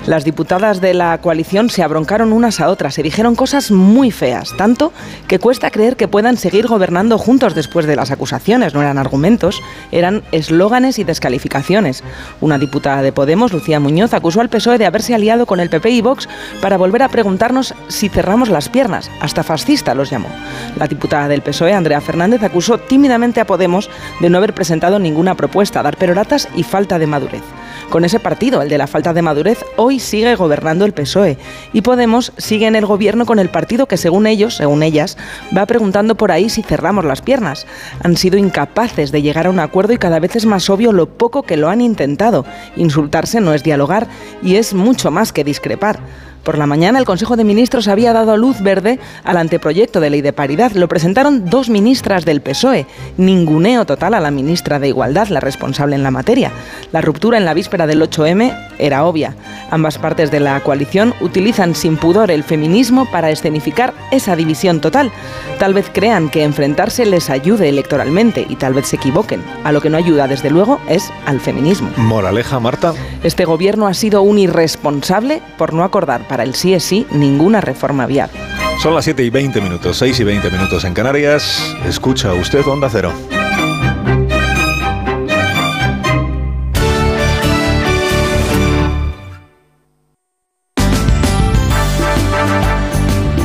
Las 0.06 0.24
diputadas 0.24 0.82
de 0.82 0.94
la 0.94 1.20
coalición 1.20 1.70
se 1.70 1.84
abroncaron 1.84 2.34
unas 2.34 2.60
a 2.60 2.70
otras, 2.70 2.96
se 2.96 3.04
dijeron 3.04 3.36
cosas 3.36 3.72
muy 3.72 4.12
feas, 4.12 4.56
tanto 4.58 4.92
que 5.28 5.40
cuesta 5.40 5.72
creer 5.72 5.96
que 5.96 6.08
puedan 6.08 6.38
seguir 6.38 6.68
gobernando 6.68 7.18
juntos 7.18 7.56
después 7.56 7.86
de 7.86 7.96
las 7.96 8.12
acusaciones. 8.12 8.49
No 8.50 8.82
eran 8.82 8.98
argumentos, 8.98 9.62
eran 9.92 10.24
eslóganes 10.32 10.98
y 10.98 11.04
descalificaciones. 11.04 12.04
Una 12.42 12.58
diputada 12.58 13.04
de 13.04 13.12
Podemos, 13.12 13.54
Lucía 13.54 13.80
Muñoz, 13.80 14.16
acusó 14.16 14.42
al 14.42 14.50
PSOE 14.50 14.80
de 14.80 14.88
haberse 14.88 15.14
aliado 15.14 15.46
con 15.46 15.60
el 15.60 15.70
PP 15.70 15.92
y 15.92 16.02
Vox 16.02 16.28
para 16.60 16.76
volver 16.76 17.04
a 17.04 17.10
preguntarnos 17.10 17.76
si 17.90 18.10
cerramos 18.10 18.50
las 18.50 18.68
piernas. 18.68 19.12
Hasta 19.22 19.44
fascista 19.44 19.94
los 19.94 20.10
llamó. 20.10 20.30
La 20.78 20.88
diputada 20.88 21.28
del 21.28 21.44
PSOE, 21.44 21.74
Andrea 21.74 22.02
Fernández, 22.02 22.42
acusó 22.42 22.80
tímidamente 22.80 23.40
a 23.40 23.46
Podemos 23.46 23.88
de 24.20 24.32
no 24.32 24.40
haber 24.40 24.56
presentado 24.56 24.98
ninguna 24.98 25.36
propuesta, 25.36 25.84
dar 25.84 25.98
peroratas 25.98 26.48
y 26.56 26.64
falta 26.64 26.98
de 26.98 27.06
madurez. 27.06 27.44
Con 27.92 28.04
ese 28.04 28.20
partido, 28.20 28.64
el 28.64 28.70
de 28.70 28.78
la 28.80 28.88
falta 28.88 29.14
de 29.14 29.22
madurez, 29.22 29.64
hoy 29.76 30.00
sigue 30.00 30.36
gobernando 30.36 30.86
el 30.86 30.94
PSOE 30.94 31.38
y 31.72 31.82
Podemos 31.82 32.34
sigue 32.38 32.66
en 32.66 32.76
el 32.76 32.86
gobierno 32.88 33.28
con 33.28 33.38
el 33.38 33.50
partido 33.50 33.86
que 33.88 33.98
según 33.98 34.26
ellos, 34.26 34.56
según 34.56 34.82
ellas, 34.82 35.18
va 35.56 35.68
preguntando 35.68 36.16
por 36.16 36.32
ahí 36.32 36.50
si 36.50 36.64
cerramos 36.64 37.06
las 37.06 37.22
piernas. 37.22 37.68
Han 38.04 38.18
sido 38.18 38.39
incapaces 38.40 39.12
de 39.12 39.22
llegar 39.22 39.48
a 39.48 39.50
un 39.50 39.60
acuerdo 39.60 39.94
y 39.94 39.98
cada 39.98 40.20
vez 40.20 40.36
es 40.36 40.46
más 40.46 40.70
obvio 40.70 40.92
lo 40.92 41.18
poco 41.18 41.44
que 41.44 41.58
lo 41.58 41.70
han 41.70 41.82
intentado. 41.82 42.46
Insultarse 42.76 43.42
no 43.42 43.54
es 43.54 43.64
dialogar 43.64 44.08
y 44.42 44.56
es 44.56 44.74
mucho 44.74 45.12
más 45.12 45.32
que 45.32 45.44
discrepar. 45.44 46.00
Por 46.44 46.58
la 46.58 46.66
mañana 46.66 47.00
el 47.00 47.06
Consejo 47.06 47.36
de 47.36 47.44
Ministros 47.44 47.88
había 47.88 48.14
dado 48.14 48.38
luz 48.38 48.62
verde 48.62 49.00
al 49.24 49.38
anteproyecto 49.38 50.00
de 50.00 50.10
ley 50.10 50.22
de 50.22 50.34
paridad. 50.34 50.72
Lo 50.72 50.88
presentaron 50.88 51.50
dos 51.50 51.70
ministras 51.70 52.26
del 52.26 52.42
PSOE. 52.42 52.86
Ninguneo 53.18 53.86
total 53.86 54.14
a 54.14 54.20
la 54.20 54.32
ministra 54.32 54.80
de 54.80 54.88
Igualdad, 54.88 55.28
la 55.28 55.42
responsable 55.42 55.96
en 55.96 56.04
la 56.04 56.12
materia. 56.12 56.52
La 56.92 57.02
ruptura 57.02 57.38
en 57.38 57.46
la 57.46 57.54
víspera 57.54 57.88
del 57.88 58.02
8M 58.02 58.70
era 58.80 59.06
obvia. 59.06 59.36
Ambas 59.70 59.98
partes 59.98 60.32
de 60.32 60.40
la 60.40 60.60
coalición 60.62 61.14
utilizan 61.22 61.76
sin 61.76 61.98
pudor 61.98 62.32
el 62.32 62.44
feminismo 62.44 63.06
para 63.12 63.30
escenificar 63.30 63.94
esa 64.12 64.36
división 64.36 64.80
total. 64.82 65.12
Tal 65.60 65.74
vez 65.74 65.92
crean 65.94 66.30
que 66.30 66.44
enfrentarse 66.44 67.06
les 67.06 67.30
ayude 67.30 67.70
electoralmente 67.70 68.46
y 68.48 68.56
tal 68.56 68.74
vez 68.74 68.88
se 68.88 68.96
equivoquen. 68.96 69.44
A 69.64 69.72
lo 69.72 69.82
que 69.82 69.90
no 69.90 69.98
ayuda, 69.98 70.28
desde 70.28 70.50
luego, 70.50 70.80
es 70.88 71.12
al 71.26 71.40
feminismo. 71.42 71.90
Moraleja, 71.98 72.60
Marta. 72.60 72.94
Este 73.24 73.44
gobierno 73.44 73.88
ha 73.88 73.94
sido 73.94 74.22
un 74.22 74.40
irresponsable 74.40 75.42
por 75.58 75.74
no 75.74 75.84
acordar 75.84 76.28
para 76.30 76.44
el 76.44 76.56
sí 76.56 76.74
es 76.74 76.86
sí 76.86 77.06
ninguna 77.12 77.60
reforma 77.60 78.06
viable. 78.06 78.40
Son 78.82 78.96
las 78.96 79.04
7 79.04 79.22
y 79.22 79.30
20 79.30 79.60
minutos, 79.60 79.98
6 79.98 80.18
y 80.22 80.24
20 80.24 80.50
minutos 80.52 80.86
en 80.86 80.94
Canarias. 80.94 81.76
Escucha 81.86 82.34
usted 82.34 82.66
Onda 82.66 82.88
Cero. 82.90 83.12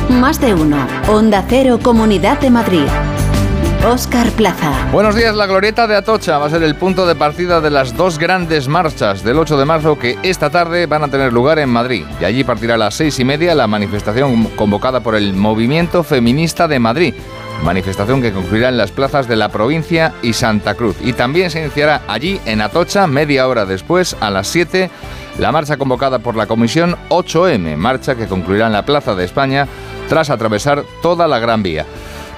Más 0.09 0.39
de 0.39 0.53
uno. 0.53 0.87
Onda 1.09 1.43
Cero, 1.49 1.79
Comunidad 1.83 2.39
de 2.39 2.49
Madrid. 2.49 2.87
Oscar 3.85 4.31
Plaza. 4.31 4.89
Buenos 4.91 5.13
días, 5.13 5.35
la 5.35 5.45
glorieta 5.45 5.85
de 5.85 5.95
Atocha 5.95 6.39
va 6.39 6.47
a 6.47 6.49
ser 6.49 6.63
el 6.63 6.75
punto 6.75 7.05
de 7.05 7.13
partida 7.13 7.61
de 7.61 7.69
las 7.69 7.95
dos 7.95 8.17
grandes 8.17 8.67
marchas 8.67 9.23
del 9.23 9.37
8 9.37 9.57
de 9.57 9.65
marzo 9.65 9.99
que 9.99 10.17
esta 10.23 10.49
tarde 10.49 10.87
van 10.87 11.03
a 11.03 11.07
tener 11.07 11.31
lugar 11.31 11.59
en 11.59 11.69
Madrid. 11.69 12.03
Y 12.19 12.25
allí 12.25 12.43
partirá 12.43 12.73
a 12.73 12.77
las 12.77 12.95
seis 12.95 13.19
y 13.19 13.25
media 13.25 13.53
la 13.53 13.67
manifestación 13.67 14.45
convocada 14.55 15.01
por 15.01 15.13
el 15.13 15.33
Movimiento 15.35 16.01
Feminista 16.01 16.67
de 16.67 16.79
Madrid. 16.79 17.13
Manifestación 17.63 18.23
que 18.23 18.33
concluirá 18.33 18.69
en 18.69 18.77
las 18.77 18.91
plazas 18.91 19.27
de 19.27 19.35
la 19.35 19.49
provincia 19.49 20.13
y 20.23 20.33
Santa 20.33 20.73
Cruz. 20.73 20.95
Y 21.01 21.13
también 21.13 21.51
se 21.51 21.61
iniciará 21.61 22.01
allí, 22.07 22.41
en 22.45 22.61
Atocha, 22.61 23.05
media 23.05 23.47
hora 23.47 23.65
después, 23.65 24.17
a 24.19 24.31
las 24.31 24.47
7, 24.47 24.89
la 25.37 25.51
marcha 25.51 25.77
convocada 25.77 26.17
por 26.17 26.35
la 26.35 26.47
Comisión 26.47 26.95
8M, 27.09 27.77
marcha 27.77 28.15
que 28.15 28.27
concluirá 28.27 28.65
en 28.65 28.73
la 28.73 28.85
Plaza 28.85 29.13
de 29.13 29.25
España 29.25 29.67
tras 30.09 30.31
atravesar 30.31 30.83
toda 31.03 31.27
la 31.27 31.37
Gran 31.37 31.61
Vía. 31.61 31.85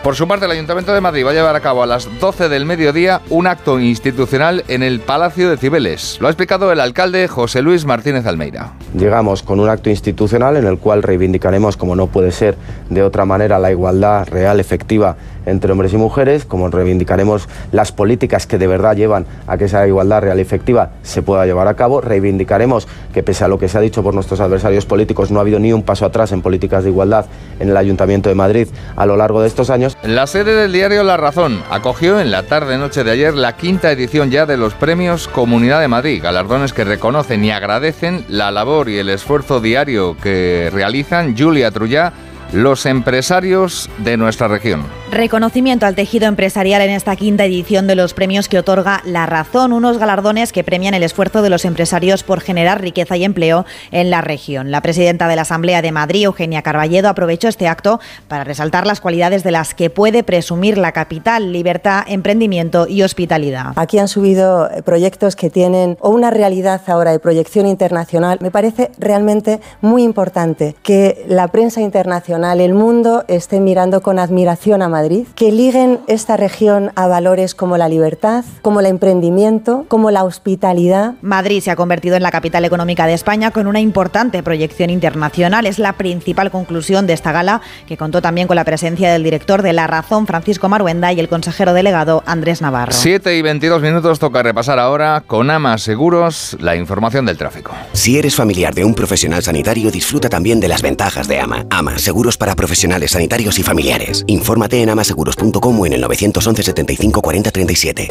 Por 0.04 0.16
su 0.16 0.28
parte, 0.28 0.46
el 0.46 0.52
Ayuntamiento 0.52 0.94
de 0.94 1.02
Madrid 1.02 1.26
va 1.26 1.32
a 1.32 1.34
llevar 1.34 1.56
a 1.56 1.60
cabo 1.60 1.84
a 1.84 1.86
las 1.86 2.08
12 2.20 2.48
del 2.48 2.66
mediodía 2.66 3.22
un 3.30 3.46
acto 3.46 3.80
institucional 3.80 4.64
en 4.70 4.82
el 4.82 5.02
Palacio 5.02 5.50
de 5.50 5.58
Cibeles. 5.58 6.18
Lo 6.22 6.28
ha 6.28 6.30
explicado 6.30 6.72
el 6.72 6.80
alcalde 6.80 7.28
José 7.28 7.62
Luis 7.62 7.84
Martínez 7.84 8.26
Almeida. 8.26 8.74
Llegamos 8.98 9.44
con 9.44 9.60
un 9.60 9.68
acto 9.68 9.90
institucional 9.90 10.56
en 10.56 10.66
el 10.66 10.78
cual 10.78 11.04
reivindicaremos, 11.04 11.76
como 11.76 11.96
no 11.96 12.08
puede 12.08 12.32
ser 12.32 12.56
de 12.90 13.04
otra 13.04 13.26
manera, 13.26 13.60
la 13.60 13.72
igualdad 13.72 14.28
real, 14.28 14.60
efectiva 14.62 15.18
entre 15.48 15.72
hombres 15.72 15.94
y 15.94 15.98
mujeres, 15.98 16.46
como 16.46 16.70
reivindicaremos 16.70 17.50
las 17.72 17.92
políticas 17.92 18.46
que 18.46 18.58
de 18.58 18.68
verdad 18.68 18.96
llevan 18.96 19.26
a 19.48 19.58
que 19.58 19.66
esa 19.66 19.88
igualdad 19.88 20.22
real 20.22 20.38
y 20.38 20.42
efectiva 20.42 20.92
se 21.02 21.22
pueda 21.22 21.46
llevar 21.46 21.68
a 21.68 21.76
cabo, 21.76 22.02
reivindicaremos 22.02 22.88
que 23.14 23.24
pese 23.24 23.44
a 23.44 23.48
lo 23.48 23.58
que 23.58 23.68
se 23.68 23.78
ha 23.78 23.82
dicho 23.82 24.04
por 24.04 24.14
nuestros 24.14 24.40
adversarios 24.40 24.86
políticos, 24.86 25.32
no 25.32 25.40
ha 25.40 25.42
habido 25.42 25.60
ni 25.60 25.74
un 25.74 25.84
paso 25.84 26.06
atrás 26.06 26.32
en 26.32 26.42
políticas 26.42 26.84
de 26.84 26.90
igualdad 26.90 27.26
en 27.60 27.70
el 27.70 27.78
Ayuntamiento 27.78 28.30
de 28.30 28.36
Madrid 28.36 28.68
a 28.96 29.06
lo 29.06 29.16
largo 29.16 29.42
de 29.42 29.48
estos 29.48 29.70
años. 29.70 29.98
La 30.04 30.28
sede 30.28 30.54
del 30.54 30.72
diario 30.74 31.04
La 31.04 31.18
Razón 31.18 31.64
acogió 31.72 32.20
en 32.20 32.32
la 32.32 32.44
tarde-noche 32.44 33.04
de 33.04 33.12
ayer 33.12 33.34
la 33.34 33.56
quinta 33.56 33.92
edición 33.92 34.30
ya 34.30 34.46
de 34.46 34.58
los 34.58 34.74
premios 34.74 35.28
Comunidad 35.28 35.82
de 35.82 35.88
Madrid, 35.88 36.22
galardones 36.22 36.74
que 36.74 36.84
reconocen 36.84 37.44
y 37.44 37.52
agradecen 37.52 38.26
la 38.30 38.52
labor 38.52 38.90
y 38.90 38.98
el 38.98 39.10
esfuerzo 39.10 39.62
diario 39.62 40.18
que 40.22 40.70
realizan 40.72 41.36
Julia 41.38 41.72
Trullá, 41.72 42.14
los 42.54 42.86
empresarios 42.86 43.90
de 44.00 44.18
nuestra 44.18 44.48
región. 44.48 44.84
Reconocimiento 45.10 45.86
al 45.86 45.96
tejido 45.96 46.28
empresarial 46.28 46.82
en 46.82 46.90
esta 46.90 47.16
quinta 47.16 47.46
edición 47.46 47.88
de 47.88 47.96
los 47.96 48.14
premios 48.14 48.50
que 48.50 48.60
otorga 48.60 49.02
La 49.06 49.26
Razón, 49.26 49.72
unos 49.72 49.98
galardones 49.98 50.52
que 50.52 50.66
premian 50.66 50.94
el 50.94 51.02
esfuerzo 51.02 51.42
de 51.42 51.50
los 51.50 51.64
empresarios 51.64 52.24
por 52.24 52.42
generar 52.42 52.82
riqueza 52.82 53.16
y 53.16 53.24
empleo 53.24 53.66
en 53.92 54.10
la 54.10 54.20
región. 54.20 54.70
La 54.70 54.82
presidenta 54.82 55.30
de 55.30 55.38
la 55.38 55.44
Asamblea 55.44 55.82
de 55.82 55.94
Madrid, 55.94 56.26
Eugenia 56.26 56.62
Carballedo, 56.62 57.08
aprovechó 57.08 57.48
este 57.48 57.70
acto 57.70 58.02
para 58.28 58.44
resaltar 58.44 58.86
las 58.86 59.00
cualidades 59.00 59.44
de 59.44 59.52
las 59.52 59.74
que 59.74 59.90
puede 59.90 60.24
presumir 60.24 60.78
la 60.78 60.92
capital, 60.92 61.54
libertad, 61.54 62.04
emprendimiento 62.06 62.86
y 62.86 63.02
hospitalidad. 63.02 63.74
Aquí 63.78 64.00
han 64.00 64.10
subido 64.10 64.70
proyectos 64.84 65.38
que 65.38 65.50
tienen 65.50 65.98
una 66.02 66.32
realidad 66.32 66.82
ahora 66.86 67.14
de 67.14 67.20
proyección 67.20 67.66
internacional. 67.66 68.40
Me 68.42 68.52
parece 68.52 68.92
realmente 69.00 69.62
muy 69.80 70.04
importante 70.04 70.76
que 70.84 71.26
la 71.30 71.48
prensa 71.48 71.80
internacional, 71.80 72.60
el 72.60 72.74
mundo, 72.74 73.24
esté 73.30 73.62
mirando 73.62 74.02
con 74.02 74.20
admiración 74.20 74.82
a 74.82 74.90
Madrid 74.90 74.97
Madrid, 74.98 75.28
que 75.36 75.52
liguen 75.52 76.00
esta 76.08 76.38
región 76.38 76.92
a 76.96 77.06
valores 77.06 77.54
como 77.54 77.78
la 77.78 77.88
libertad, 77.88 78.44
como 78.64 78.80
el 78.80 78.88
emprendimiento, 78.88 79.86
como 79.88 80.10
la 80.10 80.24
hospitalidad. 80.24 81.14
Madrid 81.22 81.62
se 81.62 81.70
ha 81.70 81.76
convertido 81.76 82.16
en 82.16 82.24
la 82.24 82.32
capital 82.32 82.66
económica 82.66 83.06
de 83.06 83.14
España 83.14 83.52
con 83.52 83.68
una 83.68 83.80
importante 83.80 84.42
proyección 84.42 84.90
internacional. 84.90 85.68
Es 85.68 85.78
la 85.78 85.94
principal 85.94 86.50
conclusión 86.50 87.06
de 87.06 87.14
esta 87.14 87.32
gala, 87.32 87.62
que 87.86 87.96
contó 87.96 88.24
también 88.24 88.48
con 88.48 88.56
la 88.56 88.66
presencia 88.66 89.12
del 89.12 89.24
director 89.24 89.62
de 89.62 89.74
La 89.74 89.86
Razón, 89.86 90.26
Francisco 90.26 90.68
Maruenda, 90.68 91.14
y 91.14 91.20
el 91.20 91.30
consejero 91.30 91.74
delegado, 91.74 92.24
Andrés 92.26 92.64
Navarro. 92.64 92.92
7 92.92 93.38
y 93.38 93.44
22 93.44 93.84
minutos 93.84 94.18
toca 94.18 94.42
repasar 94.42 94.80
ahora 94.80 95.24
con 95.28 95.52
AMA 95.52 95.78
Seguros 95.78 96.58
la 96.60 96.76
información 96.76 97.28
del 97.28 97.38
tráfico. 97.38 97.72
Si 97.94 98.18
eres 98.18 98.34
familiar 98.34 98.74
de 98.74 98.84
un 98.84 98.96
profesional 98.96 99.44
sanitario, 99.44 99.92
disfruta 99.92 100.28
también 100.28 100.60
de 100.60 100.70
las 100.70 100.82
ventajas 100.82 101.28
de 101.28 101.40
AMA. 101.40 101.68
AMA, 101.70 102.00
seguros 102.00 102.36
para 102.36 102.56
profesionales 102.56 103.12
sanitarios 103.12 103.60
y 103.60 103.64
familiares. 103.64 104.24
Infórmate 104.26 104.82
en 104.82 104.87
en 104.88 104.92
amaseguros.com 104.92 105.80
o 105.80 105.86
en 105.86 105.94
el 105.94 106.02
911 106.02 106.64
75 106.64 107.22
40 107.22 107.52
37. 107.52 108.08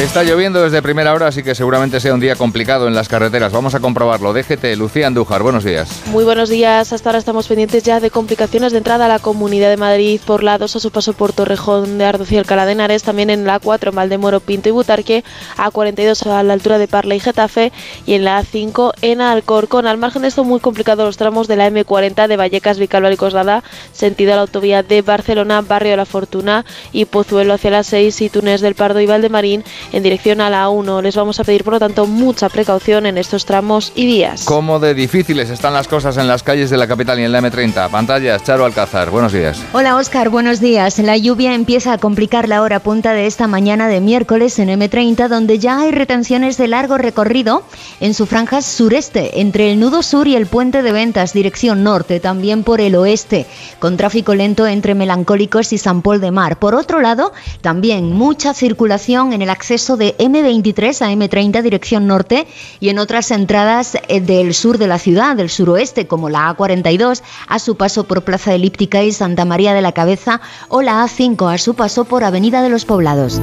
Está 0.00 0.24
lloviendo 0.24 0.62
desde 0.62 0.80
primera 0.80 1.12
hora, 1.12 1.26
así 1.26 1.42
que 1.42 1.54
seguramente 1.54 2.00
sea 2.00 2.14
un 2.14 2.20
día 2.20 2.34
complicado 2.34 2.88
en 2.88 2.94
las 2.94 3.06
carreteras. 3.06 3.52
Vamos 3.52 3.74
a 3.74 3.80
comprobarlo. 3.80 4.32
Déjete, 4.32 4.74
Lucía 4.74 5.06
Andújar. 5.06 5.42
Buenos 5.42 5.62
días. 5.62 6.00
Muy 6.06 6.24
buenos 6.24 6.48
días. 6.48 6.94
Hasta 6.94 7.10
ahora 7.10 7.18
estamos 7.18 7.46
pendientes 7.46 7.82
ya 7.82 8.00
de 8.00 8.10
complicaciones 8.10 8.72
de 8.72 8.78
entrada 8.78 9.04
a 9.04 9.08
la 9.08 9.18
Comunidad 9.18 9.68
de 9.68 9.76
Madrid 9.76 10.18
por 10.24 10.42
la 10.42 10.56
2 10.56 10.74
a 10.74 10.80
su 10.80 10.90
paso 10.90 11.12
por 11.12 11.34
Torrejón 11.34 11.98
de 11.98 12.06
Ardoz 12.06 12.32
y 12.32 12.38
Alcalá 12.38 12.64
de 12.64 12.72
Henares, 12.72 13.02
también 13.02 13.28
en 13.28 13.44
la 13.44 13.58
4 13.58 13.90
en 13.90 13.96
Valdemoro, 13.96 14.40
Pinto 14.40 14.70
y 14.70 14.72
Butarque, 14.72 15.22
a 15.58 15.70
42 15.70 16.22
a 16.28 16.42
la 16.44 16.54
altura 16.54 16.78
de 16.78 16.88
Parla 16.88 17.14
y 17.14 17.20
Getafe 17.20 17.70
y 18.06 18.14
en 18.14 18.24
la 18.24 18.42
A5 18.42 18.94
en 19.02 19.20
Alcorcón. 19.20 19.86
Al 19.86 19.98
margen 19.98 20.22
de 20.22 20.28
esto, 20.28 20.44
muy 20.44 20.60
complicado 20.60 21.04
los 21.04 21.18
tramos 21.18 21.46
de 21.46 21.56
la 21.56 21.68
M40 21.68 22.26
de 22.26 22.36
Vallecas, 22.38 22.78
Vicalba 22.78 23.12
y 23.12 23.18
Coslada, 23.18 23.62
sentido 23.92 24.32
a 24.32 24.36
la 24.36 24.42
autovía 24.42 24.82
de 24.82 25.02
Barcelona, 25.02 25.60
Barrio 25.60 25.90
de 25.90 25.98
la 25.98 26.06
Fortuna 26.06 26.64
y 26.90 27.04
Pozuelo 27.04 27.52
hacia 27.52 27.70
las 27.70 27.86
6 27.88 28.18
y 28.22 28.30
Túnez 28.30 28.62
del 28.62 28.74
Pardo 28.74 28.98
y 29.00 29.06
Valdemarín 29.06 29.62
en 29.92 30.02
dirección 30.02 30.40
a 30.40 30.50
la 30.50 30.68
1. 30.68 31.02
Les 31.02 31.16
vamos 31.16 31.40
a 31.40 31.44
pedir, 31.44 31.64
por 31.64 31.74
lo 31.74 31.78
tanto, 31.78 32.06
mucha 32.06 32.48
precaución 32.48 33.06
en 33.06 33.18
estos 33.18 33.44
tramos 33.44 33.92
y 33.94 34.06
vías. 34.06 34.44
¿Cómo 34.44 34.78
de 34.78 34.94
difíciles 34.94 35.50
están 35.50 35.72
las 35.72 35.88
cosas 35.88 36.16
en 36.16 36.28
las 36.28 36.42
calles 36.42 36.70
de 36.70 36.76
la 36.76 36.86
capital 36.86 37.18
y 37.18 37.24
en 37.24 37.32
la 37.32 37.40
M30? 37.40 37.90
Pantallas, 37.90 38.42
Charo 38.44 38.64
Alcázar, 38.64 39.10
buenos 39.10 39.32
días. 39.32 39.62
Hola 39.72 39.96
Oscar, 39.96 40.28
buenos 40.28 40.60
días. 40.60 40.98
La 40.98 41.16
lluvia 41.16 41.54
empieza 41.54 41.92
a 41.92 41.98
complicar 41.98 42.48
la 42.48 42.62
hora 42.62 42.80
punta 42.80 43.12
de 43.12 43.26
esta 43.26 43.46
mañana 43.46 43.88
de 43.88 44.00
miércoles 44.00 44.58
en 44.58 44.68
M30, 44.68 45.28
donde 45.28 45.58
ya 45.58 45.80
hay 45.80 45.90
retenciones 45.90 46.56
de 46.56 46.68
largo 46.68 46.98
recorrido 46.98 47.62
en 48.00 48.14
su 48.14 48.26
franja 48.26 48.62
sureste, 48.62 49.40
entre 49.40 49.72
el 49.72 49.80
nudo 49.80 50.02
sur 50.02 50.28
y 50.28 50.36
el 50.36 50.46
puente 50.46 50.82
de 50.82 50.92
ventas, 50.92 51.32
dirección 51.32 51.82
norte, 51.82 52.20
también 52.20 52.64
por 52.64 52.80
el 52.80 52.94
oeste, 52.96 53.46
con 53.78 53.96
tráfico 53.96 54.34
lento 54.34 54.66
entre 54.66 54.94
Melancólicos 54.94 55.72
y 55.72 55.78
San 55.78 56.02
Pol 56.02 56.20
de 56.20 56.30
Mar. 56.30 56.58
Por 56.58 56.74
otro 56.74 57.00
lado, 57.00 57.32
también 57.60 58.12
mucha 58.12 58.54
circulación 58.54 59.32
en 59.32 59.42
el 59.42 59.50
acceso 59.50 59.69
de 59.70 60.16
M23 60.18 61.00
a 61.00 61.12
M30 61.12 61.62
dirección 61.62 62.08
norte 62.08 62.48
y 62.80 62.88
en 62.88 62.98
otras 62.98 63.30
entradas 63.30 63.96
eh, 64.08 64.20
del 64.20 64.52
sur 64.52 64.78
de 64.78 64.88
la 64.88 64.98
ciudad, 64.98 65.36
del 65.36 65.48
suroeste, 65.48 66.08
como 66.08 66.28
la 66.28 66.56
A42 66.56 67.22
a 67.46 67.58
su 67.60 67.76
paso 67.76 68.02
por 68.02 68.24
Plaza 68.24 68.52
Elíptica 68.52 69.04
y 69.04 69.12
Santa 69.12 69.44
María 69.44 69.72
de 69.72 69.80
la 69.80 69.92
Cabeza 69.92 70.40
o 70.68 70.82
la 70.82 71.04
A5 71.04 71.54
a 71.54 71.58
su 71.58 71.74
paso 71.74 72.04
por 72.04 72.24
Avenida 72.24 72.62
de 72.62 72.68
los 72.68 72.84
Poblados. 72.84 73.40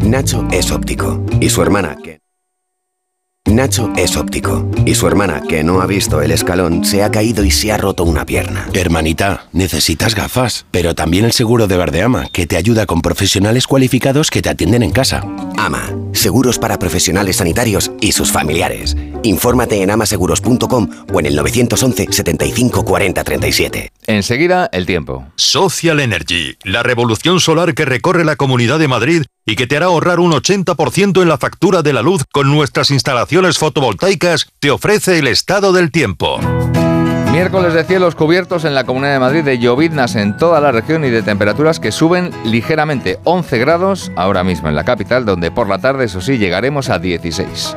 Nacho 0.00 0.46
es 0.52 0.70
óptico 0.70 1.20
y 1.40 1.50
su 1.50 1.60
hermana, 1.60 1.96
que 1.96 2.20
Nacho 3.50 3.90
es 3.96 4.16
óptico 4.16 4.70
y 4.86 4.94
su 4.94 5.08
hermana, 5.08 5.42
que 5.48 5.64
no 5.64 5.80
ha 5.80 5.86
visto 5.86 6.22
el 6.22 6.30
escalón, 6.30 6.84
se 6.84 7.02
ha 7.02 7.10
caído 7.10 7.44
y 7.44 7.50
se 7.50 7.72
ha 7.72 7.76
roto 7.76 8.04
una 8.04 8.24
pierna. 8.24 8.68
Hermanita, 8.74 9.46
necesitas 9.52 10.14
gafas, 10.14 10.66
pero 10.70 10.94
también 10.94 11.24
el 11.24 11.32
seguro 11.32 11.66
de 11.66 11.76
Verdeama, 11.76 12.28
que 12.32 12.46
te 12.46 12.56
ayuda 12.56 12.86
con 12.86 13.02
profesionales 13.02 13.66
cualificados 13.66 14.30
que 14.30 14.40
te 14.40 14.50
atienden 14.50 14.84
en 14.84 14.92
casa. 14.92 15.24
Ama, 15.56 15.90
seguros 16.12 16.58
para 16.58 16.78
profesionales 16.78 17.36
sanitarios 17.36 17.90
y 18.00 18.12
sus 18.12 18.30
familiares. 18.32 18.96
Infórmate 19.22 19.82
en 19.82 19.90
amaseguros.com 19.90 20.90
o 21.12 21.20
en 21.20 21.26
el 21.26 21.36
911 21.36 22.08
75 22.10 22.84
40 22.84 23.24
37. 23.24 23.92
Enseguida, 24.06 24.68
el 24.72 24.86
tiempo. 24.86 25.26
Social 25.36 26.00
Energy, 26.00 26.56
la 26.64 26.82
revolución 26.82 27.40
solar 27.40 27.74
que 27.74 27.84
recorre 27.84 28.24
la 28.24 28.36
Comunidad 28.36 28.78
de 28.78 28.88
Madrid 28.88 29.22
y 29.46 29.56
que 29.56 29.66
te 29.66 29.76
hará 29.76 29.86
ahorrar 29.86 30.20
un 30.20 30.32
80% 30.32 31.22
en 31.22 31.28
la 31.28 31.38
factura 31.38 31.82
de 31.82 31.92
la 31.92 32.02
luz 32.02 32.24
con 32.30 32.50
nuestras 32.50 32.90
instalaciones 32.90 33.58
fotovoltaicas, 33.58 34.48
te 34.58 34.70
ofrece 34.70 35.18
el 35.18 35.26
estado 35.26 35.72
del 35.72 35.90
tiempo. 35.90 36.40
Miércoles 37.32 37.74
de 37.74 37.84
cielos 37.84 38.16
cubiertos 38.16 38.64
en 38.64 38.74
la 38.74 38.82
Comunidad 38.82 39.12
de 39.12 39.20
Madrid, 39.20 39.44
de 39.44 39.60
lloviznas 39.60 40.16
en 40.16 40.36
toda 40.36 40.60
la 40.60 40.72
región 40.72 41.04
y 41.04 41.10
de 41.10 41.22
temperaturas 41.22 41.78
que 41.78 41.92
suben 41.92 42.30
ligeramente 42.44 43.20
11 43.22 43.58
grados 43.58 44.10
ahora 44.16 44.42
mismo 44.42 44.68
en 44.68 44.74
la 44.74 44.82
capital, 44.82 45.24
donde 45.24 45.52
por 45.52 45.68
la 45.68 45.78
tarde, 45.78 46.06
eso 46.06 46.20
sí, 46.20 46.38
llegaremos 46.38 46.90
a 46.90 46.98
16. 46.98 47.76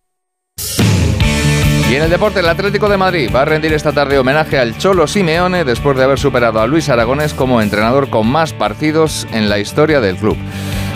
Y 1.91 1.95
en 1.95 2.03
el 2.03 2.09
deporte, 2.09 2.39
el 2.39 2.47
Atlético 2.47 2.87
de 2.87 2.95
Madrid 2.95 3.29
va 3.35 3.41
a 3.41 3.45
rendir 3.45 3.73
esta 3.73 3.91
tarde 3.91 4.17
homenaje 4.17 4.57
al 4.57 4.77
Cholo 4.77 5.07
Simeone 5.07 5.65
después 5.65 5.97
de 5.97 6.05
haber 6.05 6.17
superado 6.17 6.61
a 6.61 6.65
Luis 6.65 6.87
Aragonés 6.87 7.33
como 7.33 7.59
entrenador 7.59 8.09
con 8.09 8.27
más 8.27 8.53
partidos 8.53 9.27
en 9.33 9.49
la 9.49 9.59
historia 9.59 9.99
del 9.99 10.15
club. 10.15 10.37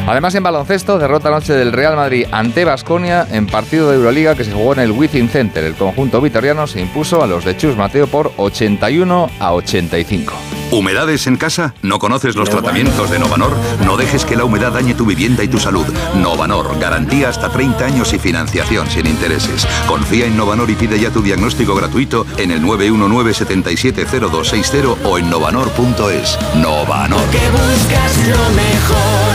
Además, 0.07 0.35
en 0.35 0.43
baloncesto, 0.43 0.99
derrota 0.99 1.29
anoche 1.29 1.53
del 1.53 1.71
Real 1.71 1.95
Madrid 1.95 2.27
ante 2.31 2.63
Basconia 2.63 3.25
en 3.31 3.47
partido 3.47 3.89
de 3.89 3.95
Euroliga 3.95 4.35
que 4.35 4.43
se 4.43 4.51
jugó 4.51 4.73
en 4.73 4.79
el 4.79 4.91
Within 4.91 5.29
Center. 5.29 5.63
El 5.63 5.73
conjunto 5.73 6.21
vitoriano 6.21 6.67
se 6.67 6.79
impuso 6.79 7.23
a 7.23 7.27
los 7.27 7.43
de 7.43 7.57
Chus 7.57 7.75
Mateo 7.75 8.05
por 8.05 8.31
81 8.37 9.31
a 9.39 9.53
85. 9.53 10.33
¿Humedades 10.71 11.27
en 11.27 11.37
casa? 11.37 11.75
¿No 11.81 11.99
conoces 11.99 12.35
los 12.35 12.49
tratamientos 12.49 13.09
de 13.09 13.17
Novanor? 13.17 13.55
No 13.85 13.95
dejes 13.97 14.25
que 14.25 14.35
la 14.35 14.43
humedad 14.45 14.73
dañe 14.73 14.93
tu 14.93 15.05
vivienda 15.05 15.43
y 15.43 15.47
tu 15.47 15.57
salud. 15.59 15.85
Novanor, 16.15 16.77
garantía 16.79 17.29
hasta 17.29 17.49
30 17.49 17.85
años 17.85 18.13
y 18.13 18.19
financiación 18.19 18.87
sin 18.89 19.07
intereses. 19.07 19.65
Confía 19.87 20.25
en 20.25 20.35
Novanor 20.37 20.69
y 20.69 20.75
pide 20.75 20.99
ya 20.99 21.11
tu 21.11 21.21
diagnóstico 21.21 21.75
gratuito 21.75 22.25
en 22.37 22.51
el 22.51 22.61
919-770260 22.63 24.97
o 25.03 25.17
en 25.17 25.29
novanor.es. 25.29 26.37
Novanor. 26.55 27.21
Que 27.31 27.49
buscas 27.49 28.17
lo 28.27 28.37
mejor. 28.55 29.34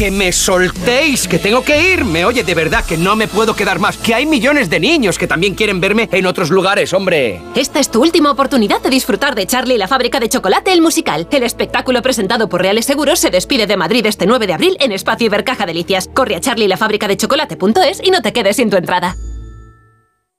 Que 0.00 0.10
me 0.10 0.32
soltéis, 0.32 1.28
que 1.28 1.38
tengo 1.38 1.62
que 1.62 1.92
irme. 1.92 2.24
Oye, 2.24 2.42
de 2.42 2.54
verdad 2.54 2.82
que 2.86 2.96
no 2.96 3.16
me 3.16 3.28
puedo 3.28 3.54
quedar 3.54 3.80
más. 3.80 3.98
Que 3.98 4.14
hay 4.14 4.24
millones 4.24 4.70
de 4.70 4.80
niños 4.80 5.18
que 5.18 5.26
también 5.26 5.54
quieren 5.54 5.78
verme 5.78 6.08
en 6.10 6.24
otros 6.24 6.48
lugares, 6.48 6.94
hombre. 6.94 7.42
Esta 7.54 7.80
es 7.80 7.90
tu 7.90 8.00
última 8.00 8.30
oportunidad 8.30 8.80
de 8.80 8.88
disfrutar 8.88 9.34
de 9.34 9.46
Charlie 9.46 9.74
y 9.74 9.76
la 9.76 9.88
fábrica 9.88 10.18
de 10.18 10.30
chocolate, 10.30 10.72
el 10.72 10.80
musical. 10.80 11.28
El 11.30 11.42
espectáculo 11.42 12.00
presentado 12.00 12.48
por 12.48 12.62
Reales 12.62 12.86
Seguros 12.86 13.18
se 13.18 13.28
despide 13.28 13.66
de 13.66 13.76
Madrid 13.76 14.06
este 14.06 14.24
9 14.24 14.46
de 14.46 14.54
abril 14.54 14.78
en 14.80 14.92
Espacio 14.92 15.26
Ibercaja 15.26 15.66
Delicias. 15.66 16.08
Corre 16.14 16.36
a 16.36 16.40
Charlie 16.40 16.64
y 16.64 16.68
la 16.68 16.78
fábrica 16.78 17.06
de 17.06 17.18
chocolate.es 17.18 18.00
y 18.02 18.10
no 18.10 18.22
te 18.22 18.32
quedes 18.32 18.56
sin 18.56 18.70
tu 18.70 18.78
entrada. 18.78 19.16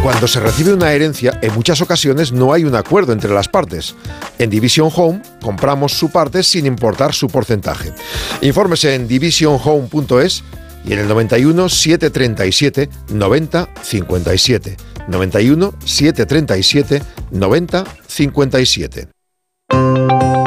Cuando 0.01 0.25
se 0.29 0.39
recibe 0.39 0.73
una 0.73 0.93
herencia, 0.93 1.37
en 1.41 1.53
muchas 1.53 1.81
ocasiones 1.81 2.31
no 2.31 2.53
hay 2.53 2.63
un 2.63 2.75
acuerdo 2.75 3.11
entre 3.11 3.33
las 3.33 3.49
partes. 3.49 3.93
En 4.37 4.49
Division 4.49 4.89
Home 4.95 5.21
compramos 5.41 5.91
su 5.91 6.09
parte 6.09 6.43
sin 6.43 6.65
importar 6.65 7.13
su 7.13 7.27
porcentaje. 7.27 7.91
Infórmese 8.39 8.95
en 8.95 9.05
divisionhome.es 9.05 10.45
y 10.85 10.93
en 10.93 10.99
el 10.99 11.07
91 11.07 11.69
737 11.69 12.89
90 13.09 13.69
57. 13.81 14.77
91 15.07 15.73
737 15.83 17.01
90 17.31 17.83
57. 18.07 19.07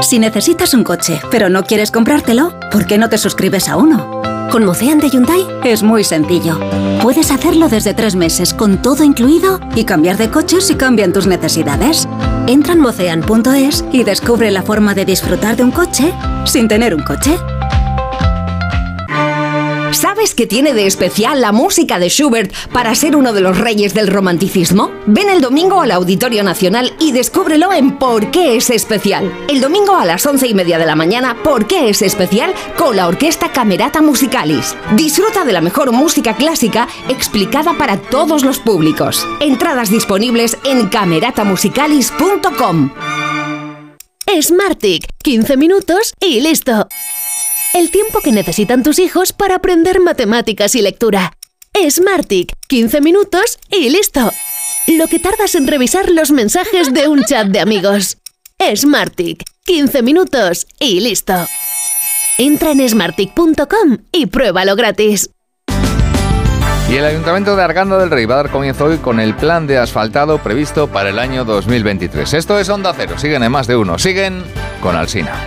Si 0.02 0.18
necesitas 0.18 0.74
un 0.74 0.82
coche, 0.82 1.20
pero 1.30 1.48
no 1.48 1.62
quieres 1.62 1.90
comprártelo, 1.90 2.58
¿por 2.70 2.86
qué 2.86 2.98
no 2.98 3.08
te 3.08 3.18
suscribes 3.18 3.68
a 3.68 3.76
uno? 3.76 4.20
Con 4.50 4.64
Mocean 4.64 4.98
de 4.98 5.08
Hyundai 5.08 5.46
es 5.64 5.82
muy 5.82 6.04
sencillo. 6.04 6.58
Puedes 7.00 7.30
hacerlo 7.30 7.68
desde 7.68 7.94
tres 7.94 8.16
meses 8.16 8.52
con 8.52 8.82
todo 8.82 9.02
incluido 9.04 9.60
y 9.74 9.84
cambiar 9.84 10.18
de 10.18 10.28
coche 10.28 10.60
si 10.60 10.74
cambian 10.74 11.12
tus 11.12 11.26
necesidades. 11.26 12.06
Entra 12.46 12.74
en 12.74 12.80
mocean.es 12.80 13.84
y 13.92 14.04
descubre 14.04 14.50
la 14.50 14.62
forma 14.62 14.94
de 14.94 15.04
disfrutar 15.06 15.56
de 15.56 15.64
un 15.64 15.70
coche 15.70 16.12
sin 16.44 16.68
tener 16.68 16.94
un 16.94 17.02
coche. 17.02 17.38
¿Sabes 19.92 20.34
qué 20.34 20.46
tiene 20.46 20.72
de 20.72 20.86
especial 20.86 21.42
la 21.42 21.52
música 21.52 21.98
de 21.98 22.08
Schubert 22.08 22.50
para 22.72 22.94
ser 22.94 23.14
uno 23.14 23.34
de 23.34 23.42
los 23.42 23.58
reyes 23.58 23.92
del 23.92 24.06
romanticismo? 24.08 24.90
Ven 25.06 25.28
el 25.28 25.42
domingo 25.42 25.82
al 25.82 25.90
Auditorio 25.90 26.42
Nacional 26.42 26.94
y 26.98 27.12
descúbrelo 27.12 27.74
en 27.74 27.98
Por 27.98 28.30
qué 28.30 28.56
es 28.56 28.70
especial. 28.70 29.30
El 29.48 29.60
domingo 29.60 29.94
a 29.94 30.06
las 30.06 30.24
once 30.24 30.48
y 30.48 30.54
media 30.54 30.78
de 30.78 30.86
la 30.86 30.96
mañana, 30.96 31.36
¿Por 31.44 31.66
qué 31.66 31.90
es 31.90 32.00
especial? 32.00 32.54
con 32.78 32.96
la 32.96 33.06
Orquesta 33.06 33.52
Camerata 33.52 34.00
Musicalis. 34.00 34.74
Disfruta 34.96 35.44
de 35.44 35.52
la 35.52 35.60
mejor 35.60 35.92
música 35.92 36.36
clásica 36.36 36.88
explicada 37.08 37.76
para 37.76 37.98
todos 37.98 38.44
los 38.44 38.58
públicos. 38.58 39.28
Entradas 39.40 39.90
disponibles 39.90 40.56
en 40.64 40.88
cameratamusicalis.com. 40.88 42.90
Smartick, 44.40 45.06
15 45.22 45.58
minutos 45.58 46.14
y 46.18 46.40
listo. 46.40 46.88
El 47.74 47.90
tiempo 47.90 48.20
que 48.20 48.32
necesitan 48.32 48.82
tus 48.82 48.98
hijos 48.98 49.32
para 49.32 49.54
aprender 49.56 49.98
matemáticas 50.00 50.74
y 50.74 50.82
lectura. 50.82 51.32
Smartick, 51.88 52.52
15 52.68 53.00
minutos 53.00 53.58
y 53.70 53.88
listo. 53.88 54.30
Lo 54.88 55.06
que 55.06 55.18
tardas 55.18 55.54
en 55.54 55.66
revisar 55.66 56.10
los 56.10 56.32
mensajes 56.32 56.92
de 56.92 57.08
un 57.08 57.24
chat 57.24 57.46
de 57.46 57.60
amigos. 57.60 58.18
Smartick, 58.76 59.42
15 59.64 60.02
minutos 60.02 60.66
y 60.78 61.00
listo. 61.00 61.32
Entra 62.36 62.72
en 62.72 62.86
smartick.com 62.86 63.98
y 64.12 64.26
pruébalo 64.26 64.76
gratis. 64.76 65.30
Y 66.90 66.96
el 66.96 67.06
Ayuntamiento 67.06 67.56
de 67.56 67.62
Arganda 67.62 67.96
del 67.96 68.10
Rey 68.10 68.26
va 68.26 68.34
a 68.34 68.42
dar 68.42 68.50
comienzo 68.50 68.84
hoy 68.84 68.98
con 68.98 69.18
el 69.18 69.34
plan 69.34 69.66
de 69.66 69.78
asfaltado 69.78 70.42
previsto 70.42 70.88
para 70.88 71.08
el 71.08 71.18
año 71.18 71.46
2023. 71.46 72.34
Esto 72.34 72.58
es 72.58 72.68
Onda 72.68 72.92
Cero. 72.94 73.14
Siguen 73.16 73.42
en 73.42 73.50
más 73.50 73.66
de 73.66 73.76
uno. 73.76 73.98
Siguen 73.98 74.44
con 74.82 74.94
Alsina. 74.94 75.46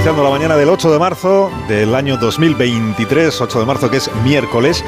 Iniciando 0.00 0.24
la 0.24 0.30
mañana 0.30 0.56
del 0.56 0.70
8 0.70 0.92
de 0.92 0.98
marzo 0.98 1.50
del 1.68 1.94
año 1.94 2.16
2023, 2.16 3.38
8 3.38 3.60
de 3.60 3.66
marzo 3.66 3.90
que 3.90 3.98
es 3.98 4.10
miércoles, 4.24 4.82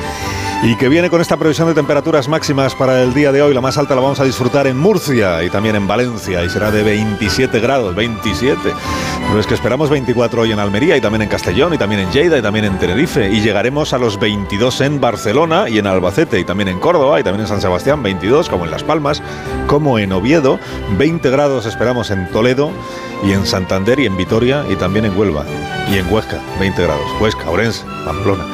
y 0.62 0.74
que 0.76 0.88
viene 0.88 1.10
con 1.10 1.20
esta 1.20 1.36
previsión 1.36 1.68
de 1.68 1.74
temperaturas 1.74 2.28
máximas 2.28 2.74
para 2.74 3.02
el 3.02 3.12
día 3.12 3.30
de 3.30 3.42
hoy. 3.42 3.52
La 3.52 3.60
más 3.60 3.76
alta 3.76 3.94
la 3.94 4.00
vamos 4.00 4.20
a 4.20 4.24
disfrutar 4.24 4.66
en 4.68 4.78
Murcia 4.78 5.42
y 5.42 5.50
también 5.50 5.76
en 5.76 5.86
Valencia, 5.86 6.42
y 6.44 6.48
será 6.48 6.70
de 6.70 6.82
27 6.82 7.60
grados, 7.60 7.94
27. 7.94 8.56
Pero 9.26 9.40
es 9.40 9.46
que 9.46 9.52
esperamos 9.54 9.90
24 9.90 10.42
hoy 10.42 10.52
en 10.52 10.60
Almería 10.60 10.96
y 10.96 11.00
también 11.00 11.22
en 11.22 11.28
Castellón 11.28 11.74
y 11.74 11.78
también 11.78 12.02
en 12.02 12.10
Lleida 12.12 12.38
y 12.38 12.42
también 12.42 12.64
en 12.64 12.78
Tenerife. 12.78 13.28
Y 13.30 13.42
llegaremos 13.42 13.92
a 13.92 13.98
los 13.98 14.18
22 14.18 14.80
en 14.80 15.00
Barcelona 15.00 15.68
y 15.68 15.78
en 15.78 15.88
Albacete 15.88 16.38
y 16.38 16.44
también 16.44 16.68
en 16.68 16.78
Córdoba 16.78 17.20
y 17.20 17.24
también 17.24 17.42
en 17.42 17.48
San 17.48 17.60
Sebastián, 17.60 18.02
22 18.02 18.48
como 18.48 18.64
en 18.64 18.70
Las 18.70 18.84
Palmas, 18.84 19.20
como 19.66 19.98
en 19.98 20.12
Oviedo, 20.12 20.58
20 20.96 21.28
grados 21.28 21.66
esperamos 21.66 22.10
en 22.10 22.30
Toledo 22.30 22.70
y 23.24 23.32
en 23.32 23.46
Santander 23.46 24.00
y 24.00 24.06
en 24.06 24.16
Vitoria 24.16 24.64
y 24.68 24.76
también 24.76 25.01
en 25.04 25.16
Huelva. 25.16 25.44
Y 25.90 25.98
en 25.98 26.12
Huesca, 26.12 26.38
20 26.60 26.82
grados. 26.82 27.06
Huesca, 27.20 27.50
Orense, 27.50 27.84
Pamplona. 28.04 28.44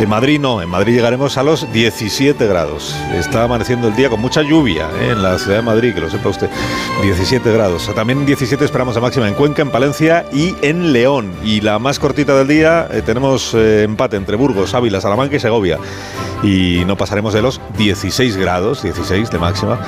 En 0.00 0.08
Madrid 0.08 0.40
no, 0.40 0.60
en 0.60 0.68
Madrid 0.68 0.94
llegaremos 0.94 1.38
a 1.38 1.42
los 1.42 1.72
17 1.72 2.46
grados. 2.46 2.96
Está 3.14 3.44
amaneciendo 3.44 3.88
el 3.88 3.96
día 3.96 4.10
con 4.10 4.20
mucha 4.20 4.42
lluvia 4.42 4.88
¿eh? 5.00 5.10
en 5.12 5.22
la 5.22 5.38
ciudad 5.38 5.58
de 5.58 5.62
Madrid, 5.62 5.94
que 5.94 6.00
lo 6.00 6.10
sepa 6.10 6.28
usted. 6.30 6.50
17 7.02 7.52
grados. 7.52 7.88
También 7.94 8.26
17 8.26 8.64
esperamos 8.64 8.96
a 8.96 9.00
máxima 9.00 9.28
en 9.28 9.34
Cuenca, 9.34 9.62
en 9.62 9.70
Palencia 9.70 10.26
y 10.32 10.54
en 10.62 10.92
León. 10.92 11.32
Y 11.44 11.60
la 11.60 11.78
más 11.78 11.98
cortita 12.00 12.36
del 12.36 12.48
día 12.48 12.88
eh, 12.90 13.02
tenemos 13.02 13.54
eh, 13.54 13.84
empate 13.84 14.16
entre 14.16 14.36
Burgos, 14.36 14.74
Ávila, 14.74 15.00
Salamanca 15.00 15.36
y 15.36 15.40
Segovia. 15.40 15.78
Y 16.42 16.82
no 16.86 16.96
pasaremos 16.96 17.32
de 17.32 17.42
los 17.42 17.60
16 17.78 18.36
grados, 18.36 18.82
16 18.82 19.30
de 19.30 19.38
máxima, 19.38 19.78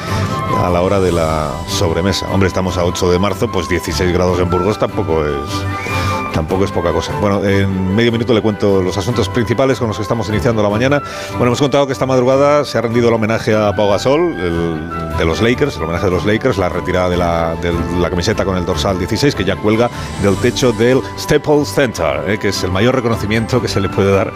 a 0.65 0.71
la 0.71 0.83
hora 0.83 1.01
de 1.01 1.13
la 1.13 1.51
sobremesa. 1.69 2.27
Hombre, 2.31 2.49
estamos 2.49 2.79
a 2.79 2.85
8 2.85 3.11
de 3.11 3.19
marzo, 3.19 3.51
pues 3.51 3.69
16 3.69 4.13
grados 4.13 4.39
en 4.39 4.49
Burgos 4.49 4.79
tampoco 4.79 5.27
es 5.27 5.96
tampoco 6.37 6.67
es 6.67 6.71
poca 6.71 6.93
cosa. 6.93 7.15
Bueno, 7.19 7.43
en 7.43 7.97
medio 7.97 8.13
minuto 8.13 8.35
le 8.35 8.43
cuento 8.43 8.83
los 8.83 8.99
asuntos 8.99 9.27
principales 9.31 9.79
con 9.79 9.89
los 9.89 9.97
que 9.97 10.03
estamos 10.03 10.29
iniciando 10.29 10.63
la 10.63 10.69
mañana. 10.69 11.03
Bueno, 11.31 11.47
hemos 11.47 11.61
contado 11.61 11.87
que 11.87 11.95
esta 11.95 12.05
madrugada 12.05 12.63
se 12.67 12.77
ha 12.77 12.83
rendido 12.83 13.09
el 13.09 13.15
homenaje 13.15 13.55
a 13.55 13.75
Pau 13.75 13.89
Gasol, 13.89 14.39
el, 14.39 15.17
de 15.17 15.25
los 15.25 15.41
Lakers, 15.41 15.79
el 15.79 15.85
homenaje 15.85 16.05
de 16.05 16.11
los 16.11 16.27
Lakers, 16.27 16.59
la 16.59 16.69
retirada 16.69 17.09
de 17.09 17.17
la, 17.17 17.55
de 17.63 17.73
la 17.99 18.11
camiseta 18.11 18.45
con 18.45 18.55
el 18.59 18.67
dorsal 18.67 18.99
16, 18.99 19.35
que 19.35 19.45
ya 19.47 19.57
cuelga 19.57 19.89
del 20.23 20.37
techo 20.37 20.73
del 20.73 21.01
Staples 21.19 21.73
Center, 21.73 22.23
eh, 22.29 22.39
que 22.39 22.49
es 22.49 22.63
el 22.63 22.71
mayor 22.71 22.95
reconocimiento 22.95 23.63
que 23.63 23.69
se 23.69 23.81
le 23.81 23.89
puede 23.89 24.13
dar 24.13 24.31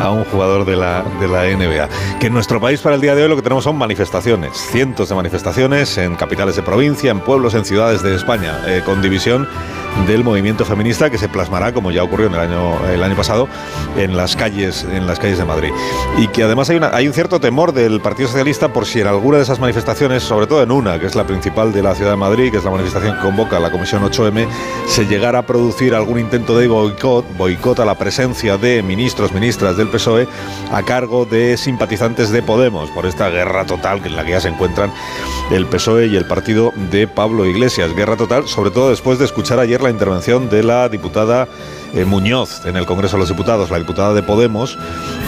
a 0.00 0.10
un 0.10 0.24
jugador 0.24 0.64
de 0.64 0.76
la, 0.76 1.04
de 1.20 1.28
la 1.28 1.44
NBA. 1.44 2.18
Que 2.18 2.28
en 2.28 2.32
nuestro 2.32 2.62
país 2.62 2.80
para 2.80 2.94
el 2.94 3.02
día 3.02 3.14
de 3.14 3.24
hoy 3.24 3.28
lo 3.28 3.36
que 3.36 3.42
tenemos 3.42 3.64
son 3.64 3.76
manifestaciones, 3.76 4.56
cientos 4.56 5.10
de 5.10 5.14
manifestaciones 5.14 5.98
en 5.98 6.16
capitales 6.16 6.56
de 6.56 6.62
provincia, 6.62 7.10
en 7.10 7.20
pueblos, 7.20 7.52
en 7.52 7.66
ciudades 7.66 8.02
de 8.02 8.14
España, 8.14 8.58
eh, 8.66 8.80
con 8.86 9.02
división 9.02 9.46
del 10.06 10.24
movimiento 10.24 10.64
feminista 10.64 11.10
que 11.10 11.18
se 11.18 11.28
como 11.74 11.90
ya 11.90 12.02
ocurrió 12.02 12.26
en 12.26 12.34
el 12.34 12.40
año, 12.40 12.86
el 12.88 13.02
año 13.02 13.16
pasado, 13.16 13.48
en 13.96 14.16
las 14.16 14.36
calles, 14.36 14.86
en 14.90 15.06
las 15.06 15.18
calles 15.18 15.38
de 15.38 15.44
Madrid. 15.44 15.70
Y 16.18 16.28
que 16.28 16.42
además 16.42 16.70
hay, 16.70 16.76
una, 16.76 16.90
hay 16.94 17.06
un 17.06 17.14
cierto 17.14 17.40
temor 17.40 17.72
del 17.72 18.00
Partido 18.00 18.28
Socialista 18.28 18.72
por 18.72 18.86
si 18.86 19.00
en 19.00 19.06
alguna 19.06 19.38
de 19.38 19.44
esas 19.44 19.60
manifestaciones, 19.60 20.22
sobre 20.22 20.46
todo 20.46 20.62
en 20.62 20.70
una, 20.70 20.98
que 20.98 21.06
es 21.06 21.14
la 21.14 21.24
principal 21.24 21.72
de 21.72 21.82
la 21.82 21.94
ciudad 21.94 22.10
de 22.10 22.16
Madrid, 22.16 22.50
que 22.50 22.58
es 22.58 22.64
la 22.64 22.70
manifestación 22.70 23.16
que 23.16 23.22
convoca 23.22 23.60
la 23.60 23.70
Comisión 23.70 24.02
8M, 24.02 24.46
se 24.86 25.06
llegara 25.06 25.40
a 25.40 25.42
producir 25.42 25.94
algún 25.94 26.18
intento 26.18 26.56
de 26.58 26.68
boicot, 26.68 27.24
boicot 27.36 27.80
a 27.80 27.84
la 27.84 27.94
presencia 27.94 28.56
de 28.56 28.82
ministros, 28.82 29.32
ministras 29.32 29.76
del 29.76 29.88
PSOE 29.88 30.26
a 30.72 30.82
cargo 30.82 31.24
de 31.24 31.56
simpatizantes 31.56 32.30
de 32.30 32.42
Podemos 32.42 32.90
por 32.90 33.06
esta 33.06 33.30
guerra 33.30 33.64
total 33.64 34.00
en 34.04 34.16
la 34.16 34.24
que 34.24 34.32
ya 34.32 34.40
se 34.40 34.48
encuentran 34.48 34.90
el 35.50 35.66
PSOE 35.66 36.06
y 36.06 36.16
el 36.16 36.26
partido 36.26 36.72
de 36.90 37.06
Pablo 37.06 37.46
Iglesias. 37.46 37.94
Guerra 37.94 38.16
total, 38.16 38.48
sobre 38.48 38.70
todo 38.70 38.90
después 38.90 39.18
de 39.18 39.24
escuchar 39.24 39.58
ayer 39.58 39.82
la 39.82 39.90
intervención 39.90 40.48
de 40.48 40.62
la 40.62 40.88
diputada 40.88 41.31
eh, 41.94 42.04
Muñoz 42.04 42.64
en 42.64 42.76
el 42.76 42.86
Congreso 42.86 43.16
de 43.16 43.20
los 43.20 43.28
Diputados, 43.28 43.70
la 43.70 43.78
diputada 43.78 44.14
de 44.14 44.22
Podemos, 44.22 44.78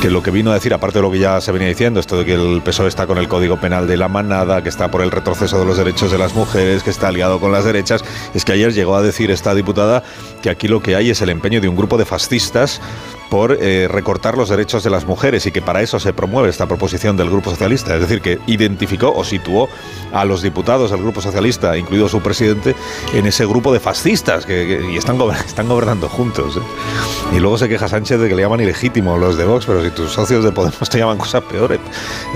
que 0.01 0.11
lo 0.11 0.23
que 0.23 0.31
vino 0.31 0.51
a 0.51 0.55
decir, 0.55 0.73
aparte 0.73 0.99
de 0.99 1.03
lo 1.03 1.11
que 1.11 1.19
ya 1.19 1.41
se 1.41 1.53
venía 1.53 1.69
diciendo, 1.69 2.01
esto 2.01 2.19
de 2.19 2.25
que 2.25 2.35
el 2.35 2.63
PSOE 2.63 2.89
está 2.89 3.07
con 3.07 3.19
el 3.19 3.29
Código 3.29 3.59
Penal 3.59 3.87
de 3.87 3.97
la 3.97 4.09
manada, 4.09 4.63
que 4.63 4.69
está 4.69 4.91
por 4.91 5.03
el 5.03 5.11
retroceso 5.11 5.59
de 5.59 5.67
los 5.67 5.77
derechos 5.77 6.11
de 6.11 6.19
las 6.19 6.35
mujeres, 6.35 6.83
que 6.83 6.91
está 6.91 7.09
aliado 7.09 7.41
con 7.41 7.53
las 7.53 7.65
derechas, 7.65 8.05
es 8.35 8.45
que 8.45 8.53
ayer 8.53 8.73
llegó 8.73 8.97
a 8.97 9.03
decir 9.03 9.31
esta 9.31 9.55
diputada 9.55 10.03
que 10.43 10.51
aquí 10.51 10.69
lo 10.69 10.81
que 10.81 10.97
hay 10.97 11.11
es 11.11 11.21
el 11.23 11.31
empeño 11.31 11.61
de 11.61 11.69
un 11.69 11.77
grupo 11.77 11.99
de 11.99 12.05
fascistas 12.05 12.81
por 13.31 13.59
eh, 13.61 13.89
recortar 13.89 14.37
los 14.37 14.49
derechos 14.49 14.85
de 14.85 14.91
las 14.91 15.07
mujeres 15.07 15.47
y 15.47 15.53
que 15.53 15.63
para 15.63 15.83
eso 15.83 15.99
se 15.99 16.13
promueve 16.13 16.49
esta 16.49 16.67
proposición 16.67 17.17
del 17.17 17.31
Grupo 17.31 17.51
Socialista. 17.51 17.95
Es 17.95 18.01
decir, 18.01 18.21
que 18.21 18.39
identificó 18.47 19.13
o 19.15 19.25
situó 19.25 19.69
a 20.13 20.25
los 20.25 20.43
diputados 20.43 20.91
del 20.91 21.01
Grupo 21.01 21.21
Socialista, 21.21 21.77
incluido 21.77 22.09
su 22.09 22.21
presidente, 22.21 22.75
en 23.13 23.27
ese 23.27 23.47
grupo 23.47 23.73
de 23.73 23.81
fascistas 23.81 24.47
que, 24.47 24.89
y 24.93 24.97
están, 24.97 25.19
están 25.47 25.69
gobernando 25.69 26.09
juntos. 26.09 26.57
¿eh? 26.57 27.37
Y 27.37 27.41
luego 27.41 27.59
se 27.59 27.69
queja 27.69 27.89
Sánchez 27.89 28.21
de 28.21 28.29
que 28.29 28.35
le 28.35 28.43
llaman 28.43 28.61
ilegítimo 28.61 29.17
los 29.17 29.37
de 29.37 29.45
Vox, 29.45 29.67
pero 29.67 29.83
si 29.83 29.91
tus 29.91 30.13
socios 30.13 30.45
de 30.45 30.53
Podemos 30.53 30.89
te 30.89 30.99
llaman 30.99 31.19
cosas 31.19 31.43
peores. 31.43 31.81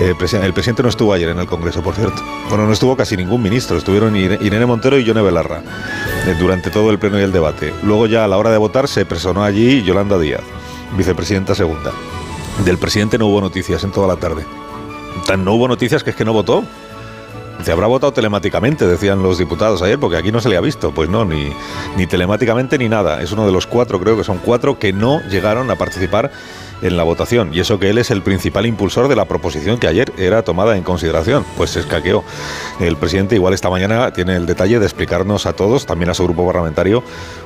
Eh, 0.00 0.14
el 0.42 0.52
presidente 0.52 0.82
no 0.82 0.88
estuvo 0.88 1.12
ayer 1.12 1.28
en 1.28 1.38
el 1.38 1.46
Congreso, 1.46 1.82
por 1.82 1.94
cierto. 1.94 2.22
Bueno, 2.48 2.66
no 2.66 2.72
estuvo 2.72 2.96
casi 2.96 3.16
ningún 3.16 3.42
ministro, 3.42 3.76
estuvieron 3.76 4.16
Irene 4.16 4.66
Montero 4.66 4.98
y 4.98 5.04
Yone 5.04 5.22
Belarra 5.22 5.62
durante 6.40 6.70
todo 6.70 6.90
el 6.90 6.98
pleno 6.98 7.18
y 7.18 7.22
el 7.22 7.32
debate. 7.32 7.72
Luego 7.82 8.06
ya 8.06 8.24
a 8.24 8.28
la 8.28 8.36
hora 8.36 8.50
de 8.50 8.58
votar 8.58 8.88
se 8.88 9.06
personó 9.06 9.44
allí 9.44 9.82
Yolanda 9.82 10.18
Díaz 10.18 10.42
vicepresidenta 10.96 11.54
segunda. 11.54 11.92
Del 12.64 12.78
presidente 12.78 13.18
no 13.18 13.26
hubo 13.26 13.40
noticias 13.40 13.84
en 13.84 13.92
toda 13.92 14.08
la 14.08 14.16
tarde. 14.16 14.44
No 15.38 15.54
hubo 15.54 15.68
noticias 15.68 16.02
que 16.02 16.10
es 16.10 16.16
que 16.16 16.24
no 16.24 16.32
votó. 16.32 16.64
Se 17.62 17.72
habrá 17.72 17.88
votado 17.88 18.12
telemáticamente, 18.12 18.86
decían 18.86 19.22
los 19.22 19.36
diputados 19.36 19.82
ayer, 19.82 19.98
porque 19.98 20.16
aquí 20.16 20.30
no 20.30 20.40
se 20.40 20.48
le 20.48 20.56
ha 20.56 20.60
visto. 20.60 20.92
Pues 20.92 21.08
no, 21.08 21.24
ni, 21.24 21.52
ni 21.96 22.06
telemáticamente 22.06 22.78
ni 22.78 22.88
nada. 22.88 23.20
Es 23.20 23.32
uno 23.32 23.46
de 23.46 23.52
los 23.52 23.66
cuatro, 23.66 23.98
creo 23.98 24.16
que 24.16 24.24
son 24.24 24.38
cuatro, 24.38 24.78
que 24.78 24.92
no 24.92 25.20
llegaron 25.28 25.70
a 25.70 25.76
participar 25.76 26.30
en 26.82 26.96
la 26.96 27.02
votación. 27.02 27.52
Y 27.52 27.60
eso 27.60 27.78
que 27.78 27.90
él 27.90 27.98
es 27.98 28.10
el 28.10 28.22
principal 28.22 28.66
impulsor 28.66 29.08
de 29.08 29.16
la 29.16 29.24
proposición 29.24 29.78
que 29.78 29.86
ayer 29.86 30.12
era 30.16 30.42
tomada 30.42 30.76
en 30.76 30.82
consideración. 30.82 31.44
Pues 31.56 31.70
se 31.70 31.80
escaqueó. 31.80 32.24
El 32.80 32.96
presidente 32.96 33.34
igual 33.34 33.54
esta 33.54 33.70
mañana 33.70 34.12
tiene 34.12 34.36
el 34.36 34.46
detalle 34.46 34.78
de 34.78 34.86
explicarnos 34.86 35.46
a 35.46 35.52
todos, 35.52 35.86
también 35.86 36.10
a 36.10 36.14
su 36.14 36.24
grupo 36.24 36.46
parlamentario, 36.46 37.02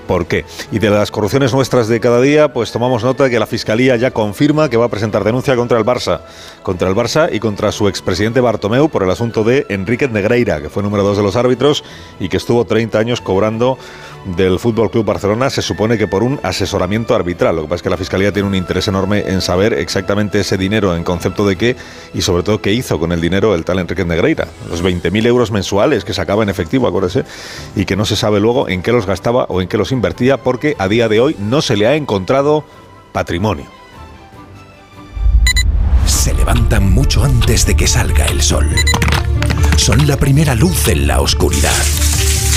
por 0.07 0.27
qué. 0.27 0.45
Y 0.71 0.79
de 0.79 0.91
las 0.91 1.11
corrupciones 1.11 1.53
nuestras 1.53 1.89
de 1.89 2.01
cada 2.01 2.21
día, 2.21 2.53
pues 2.53 2.73
tomamos 2.73 3.05
nota 3.05 3.25
de 3.25 3.31
que 3.31 3.39
la 3.39 3.47
Fiscalía 3.47 3.97
ya 3.97 4.11
confirma 4.11 4.69
que 4.69 4.77
va 4.77 4.87
a 4.87 4.89
presentar 4.89 5.25
denuncia 5.25 5.57
contra 5.57 5.79
el 5.79 5.85
Barça. 5.85 6.21
Contra 6.63 6.89
el 6.89 6.95
Barça 6.95 7.29
y 7.33 7.41
contra 7.41 7.73
su 7.73 7.89
expresidente 7.89 8.41
Bartomeu 8.41 8.89
por 8.89 9.03
el 9.03 9.11
asunto 9.11 9.45
de 9.45 9.67
Enrique 9.69 10.09
Negreira, 10.09 10.61
que 10.61 10.69
fue 10.69 10.83
número 10.83 11.03
dos 11.03 11.17
de 11.17 11.23
los 11.23 11.37
árbitros 11.37 11.85
y 12.21 12.29
que 12.29 12.37
estuvo 12.37 12.65
30 12.65 12.99
años 12.99 13.21
cobrando 13.21 13.79
del 14.24 14.59
Fútbol 14.59 14.90
Club 14.90 15.05
Barcelona 15.05 15.51
se 15.51 15.62
supone 15.62 15.99
que 15.99 16.07
por 16.07 16.23
un 16.23 16.39
asesoramiento 16.43 17.15
arbitral. 17.15 17.57
Lo 17.57 17.62
que 17.62 17.69
pasa 17.69 17.77
es 17.77 17.82
que 17.82 17.90
la 17.90 17.97
Fiscalía 17.97 18.32
tiene 18.32 18.49
un 18.49 18.55
interés 18.55 18.89
enorme 18.89 19.24
en 19.27 19.40
saber 19.40 19.73
exactamente 19.74 20.40
ese 20.40 20.57
dinero, 20.57 20.94
en 20.97 21.05
concepto 21.05 21.47
de 21.47 21.57
qué 21.57 21.77
y 22.15 22.23
sobre 22.23 22.43
todo 22.43 22.61
qué 22.61 22.73
hizo 22.73 22.99
con 22.99 23.12
el 23.12 23.20
dinero 23.20 23.55
el 23.55 23.65
tal 23.65 23.78
Enrique 23.78 24.05
Negreira. 24.05 24.47
Los 24.69 24.82
20.000 24.82 25.27
euros 25.27 25.51
mensuales 25.51 26.05
que 26.05 26.15
sacaba 26.15 26.43
en 26.43 26.49
efectivo, 26.49 26.86
acuérdese, 26.86 27.24
y 27.74 27.85
que 27.85 27.97
no 27.97 28.05
se 28.05 28.16
sabe 28.16 28.40
luego 28.40 28.69
en 28.69 28.82
qué 28.82 28.93
los 28.93 29.07
gastaba 29.07 29.44
o 29.49 29.61
en 29.61 29.69
qué 29.69 29.77
los 29.77 29.93
invertía 29.93 30.36
porque 30.36 30.77
a 30.78 30.89
día 30.89 31.09
de 31.09 31.20
hoy 31.20 31.36
no 31.39 31.62
se 31.62 31.77
le 31.77 31.86
ha 31.86 31.94
encontrado 31.94 32.65
patrimonio. 33.12 33.66
Se 36.07 36.32
levantan 36.35 36.93
mucho 36.93 37.24
antes 37.24 37.66
de 37.66 37.74
que 37.74 37.86
salga 37.86 38.27
el 38.27 38.43
sol. 38.43 38.69
Son 39.77 40.07
la 40.07 40.16
primera 40.16 40.55
luz 40.55 40.86
en 40.89 41.09
la 41.09 41.20
oscuridad 41.20 41.73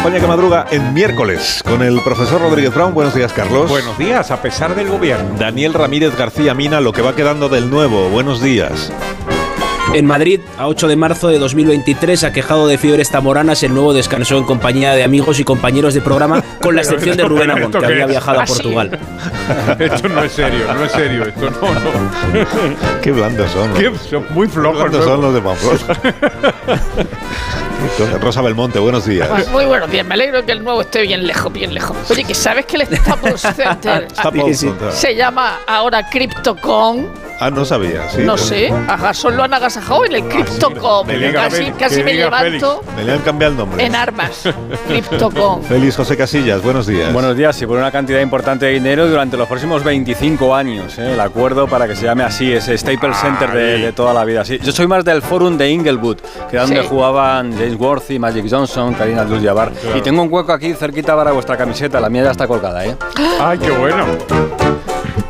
España 0.00 0.18
que 0.18 0.26
madruga 0.26 0.66
en 0.70 0.94
miércoles 0.94 1.62
con 1.62 1.82
el 1.82 2.00
profesor 2.00 2.40
Rodríguez 2.40 2.74
Brown. 2.74 2.94
Buenos 2.94 3.14
días, 3.14 3.34
Carlos. 3.34 3.68
Buenos 3.68 3.98
días, 3.98 4.30
a 4.30 4.40
pesar 4.40 4.74
del 4.74 4.88
gobierno. 4.88 5.36
Daniel 5.38 5.74
Ramírez 5.74 6.16
García 6.16 6.54
Mina, 6.54 6.80
lo 6.80 6.90
que 6.92 7.02
va 7.02 7.14
quedando 7.14 7.50
del 7.50 7.68
nuevo. 7.68 8.08
Buenos 8.08 8.40
días. 8.40 8.90
En 9.92 10.06
Madrid, 10.06 10.40
a 10.56 10.68
8 10.68 10.86
de 10.86 10.94
marzo 10.94 11.28
de 11.28 11.38
2023, 11.40 12.22
aquejado 12.22 12.68
de 12.68 12.78
fiebres 12.78 13.10
tamoranas, 13.10 13.64
el 13.64 13.74
nuevo 13.74 13.92
descansó 13.92 14.38
en 14.38 14.44
compañía 14.44 14.94
de 14.94 15.02
amigos 15.02 15.40
y 15.40 15.44
compañeros 15.44 15.94
de 15.94 16.00
programa, 16.00 16.44
con 16.62 16.76
la 16.76 16.82
excepción 16.82 17.16
de 17.16 17.24
Rubén 17.24 17.50
Amón, 17.50 17.72
que 17.72 17.84
había 17.84 18.06
viajado 18.06 18.40
a 18.40 18.44
Portugal. 18.46 18.96
esto 19.80 20.08
no 20.08 20.22
es 20.22 20.30
serio, 20.30 20.72
no 20.72 20.84
es 20.84 20.92
serio, 20.92 21.24
esto 21.24 21.50
no, 21.50 21.74
no. 21.74 23.00
Qué 23.02 23.10
blandos 23.10 23.50
son. 23.50 23.74
Qué, 23.74 23.90
son 24.08 24.24
muy 24.30 24.46
flojos. 24.46 24.84
Qué 24.84 24.88
blandos 24.90 25.04
son 25.04 25.20
los 25.22 25.34
de 25.34 25.40
Pamplona. 25.40 26.00
Rosa 28.20 28.42
Belmonte, 28.42 28.78
buenos 28.78 29.06
días. 29.06 29.28
Pues 29.28 29.50
muy 29.50 29.64
buenos 29.64 29.90
días, 29.90 30.06
me 30.06 30.14
alegro 30.14 30.44
que 30.44 30.52
el 30.52 30.62
nuevo 30.62 30.82
esté 30.82 31.02
bien 31.02 31.26
lejos, 31.26 31.52
bien 31.52 31.74
lejos. 31.74 31.96
Oye, 32.10 32.22
que 32.24 32.34
sabes 32.34 32.66
que 32.66 32.76
el 32.76 32.86
Staples 32.86 33.40
Center 33.40 34.06
Staples 34.12 34.60
Center. 34.60 34.92
se 34.92 35.16
llama 35.16 35.60
ahora 35.66 36.08
CryptoCon 36.08 37.08
Ah, 37.42 37.50
no 37.50 37.64
sabía, 37.64 38.08
sí. 38.10 38.18
no 38.22 38.36
sé, 38.36 38.70
a 38.86 38.96
Gasol 38.98 39.34
lo 39.34 39.42
han 39.44 39.54
agasajado 39.54 40.04
en 40.04 40.12
el 40.12 40.24
Cryptocom. 40.24 41.06
Me 41.06 41.16
diga 41.16 41.44
casi 41.48 41.70
casi 41.72 42.02
me 42.04 42.12
levanto 42.12 42.82
Me 42.96 43.02
le 43.02 43.12
han 43.12 43.20
cambiado 43.20 43.52
el 43.52 43.58
nombre. 43.58 43.82
en 43.86 43.94
armas. 43.94 44.42
Cryptocom. 44.88 45.62
Félix 45.62 45.96
José 45.96 46.16
Casillas, 46.18 46.62
buenos 46.62 46.86
días. 46.86 47.12
Buenos 47.14 47.34
días, 47.36 47.60
y 47.62 47.66
por 47.66 47.78
una 47.78 47.90
cantidad 47.90 48.20
importante 48.20 48.66
de 48.66 48.72
dinero 48.72 49.08
durante 49.08 49.38
los 49.38 49.48
próximos 49.48 49.82
25 49.82 50.54
años. 50.54 50.98
¿eh? 50.98 51.12
El 51.14 51.20
acuerdo 51.20 51.66
para 51.66 51.88
que 51.88 51.96
se 51.96 52.04
llame 52.04 52.24
así, 52.24 52.52
ese 52.52 52.76
Staples 52.76 53.16
Center 53.16 53.50
de, 53.52 53.78
de 53.78 53.92
toda 53.92 54.12
la 54.12 54.24
vida. 54.26 54.44
Sí, 54.44 54.58
yo 54.62 54.70
soy 54.72 54.86
más 54.86 55.02
del 55.04 55.22
Forum 55.22 55.56
de 55.56 55.70
Inglewood, 55.70 56.18
que 56.50 56.56
era 56.56 56.66
donde 56.66 56.82
Sí. 56.82 56.88
jugaban 56.88 57.52
James 57.52 57.76
Worthy, 57.80 58.18
Magic 58.18 58.46
Johnson, 58.50 58.92
Karina 58.92 59.22
Abdul-Jabbar. 59.22 59.72
Claro. 59.72 59.96
Y 59.96 60.02
tengo 60.02 60.22
un 60.22 60.30
hueco 60.30 60.52
aquí 60.52 60.74
cerquita 60.74 61.16
para 61.16 61.32
vuestra 61.32 61.56
camiseta, 61.56 62.00
la 62.00 62.10
mía 62.10 62.24
ya 62.24 62.32
está 62.32 62.46
colgada, 62.46 62.84
¿eh? 62.84 62.96
¡Ay, 63.40 63.58
qué 63.58 63.70
bueno! 63.70 64.04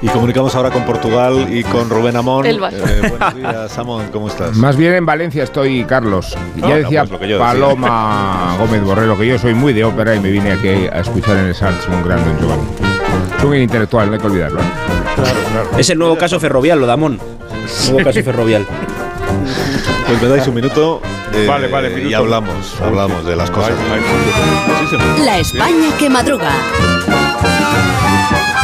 Y 0.03 0.09
comunicamos 0.09 0.55
ahora 0.55 0.71
con 0.71 0.85
Portugal 0.85 1.47
y 1.51 1.63
con 1.65 1.91
Rubén 1.91 2.17
Amón. 2.17 2.47
Eh, 2.47 2.59
buenos 2.59 3.35
días, 3.35 3.79
Amón, 3.79 4.09
¿cómo 4.13 4.29
estás? 4.29 4.57
Más 4.57 4.77
bien 4.77 4.95
en 4.95 5.05
Valencia 5.07 5.43
estoy, 5.45 5.85
Carlos. 5.85 6.37
No, 6.57 6.69
ya 6.69 6.75
no, 6.75 6.75
decía 6.77 7.01
pues 7.03 7.11
lo 7.13 7.19
que 7.19 7.29
yo 7.29 7.37
decía. 7.39 7.47
Paloma 7.53 8.57
Gómez 8.59 8.83
Borrero 8.83 9.19
que 9.19 9.27
yo 9.27 9.39
soy 9.39 9.55
muy 9.55 9.73
de 9.73 9.85
ópera 9.85 10.15
y 10.15 10.21
me 10.21 10.31
vine 10.31 10.53
aquí 10.53 10.69
a 10.69 11.01
escuchar 11.01 11.37
en 11.37 11.47
el 11.47 11.55
Salts 11.55 11.87
un 11.89 12.03
gran 12.03 12.25
Don 12.25 12.39
Giovanni. 12.39 12.63
Es 13.39 13.45
un 13.45 13.57
intelectual, 13.57 14.07
no 14.09 14.15
hay 14.15 14.21
que 14.21 14.27
olvidarlo. 14.27 14.61
Es 15.79 15.91
el 15.91 15.99
nuevo 15.99 16.17
caso 16.17 16.41
ferrovial, 16.41 16.81
lo 16.81 16.87
de 16.87 16.93
Amón. 16.93 17.21
Nuevo 17.91 18.05
caso 18.05 18.23
ferrovial. 18.23 18.67
Pues 20.07 20.23
me 20.23 20.29
dais 20.29 20.47
un 20.47 20.55
minuto. 20.55 21.01
eh, 21.33 21.47
Vale, 21.47 21.69
vale, 21.69 21.89
minuto. 21.91 22.09
Y 22.11 22.15
hablamos, 22.15 22.81
hablamos 22.83 23.25
de 23.25 23.37
las 23.37 23.51
cosas. 23.51 23.73
Sí. 24.91 24.97
La 25.25 25.39
España 25.39 25.89
que 25.99 26.09
madruga. 26.11 26.51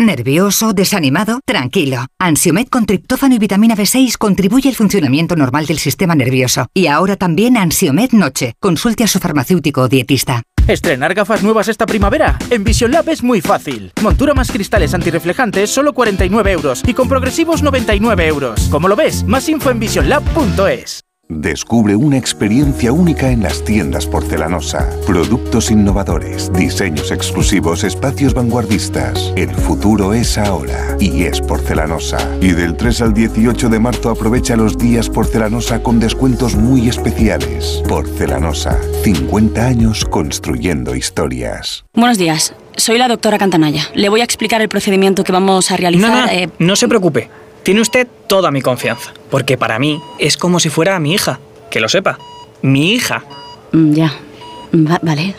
¿Nervioso? 0.00 0.74
¿Desanimado? 0.74 1.40
Tranquilo. 1.44 2.06
Ansiomed 2.20 2.68
con 2.68 2.86
triptófano 2.86 3.34
y 3.34 3.38
vitamina 3.38 3.74
B6 3.74 4.16
contribuye 4.16 4.68
al 4.68 4.76
funcionamiento 4.76 5.34
normal 5.34 5.66
del 5.66 5.80
sistema 5.80 6.14
nervioso. 6.14 6.68
Y 6.72 6.86
ahora 6.86 7.16
también 7.16 7.56
Ansiomed 7.56 8.12
Noche. 8.12 8.54
Consulte 8.60 9.02
a 9.02 9.08
su 9.08 9.18
farmacéutico 9.18 9.80
o 9.82 9.88
dietista. 9.88 10.44
¿Estrenar 10.68 11.14
gafas 11.14 11.42
nuevas 11.42 11.66
esta 11.66 11.84
primavera? 11.84 12.38
En 12.50 12.62
Vision 12.62 12.92
Lab 12.92 13.08
es 13.08 13.24
muy 13.24 13.40
fácil. 13.40 13.90
Montura 14.00 14.34
más 14.34 14.52
cristales 14.52 14.94
antirreflejantes, 14.94 15.70
solo 15.70 15.92
49 15.92 16.52
euros. 16.52 16.82
Y 16.86 16.94
con 16.94 17.08
progresivos, 17.08 17.64
99 17.64 18.26
euros. 18.28 18.68
¿Cómo 18.70 18.86
lo 18.86 18.94
ves? 18.94 19.24
Más 19.24 19.48
info 19.48 19.70
en 19.70 19.80
visionlab.es. 19.80 21.07
Descubre 21.30 21.94
una 21.94 22.16
experiencia 22.16 22.90
única 22.90 23.30
en 23.30 23.42
las 23.42 23.62
tiendas 23.62 24.06
porcelanosa. 24.06 24.88
Productos 25.06 25.70
innovadores, 25.70 26.50
diseños 26.54 27.10
exclusivos, 27.10 27.84
espacios 27.84 28.32
vanguardistas. 28.32 29.34
El 29.36 29.50
futuro 29.50 30.14
es 30.14 30.38
ahora 30.38 30.96
y 30.98 31.24
es 31.24 31.42
porcelanosa. 31.42 32.18
Y 32.40 32.52
del 32.52 32.78
3 32.78 33.02
al 33.02 33.12
18 33.12 33.68
de 33.68 33.78
marzo 33.78 34.08
aprovecha 34.08 34.56
los 34.56 34.78
días 34.78 35.10
porcelanosa 35.10 35.82
con 35.82 36.00
descuentos 36.00 36.56
muy 36.56 36.88
especiales. 36.88 37.82
Porcelanosa, 37.86 38.78
50 39.04 39.66
años 39.66 40.06
construyendo 40.06 40.94
historias. 40.94 41.84
Buenos 41.92 42.16
días, 42.16 42.54
soy 42.78 42.96
la 42.96 43.06
doctora 43.06 43.36
Cantanaya. 43.36 43.82
Le 43.94 44.08
voy 44.08 44.22
a 44.22 44.24
explicar 44.24 44.62
el 44.62 44.70
procedimiento 44.70 45.24
que 45.24 45.32
vamos 45.32 45.70
a 45.70 45.76
realizar. 45.76 46.10
No, 46.10 46.22
no, 46.22 46.32
eh, 46.32 46.48
no 46.58 46.74
se 46.74 46.88
preocupe. 46.88 47.28
Tiene 47.68 47.82
usted 47.82 48.08
toda 48.28 48.50
mi 48.50 48.62
confianza. 48.62 49.12
Porque 49.30 49.58
para 49.58 49.78
mí 49.78 50.00
es 50.18 50.38
como 50.38 50.58
si 50.58 50.70
fuera 50.70 50.98
mi 50.98 51.12
hija. 51.12 51.38
Que 51.70 51.80
lo 51.80 51.90
sepa. 51.90 52.18
Mi 52.62 52.92
hija. 52.92 53.22
mm, 53.72 53.92
ya. 53.92 54.10
Va- 54.74 54.98
vale. 55.02 55.34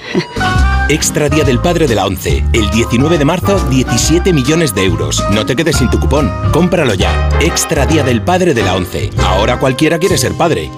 Extra 0.89 1.27
Día 1.27 1.43
del 1.43 1.57
Padre 1.57 1.87
de 1.87 1.95
la 1.95 2.05
ONCE. 2.05 2.43
El 2.53 2.69
19 2.69 3.17
de 3.17 3.25
marzo, 3.25 3.57
17 3.71 4.31
millones 4.31 4.75
de 4.75 4.85
euros. 4.85 5.23
No 5.31 5.43
te 5.43 5.55
quedes 5.55 5.77
sin 5.77 5.89
tu 5.89 5.99
cupón. 5.99 6.31
Cómpralo 6.53 6.93
ya. 6.93 7.29
Extra 7.41 7.87
Día 7.87 8.03
del 8.03 8.21
Padre 8.21 8.53
de 8.53 8.61
la 8.61 8.75
ONCE. 8.75 9.09
Ahora 9.23 9.57
cualquiera 9.57 9.97
quiere 9.97 10.19
ser 10.19 10.33
padre. 10.33 10.69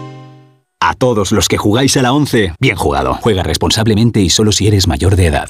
A 0.80 0.94
todos 0.94 1.34
los 1.34 1.50
que 1.50 1.58
jugáis 1.58 1.98
a 1.98 2.02
la 2.02 2.14
11, 2.14 2.54
bien 2.62 2.78
jugado. 2.78 3.16
Juega 3.16 3.44
responsablemente 3.44 4.22
y 4.22 4.30
solo 4.30 4.54
si 4.54 4.68
eres 4.68 4.88
mayor 4.88 5.18
de 5.18 5.26
edad. 5.26 5.50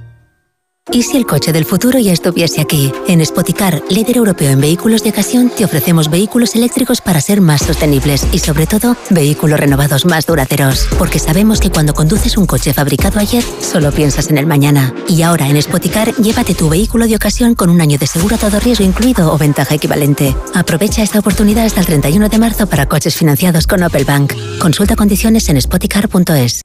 ¿Y 0.93 1.03
si 1.03 1.15
el 1.15 1.25
coche 1.25 1.53
del 1.53 1.63
futuro 1.63 1.99
ya 1.99 2.11
estuviese 2.11 2.59
aquí? 2.59 2.91
En 3.07 3.25
Spoticar, 3.25 3.81
líder 3.89 4.17
europeo 4.17 4.49
en 4.49 4.59
vehículos 4.59 5.03
de 5.03 5.11
ocasión, 5.11 5.49
te 5.49 5.63
ofrecemos 5.63 6.09
vehículos 6.09 6.53
eléctricos 6.55 6.99
para 6.99 7.21
ser 7.21 7.39
más 7.39 7.61
sostenibles 7.61 8.27
y, 8.33 8.39
sobre 8.39 8.67
todo, 8.67 8.97
vehículos 9.09 9.57
renovados 9.57 10.05
más 10.05 10.25
duraderos. 10.25 10.87
Porque 10.99 11.19
sabemos 11.19 11.61
que 11.61 11.71
cuando 11.71 11.93
conduces 11.93 12.37
un 12.37 12.45
coche 12.45 12.73
fabricado 12.73 13.21
ayer, 13.21 13.43
solo 13.61 13.93
piensas 13.93 14.29
en 14.29 14.37
el 14.37 14.47
mañana. 14.47 14.93
Y 15.07 15.21
ahora 15.21 15.47
en 15.47 15.61
Spoticar, 15.61 16.13
llévate 16.15 16.55
tu 16.55 16.67
vehículo 16.67 17.07
de 17.07 17.15
ocasión 17.15 17.55
con 17.55 17.69
un 17.69 17.79
año 17.79 17.97
de 17.97 18.07
seguro 18.07 18.35
a 18.35 18.39
todo 18.39 18.59
riesgo 18.59 18.83
incluido 18.83 19.31
o 19.33 19.37
ventaja 19.37 19.75
equivalente. 19.75 20.35
Aprovecha 20.53 21.03
esta 21.03 21.19
oportunidad 21.19 21.65
hasta 21.65 21.79
el 21.79 21.85
31 21.85 22.27
de 22.27 22.37
marzo 22.37 22.67
para 22.67 22.87
coches 22.87 23.15
financiados 23.15 23.65
con 23.65 23.81
Opel 23.81 24.03
Bank. 24.03 24.33
Consulta 24.59 24.97
condiciones 24.97 25.47
en 25.47 25.61
spoticar.es. 25.61 26.63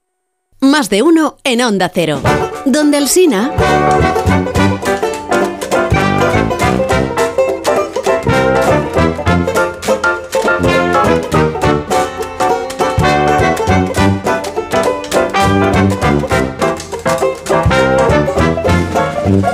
Más 0.60 0.90
de 0.90 1.02
uno 1.02 1.36
en 1.44 1.60
Onda 1.62 1.92
Cero. 1.94 2.20
Donde 2.66 2.96
Alsina. 2.98 3.52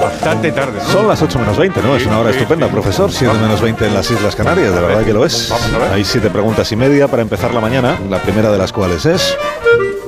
Bastante 0.01 0.53
tarde, 0.53 0.79
¿no? 0.79 0.93
Son 0.93 1.09
las 1.09 1.23
8 1.23 1.39
menos 1.39 1.57
20, 1.57 1.81
¿no? 1.83 1.97
Es 1.97 2.07
una 2.07 2.19
hora 2.19 2.31
Sí, 2.33 2.39
estupenda, 2.39 2.67
sí. 2.67 2.73
profesor. 2.73 3.11
7 3.11 3.35
menos 3.39 3.61
20 3.61 3.87
en 3.87 3.95
las 3.95 4.11
Islas 4.11 4.37
Canarias, 4.37 4.75
de 4.75 4.81
verdad 4.81 5.05
que 5.05 5.13
lo 5.13 5.25
es. 5.25 5.51
Hay 5.93 6.05
siete 6.05 6.31
preguntas 6.31 6.71
y 6.73 6.77
media 6.77 7.09
para 7.09 7.23
empezar 7.23 7.55
la 7.55 7.61
mañana. 7.61 7.99
La 8.11 8.19
primera 8.19 8.51
de 8.51 8.59
las 8.59 8.73
cuales 8.73 9.07
es. 9.07 9.35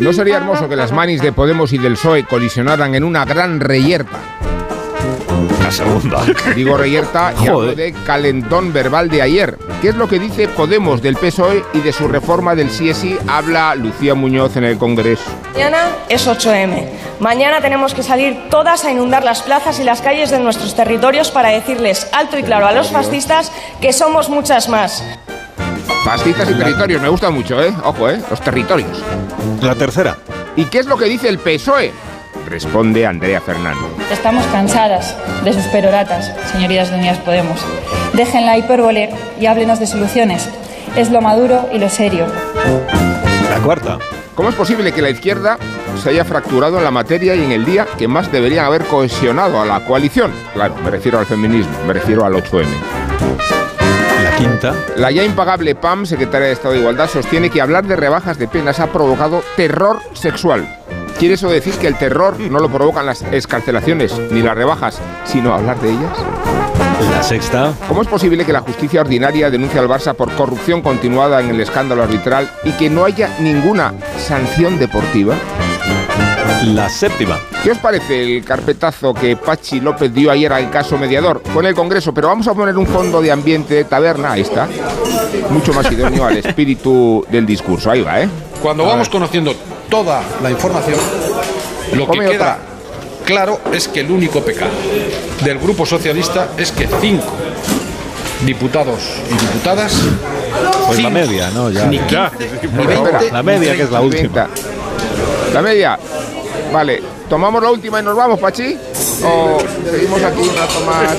¿No 0.00 0.12
sería 0.12 0.38
hermoso 0.38 0.68
que 0.68 0.76
las 0.76 0.92
manis 0.92 1.22
de 1.22 1.32
Podemos 1.32 1.72
y 1.72 1.78
del 1.78 1.94
PSOE 1.94 2.24
colisionaran 2.24 2.94
en 2.94 3.04
una 3.04 3.24
gran 3.24 3.60
reyerta? 3.60 4.18
La 5.62 5.70
segunda. 5.70 6.20
Digo 6.54 6.76
reyerta 6.76 7.32
y 7.42 7.46
hablo 7.46 7.74
de 7.74 7.92
calentón 8.04 8.72
verbal 8.72 9.08
de 9.08 9.22
ayer. 9.22 9.56
¿Qué 9.80 9.90
es 9.90 9.94
lo 9.94 10.08
que 10.08 10.18
dice 10.18 10.48
Podemos 10.48 11.00
del 11.00 11.16
PSOE 11.16 11.62
y 11.72 11.78
de 11.78 11.92
su 11.92 12.08
reforma 12.08 12.54
del 12.54 12.68
CSI? 12.68 13.18
Habla 13.28 13.74
Lucía 13.76 14.14
Muñoz 14.14 14.56
en 14.56 14.64
el 14.64 14.78
Congreso. 14.78 15.30
Mañana 15.52 15.88
es 16.08 16.26
8M. 16.26 16.88
Mañana 17.20 17.60
tenemos 17.60 17.94
que 17.94 18.02
salir 18.02 18.48
todas 18.50 18.84
a 18.84 18.90
inundar 18.90 19.22
las 19.22 19.42
plazas 19.42 19.78
y 19.78 19.84
las 19.84 20.02
calles 20.02 20.30
de 20.30 20.40
nuestros 20.40 20.74
territorios 20.74 21.30
para 21.30 21.50
decirles 21.50 22.08
alto 22.12 22.36
y 22.36 22.42
claro 22.42 22.66
a 22.66 22.72
los 22.72 22.90
fascistas 22.90 23.52
que 23.80 23.92
somos 23.92 24.28
muchas 24.28 24.68
más. 24.68 25.04
Fascistas 26.04 26.50
y 26.50 26.54
territorios, 26.54 27.00
me 27.00 27.08
gusta 27.08 27.30
mucho, 27.30 27.62
¿eh? 27.62 27.72
Ojo, 27.82 28.10
¿eh? 28.10 28.20
Los 28.28 28.40
territorios. 28.40 29.02
La 29.62 29.74
tercera. 29.74 30.16
¿Y 30.56 30.64
qué 30.66 30.78
es 30.78 30.86
lo 30.86 30.96
que 30.96 31.06
dice 31.06 31.28
el 31.28 31.38
PSOE? 31.38 31.92
Responde 32.48 33.06
Andrea 33.06 33.40
Fernando. 33.40 33.96
Estamos 34.10 34.44
cansadas 34.46 35.16
de 35.42 35.52
sus 35.52 35.64
peroratas, 35.64 36.32
señorías 36.52 36.90
de 36.90 36.96
Unidas 36.96 37.18
Podemos. 37.18 37.60
Dejen 38.12 38.46
la 38.46 38.58
hipérbole 38.58 39.10
y 39.40 39.46
háblenos 39.46 39.80
de 39.80 39.86
soluciones. 39.86 40.48
Es 40.94 41.10
lo 41.10 41.20
maduro 41.20 41.68
y 41.72 41.78
lo 41.78 41.88
serio. 41.88 42.26
La 43.50 43.58
cuarta. 43.60 43.98
¿Cómo 44.34 44.48
es 44.48 44.54
posible 44.54 44.92
que 44.92 45.00
la 45.00 45.10
izquierda 45.10 45.58
se 46.02 46.10
haya 46.10 46.24
fracturado 46.24 46.78
en 46.78 46.84
la 46.84 46.90
materia 46.90 47.34
y 47.36 47.44
en 47.44 47.52
el 47.52 47.64
día 47.64 47.86
que 47.96 48.08
más 48.08 48.30
deberían 48.30 48.66
haber 48.66 48.84
cohesionado 48.84 49.60
a 49.60 49.64
la 49.64 49.84
coalición? 49.84 50.32
Claro, 50.52 50.74
me 50.82 50.90
refiero 50.90 51.18
al 51.20 51.26
feminismo, 51.26 51.72
me 51.86 51.92
refiero 51.92 52.24
al 52.24 52.34
8M. 52.34 52.66
La 54.44 54.50
quinta. 54.50 54.74
La 54.96 55.10
ya 55.10 55.24
impagable 55.24 55.74
PAM, 55.74 56.06
secretaria 56.06 56.48
de 56.48 56.52
Estado 56.52 56.74
de 56.74 56.80
Igualdad, 56.80 57.08
sostiene 57.08 57.50
que 57.50 57.60
hablar 57.60 57.86
de 57.86 57.96
rebajas 57.96 58.38
de 58.38 58.48
penas 58.48 58.80
ha 58.80 58.88
provocado 58.88 59.42
terror 59.56 60.00
sexual. 60.12 60.66
¿Quiere 61.18 61.34
eso 61.34 61.48
decir 61.48 61.74
que 61.74 61.86
el 61.86 61.96
terror 61.96 62.38
no 62.38 62.58
lo 62.58 62.68
provocan 62.68 63.06
las 63.06 63.22
escarcelaciones 63.22 64.18
ni 64.30 64.42
las 64.42 64.56
rebajas, 64.56 65.00
sino 65.24 65.54
hablar 65.54 65.80
de 65.80 65.90
ellas? 65.90 66.18
La 67.10 67.22
sexta. 67.22 67.72
¿Cómo 67.88 68.02
es 68.02 68.08
posible 68.08 68.44
que 68.44 68.52
la 68.52 68.60
justicia 68.60 69.00
ordinaria 69.00 69.50
denuncie 69.50 69.78
al 69.78 69.88
Barça 69.88 70.14
por 70.14 70.32
corrupción 70.32 70.82
continuada 70.82 71.40
en 71.40 71.50
el 71.50 71.60
escándalo 71.60 72.02
arbitral 72.02 72.50
y 72.64 72.72
que 72.72 72.90
no 72.90 73.04
haya 73.04 73.30
ninguna 73.40 73.94
sanción 74.18 74.78
deportiva? 74.78 75.34
La 76.64 76.88
séptima. 76.88 77.38
¿Qué 77.64 77.70
os 77.70 77.78
parece 77.78 78.22
el 78.22 78.44
carpetazo 78.44 79.14
que 79.14 79.36
Pachi 79.36 79.80
López 79.80 80.12
dio 80.12 80.30
ayer 80.30 80.52
al 80.52 80.70
caso 80.70 80.98
mediador? 80.98 81.40
Con 81.42 81.64
el 81.64 81.74
Congreso, 81.74 82.12
pero 82.12 82.28
vamos 82.28 82.46
a 82.46 82.52
poner 82.52 82.76
un 82.76 82.86
fondo 82.86 83.22
de 83.22 83.32
ambiente 83.32 83.72
de 83.72 83.84
taberna, 83.84 84.32
ahí 84.32 84.42
está. 84.42 84.68
Mucho 85.48 85.72
más 85.72 85.90
idóneo 85.90 86.26
al 86.26 86.36
espíritu 86.36 87.24
del 87.30 87.46
discurso, 87.46 87.90
ahí 87.90 88.02
va, 88.02 88.20
¿eh? 88.20 88.28
Cuando 88.60 88.84
vamos 88.84 89.08
conociendo 89.08 89.54
toda 89.88 90.22
la 90.42 90.50
información, 90.50 90.98
lo 91.94 92.06
que 92.10 92.18
queda 92.18 92.58
claro 93.24 93.58
es 93.72 93.88
que 93.88 94.00
el 94.00 94.10
único 94.10 94.42
pecado 94.42 94.72
del 95.42 95.58
Grupo 95.58 95.86
Socialista 95.86 96.48
es 96.58 96.70
que 96.70 96.86
cinco 97.00 97.32
diputados 98.44 99.00
y 99.30 99.32
diputadas. 99.38 100.02
Pues 100.86 101.02
la 101.02 101.08
media, 101.08 101.50
¿no? 101.50 101.70
Ya. 101.70 101.86
Ni 101.86 101.98
Ya. 102.10 102.30
15, 102.30 102.50
ni 102.76 102.82
Espera, 102.82 103.10
20, 103.18 103.32
la 103.32 103.42
media, 103.42 103.74
que 103.74 103.82
es 103.84 103.90
la 103.90 104.00
30. 104.00 104.18
última. 104.18 104.48
La 105.54 105.62
media. 105.62 105.98
Vale, 106.74 107.00
¿tomamos 107.28 107.62
la 107.62 107.70
última 107.70 108.00
y 108.00 108.02
nos 108.02 108.16
vamos, 108.16 108.40
Pachi? 108.40 108.76
¿O 109.24 109.58
seguimos 109.88 110.20
aquí 110.24 110.40
un 110.40 110.56
rato 110.56 110.80
más? 110.84 111.16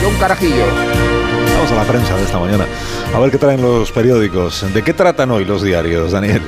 Yo 0.00 0.08
un 0.08 0.14
carajillo. 0.14 0.64
Vamos 1.56 1.72
a 1.72 1.74
la 1.74 1.82
prensa 1.82 2.16
de 2.16 2.22
esta 2.22 2.38
mañana. 2.38 2.66
A 3.12 3.18
ver 3.18 3.32
qué 3.32 3.38
traen 3.38 3.62
los 3.62 3.90
periódicos. 3.90 4.64
¿De 4.72 4.84
qué 4.84 4.92
tratan 4.92 5.32
hoy 5.32 5.44
los 5.44 5.60
diarios, 5.60 6.12
Daniel? 6.12 6.40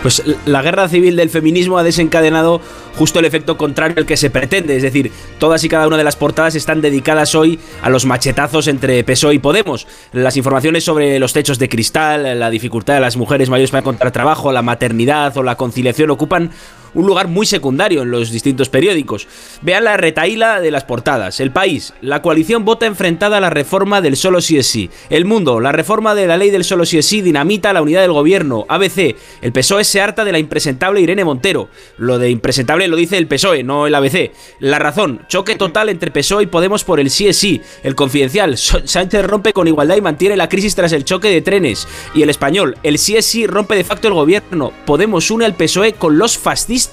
Pues 0.00 0.22
la 0.46 0.62
guerra 0.62 0.88
civil 0.88 1.14
del 1.16 1.28
feminismo 1.28 1.76
ha 1.76 1.82
desencadenado 1.82 2.62
justo 2.96 3.18
el 3.18 3.26
efecto 3.26 3.58
contrario 3.58 3.96
al 3.98 4.06
que 4.06 4.16
se 4.16 4.30
pretende, 4.30 4.76
es 4.76 4.82
decir, 4.82 5.12
todas 5.38 5.62
y 5.64 5.68
cada 5.68 5.86
una 5.86 5.98
de 5.98 6.04
las 6.04 6.16
portadas 6.16 6.54
están 6.54 6.80
dedicadas 6.80 7.34
hoy 7.34 7.58
a 7.82 7.90
los 7.90 8.06
machetazos 8.06 8.66
entre 8.66 9.04
PSOE 9.04 9.34
y 9.34 9.38
Podemos. 9.40 9.86
Las 10.12 10.38
informaciones 10.38 10.84
sobre 10.84 11.18
los 11.18 11.34
techos 11.34 11.58
de 11.58 11.68
cristal, 11.68 12.38
la 12.38 12.48
dificultad 12.48 12.94
de 12.94 13.00
las 13.00 13.16
mujeres 13.18 13.50
mayores 13.50 13.70
para 13.70 13.80
encontrar 13.80 14.10
trabajo, 14.10 14.52
la 14.52 14.62
maternidad 14.62 15.36
o 15.36 15.42
la 15.42 15.56
conciliación 15.56 16.10
ocupan 16.10 16.50
un 16.94 17.06
lugar 17.06 17.28
muy 17.28 17.46
secundario 17.46 18.02
en 18.02 18.10
los 18.10 18.30
distintos 18.30 18.68
periódicos. 18.68 19.26
Vean 19.62 19.84
la 19.84 19.96
retaíla 19.96 20.60
de 20.60 20.70
las 20.70 20.84
portadas. 20.84 21.40
El 21.40 21.50
País, 21.50 21.92
la 22.00 22.22
coalición 22.22 22.64
vota 22.64 22.86
enfrentada 22.86 23.38
a 23.38 23.40
la 23.40 23.50
reforma 23.50 24.00
del 24.00 24.16
solo 24.16 24.40
sí 24.40 24.58
es 24.58 24.66
sí. 24.66 24.90
El 25.10 25.24
Mundo, 25.24 25.60
la 25.60 25.72
reforma 25.72 26.14
de 26.14 26.26
la 26.26 26.36
ley 26.36 26.50
del 26.50 26.64
solo 26.64 26.86
sí 26.86 26.98
es 26.98 27.06
sí 27.06 27.20
dinamita 27.20 27.72
la 27.72 27.82
unidad 27.82 28.02
del 28.02 28.12
gobierno. 28.12 28.64
ABC, 28.68 29.16
el 29.42 29.52
PSOE 29.52 29.84
se 29.84 30.00
harta 30.00 30.24
de 30.24 30.32
la 30.32 30.38
impresentable 30.38 31.00
Irene 31.00 31.24
Montero. 31.24 31.68
Lo 31.98 32.18
de 32.18 32.30
impresentable 32.30 32.88
lo 32.88 32.96
dice 32.96 33.18
el 33.18 33.26
PSOE, 33.26 33.62
no 33.62 33.86
el 33.86 33.94
ABC. 33.94 34.32
La 34.60 34.78
razón, 34.78 35.22
choque 35.28 35.56
total 35.56 35.88
entre 35.88 36.10
PSOE 36.10 36.44
y 36.44 36.46
Podemos 36.46 36.84
por 36.84 37.00
el 37.00 37.10
sí 37.10 37.26
es 37.26 37.36
sí. 37.36 37.60
El 37.82 37.94
Confidencial, 37.94 38.56
Sánchez 38.58 39.24
rompe 39.26 39.52
con 39.52 39.68
igualdad 39.68 39.96
y 39.96 40.00
mantiene 40.00 40.36
la 40.36 40.48
crisis 40.48 40.74
tras 40.74 40.92
el 40.92 41.04
choque 41.04 41.28
de 41.28 41.42
trenes. 41.42 41.88
Y 42.14 42.22
el 42.22 42.30
Español, 42.30 42.76
el 42.82 42.98
sí 42.98 43.16
es 43.16 43.26
sí 43.26 43.46
rompe 43.46 43.74
de 43.74 43.84
facto 43.84 44.08
el 44.08 44.14
gobierno. 44.14 44.72
Podemos 44.86 45.30
une 45.30 45.44
al 45.44 45.56
PSOE 45.56 45.94
con 45.94 46.18
los 46.18 46.38
fascistas 46.38 46.83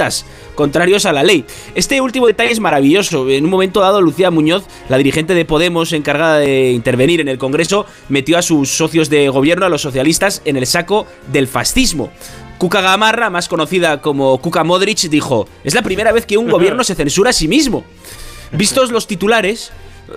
contrarios 0.56 1.06
a 1.06 1.14
la 1.14 1.24
ley. 1.24 1.46
Este 1.76 2.02
último 2.02 2.28
detalle 2.28 2.52
es 2.52 2.60
maravilloso. 2.60 3.30
En 3.30 3.46
un 3.46 3.50
momento 3.50 3.82
dado, 3.82 4.02
Lucía 4.02 4.32
Muñoz, 4.32 4.66
la 4.90 4.98
dirigente 4.98 5.34
de 5.34 5.46
Podemos 5.46 5.94
encargada 5.94 6.38
de 6.40 6.72
intervenir 6.72 7.22
en 7.22 7.28
el 7.28 7.38
Congreso, 7.38 7.86
metió 8.10 8.38
a 8.38 8.42
sus 8.42 8.70
socios 8.70 9.10
de 9.10 9.30
gobierno, 9.30 9.66
a 9.66 9.70
los 9.70 9.82
socialistas, 9.82 10.42
en 10.46 10.58
el 10.58 10.68
saco 10.68 11.08
del 11.32 11.48
fascismo. 11.48 12.12
Cuca 12.58 12.82
Gamarra, 12.82 13.30
más 13.30 13.48
conocida 13.48 14.02
como 14.02 14.38
Cuca 14.40 14.64
Modric, 14.64 15.10
dijo, 15.10 15.48
es 15.64 15.74
la 15.74 15.82
primera 15.82 16.12
vez 16.12 16.26
que 16.26 16.38
un 16.38 16.50
gobierno 16.50 16.84
se 16.86 16.96
censura 16.96 17.32
a 17.32 17.34
sí 17.34 17.48
mismo. 17.48 17.84
Vistos 18.52 18.92
los 18.92 19.08
titulares, 19.08 19.72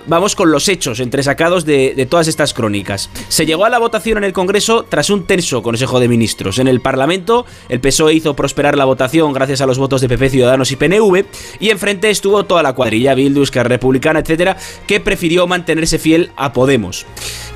vamos 0.07 0.35
con 0.35 0.51
los 0.51 0.67
hechos 0.69 0.99
entresacados 0.99 1.65
de, 1.65 2.07
todas 2.09 2.27
estas 2.27 2.53
crónicas. 2.53 3.09
Se 3.27 3.45
llegó 3.45 3.65
a 3.65 3.69
la 3.69 3.79
votación 3.79 4.17
en 4.17 4.23
el 4.23 4.33
Congreso 4.33 4.85
tras 4.87 5.09
un 5.09 5.25
tenso 5.25 5.61
Consejo 5.61 5.99
de 5.99 6.07
Ministros. 6.07 6.59
En 6.59 6.67
el 6.67 6.81
Parlamento, 6.81 7.45
el 7.69 7.79
PSOE 7.79 8.13
hizo 8.13 8.35
prosperar 8.35 8.77
la 8.77 8.85
votación 8.85 9.33
gracias 9.33 9.61
a 9.61 9.65
los 9.65 9.77
votos 9.77 10.01
de 10.01 10.09
PP, 10.09 10.29
Ciudadanos 10.29 10.71
y 10.71 10.75
PNV, 10.75 11.25
y 11.59 11.69
enfrente 11.69 12.09
estuvo 12.09 12.45
toda 12.45 12.63
la 12.63 12.73
cuadrilla, 12.73 13.15
Bildu, 13.15 13.45
Republicana, 13.63 14.19
etcétera, 14.19 14.57
que 14.87 14.99
prefirió 14.99 15.47
mantenerse 15.47 15.99
fiel 15.99 16.31
a 16.35 16.53
Podemos. 16.53 17.05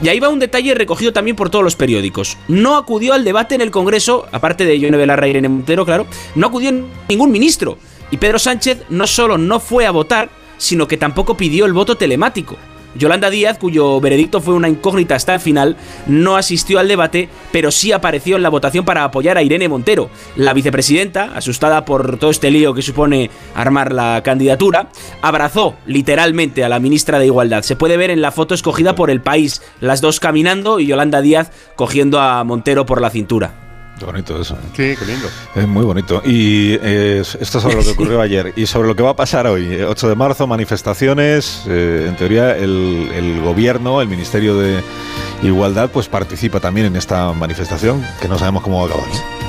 Y 0.02 0.10
ahí 0.10 0.20
va 0.20 0.30
un 0.30 0.40
detalle 0.40 0.74
recogido 0.76 1.14
también 1.14 1.36
por 1.36 1.50
todos 1.50 1.64
los 1.64 1.76
periódicos. 1.76 2.38
No 2.48 2.78
acudió 2.78 3.14
al 3.14 3.24
debate 3.24 3.56
en 3.56 3.62
el 3.62 3.72
Congreso, 3.72 4.28
aparte 4.32 4.66
de 4.66 4.80
Yone 4.80 4.98
Belarra 4.98 5.28
y 5.28 5.32
Irene 5.32 5.50
Montero, 5.50 5.86
claro, 5.86 6.08
no 6.36 6.48
acudió 6.48 6.72
ningún 7.08 7.32
ministro. 7.32 7.78
Y 8.12 8.18
Pedro 8.18 8.40
Sánchez 8.40 8.86
no 8.90 9.06
solo 9.06 9.38
no 9.38 9.60
fue 9.60 9.86
a 9.86 9.92
votar, 9.92 10.30
sino 10.60 10.88
que 10.88 10.98
tampoco 10.98 11.36
pidió 11.36 11.66
el 11.66 11.74
voto 11.74 11.96
telemático. 11.96 12.58
Yolanda 12.96 13.30
Díaz, 13.30 13.58
cuyo 13.60 14.00
veredicto 14.00 14.42
fue 14.42 14.56
una 14.56 14.70
incógnita 14.70 15.16
hasta 15.16 15.36
el 15.36 15.40
final, 15.40 15.78
no 16.08 16.38
asistió 16.38 16.80
al 16.80 16.88
debate, 16.88 17.30
pero 17.52 17.72
sí 17.72 17.92
apareció 17.92 18.36
en 18.36 18.42
la 18.42 18.50
votación 18.50 18.84
para 18.84 19.04
apoyar 19.04 19.38
a 19.38 19.44
Irene 19.44 19.70
Montero. 19.70 20.10
La 20.36 20.54
vicepresidenta, 20.54 21.32
asustada 21.36 21.86
por 21.86 22.18
todo 22.18 22.32
este 22.32 22.50
lío 22.50 22.74
que 22.74 22.82
supone 22.82 23.30
armar 23.54 23.94
la 23.94 24.22
candidatura, 24.24 24.90
abrazó 25.22 25.76
literalmente 25.86 26.64
a 26.64 26.70
la 26.70 26.80
ministra 26.80 27.20
de 27.20 27.28
Igualdad. 27.28 27.62
Se 27.62 27.76
puede 27.76 27.98
ver 27.98 28.10
en 28.10 28.22
la 28.22 28.32
foto 28.32 28.56
escogida 28.56 28.96
por 28.96 29.12
el 29.12 29.22
país, 29.22 29.62
las 29.82 30.02
dos 30.02 30.20
caminando 30.20 30.80
y 30.80 30.88
Yolanda 30.88 31.22
Díaz 31.22 31.52
cogiendo 31.76 32.20
a 32.20 32.44
Montero 32.44 32.86
por 32.88 33.02
la 33.02 33.12
cintura. 33.12 33.69
Qué 34.00 34.06
bonito 34.06 34.42
eso. 34.42 34.58
Sí, 34.76 34.96
qué 34.98 35.06
lindo. 35.06 35.28
Es 35.56 35.68
muy 35.68 35.84
bonito. 35.86 36.22
Y 36.26 36.74
eh, 36.82 37.20
esto 37.22 37.58
es 37.58 37.64
sobre 37.64 37.76
lo 37.76 37.84
que 37.84 37.90
ocurrió 37.92 38.22
ayer. 38.22 38.54
Y 38.56 38.66
sobre 38.66 38.88
lo 38.88 38.96
que 38.96 39.04
va 39.04 39.12
a 39.12 39.16
pasar 39.16 39.46
hoy. 39.48 39.66
Eh, 39.74 39.86
8 39.86 40.10
de 40.10 40.16
marzo, 40.16 40.48
manifestaciones. 40.48 41.64
eh, 41.68 42.06
en 42.08 42.16
teoría, 42.16 42.56
el, 42.58 43.12
el 43.14 43.42
gobierno, 43.42 44.02
el 44.02 44.08
Ministerio 44.08 44.58
de 44.58 44.82
Igualdad, 45.44 45.90
pues 45.92 46.08
participa 46.08 46.60
también 46.60 46.88
en 46.88 46.96
esta 46.96 47.32
manifestación, 47.34 48.04
que 48.22 48.28
no 48.28 48.38
sabemos 48.40 48.64
cómo 48.64 48.78
va 48.78 48.84
a 48.84 48.88
acabar. 48.88 49.49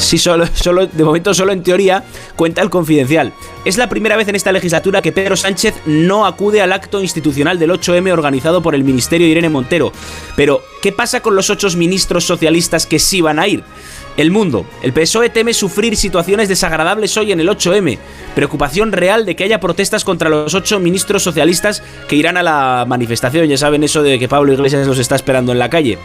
Sí, 0.00 0.16
solo, 0.16 0.46
solo, 0.54 0.86
de 0.86 1.04
momento 1.04 1.34
solo 1.34 1.52
en 1.52 1.62
teoría 1.62 2.02
cuenta 2.34 2.62
el 2.62 2.70
confidencial. 2.70 3.32
Es 3.66 3.76
la 3.76 3.88
primera 3.88 4.16
vez 4.16 4.26
en 4.28 4.34
esta 4.34 4.50
legislatura 4.50 5.02
que 5.02 5.12
Pedro 5.12 5.36
Sánchez 5.36 5.74
no 5.84 6.26
acude 6.26 6.62
al 6.62 6.72
acto 6.72 7.00
institucional 7.02 7.58
del 7.58 7.70
8M 7.70 8.10
organizado 8.10 8.62
por 8.62 8.74
el 8.74 8.82
Ministerio 8.82 9.28
Irene 9.28 9.50
Montero. 9.50 9.92
Pero, 10.36 10.62
¿qué 10.80 10.90
pasa 10.90 11.20
con 11.20 11.36
los 11.36 11.50
ocho 11.50 11.68
ministros 11.76 12.24
socialistas 12.24 12.86
que 12.86 12.98
sí 12.98 13.20
van 13.20 13.38
a 13.38 13.46
ir? 13.46 13.62
El 14.20 14.30
mundo. 14.30 14.66
El 14.82 14.92
PSOE 14.92 15.30
teme 15.30 15.54
sufrir 15.54 15.96
situaciones 15.96 16.46
desagradables 16.46 17.16
hoy 17.16 17.32
en 17.32 17.40
el 17.40 17.48
8M. 17.48 17.96
Preocupación 18.34 18.92
real 18.92 19.24
de 19.24 19.34
que 19.34 19.44
haya 19.44 19.60
protestas 19.60 20.04
contra 20.04 20.28
los 20.28 20.52
ocho 20.52 20.78
ministros 20.78 21.22
socialistas 21.22 21.82
que 22.06 22.16
irán 22.16 22.36
a 22.36 22.42
la 22.42 22.84
manifestación. 22.86 23.46
Ya 23.46 23.56
saben 23.56 23.82
eso 23.82 24.02
de 24.02 24.18
que 24.18 24.28
Pablo 24.28 24.52
Iglesias 24.52 24.86
los 24.86 24.98
está 24.98 25.16
esperando 25.16 25.52
en 25.52 25.58
la 25.58 25.70
calle. 25.70 25.96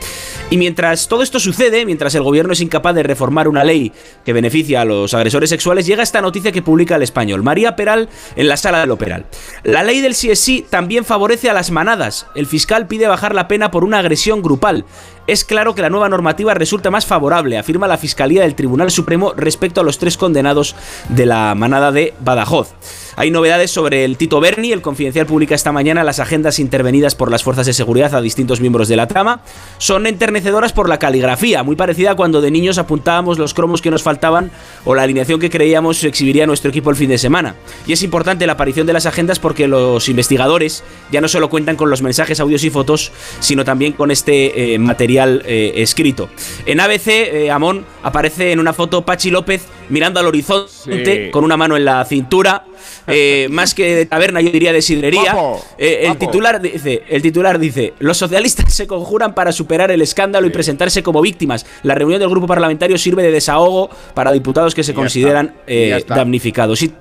Y 0.50 0.56
mientras 0.56 1.10
todo 1.10 1.24
esto 1.24 1.42
sucede, 1.42 1.86
mientras 1.86 2.16
el 2.16 2.24
gobierno 2.24 2.54
es 2.54 2.62
incapaz 2.62 2.96
de 2.96 3.04
reformar 3.04 3.50
una 3.50 3.66
ley 3.66 3.92
que 4.24 4.32
beneficia 4.32 4.80
a 4.80 4.86
los 4.86 5.14
agresores 5.14 5.50
sexuales, 5.50 5.86
llega 5.86 6.02
esta 6.02 6.22
noticia 6.22 6.54
que 6.54 6.62
publica 6.62 6.96
el 6.96 7.04
español. 7.04 7.44
María 7.44 7.76
Peral 7.76 8.08
en 8.38 8.48
la 8.48 8.56
sala 8.56 8.80
del 8.80 8.92
Operal. 8.92 9.26
La 9.64 9.84
ley 9.84 10.00
del 10.00 10.16
sí 10.16 10.32
es 10.32 10.40
sí 10.40 10.66
también 10.70 11.04
favorece 11.04 11.50
a 11.50 11.54
las 11.54 11.70
manadas. 11.70 12.28
El 12.34 12.46
fiscal 12.46 12.88
pide 12.88 13.08
bajar 13.08 13.36
la 13.36 13.50
pena 13.50 13.72
por 13.72 13.84
una 13.84 14.00
agresión 14.00 14.42
grupal. 14.42 14.86
Es 15.28 15.44
claro 15.44 15.74
que 15.74 15.82
la 15.82 15.90
nueva 15.90 16.08
normativa 16.08 16.54
resulta 16.54 16.92
más 16.92 17.08
favorable, 17.08 17.58
afirma 17.58 17.88
la 17.88 17.98
Fiscalía 17.98 18.44
del 18.44 18.54
Tribunal 18.54 18.92
Supremo 18.92 19.34
respecto 19.36 19.82
a 19.82 19.84
los 19.84 19.98
tres 19.98 20.18
condenados 20.18 20.76
de 21.10 21.26
la 21.26 21.56
manada 21.56 21.92
de 21.92 22.14
Badajoz. 22.20 22.74
Hay 23.16 23.32
novedades 23.32 23.72
sobre 23.72 24.06
el 24.06 24.18
Tito 24.18 24.40
Berni, 24.40 24.72
el 24.72 24.84
Confidencial 24.84 25.26
publica 25.26 25.56
esta 25.56 25.72
mañana 25.72 26.04
las 26.04 26.20
agendas 26.20 26.60
intervenidas 26.60 27.16
por 27.16 27.32
las 27.32 27.44
fuerzas 27.44 27.66
de 27.66 27.74
seguridad 27.74 28.14
a 28.14 28.22
distintos 28.22 28.60
miembros 28.62 28.88
de 28.88 28.98
la 28.98 29.08
trama. 29.08 29.42
Son 29.80 30.06
enternecedoras 30.06 30.74
por 30.74 30.90
la 30.90 31.00
caligrafía, 31.00 31.64
muy 31.64 31.76
parecida 31.76 32.12
a 32.12 32.16
cuando 32.16 32.42
de 32.42 32.52
niños 32.52 32.78
apuntábamos 32.78 33.40
los 33.40 33.56
cromos 33.56 33.82
que 33.82 33.90
nos 33.90 34.04
faltaban 34.04 34.52
o 34.84 34.94
la 34.94 35.04
alineación 35.04 35.40
que 35.40 35.50
creíamos 35.50 36.04
exhibiría 36.04 36.46
nuestro 36.46 36.70
equipo 36.70 36.92
el 36.92 36.98
fin 36.98 37.10
de 37.10 37.18
semana. 37.18 37.56
Y 37.88 37.94
es 37.94 38.04
importante 38.04 38.46
la 38.46 38.54
aparición 38.54 38.86
de 38.86 38.94
las 38.94 39.08
agendas 39.08 39.40
porque 39.40 39.68
los 39.68 40.08
investigadores 40.08 40.84
ya 41.10 41.22
no 41.22 41.30
solo 41.30 41.50
cuentan 41.50 41.78
con 41.78 41.90
los 41.90 42.04
mensajes, 42.04 42.40
audios 42.42 42.64
y 42.66 42.70
fotos, 42.70 43.12
sino 43.40 43.64
también 43.64 43.94
con 43.94 44.12
este 44.12 44.74
eh, 44.74 44.78
material 44.78 45.15
eh, 45.18 45.74
escrito. 45.78 46.30
En 46.66 46.80
ABC, 46.80 47.08
eh, 47.08 47.52
Amón 47.52 47.86
aparece 48.04 48.52
en 48.52 48.60
una 48.60 48.74
foto 48.74 49.06
Pachi 49.06 49.30
López 49.32 49.64
mirando 49.90 50.20
al 50.20 50.28
horizonte 50.28 51.26
Sí. 51.26 51.32
con 51.32 51.44
una 51.44 51.58
mano 51.58 51.76
en 51.78 51.86
la 51.86 52.04
cintura. 52.06 52.66
eh, 53.08 53.48
más 53.52 53.74
que 53.74 53.96
de 53.96 54.06
taberna, 54.06 54.42
yo 54.42 54.52
diría 54.52 54.72
de 54.74 54.82
sidrería. 54.82 55.34
Guapo, 55.34 55.64
Eh, 55.78 56.00
el, 56.02 56.08
guapo. 56.08 56.20
titular 56.26 56.62
dice, 56.62 57.04
el 57.10 57.22
titular 57.22 57.60
dice: 57.60 57.94
Los 58.00 58.18
socialistas 58.18 58.74
se 58.74 58.88
conjuran 58.88 59.34
para 59.34 59.52
superar 59.52 59.92
el 59.92 60.02
escándalo 60.02 60.48
y 60.48 60.50
presentarse 60.52 61.02
como 61.04 61.22
víctimas. 61.22 61.66
La 61.84 61.96
reunión 61.96 62.20
del 62.20 62.30
grupo 62.30 62.48
parlamentario 62.48 62.98
sirve 62.98 63.24
de 63.24 63.32
desahogo 63.32 63.90
para 64.14 64.32
diputados 64.32 64.76
que 64.76 64.84
se 64.84 64.92
ya 64.92 64.96
consideran 64.96 65.56
está, 65.66 65.72
eh, 65.72 66.04
damnificados. 66.08 66.82
Y, 66.84 66.94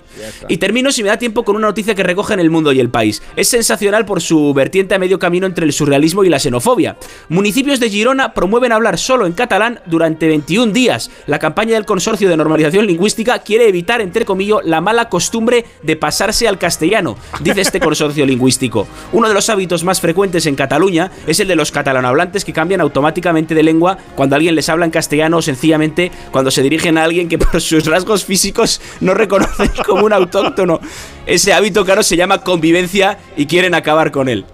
y 0.49 0.57
termino, 0.59 0.93
si 0.93 1.03
me 1.03 1.09
da 1.09 1.19
tiempo, 1.19 1.45
con 1.45 1.57
una 1.57 1.67
noticia 1.69 1.95
que 1.95 2.03
recoge 2.03 2.35
en 2.35 2.41
el 2.41 2.51
mundo 2.51 2.73
y 2.73 2.81
el 2.81 2.89
país. 2.91 3.23
Es 3.37 3.49
sensacional 3.49 4.05
por 4.07 4.21
su 4.21 4.55
vertiente 4.55 4.95
a 4.95 4.99
medio 4.99 5.19
camino 5.19 5.47
entre 5.47 5.65
el 5.67 5.73
surrealismo 5.73 6.25
y 6.25 6.29
la 6.29 6.39
xenofobia. 6.39 6.97
Municipios 7.29 7.81
de 7.81 7.91
Girona 7.91 8.33
promueven 8.35 8.73
hablar 8.73 8.99
solo 8.99 9.27
en 9.27 9.33
catalán 9.33 9.81
durante 9.87 10.29
21 10.29 10.73
días. 10.73 11.11
La 11.27 11.39
campaña 11.39 11.75
del 11.75 11.85
Consorcio 11.85 12.29
de 12.29 12.37
Normalización 12.37 12.74
Lingüística 12.83 13.39
quiere 13.41 13.69
evitar, 13.69 14.01
entre 14.01 14.25
comillas, 14.25 14.59
la 14.65 14.81
mala 14.81 15.09
costumbre 15.09 15.65
de 15.83 15.97
pasarse 15.97 16.49
al 16.49 16.59
castellano, 16.59 17.17
dice 17.41 17.61
este 17.61 17.81
consorcio 17.81 18.27
lingüístico. 18.27 18.87
Uno 19.13 19.29
de 19.29 19.35
los 19.35 19.49
hábitos 19.51 19.85
más 19.85 20.01
frecuentes 20.01 20.47
en 20.47 20.55
Cataluña 20.55 21.11
es 21.27 21.41
el 21.41 21.49
de 21.49 21.57
los 21.57 21.73
catalanohablantes 21.73 22.45
que 22.45 22.53
cambian 22.53 22.81
automáticamente 22.81 23.55
de 23.55 23.63
lengua 23.63 23.99
cuando 24.15 24.37
alguien 24.37 24.55
les 24.55 24.69
habla 24.69 24.85
en 24.85 24.91
castellano 24.91 25.39
o 25.39 25.43
sencillamente 25.43 26.11
cuando 26.31 26.51
se 26.51 26.63
dirigen 26.63 26.99
a 26.99 27.05
alguien 27.05 27.29
que 27.29 27.39
por 27.39 27.61
sus 27.61 27.87
rasgos 27.87 28.25
físicos 28.25 28.81
no 29.01 29.15
reconocen 29.15 29.71
como 29.87 30.05
un 30.05 30.13
autóctono. 30.13 30.81
Ese 31.27 31.53
hábito, 31.53 31.85
claro, 31.85 32.03
se 32.03 32.17
llama 32.17 32.39
convivencia 32.39 33.19
y 33.37 33.47
quieren 33.47 33.75
acabar 33.75 34.11
con 34.11 34.29
él. 34.29 34.45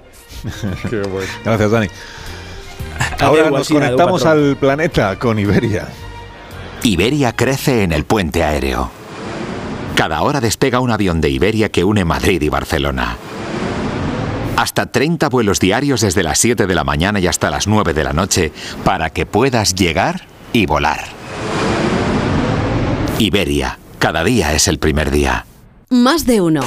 Gracias, 1.45 1.71
Dani. 1.71 1.89
Ahora 3.19 3.51
nos 3.51 3.69
conectamos 3.69 4.25
al 4.25 4.57
planeta 4.57 5.19
con 5.19 5.39
Iberia. 5.39 5.89
Iberia 6.83 7.33
crece 7.35 7.83
en 7.83 7.93
el 7.93 8.05
puente 8.05 8.43
aéreo. 8.43 8.91
Cada 9.95 10.23
hora 10.23 10.41
despega 10.41 10.81
un 10.81 10.91
avión 10.91 11.21
de 11.21 11.29
Iberia 11.29 11.71
que 11.71 11.85
une 11.85 12.05
Madrid 12.05 12.41
y 12.41 12.49
Barcelona. 12.49 13.19
Hasta 14.57 14.91
30 14.91 15.29
vuelos 15.29 15.61
diarios 15.61 16.01
desde 16.01 16.23
las 16.23 16.39
7 16.39 16.67
de 16.67 16.75
la 16.75 16.85
mañana 16.85 17.21
y 17.21 17.27
hasta 17.27 17.51
las 17.51 17.67
9 17.67 17.93
de 17.93 18.05
la 18.05 18.13
noche 18.13 18.53
para 18.85 19.11
que 19.11 19.27
puedas 19.27 19.75
llegar 19.75 20.23
y 20.53 20.67
volar. 20.67 21.05
Iberia, 23.19 23.79
cada 23.99 24.25
día 24.25 24.55
es 24.55 24.67
el 24.69 24.79
primer 24.79 25.11
día. 25.11 25.45
Más 25.91 26.25
de 26.25 26.41
uno. 26.41 26.63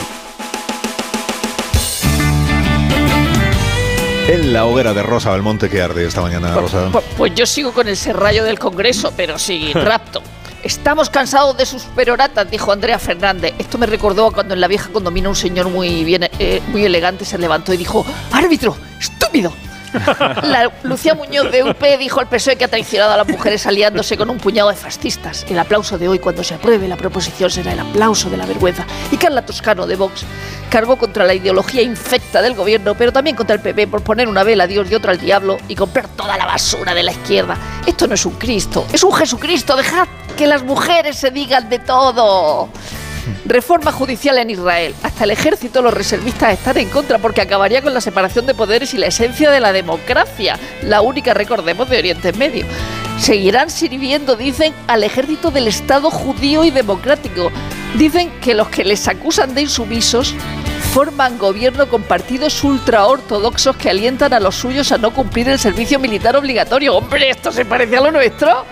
En 4.28 4.54
la 4.54 4.66
hoguera 4.66 4.94
de 4.94 5.04
Rosa 5.04 5.32
Belmonte 5.32 5.70
que 5.70 5.82
arde 5.82 6.06
esta 6.08 6.22
mañana, 6.22 6.54
Rosa. 6.54 6.88
Pues, 6.94 7.04
pues 7.18 7.36
yo 7.36 7.46
sigo 7.46 7.74
con 7.74 7.90
el 7.90 7.98
serrallo 7.98 8.46
del 8.46 8.58
Congreso, 8.58 9.14
pero 9.18 9.38
sí, 9.38 9.74
rapto. 9.76 10.22
Estamos 10.64 11.10
cansados 11.10 11.58
de 11.58 11.66
sus 11.66 11.84
peroratas, 11.84 12.50
dijo 12.50 12.72
Andrea 12.72 12.98
Fernández. 13.00 13.54
Esto 13.60 13.78
me 13.78 13.86
recordó 13.86 14.28
a 14.28 14.32
cuando 14.32 14.54
en 14.54 14.62
la 14.62 14.70
vieja 14.70 14.90
condomina 14.94 15.28
un 15.28 15.36
señor 15.36 15.68
muy 15.68 16.06
bien, 16.06 16.30
eh, 16.40 16.62
muy 16.68 16.86
elegante 16.86 17.26
se 17.26 17.38
levantó 17.38 17.74
y 17.74 17.78
dijo: 17.78 18.06
¡Árbitro! 18.32 18.78
¡Estúpido! 18.98 19.52
La 20.44 20.72
Lucía 20.84 21.14
Muñoz 21.14 21.52
de 21.52 21.64
UP 21.64 21.84
dijo 22.00 22.20
al 22.20 22.28
PSOE 22.28 22.56
que 22.56 22.66
ha 22.66 22.68
traicionado 22.68 23.14
a 23.14 23.18
las 23.18 23.28
mujeres 23.28 23.66
aliándose 23.68 24.18
con 24.18 24.30
un 24.30 24.38
puñado 24.38 24.70
de 24.70 24.76
fascistas. 24.76 25.46
El 25.50 25.60
aplauso 25.60 25.98
de 25.98 26.08
hoy, 26.08 26.20
cuando 26.20 26.44
se 26.44 26.56
apruebe 26.56 26.88
la 26.88 26.98
proposición, 26.98 27.50
será 27.50 27.74
el 27.74 27.80
aplauso 27.80 28.30
de 28.30 28.38
la 28.38 28.46
vergüenza. 28.46 28.86
Y 29.12 29.18
Carla 29.18 29.46
Toscano 29.46 29.86
de 29.86 29.96
Vox 29.96 30.26
cargó 30.74 30.96
contra 30.96 31.24
la 31.24 31.36
ideología 31.36 31.84
infecta 31.84 32.42
del 32.42 32.56
gobierno, 32.56 32.96
pero 32.96 33.12
también 33.12 33.36
contra 33.36 33.56
el 33.56 33.62
PP 33.62 33.86
por 33.86 34.02
poner 34.02 34.28
una 34.28 34.44
vela 34.44 34.64
a 34.64 34.68
Dios 34.68 34.90
y 34.90 34.96
otra 34.96 35.12
al 35.12 35.20
diablo 35.20 35.60
y 35.68 35.76
comprar 35.76 36.08
toda 36.08 36.36
la 36.36 36.48
basura 36.48 36.96
de 36.96 37.04
la 37.04 37.12
izquierda. 37.12 37.56
Esto 37.86 38.08
no 38.08 38.16
es 38.16 38.26
un 38.26 38.34
Cristo, 38.34 38.88
es 38.92 39.04
un 39.04 39.14
Jesucristo. 39.14 39.76
Dejad 39.76 40.08
que 40.36 40.48
las 40.48 40.64
mujeres 40.64 41.16
se 41.16 41.30
digan 41.30 41.70
de 41.70 41.78
todo. 41.78 42.70
Reforma 43.46 43.92
judicial 43.92 44.40
en 44.40 44.50
Israel. 44.50 44.96
Hasta 45.04 45.26
el 45.26 45.30
ejército, 45.30 45.84
los 45.84 45.94
reservistas 45.94 46.54
están 46.54 46.80
en 46.80 46.90
contra 46.90 47.20
porque 47.20 47.42
acabaría 47.42 47.84
con 47.84 47.94
la 47.94 48.02
separación 48.02 48.48
de 48.48 48.56
poderes 48.56 48.96
y 48.96 48.98
la 48.98 49.06
esencia 49.06 49.52
de 49.52 49.60
la 49.60 49.74
democracia, 49.74 50.58
la 50.82 51.02
única, 51.02 51.36
recordemos, 51.36 51.88
de 51.88 52.00
Oriente 52.00 52.34
Medio. 52.34 52.66
Seguirán 53.20 53.70
sirviendo, 53.70 54.36
dicen, 54.36 54.74
al 54.88 55.04
ejército 55.04 55.52
del 55.52 55.68
Estado 55.68 56.12
judío 56.12 56.64
y 56.66 56.72
democrático. 56.72 57.52
Dicen 57.98 58.32
que 58.42 58.54
los 58.54 58.68
que 58.70 58.84
les 58.84 59.08
acusan 59.08 59.54
de 59.54 59.62
insumisos 59.62 60.36
forman 60.94 61.38
gobierno 61.40 61.88
con 61.90 62.04
partidos 62.04 62.64
ultraortodoxos 62.64 63.76
que 63.78 63.90
alientan 63.90 64.34
a 64.34 64.40
los 64.40 64.56
suyos 64.56 64.92
a 64.92 64.98
no 64.98 65.12
cumplir 65.12 65.50
el 65.50 65.58
servicio 65.58 66.00
militar 66.00 66.36
obligatorio. 66.36 66.96
Hombre, 66.96 67.30
esto 67.30 67.52
se 67.52 67.66
parece 67.66 67.98
a 67.98 68.02
lo 68.02 68.12
nuestro. 68.12 68.66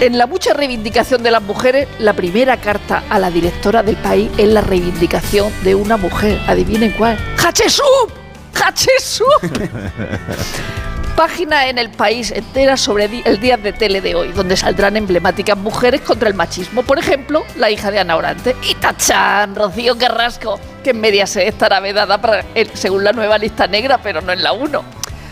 En 0.00 0.18
la 0.18 0.26
mucha 0.26 0.52
reivindicación 0.52 1.22
de 1.22 1.30
las 1.30 1.42
mujeres, 1.42 1.88
la 1.98 2.12
primera 2.12 2.58
carta 2.58 3.04
a 3.08 3.18
la 3.18 3.30
directora 3.30 3.82
del 3.82 3.96
país 3.96 4.30
es 4.36 4.48
la 4.48 4.60
reivindicación 4.60 5.50
de 5.62 5.74
una 5.74 5.96
mujer. 5.96 6.38
Adivinen 6.46 6.92
cuál. 6.92 7.18
¡Hachesub! 7.38 8.12
¡Hachesub! 8.52 9.26
Página 11.16 11.68
en 11.68 11.78
el 11.78 11.88
país 11.88 12.30
entera 12.30 12.76
sobre 12.76 13.22
el 13.24 13.40
día 13.40 13.56
de 13.56 13.72
tele 13.72 14.02
de 14.02 14.14
hoy, 14.14 14.32
donde 14.32 14.54
saldrán 14.54 14.98
emblemáticas 14.98 15.56
mujeres 15.56 16.02
contra 16.02 16.28
el 16.28 16.34
machismo. 16.34 16.82
Por 16.82 16.98
ejemplo, 16.98 17.42
la 17.56 17.70
hija 17.70 17.90
de 17.90 17.98
Ana 17.98 18.16
Orante. 18.16 18.54
Y 18.68 18.74
Tachán, 18.74 19.56
Rocío 19.56 19.96
Carrasco, 19.96 20.60
que 20.84 20.90
en 20.90 21.00
media 21.00 21.26
se 21.26 21.48
estará 21.48 21.80
vedada 21.80 22.20
para 22.20 22.44
según 22.74 23.02
la 23.02 23.14
nueva 23.14 23.38
lista 23.38 23.66
negra, 23.66 23.98
pero 24.02 24.20
no 24.20 24.30
en 24.30 24.42
la 24.42 24.52
1. 24.52 24.84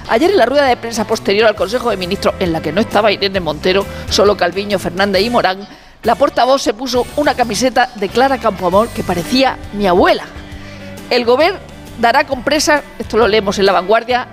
Ayer 0.08 0.30
en 0.30 0.38
la 0.38 0.46
rueda 0.46 0.64
de 0.64 0.78
prensa 0.78 1.06
posterior 1.06 1.46
al 1.46 1.54
Consejo 1.54 1.90
de 1.90 1.98
Ministros, 1.98 2.34
en 2.40 2.52
la 2.52 2.62
que 2.62 2.72
no 2.72 2.80
estaba 2.80 3.12
Irene 3.12 3.40
Montero, 3.40 3.84
solo 4.08 4.38
Calviño, 4.38 4.78
Fernández 4.78 5.20
y 5.20 5.28
Morán, 5.28 5.68
la 6.02 6.14
portavoz 6.14 6.62
se 6.62 6.72
puso 6.72 7.06
una 7.16 7.34
camiseta 7.34 7.90
de 7.96 8.08
Clara 8.08 8.38
Campoamor 8.38 8.88
que 8.88 9.04
parecía 9.04 9.58
mi 9.74 9.86
abuela. 9.86 10.24
El 11.10 11.26
gobierno 11.26 11.58
dará 12.00 12.26
compresas, 12.26 12.82
esto 12.98 13.18
lo 13.18 13.28
leemos 13.28 13.58
en 13.58 13.66
La 13.66 13.72
Vanguardia, 13.72 14.28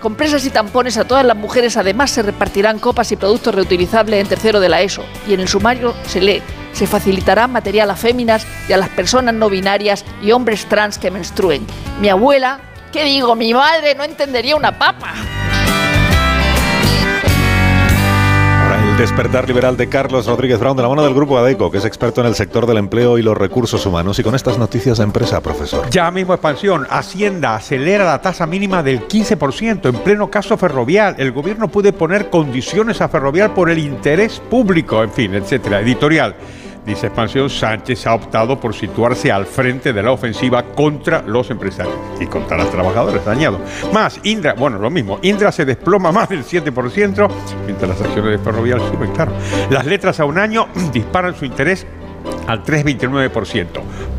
compresas 0.00 0.44
y 0.46 0.50
tampones 0.50 0.96
a 0.98 1.06
todas 1.06 1.24
las 1.24 1.36
mujeres. 1.36 1.76
Además, 1.76 2.10
se 2.10 2.22
repartirán 2.22 2.78
copas 2.78 3.12
y 3.12 3.16
productos 3.16 3.54
reutilizables 3.54 4.20
en 4.20 4.28
tercero 4.28 4.60
de 4.60 4.68
la 4.68 4.82
ESO. 4.82 5.04
Y 5.26 5.34
en 5.34 5.40
el 5.40 5.48
sumario 5.48 5.94
se 6.06 6.20
lee, 6.20 6.42
se 6.72 6.86
facilitará 6.86 7.46
material 7.46 7.90
a 7.90 7.96
féminas 7.96 8.46
y 8.68 8.72
a 8.72 8.76
las 8.76 8.88
personas 8.90 9.34
no 9.34 9.48
binarias 9.48 10.04
y 10.22 10.32
hombres 10.32 10.66
trans 10.66 10.98
que 10.98 11.10
menstruen. 11.10 11.66
Mi 12.00 12.08
abuela, 12.08 12.60
¿qué 12.92 13.04
digo? 13.04 13.34
Mi 13.34 13.52
madre 13.54 13.94
no 13.94 14.04
entendería 14.04 14.56
una 14.56 14.78
papa. 14.78 15.14
Despertar 18.96 19.46
liberal 19.46 19.76
de 19.76 19.88
Carlos 19.88 20.26
Rodríguez 20.26 20.58
Brown 20.58 20.76
de 20.76 20.82
la 20.82 20.88
mano 20.88 21.04
del 21.04 21.12
grupo 21.12 21.36
ADECO, 21.36 21.70
que 21.70 21.78
es 21.78 21.84
experto 21.84 22.22
en 22.22 22.28
el 22.28 22.34
sector 22.34 22.66
del 22.66 22.78
empleo 22.78 23.18
y 23.18 23.22
los 23.22 23.36
recursos 23.36 23.84
humanos. 23.84 24.18
Y 24.18 24.22
con 24.22 24.34
estas 24.34 24.56
noticias 24.58 24.98
de 24.98 25.04
empresa, 25.04 25.42
profesor. 25.42 25.88
Ya 25.90 26.10
mismo 26.10 26.32
expansión. 26.32 26.86
Hacienda 26.88 27.56
acelera 27.56 28.06
la 28.06 28.22
tasa 28.22 28.46
mínima 28.46 28.82
del 28.82 29.06
15% 29.06 29.88
en 29.88 29.96
pleno 29.96 30.30
caso 30.30 30.56
ferrovial. 30.56 31.14
El 31.18 31.32
gobierno 31.32 31.68
puede 31.68 31.92
poner 31.92 32.30
condiciones 32.30 33.02
a 33.02 33.08
ferrovial 33.08 33.52
por 33.52 33.68
el 33.68 33.78
interés 33.78 34.40
público, 34.48 35.02
en 35.02 35.10
fin, 35.10 35.34
etcétera. 35.34 35.80
Editorial. 35.80 36.34
Dice 36.86 37.08
Expansión, 37.08 37.50
Sánchez 37.50 38.06
ha 38.06 38.14
optado 38.14 38.60
por 38.60 38.72
situarse 38.72 39.32
al 39.32 39.44
frente 39.44 39.92
de 39.92 40.02
la 40.04 40.12
ofensiva 40.12 40.62
contra 40.62 41.20
los 41.20 41.50
empresarios 41.50 41.96
y 42.20 42.26
contra 42.26 42.56
los 42.56 42.70
trabajadores 42.70 43.24
dañados. 43.24 43.60
Más, 43.92 44.20
Indra, 44.22 44.54
bueno, 44.54 44.78
lo 44.78 44.88
mismo, 44.88 45.18
Indra 45.22 45.50
se 45.50 45.64
desploma 45.64 46.12
más 46.12 46.28
del 46.28 46.44
7%, 46.44 47.28
mientras 47.66 47.88
las 47.88 48.00
acciones 48.00 48.30
de 48.30 48.38
Ferrovial 48.38 48.80
suben, 48.80 49.10
claro. 49.10 49.32
Las 49.68 49.84
letras 49.84 50.20
a 50.20 50.24
un 50.26 50.38
año 50.38 50.68
disparan 50.92 51.34
su 51.34 51.44
interés 51.44 51.84
al 52.46 52.62
3,29%. 52.62 53.66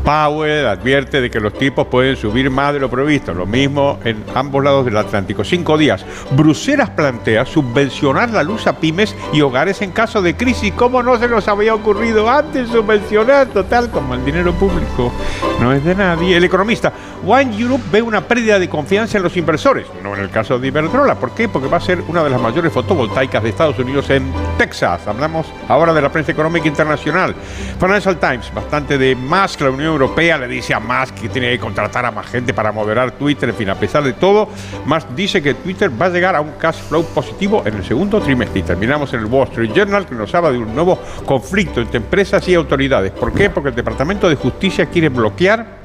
Powell 0.04 0.66
advierte 0.66 1.20
de 1.20 1.30
que 1.30 1.40
los 1.40 1.52
tipos 1.52 1.86
pueden 1.88 2.16
subir 2.16 2.50
más 2.50 2.72
de 2.72 2.80
lo 2.80 2.88
previsto, 2.88 3.34
lo 3.34 3.46
mismo 3.46 3.98
en 4.04 4.24
ambos 4.34 4.64
lados 4.64 4.84
del 4.84 4.96
Atlántico. 4.96 5.44
Cinco 5.44 5.76
días. 5.76 6.04
Bruselas 6.30 6.90
plantea 6.90 7.44
subvencionar 7.44 8.30
la 8.30 8.42
luz 8.42 8.66
a 8.66 8.78
pymes 8.78 9.14
y 9.32 9.40
hogares 9.40 9.82
en 9.82 9.90
caso 9.90 10.22
de 10.22 10.36
crisis. 10.36 10.72
¿Cómo 10.74 11.02
no 11.02 11.18
se 11.18 11.28
nos 11.28 11.46
había 11.48 11.74
ocurrido 11.74 12.30
antes 12.30 12.68
subvencionar? 12.68 13.48
Total, 13.48 13.90
como 13.90 14.14
el 14.14 14.24
dinero 14.24 14.52
público 14.54 15.12
no 15.60 15.72
es 15.72 15.84
de 15.84 15.94
nadie. 15.94 16.36
El 16.36 16.44
economista 16.44 16.92
One 17.26 17.58
Europe 17.58 17.84
ve 17.90 18.02
una 18.02 18.20
pérdida 18.22 18.58
de 18.58 18.68
confianza 18.68 19.18
en 19.18 19.24
los 19.24 19.36
inversores, 19.36 19.86
no 20.02 20.14
en 20.14 20.20
el 20.20 20.30
caso 20.30 20.58
de 20.58 20.68
Iberdrola. 20.68 21.16
¿Por 21.16 21.32
qué? 21.32 21.48
Porque 21.48 21.68
va 21.68 21.78
a 21.78 21.80
ser 21.80 22.02
una 22.08 22.22
de 22.22 22.30
las 22.30 22.40
mayores 22.40 22.72
fotovoltaicas 22.72 23.42
de 23.42 23.48
Estados 23.48 23.78
Unidos 23.78 24.08
en 24.10 24.32
Texas. 24.56 25.06
Hablamos 25.06 25.46
ahora 25.68 25.92
de 25.92 26.00
la 26.00 26.10
prensa 26.10 26.32
económica 26.32 26.68
internacional. 26.68 27.34
Financial 27.78 28.17
Times, 28.18 28.52
bastante 28.54 28.98
de 28.98 29.14
Musk, 29.14 29.60
la 29.60 29.70
Unión 29.70 29.92
Europea 29.92 30.38
le 30.38 30.48
dice 30.48 30.74
a 30.74 30.80
Musk 30.80 31.14
que 31.14 31.28
tiene 31.28 31.50
que 31.50 31.58
contratar 31.58 32.04
a 32.04 32.10
más 32.10 32.26
gente 32.26 32.52
para 32.52 32.72
moderar 32.72 33.12
Twitter, 33.12 33.48
en 33.48 33.54
fin, 33.54 33.70
a 33.70 33.74
pesar 33.74 34.02
de 34.02 34.12
todo, 34.12 34.48
Musk 34.84 35.08
dice 35.10 35.42
que 35.42 35.54
Twitter 35.54 35.90
va 35.90 36.06
a 36.06 36.08
llegar 36.10 36.36
a 36.36 36.40
un 36.40 36.52
cash 36.58 36.80
flow 36.88 37.04
positivo 37.14 37.62
en 37.64 37.74
el 37.74 37.84
segundo 37.84 38.20
trimestre. 38.20 38.60
Y 38.60 38.62
terminamos 38.62 39.12
en 39.14 39.20
el 39.20 39.26
Wall 39.26 39.48
Street 39.48 39.72
Journal 39.74 40.06
que 40.06 40.14
nos 40.14 40.34
habla 40.34 40.52
de 40.52 40.58
un 40.58 40.74
nuevo 40.74 40.98
conflicto 41.24 41.80
entre 41.80 41.98
empresas 41.98 42.46
y 42.48 42.54
autoridades. 42.54 43.12
¿Por 43.12 43.32
qué? 43.32 43.50
Porque 43.50 43.70
el 43.70 43.74
Departamento 43.74 44.28
de 44.28 44.36
Justicia 44.36 44.86
quiere 44.86 45.08
bloquear 45.08 45.78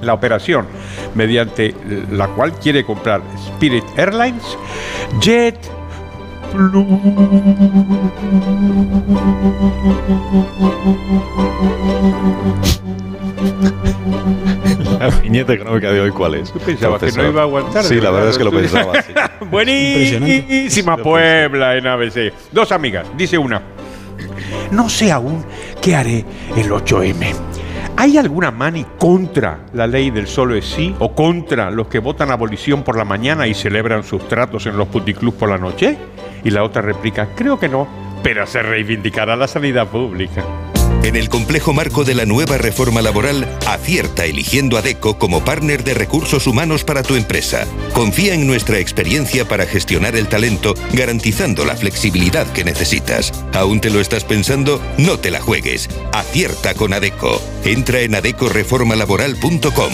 la 0.00 0.14
operación 0.14 0.66
mediante 1.14 1.74
la 2.10 2.28
cual 2.28 2.52
quiere 2.54 2.84
comprar 2.84 3.20
Spirit 3.54 3.84
Airlines, 3.96 4.44
Jet, 5.20 5.77
La 14.98 15.08
viñeta 15.22 15.52
económica 15.52 15.92
de 15.92 16.00
hoy, 16.00 16.10
¿cuál 16.10 16.34
es? 16.36 16.50
Pensaba 16.50 16.98
que 16.98 17.12
no 17.12 17.28
iba 17.28 17.42
a 17.42 17.44
aguantar. 17.44 17.84
Sí, 17.84 17.96
la 17.96 18.10
verdad 18.10 18.12
verdad, 18.12 18.30
es 18.30 18.38
que 18.38 18.44
lo 18.44 18.50
pensaba. 18.50 19.02
sí. 19.02 19.12
Buenísima 19.50 20.96
Puebla 20.96 21.76
en 21.76 21.86
ABC. 21.86 22.32
Dos 22.52 22.72
amigas, 22.72 23.06
dice 23.16 23.38
una. 23.38 23.62
No 24.70 24.88
sé 24.88 25.12
aún 25.12 25.44
qué 25.80 25.94
haré 25.96 26.24
el 26.56 26.70
8M. 26.70 27.34
¿Hay 28.00 28.16
alguna 28.16 28.52
mani 28.52 28.86
contra 28.96 29.58
la 29.72 29.88
ley 29.88 30.10
del 30.10 30.28
solo 30.28 30.54
es 30.54 30.66
sí 30.66 30.94
o 31.00 31.16
contra 31.16 31.68
los 31.72 31.88
que 31.88 31.98
votan 31.98 32.30
abolición 32.30 32.84
por 32.84 32.96
la 32.96 33.04
mañana 33.04 33.48
y 33.48 33.54
celebran 33.54 34.04
sus 34.04 34.28
tratos 34.28 34.66
en 34.66 34.76
los 34.76 34.86
puticlubs 34.86 35.36
por 35.36 35.48
la 35.48 35.58
noche? 35.58 35.98
Y 36.44 36.50
la 36.50 36.62
otra 36.62 36.80
replica, 36.80 37.30
creo 37.34 37.58
que 37.58 37.68
no, 37.68 37.88
pero 38.22 38.46
se 38.46 38.62
reivindicará 38.62 39.34
la 39.34 39.48
sanidad 39.48 39.88
pública. 39.88 40.44
En 41.02 41.16
el 41.16 41.28
complejo 41.28 41.72
marco 41.72 42.04
de 42.04 42.14
la 42.14 42.26
nueva 42.26 42.58
reforma 42.58 43.00
laboral, 43.00 43.48
acierta 43.66 44.24
eligiendo 44.24 44.76
a 44.76 44.82
DECO 44.82 45.18
como 45.18 45.44
partner 45.44 45.84
de 45.84 45.94
recursos 45.94 46.46
humanos 46.46 46.84
para 46.84 47.02
tu 47.02 47.14
empresa. 47.14 47.66
Confía 47.94 48.34
en 48.34 48.46
nuestra 48.46 48.78
experiencia 48.78 49.46
para 49.46 49.66
gestionar 49.66 50.16
el 50.16 50.28
talento, 50.28 50.74
garantizando 50.92 51.64
la 51.64 51.76
flexibilidad 51.76 52.50
que 52.52 52.64
necesitas. 52.64 53.32
¿Aún 53.54 53.80
te 53.80 53.90
lo 53.90 54.00
estás 54.00 54.24
pensando? 54.24 54.82
No 54.98 55.18
te 55.18 55.30
la 55.30 55.40
juegues. 55.40 55.88
Acierta 56.12 56.74
con 56.74 56.92
ADECO. 56.92 57.40
Entra 57.64 58.00
en 58.00 58.14
adecoreformalaboral.com. 58.14 59.92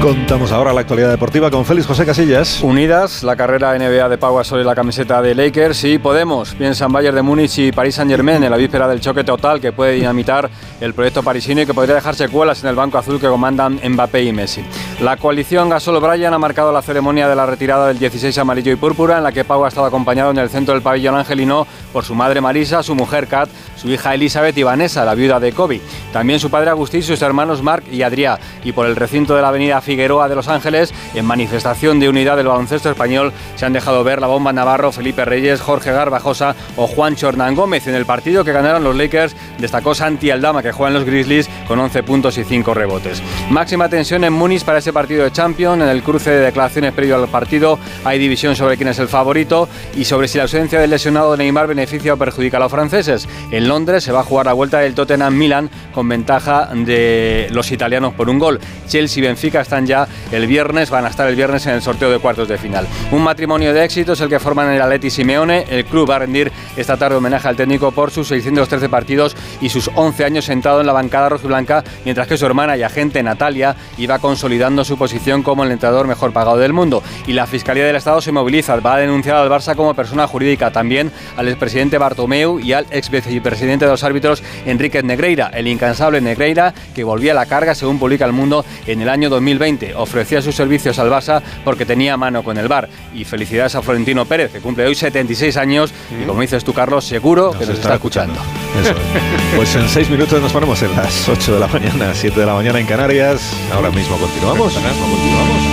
Contamos 0.00 0.50
ahora 0.50 0.72
la 0.72 0.80
actualidad 0.80 1.10
deportiva 1.10 1.50
con 1.50 1.66
Félix 1.66 1.86
José 1.86 2.06
Casillas. 2.06 2.62
Unidas, 2.62 3.22
la 3.22 3.36
carrera 3.36 3.76
NBA 3.76 4.08
de 4.08 4.16
Pau 4.16 4.40
y 4.40 4.64
la 4.64 4.74
camiseta 4.74 5.20
de 5.20 5.34
Lakers 5.34 5.84
y 5.84 5.98
Podemos 5.98 6.54
piensan 6.54 6.90
Bayern 6.90 7.16
de 7.16 7.20
Múnich 7.20 7.58
y 7.58 7.70
París 7.70 7.96
Saint 7.96 8.10
Germain 8.10 8.42
en 8.42 8.50
la 8.50 8.56
víspera 8.56 8.88
del 8.88 9.00
choque 9.00 9.24
total 9.24 9.60
que 9.60 9.72
puede 9.72 9.92
dinamitar 9.92 10.48
el 10.80 10.94
proyecto 10.94 11.22
parisino 11.22 11.60
y 11.60 11.66
que 11.66 11.74
podría 11.74 11.96
dejar 11.96 12.14
secuelas 12.14 12.62
en 12.62 12.70
el 12.70 12.76
banco 12.76 12.96
azul 12.96 13.20
que 13.20 13.28
comandan 13.28 13.78
Mbappé 13.86 14.24
y 14.24 14.32
Messi. 14.32 14.64
La 15.02 15.18
coalición 15.18 15.68
Gasol-Bryan 15.68 16.32
ha 16.32 16.38
marcado 16.38 16.72
la 16.72 16.80
ceremonia 16.80 17.28
de 17.28 17.36
la 17.36 17.44
retirada 17.44 17.88
del 17.88 17.98
16 17.98 18.38
amarillo 18.38 18.72
y 18.72 18.76
púrpura 18.76 19.18
en 19.18 19.24
la 19.24 19.32
que 19.32 19.44
Pau 19.44 19.66
ha 19.66 19.68
estado 19.68 19.86
acompañado 19.86 20.30
en 20.30 20.38
el 20.38 20.48
centro 20.48 20.72
del 20.72 20.82
pabellón 20.82 21.16
angelino 21.16 21.66
por 21.92 22.04
su 22.04 22.14
madre 22.14 22.40
Marisa, 22.40 22.82
su 22.82 22.94
mujer 22.94 23.26
Kat, 23.26 23.50
su 23.76 23.90
hija 23.90 24.14
Elizabeth 24.14 24.56
y 24.56 24.62
Vanessa, 24.62 25.04
la 25.04 25.14
viuda 25.14 25.38
de 25.40 25.52
Kobe. 25.52 25.82
También 26.10 26.40
su 26.40 26.50
padre 26.50 26.70
Agustín, 26.70 27.02
sus 27.02 27.20
hermanos 27.20 27.62
Marc 27.62 27.84
y 27.92 27.98
Adrià. 27.98 28.38
Y 28.64 28.72
por 28.72 28.86
el 28.86 28.96
recinto 28.96 29.34
de 29.34 29.42
la 29.42 29.48
avenida 29.48 29.80
Figueroa 29.90 30.28
de 30.28 30.36
Los 30.36 30.46
Ángeles, 30.46 30.94
en 31.14 31.24
manifestación 31.24 31.98
de 31.98 32.08
unidad 32.08 32.36
del 32.36 32.46
baloncesto 32.46 32.88
español, 32.88 33.32
se 33.56 33.66
han 33.66 33.72
dejado 33.72 34.04
ver 34.04 34.20
la 34.20 34.28
bomba 34.28 34.52
Navarro, 34.52 34.92
Felipe 34.92 35.24
Reyes, 35.24 35.60
Jorge 35.60 35.90
Garbajosa 35.90 36.54
o 36.76 36.86
Juancho 36.86 37.28
Hernán 37.28 37.56
Gómez. 37.56 37.88
En 37.88 37.96
el 37.96 38.06
partido 38.06 38.44
que 38.44 38.52
ganaron 38.52 38.84
los 38.84 38.94
Lakers, 38.94 39.34
destacó 39.58 39.92
Santi 39.96 40.30
Aldama, 40.30 40.62
que 40.62 40.70
juega 40.70 40.90
en 40.90 40.94
los 40.94 41.04
Grizzlies 41.04 41.50
con 41.66 41.80
11 41.80 42.04
puntos 42.04 42.38
y 42.38 42.44
5 42.44 42.72
rebotes. 42.72 43.20
Máxima 43.50 43.88
tensión 43.88 44.22
en 44.22 44.32
Múnich 44.32 44.64
para 44.64 44.78
ese 44.78 44.92
partido 44.92 45.24
de 45.24 45.32
Champions. 45.32 45.82
En 45.82 45.88
el 45.88 46.04
cruce 46.04 46.30
de 46.30 46.38
declaraciones 46.38 46.92
previo 46.92 47.16
al 47.16 47.26
partido 47.26 47.76
hay 48.04 48.20
división 48.20 48.54
sobre 48.54 48.76
quién 48.76 48.90
es 48.90 49.00
el 49.00 49.08
favorito 49.08 49.68
y 49.96 50.04
sobre 50.04 50.28
si 50.28 50.38
la 50.38 50.44
ausencia 50.44 50.78
del 50.78 50.90
lesionado 50.90 51.32
de 51.32 51.38
Neymar 51.38 51.66
beneficia 51.66 52.14
o 52.14 52.16
perjudica 52.16 52.58
a 52.58 52.60
los 52.60 52.70
franceses. 52.70 53.28
En 53.50 53.66
Londres 53.66 54.04
se 54.04 54.12
va 54.12 54.20
a 54.20 54.22
jugar 54.22 54.46
la 54.46 54.52
vuelta 54.52 54.78
del 54.78 54.94
Tottenham-Milan 54.94 55.68
con 55.92 56.08
ventaja 56.08 56.68
de 56.72 57.48
los 57.50 57.72
italianos 57.72 58.14
por 58.14 58.30
un 58.30 58.38
gol. 58.38 58.60
Chelsea 58.86 59.22
Benfica 59.24 59.60
ya 59.86 60.08
el 60.32 60.46
viernes, 60.46 60.90
van 60.90 61.04
a 61.04 61.08
estar 61.08 61.28
el 61.28 61.36
viernes 61.36 61.66
en 61.66 61.74
el 61.74 61.82
sorteo 61.82 62.10
de 62.10 62.18
cuartos 62.18 62.48
de 62.48 62.58
final. 62.58 62.86
Un 63.10 63.22
matrimonio 63.22 63.72
de 63.72 63.84
éxitos 63.84 64.20
el 64.20 64.28
que 64.28 64.40
forman 64.40 64.70
el 64.70 64.80
Atleti 64.80 65.10
Simeone. 65.10 65.64
El 65.68 65.84
club 65.84 66.10
va 66.10 66.16
a 66.16 66.18
rendir 66.20 66.52
esta 66.76 66.96
tarde 66.96 67.16
homenaje 67.16 67.48
al 67.48 67.56
técnico 67.56 67.92
por 67.92 68.10
sus 68.10 68.28
613 68.28 68.88
partidos 68.88 69.36
y 69.60 69.68
sus 69.68 69.90
11 69.94 70.24
años 70.24 70.44
sentado 70.44 70.80
en 70.80 70.86
la 70.86 70.92
bancada 70.92 71.28
rojiblanca, 71.28 71.84
mientras 72.04 72.26
que 72.26 72.36
su 72.36 72.46
hermana 72.46 72.76
y 72.76 72.82
agente 72.82 73.22
Natalia 73.22 73.76
iba 73.98 74.18
consolidando 74.18 74.84
su 74.84 74.96
posición 74.96 75.42
como 75.42 75.64
el 75.64 75.72
entrenador 75.72 76.06
mejor 76.06 76.32
pagado 76.32 76.58
del 76.58 76.72
mundo. 76.72 77.02
Y 77.26 77.32
la 77.32 77.46
Fiscalía 77.46 77.84
del 77.84 77.96
Estado 77.96 78.20
se 78.20 78.32
moviliza, 78.32 78.76
va 78.76 78.94
a 78.94 78.98
denunciar 78.98 79.36
al 79.36 79.50
Barça 79.50 79.74
como 79.74 79.94
persona 79.94 80.26
jurídica, 80.26 80.70
también 80.70 81.10
al 81.36 81.48
expresidente 81.48 81.98
Bartomeu 81.98 82.58
y 82.60 82.72
al 82.72 82.86
ex 82.90 83.10
vicepresidente 83.10 83.84
de 83.84 83.90
los 83.90 84.04
árbitros 84.04 84.42
Enrique 84.66 85.02
Negreira, 85.02 85.50
el 85.54 85.66
incansable 85.66 86.20
Negreira 86.20 86.74
que 86.94 87.04
volvía 87.04 87.32
a 87.32 87.34
la 87.34 87.46
carga, 87.46 87.74
según 87.74 87.98
publica 87.98 88.24
El 88.24 88.32
Mundo, 88.32 88.64
en 88.86 89.00
el 89.02 89.08
año 89.08 89.28
2020. 89.30 89.69
Ofrecía 89.94 90.42
sus 90.42 90.54
servicios 90.54 90.98
al 90.98 91.10
Barça 91.10 91.42
porque 91.64 91.86
tenía 91.86 92.16
mano 92.16 92.42
con 92.42 92.58
el 92.58 92.68
bar. 92.68 92.88
Y 93.14 93.24
felicidades 93.24 93.74
a 93.74 93.82
Florentino 93.82 94.24
Pérez, 94.24 94.52
que 94.52 94.60
cumple 94.60 94.86
hoy 94.86 94.94
76 94.94 95.56
años 95.56 95.92
y 96.20 96.26
como 96.26 96.40
dices 96.40 96.64
tú, 96.64 96.72
Carlos, 96.72 97.04
seguro 97.04 97.52
que 97.52 97.66
nos 97.66 97.76
está 97.78 97.94
escuchando. 97.94 98.40
Eso 98.80 98.90
es. 98.90 99.56
Pues 99.56 99.74
en 99.76 99.88
seis 99.88 100.08
minutos 100.10 100.40
nos 100.40 100.52
ponemos 100.52 100.80
en 100.82 100.94
las 100.96 101.28
8 101.28 101.54
de 101.54 101.60
la 101.60 101.66
mañana, 101.66 102.12
7 102.14 102.38
de 102.38 102.46
la 102.46 102.54
mañana 102.54 102.78
en 102.80 102.86
Canarias. 102.86 103.52
Ahora 103.72 103.90
mismo 103.90 104.16
continuamos. 104.16 104.72
Continuamos. 104.72 105.69